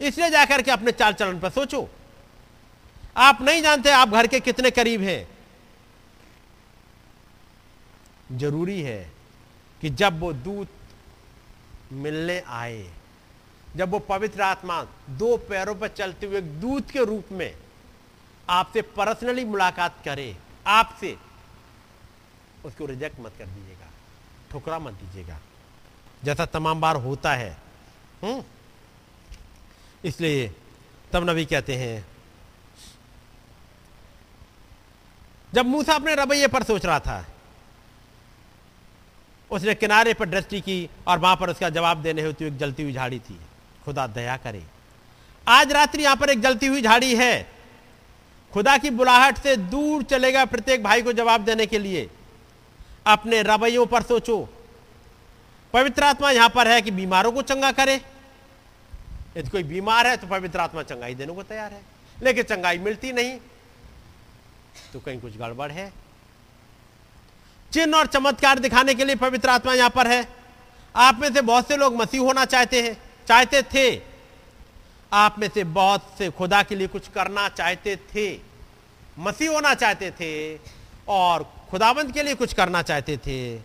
इसलिए 0.00 0.30
जाकर 0.30 0.62
के 0.62 0.70
अपने 0.70 0.92
चाल 0.92 1.12
चलन 1.12 1.40
पर 1.40 1.50
सोचो। 1.50 1.88
आप 3.16 3.42
नहीं 3.42 3.62
जानते 3.62 3.90
आप 3.90 4.08
घर 4.08 4.26
के 4.26 4.40
कितने 4.40 4.70
करीब 4.70 5.02
हैं। 5.02 5.28
ज़रूरी 8.38 8.82
है 8.82 9.12
कि 9.80 9.90
जब 9.90 10.20
वो 10.20 10.32
दूत 10.32 10.68
मिलने 11.92 12.42
आए 12.46 12.90
जब 13.76 13.90
वो 13.90 13.98
पवित्र 13.98 14.42
आत्मा 14.42 14.82
दो 15.10 15.36
पैरों 15.48 15.74
पर 15.74 15.88
चलते 15.88 16.26
हुए 16.26 16.40
दूत 16.40 16.90
के 16.90 17.04
रूप 17.04 17.32
में 17.32 17.54
आपसे 18.48 18.82
पर्सनली 18.82 19.44
मुलाकात 19.44 19.96
करे, 20.04 20.36
आपसे, 20.66 21.16
उसको 22.64 22.86
रिजेक्ट 22.86 23.20
मत 23.20 23.32
कर 23.38 23.46
दीजिएगा, 23.46 23.88
ठुकरा 24.50 24.78
मत 24.78 24.92
दीजिएगा। 24.92 25.38
जैसा 26.24 26.46
तमाम 26.46 26.80
बार 26.80 26.96
होता 26.96 27.34
है 27.34 27.56
हम्म? 28.22 28.42
इसलिए 30.04 30.48
तब 31.12 31.28
नबी 31.30 31.44
कहते 31.44 31.76
हैं, 31.76 32.06
जब 35.52 35.66
मूसा 35.66 35.94
अपने 35.94 36.14
रवैये 36.14 36.48
पर 36.48 36.62
सोच 36.62 36.86
रहा 36.86 36.98
था, 37.00 37.24
उसने 39.50 39.74
किनारे 39.74 40.14
पर 40.14 40.28
दृष्टि 40.28 40.60
की 40.60 40.88
और 41.06 41.18
वहाँ 41.18 41.36
पर 41.36 41.50
उसका 41.50 41.68
जवाब 41.70 42.02
देने 42.02 42.22
हेतु 42.22 42.44
एक 42.44 42.56
जलती 42.58 42.82
हुई 42.82 42.92
झाड़ी 42.92 43.18
थी। 43.18 43.38
खुदा 43.84 44.06
दया 44.06 44.36
करे। 44.36 44.62
आज 45.46 45.72
रात्रि 45.72 46.02
यहाँ 46.02 46.16
पर 46.16 46.30
एक 46.30 46.40
जलती 46.40 46.66
हुई 46.66 46.82
झाड़ी 46.82 47.14
है। 47.14 47.50
खुदा 48.52 48.76
की 48.78 48.90
बुलाहट 48.90 49.38
से 49.38 49.56
दूर 49.56 50.02
चलेगा 50.02 50.44
प्रत्येक 50.44 50.82
भाई 50.84 51.02
को 51.02 51.12
जवाब 51.12 51.44
देने 51.44 51.66
के 51.66 51.78
लिए। 51.78 52.08
अपने 53.06 53.42
रवैयों 53.42 53.86
पर 53.86 54.02
सोचो। 54.02 54.38
पवित्र 55.74 56.04
आत्मा 56.04 56.30
यहाँ 56.30 56.48
पर 56.48 56.68
है 56.68 56.80
कि 56.82 56.90
बीमारों 56.90 57.32
को 57.32 57.42
चंगा 57.42 57.72
करे। 57.72 57.94
यदि 59.36 59.50
कोई 59.50 59.62
बीमार 59.62 60.06
है 60.06 60.16
तो 60.16 60.26
पवित्र 60.26 60.60
आत्मा 60.60 60.82
चंगाई 60.82 61.14
देने 61.14 61.34
को 61.34 61.42
तैयार 61.42 61.72
है। 61.72 61.80
लेकिन 62.18 62.44
चंगाई 62.44 62.78
मिलती 62.78 63.12
नहीं 63.12 63.38
तो 64.92 65.00
कहीं 65.00 65.20
कुछ 65.20 65.36
गड़बड़ 65.36 65.70
है। 65.72 65.92
चिन्ह 67.72 67.96
और 67.98 68.06
चमत्कार 68.06 68.58
दिखाने 68.58 68.94
के 68.94 69.04
लिए 69.04 69.16
पवित्र 69.16 69.50
आत्मा 69.50 69.74
यहाँ 69.74 69.90
पर 69.90 70.06
है। 70.06 70.26
आप 70.94 71.18
में 71.18 71.32
से 71.34 71.40
बहुत 71.40 71.68
से 71.68 71.76
लोग 71.76 71.96
मसीह 71.96 72.20
होना 72.20 72.44
चाहते 72.44 72.82
हैं। 72.82 72.96
चाहते 73.28 73.62
थे। 73.62 74.00
आप 75.12 75.38
में 75.38 75.48
से 75.54 75.64
बहुत 75.64 76.14
से 76.18 76.30
खुदा 76.30 76.62
के 76.62 76.74
लिए 76.74 76.86
कुछ 76.86 77.08
करना 77.08 77.48
चाहते 77.48 77.96
थे। 77.96 78.40
मसीह 79.18 79.50
होना 79.50 79.74
चाहते 79.74 80.10
थे 80.10 80.60
और 81.08 81.42
खुदाबंद 81.70 82.12
के 82.12 82.22
लिए 82.22 82.34
कुछ 82.34 82.52
करना 82.52 82.82
चाहते 82.82 83.16
थे। 83.16 83.60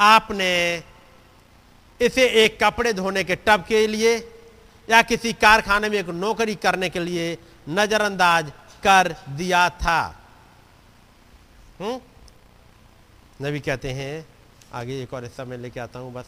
आपने 0.00 0.82
इसे 2.00 2.26
एक 2.28 2.58
कपड़े 2.62 2.92
धोने 2.92 3.24
के 3.24 3.36
टब 3.36 3.64
के 3.68 3.86
लिए 3.86 4.16
या 4.90 5.02
किसी 5.02 5.32
कारखाने 5.32 5.88
में 5.88 5.98
एक 5.98 6.08
नौकरी 6.08 6.54
करने 6.54 6.88
के 6.88 7.00
लिए 7.00 7.38
नजरअंदाज 7.68 8.52
कर 8.82 9.16
दिया 9.28 9.68
था। 9.70 10.24
हम्म? 11.80 12.00
नबी 13.46 13.60
कहते 13.60 13.92
हैं, 13.92 14.26
आगे 14.72 15.02
एक 15.02 15.14
और 15.14 15.24
हिस्सा 15.24 15.44
मैं 15.44 15.58
लेके 15.58 15.80
आता 15.80 15.98
हूँ 15.98 16.12
बस। 16.12 16.26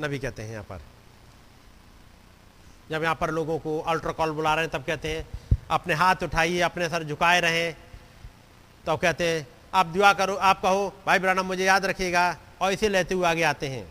नबी 0.00 0.18
कहते 0.18 0.42
हैं 0.42 0.50
यहाँ 0.50 0.64
पर। 0.64 0.80
जब 2.90 3.02
यहाँ 3.02 3.14
पर 3.14 3.30
लोगों 3.30 3.58
को 3.58 3.78
अल्ट्रा 3.80 4.12
कॉल 4.12 4.30
बुला 4.30 4.54
रहे 4.54 4.64
हैं, 4.64 4.72
तब 4.72 4.84
कहते 4.84 5.08
हैं, 5.08 5.26
अपने 5.70 5.94
हाथ 5.94 6.22
उठाइए, 6.22 6.60
अपने 6.60 6.88
सर 6.88 7.04
झुकाए 7.04 7.40
रहें। 7.40 7.76
तो 8.86 8.96
कहते 8.96 9.28
हैं, 9.28 9.46
आप 9.74 9.86
दुआ 9.86 10.12
करो, 10.12 10.34
आप 10.34 10.60
कहो, 10.62 10.92
भाई 11.06 11.18
ब्रानम 11.18 11.46
मुझे 11.46 11.64
याद 11.64 11.84
रखिएगा। 11.86 12.36
और 12.62 12.72
इसे 12.72 12.88
लेते 12.88 13.14
हुए 13.14 13.26
आगे 13.26 13.42
आते 13.42 13.68
हैं। 13.68 13.86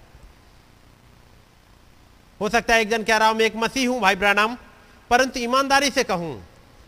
हो 2.39 2.49
सकता 2.49 2.73
है 2.73 2.81
एक 2.81 2.89
जन 2.89 3.03
कह 3.03 3.17
रहा 3.17 3.27
हूँ, 3.27 3.37
मैं 3.37 3.45
एक 3.45 3.55
मसीह 3.55 3.89
हूँ, 3.89 3.99
भाई 4.01 4.15
ब्रानम 4.15 4.55
परंतु 5.09 5.39
ईमानदारी 5.39 5.89
से 5.89 6.03
कहूँ, 6.03 6.43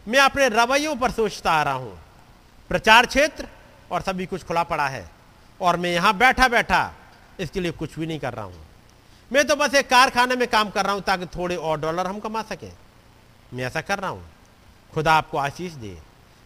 मैं 0.08 0.20
अपने 0.20 0.48
रवैयों 0.50 0.96
पर 0.96 1.12
सोचता 1.12 1.52
आ 1.52 1.64
रहा 1.64 1.74
हूँ। 1.74 1.98
प्रचार 2.70 3.06
क्षेत्र 3.06 3.48
और 3.92 4.02
सभी 4.02 4.26
कुछ 4.26 4.44
खुला 4.44 4.64
पड़ा 4.64 4.88
है 4.88 5.10
और 5.60 5.78
मैं 5.78 5.92
यहाँ 5.92 6.18
बैठा 6.18 6.48
बैठा 6.48 6.82
इसके 7.40 7.60
लिए 7.60 7.72
कुछ 7.72 7.98
भी 8.00 8.08
नहीं 8.08 8.20
कर 8.20 8.34
रहा 8.34 8.46
हूँ। 8.46 8.69
मैं 9.32 9.46
तो 9.48 9.56
बस 9.56 9.74
एक 9.76 9.90
कारखाने 9.90 10.36
में 10.36 10.48
काम 10.48 10.70
कर 10.70 10.86
रहा 10.86 10.94
हूँ 10.94 11.02
ताकि 11.02 11.26
थोड़े 11.26 11.56
और 11.56 11.80
डॉलर 11.80 12.08
हम 12.08 12.20
कमा 12.20 12.42
सकें। 12.42 12.72
मैं 13.54 13.64
ऐसा 13.64 13.82
कर 13.82 14.00
रहा 14.00 14.10
हूँ। 14.10 14.26
खुदा 14.94 15.14
आपको 15.14 15.38
आशीष 15.38 15.72
दे। 15.74 15.98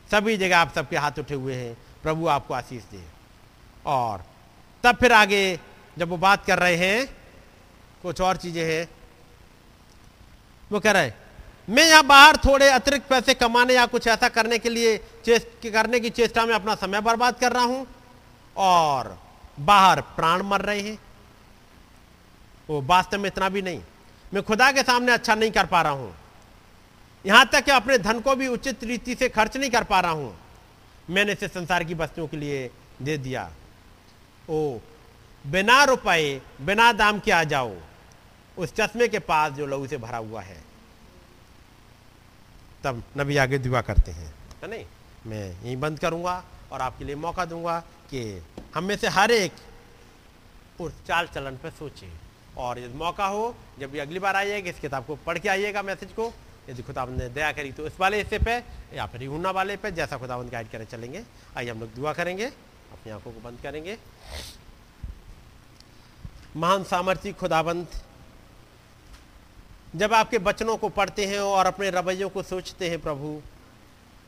सभी 0.09 0.37
जगह 0.37 0.57
आप 0.57 0.73
सबके 0.75 0.97
हाथ 0.97 1.19
उठे 1.19 1.35
हुए 1.35 1.55
हैं। 1.55 1.73
प्रभु 2.03 2.27
आपको 2.27 2.53
आशीष 2.53 2.83
दे। 2.83 3.03
और 3.85 4.23
तब 4.83 4.95
फिर 4.95 5.13
आगे 5.13 5.59
जब 5.97 6.09
वो 6.09 6.17
बात 6.17 6.45
कर 6.45 6.59
रहे 6.59 6.75
हैं, 6.75 7.05
कुछ 8.01 8.21
और 8.21 8.37
चीज़ें 8.37 8.63
हैं। 8.63 8.87
वो 10.71 10.79
कह 10.79 10.91
रहे 10.91 11.11
मैं 11.69 11.87
यहाँ 11.89 12.03
बाहर 12.03 12.37
थोड़े 12.37 12.69
अतिरिक्त 12.69 13.07
पैसे 13.07 13.33
कमाने 13.33 13.73
या 13.73 13.85
कुछ 13.85 14.07
ऐसा 14.07 14.29
करने 14.29 14.57
के 14.59 14.69
लिए 14.69 14.97
चेस्ट, 15.25 15.67
करने 15.73 15.99
की 15.99 16.09
चेष्टा 16.09 16.45
में 16.45 16.53
अपना 16.55 16.75
समय 16.75 17.01
बर्बाद 17.01 17.39
कर 17.39 17.51
रहा 17.51 17.63
हूँ 17.63 17.85
और 18.55 19.17
बाहर 19.59 20.01
प्राण 20.15 20.41
मर 20.41 20.61
रहे 20.61 20.79
हैं। 20.79 20.97
वो 22.69 22.81
वास्तव 22.81 23.19
में 23.19 23.27
इतना 23.27 23.49
भी 23.49 23.61
नहीं। 23.61 23.81
मैं 24.33 24.43
खुदा 24.43 24.71
के 24.71 24.83
सामने 24.83 25.11
अच्छा 25.11 25.35
नहीं 25.35 25.51
कर 25.51 25.65
पा 25.65 25.81
रहा 25.81 25.91
हूँ। 25.91 26.15
यहाँ 27.25 27.49
तक 27.53 27.63
कि 27.63 27.71
अपने 27.71 27.97
धन 27.97 28.19
को 28.19 28.35
भी 28.35 28.47
उचित 28.47 28.83
रीति 28.83 29.15
से 29.15 29.29
खर्च 29.29 29.57
नहीं 29.57 29.69
कर 29.69 29.83
पा 29.83 29.99
रहा 29.99 30.11
हूँ। 30.11 30.37
मैंने 31.09 31.31
इसे 31.31 31.47
संसार 31.47 31.83
की 31.83 31.93
वस्तुओं 31.93 32.27
के 32.27 32.37
लिए 32.37 32.71
दे 33.01 33.17
दिया। 33.17 33.51
ओ, 34.49 34.79
बिना 35.47 35.83
रुपए, 35.83 36.41
बिना 36.61 36.91
दाम 36.91 37.19
के 37.19 37.31
आ 37.31 37.43
जाओ। 37.43 37.75
उस 38.57 38.73
चश्मे 38.73 39.07
के 39.07 39.19
पास 39.19 39.51
जो 39.51 39.65
लहू 39.65 39.87
से 39.87 39.97
भरा 39.97 40.17
हुआ 40.17 40.41
है। 40.41 40.63
तब 42.83 43.03
नबी 43.17 43.37
आगे 43.37 43.57
दुआ 43.57 43.81
करते 43.81 44.11
हैं। 44.11 44.33
है 44.63 44.69
नहीं, 44.69 44.85
मैं 45.25 45.63
यहीं 45.63 45.77
बंद 45.77 45.99
करूँगा 45.99 46.43
और 46.71 46.81
आपके 46.81 47.05
लिए 47.05 47.15
मौका 47.15 47.45
दूँगा 47.45 47.79
कि 47.79 48.43
हम 48.75 48.83
में 48.83 48.97
से 48.97 49.07
हर 49.07 49.31
एक 49.31 49.51
उस 50.81 50.93
चाल 51.07 51.27
चलन 51.27 51.57
पर 51.57 51.69
सोचे। 51.69 52.22
और 52.57 52.79
यदि 52.79 52.97
मौका 52.97 53.25
हो, 53.25 53.55
जब 53.79 53.91
भी 53.91 53.99
अगली 53.99 54.19
बार 54.19 54.35
आइएगा, 54.35 54.69
इस 54.69 54.79
किताब 54.79 55.05
को 55.05 55.15
पढ़ 55.25 55.37
के 55.37 55.49
आइएगा 55.49 55.81
मैसेज 55.81 56.11
को। 56.11 56.31
यदि 56.69 56.81
खुदाबंद 56.83 57.21
ने 57.21 57.27
दया 57.29 57.51
करी 57.51 57.71
तो 57.71 57.85
इस 57.87 57.99
वाले 57.99 58.17
हिस्से 58.17 58.39
पे, 58.39 58.53
या 58.95 59.05
फिर 59.05 59.23
यूना 59.23 59.51
वाले 59.51 59.75
पे, 59.77 59.91
जैसा 59.91 60.17
खुदाबंद 60.17 60.49
गाइड 60.51 60.69
करें 60.69 60.85
चलेंगे। 60.85 61.23
आइए 61.57 61.69
हम 61.69 61.79
लोग 61.79 61.93
दुआ 61.95 62.13
करेंगे, 62.13 62.45
अपनी 62.45 63.11
आँखों 63.11 63.31
को 63.31 63.39
बंद 63.41 63.59
करेंगे। 63.63 63.97
महान 66.55 66.83
सामर्थ्य 66.83 67.31
खुदाबंद, 67.33 67.87
जब 69.95 70.13
आपके 70.13 70.37
बचनों 70.39 70.77
को 70.77 70.89
पढ़ते 70.89 71.25
हैं 71.25 71.39
और 71.39 71.65
अपने 71.65 71.89
रवैयों 71.89 72.29
को 72.29 72.43
सोचते 72.43 72.89
हैं 72.89 73.01
प्रभु, 73.01 73.41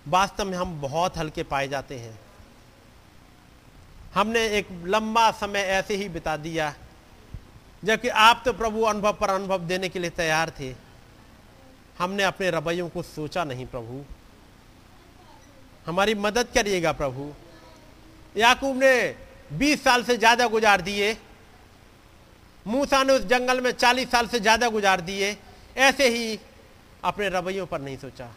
वास्तव 0.06 0.46
में 0.46 0.58
हम 0.58 0.80
बहुत 0.82 1.18
हल्के 1.18 1.44
पाए 1.44 1.68
जाते 1.68 1.98
हैं। 2.00 2.20
हमने 4.14 4.46
एक 4.50 4.68
लंबा 4.86 5.30
समय 5.32 5.60
ऐसे 5.60 5.96
ही 5.96 6.10
बिता 6.10 6.36
दिया 6.38 6.74
जबकि 7.86 8.08
आप 8.10 8.42
तो 8.46 8.54
प्रभु 8.54 8.82
अनुभव 8.84 9.14
पर 9.14 9.30
अनुभव 9.30 9.60
देने 9.64 9.90
के 9.90 10.00
लिए 10.00 10.10
तैयार 10.12 10.50
थे। 10.60 10.74
हमने 12.00 12.24
अपने 12.24 12.50
रवैयों 12.50 12.88
को 12.90 13.02
सोचा 13.04 13.44
नहीं 13.44 13.66
प्रभु। 13.66 14.04
हमारी 15.86 16.16
मदद 16.16 16.48
करिएगा 16.54 16.92
प्रभु। 16.92 17.32
याकूब 18.36 18.78
ने 18.78 19.16
20 19.54 19.84
साल 19.84 20.04
से 20.04 20.18
ज़्यादा 20.18 20.48
गुजार 20.48 20.82
दिए। 20.82 21.16
मूसा 22.66 23.04
ने 23.04 23.14
उस 23.14 23.26
जंगल 23.26 23.62
में 23.62 23.72
40 23.72 24.12
साल 24.12 24.28
से 24.28 24.40
ज़्यादा 24.40 24.70
गुजार 24.70 25.02
दिए। 25.02 25.36
ऐसे 25.78 26.10
ही 26.10 26.40
अपने 27.04 27.30
रवैयों 27.30 27.66
पर 27.66 27.82
नहीं 27.82 27.98
सोचा। 27.98 28.32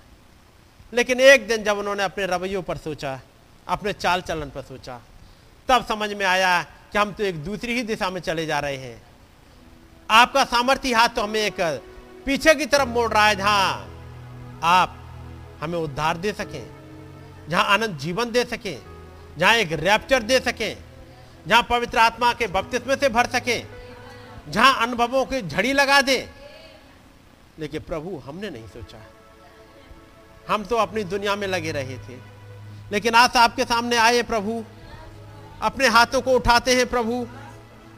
लेकिन 0.93 1.21
एक 1.21 1.49
दिन 1.49 1.65
जब 1.65 1.79
उन्होंने 1.79 2.03
अपने 2.03 2.27
रवैयों 2.27 2.63
पर 2.63 2.77
सोचा, 2.77 3.21
अपने 3.67 3.93
चाल 3.93 4.21
चलन 4.23 4.51
पर 4.51 4.63
सोचा, 4.63 5.01
तब 5.69 5.87
समझ 5.87 6.13
में 6.13 6.25
आया 6.27 6.63
कि 6.93 6.99
हम 6.99 7.13
तो 7.13 7.25
एक 7.25 7.45
दूसरी 7.45 7.75
ही 7.75 7.83
दिशा 7.83 8.11
में 8.11 8.21
चले 8.21 8.47
जा 8.47 8.59
रहे 8.61 8.77
हैं। 8.77 9.08
आपका 10.11 10.45
सामर्थ्य 10.45 10.95
हाथ 10.95 11.09
तो 11.09 11.23
हमें 11.23 11.41
एक 11.41 11.61
पीछे 12.27 12.55
की 12.55 12.67
तरफ़ 12.67 12.89
मोड़ 12.89 13.13
रहा 13.13 13.27
है, 13.27 13.37
जहाँ 13.37 14.61
आप 14.63 14.95
हमें 15.61 15.79
उद्धार 15.79 16.17
दे 16.17 16.33
सकें, 16.33 16.67
जहाँ 17.49 17.65
आनंद 17.65 17.99
जीवन 17.99 18.31
दे 18.31 18.45
सकें, 18.45 18.79
जहाँ 19.39 19.55
एक 19.55 19.73
रैप्चर 19.73 20.23
दे 20.23 20.39
सकें, 20.41 20.77
जहाँ 21.47 21.63
पवित्र 21.63 21.99
आत्मा 21.99 22.33
के 22.33 22.47
बपतिस्मे 22.47 22.97
से 22.97 23.09
भर 23.09 23.27
सके, 23.27 23.59
जहाँ 24.49 24.83
अनुभवों 24.83 25.25
की 25.25 25.43
झड़ी 25.43 25.73
लगा 25.73 26.01
दे। 26.03 26.19
लेकिन 27.59 27.81
प्रभु, 27.81 28.17
हमने 28.19 28.51
नहीं 28.51 28.67
सोचा। 28.69 28.99
हम 30.49 30.65
तो 30.65 30.77
अपनी 30.77 31.05
दुनिया 31.05 31.37
में 31.37 31.47
लगे 31.49 31.73
रहे 31.73 31.99
थे। 31.99 32.17
लेकिन 32.93 33.15
आज 33.15 33.37
आपके 33.37 33.65
सामने 33.65 33.97
आए 33.97 34.23
प्रभु। 34.23 34.65
अपने 35.63 35.89
हाथों 35.89 36.21
को 36.23 36.33
उठाते 36.33 36.75
हैं 36.77 36.87
प्रभु 36.87 37.27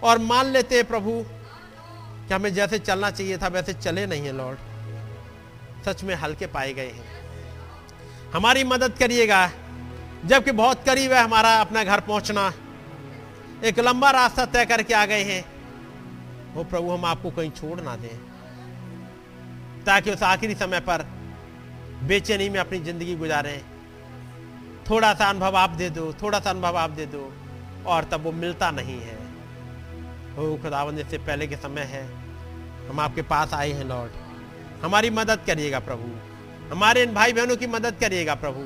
और 0.03 0.19
मान 0.19 0.47
लेते 0.47 0.75
हैं 0.75 0.85
प्रभु 0.85 1.25
कि 2.31 2.35
हमें 2.35 2.55
जैसे 2.55 2.79
चलना 2.79 3.11
चाहिए 3.11 3.39
था, 3.39 3.49
वैसे 3.49 3.73
चले 3.73 4.07
नहीं 4.07 4.27
है, 4.27 4.33
लॉर्ड। 4.33 4.59
सच 5.85 6.05
में 6.05 6.15
हल्के 6.15 6.47
पाए 6.47 6.73
गए 6.73 6.89
हैं। 6.89 7.05
हमारी 8.33 8.65
मदद 8.65 8.93
करिएगा। 8.99 9.51
जबकि 10.25 10.53
बहुत 10.53 10.85
करीब 10.87 11.13
है 11.13 11.25
हमारा 11.25 11.61
अपना 11.61 11.85
घर 11.85 12.01
पहुँचना। 12.01 12.53
एक 13.65 13.79
लंबा 13.79 14.11
रास्ता 14.11 14.45
तय 14.47 14.65
करके 14.65 14.95
आ 14.95 15.07
गए 15.07 15.23
हैं। 15.23 15.45
वो 16.55 16.65
प्रभु, 16.65 16.91
हम 16.91 17.05
आपको 17.05 17.31
कहीं 17.31 17.51
छोड़ 17.51 17.81
ना 17.81 17.97
दें। 17.97 18.19
ताकि 19.85 20.11
उस 20.11 20.23
आखिरी 20.23 20.55
समय 20.55 20.81
पर 20.81 21.03
बेचैनी 22.03 22.49
में 22.49 22.61
अपनी 22.61 22.79
ज़िंदगी 22.79 23.17
गुजारें। 23.17 23.63
थोड़ा 24.91 25.15
सा 25.15 25.25
अनुभव 25.25 25.57
आप 25.57 25.71
दे 25.71 25.91
दो 25.91 26.13
थोड़ा 26.13 26.41
सा 26.41 26.51
अनुभव 26.51 26.77
आप 26.77 26.91
दे 26.91 27.07
दो, 27.07 27.33
और 27.87 28.05
तब 28.05 28.21
वो 28.21 28.33
मिलता 28.33 28.71
नहीं 28.71 29.01
है। 29.01 29.19
हो 30.37 30.57
खुदावंद, 30.63 30.99
इससे 30.99 31.19
पहले 31.19 31.47
के 31.47 31.57
समय 31.57 31.81
है। 31.81 32.20
हम 32.91 33.01
आपके 33.01 33.23
पास 33.23 33.55
आए 33.55 33.73
हैं, 33.73 33.85
लॉर्ड। 33.85 34.13
हमारी 34.85 35.11
मदद 35.11 35.41
करिएगा, 35.47 35.79
प्रभु। 35.79 36.09
हमारे 36.73 37.03
इन 37.03 37.15
भाई 37.15 37.33
बहनों 37.33 37.57
की 37.57 37.67
मदद 37.67 37.95
करिएगा, 38.01 38.35
प्रभु, 38.35 38.61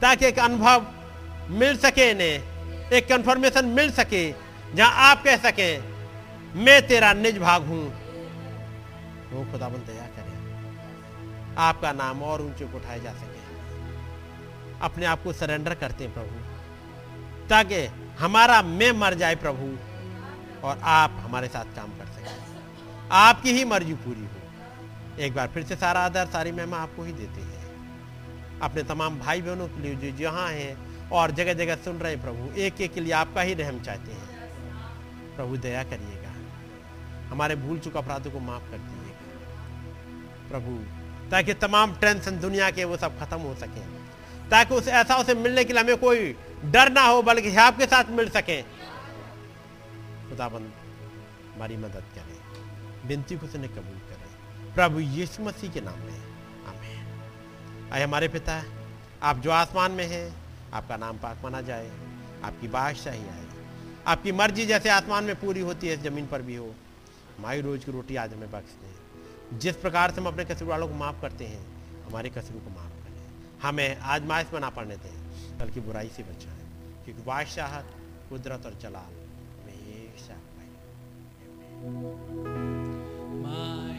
ताकि 0.00 0.26
एक 0.26 0.38
अनुभव 0.38 0.86
मिल 1.50 1.76
सके, 1.76 2.10
इन्हें 2.10 2.42
एक 2.90 3.08
कंफर्मेशन 3.08 3.64
मिल 3.64 3.90
सके, 3.90 4.32
जहाँ 4.74 4.90
आप 4.90 5.22
कह 5.22 5.36
सके, 5.36 5.80
मैं 6.58 6.86
तेरा 6.86 7.12
निज 7.12 7.38
भाग 7.38 7.62
हूँ। 7.62 7.84
वो 9.32 9.52
खुदाबंद 9.52 9.82
दया 9.86 10.06
करें। 10.06 10.34
आपका 11.58 11.92
नाम 11.92 12.22
और 12.22 12.42
ऊँचे 12.42 12.64
को 12.64 12.76
उठाया 12.76 12.98
जा 12.98 13.12
सके। 13.12 13.42
अपने 14.80 15.06
आप 15.06 15.22
को 15.22 15.32
सरेंडर 15.32 15.74
करते 15.74 16.04
हैं, 16.04 16.14
प्रभु, 16.14 16.40
ताकि 17.48 17.86
हमारा 18.18 18.62
मैं 18.62 18.92
मर 18.92 19.14
जाए, 19.14 19.34
प्रभु, 19.34 19.78
और 20.66 20.80
आप 20.82 21.16
हमारे 21.20 21.48
साथ 21.48 21.64
काम 21.64 21.88
कर 21.88 22.13
आपकी 23.12 23.52
ही 23.52 23.64
मर्ज़ी 23.64 23.94
पूरी 23.94 24.20
हो। 24.20 24.36
एक 25.20 25.34
बार 25.34 25.48
फिर 25.48 25.62
से 25.62 25.76
सारा 25.76 26.00
आदर, 26.00 26.26
सारी 26.26 26.52
महिमा 26.52 26.76
आपको 26.76 27.02
ही 27.02 27.12
देते 27.12 27.40
हैं। 27.40 27.54
अपने 28.60 28.82
तमाम 28.82 29.18
भाई 29.18 29.42
बहनों 29.42 29.68
के 29.68 29.80
लिए 29.82 30.12
जो 30.12 30.18
जहाँ 30.18 30.48
हैं 30.48 30.94
और 31.10 31.30
जगह 31.30 31.54
जगह 31.54 31.76
सुन 31.76 31.96
रहे 31.96 32.16
प्रभु 32.16 32.60
एक 32.60 32.80
एक 32.80 32.94
के 32.94 33.00
लिए 33.00 33.12
आपका 33.12 33.40
ही 33.40 33.54
रहम 33.54 33.80
चाहते 33.80 34.12
हैं। 34.12 34.34
प्रभु, 35.36 35.56
दया 35.56 35.84
करिएगा। 35.84 36.32
हमारे 37.28 37.56
भूल 37.56 37.78
चुका 37.78 38.00
अपराधों 38.00 38.30
को 38.30 38.40
माफ़ 38.40 38.70
कर 38.70 38.78
दीजिएगा। 38.78 39.14
प्रभु, 40.48 40.84
ताकि 41.30 41.54
तमाम 41.54 41.94
टेंशन 41.94 42.40
दुनिया 42.40 42.70
के 42.70 42.84
वो 42.84 42.96
सब 42.96 43.20
खत्म 43.20 43.38
हो 43.38 43.54
सके। 43.54 43.80
ताकि 44.50 44.74
उस 44.74 44.88
ऐसा 44.88 45.16
उसे 45.16 45.34
मिलने 45.34 45.64
के 45.64 45.72
लिए 45.72 45.82
हमें 45.82 45.96
कोई 45.96 46.36
डर 46.64 46.92
ना 46.92 47.02
हो, 47.02 47.22
बल्कि 47.22 47.56
आपके 47.56 47.86
साथ 47.86 48.04
मिल 48.10 48.30
सके। 48.30 48.62
खुदाबंद, 50.30 50.72
हमारी 51.56 51.76
मदद 51.76 52.04
करें। 52.14 52.23
विनती 53.06 53.36
को 53.36 53.46
उसने 53.46 53.68
कबूल 53.68 53.98
करें। 53.98 54.74
प्रभु 54.74 55.00
यीशु 55.00 55.42
मसीह 55.42 55.70
के 55.70 55.80
नाम 55.80 55.98
में। 55.98 56.20
आमीन। 56.66 57.90
आए 57.92 58.02
हमारे 58.02 58.28
पिता, 58.28 58.64
आप 59.22 59.38
जो 59.38 59.50
आसमान 59.50 59.92
में 59.92 60.06
हैं, 60.06 60.36
आपका 60.72 60.96
नाम 60.96 61.18
पाक 61.18 61.38
माना 61.42 61.60
जाए, 61.60 61.90
आपकी 62.44 62.68
बादशाही 62.68 63.28
आए। 63.28 63.46
आपकी 64.06 64.32
मर्ज़ी 64.32 64.66
जैसे 64.66 64.88
आसमान 64.88 65.24
में 65.24 65.40
पूरी 65.40 65.60
होती 65.60 65.88
है 65.88 66.02
ज़मीन 66.02 66.26
पर 66.26 66.42
भी 66.42 66.56
हो। 66.56 66.74
माई 67.40 67.60
रोज 67.60 67.84
की 67.84 67.92
रोटी 67.92 68.16
आज 68.16 68.32
हमें 68.32 68.50
बख्श 68.50 68.70
दें। 68.70 69.58
जिस 69.58 69.76
प्रकार 69.76 70.10
से 70.10 70.20
हम 70.20 70.26
अपने 70.26 70.44
कसूर 70.44 70.68
वालों 70.68 70.88
को 70.88 70.94
माफ़ 70.94 71.20
करते 71.20 71.44
हैं, 71.44 71.66
हमारे 72.04 72.30
कसूर 72.30 72.62
को 72.62 72.70
माफ़ 72.70 72.92
करें। 72.92 73.26
हमें 73.62 73.98
आजमाइश 73.98 74.46
में 74.52 74.60
ना 74.60 74.70
पड़ने 74.70 74.96
दें, 74.96 75.24
बल्कि 75.58 75.80
बुराई 75.80 76.08
से 76.08 76.22
बचाएँ, 76.22 76.66
क्योंकि 77.04 77.22
बादशाह 77.22 77.80
कुदरत 78.30 78.66
और 78.66 78.74
जलाल 78.74 79.14
में 79.66 79.74
एक 79.74 80.14
साथ 80.18 80.54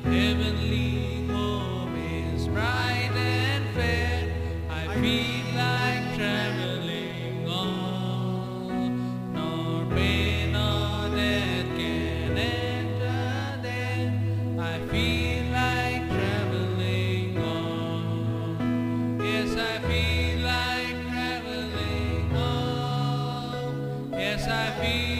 heavenly 0.06 1.26
home 1.28 1.96
is 1.96 2.48
bright 2.48 3.12
and 3.16 3.76
fair. 3.76 4.32
I 4.70 4.88
feel 5.02 5.46
like 5.56 6.16
traveling 6.16 7.48
on, 7.48 9.34
nor 9.34 9.86
pain 9.96 10.52
nor 10.52 11.10
death 11.16 11.66
can 11.78 12.38
enter 12.38 13.62
there. 13.64 14.14
I 14.60 14.80
feel 14.92 15.44
like 15.52 16.08
traveling 16.10 17.38
on. 17.40 19.20
Yes, 19.24 19.58
I 19.58 19.80
feel 19.88 20.40
like 20.42 20.98
traveling 21.10 22.36
on. 22.36 24.12
Yes, 24.14 24.48
I 24.48 24.72
feel. 24.82 25.15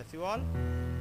bless 0.00 0.14
you 0.14 0.24
all 0.24 0.99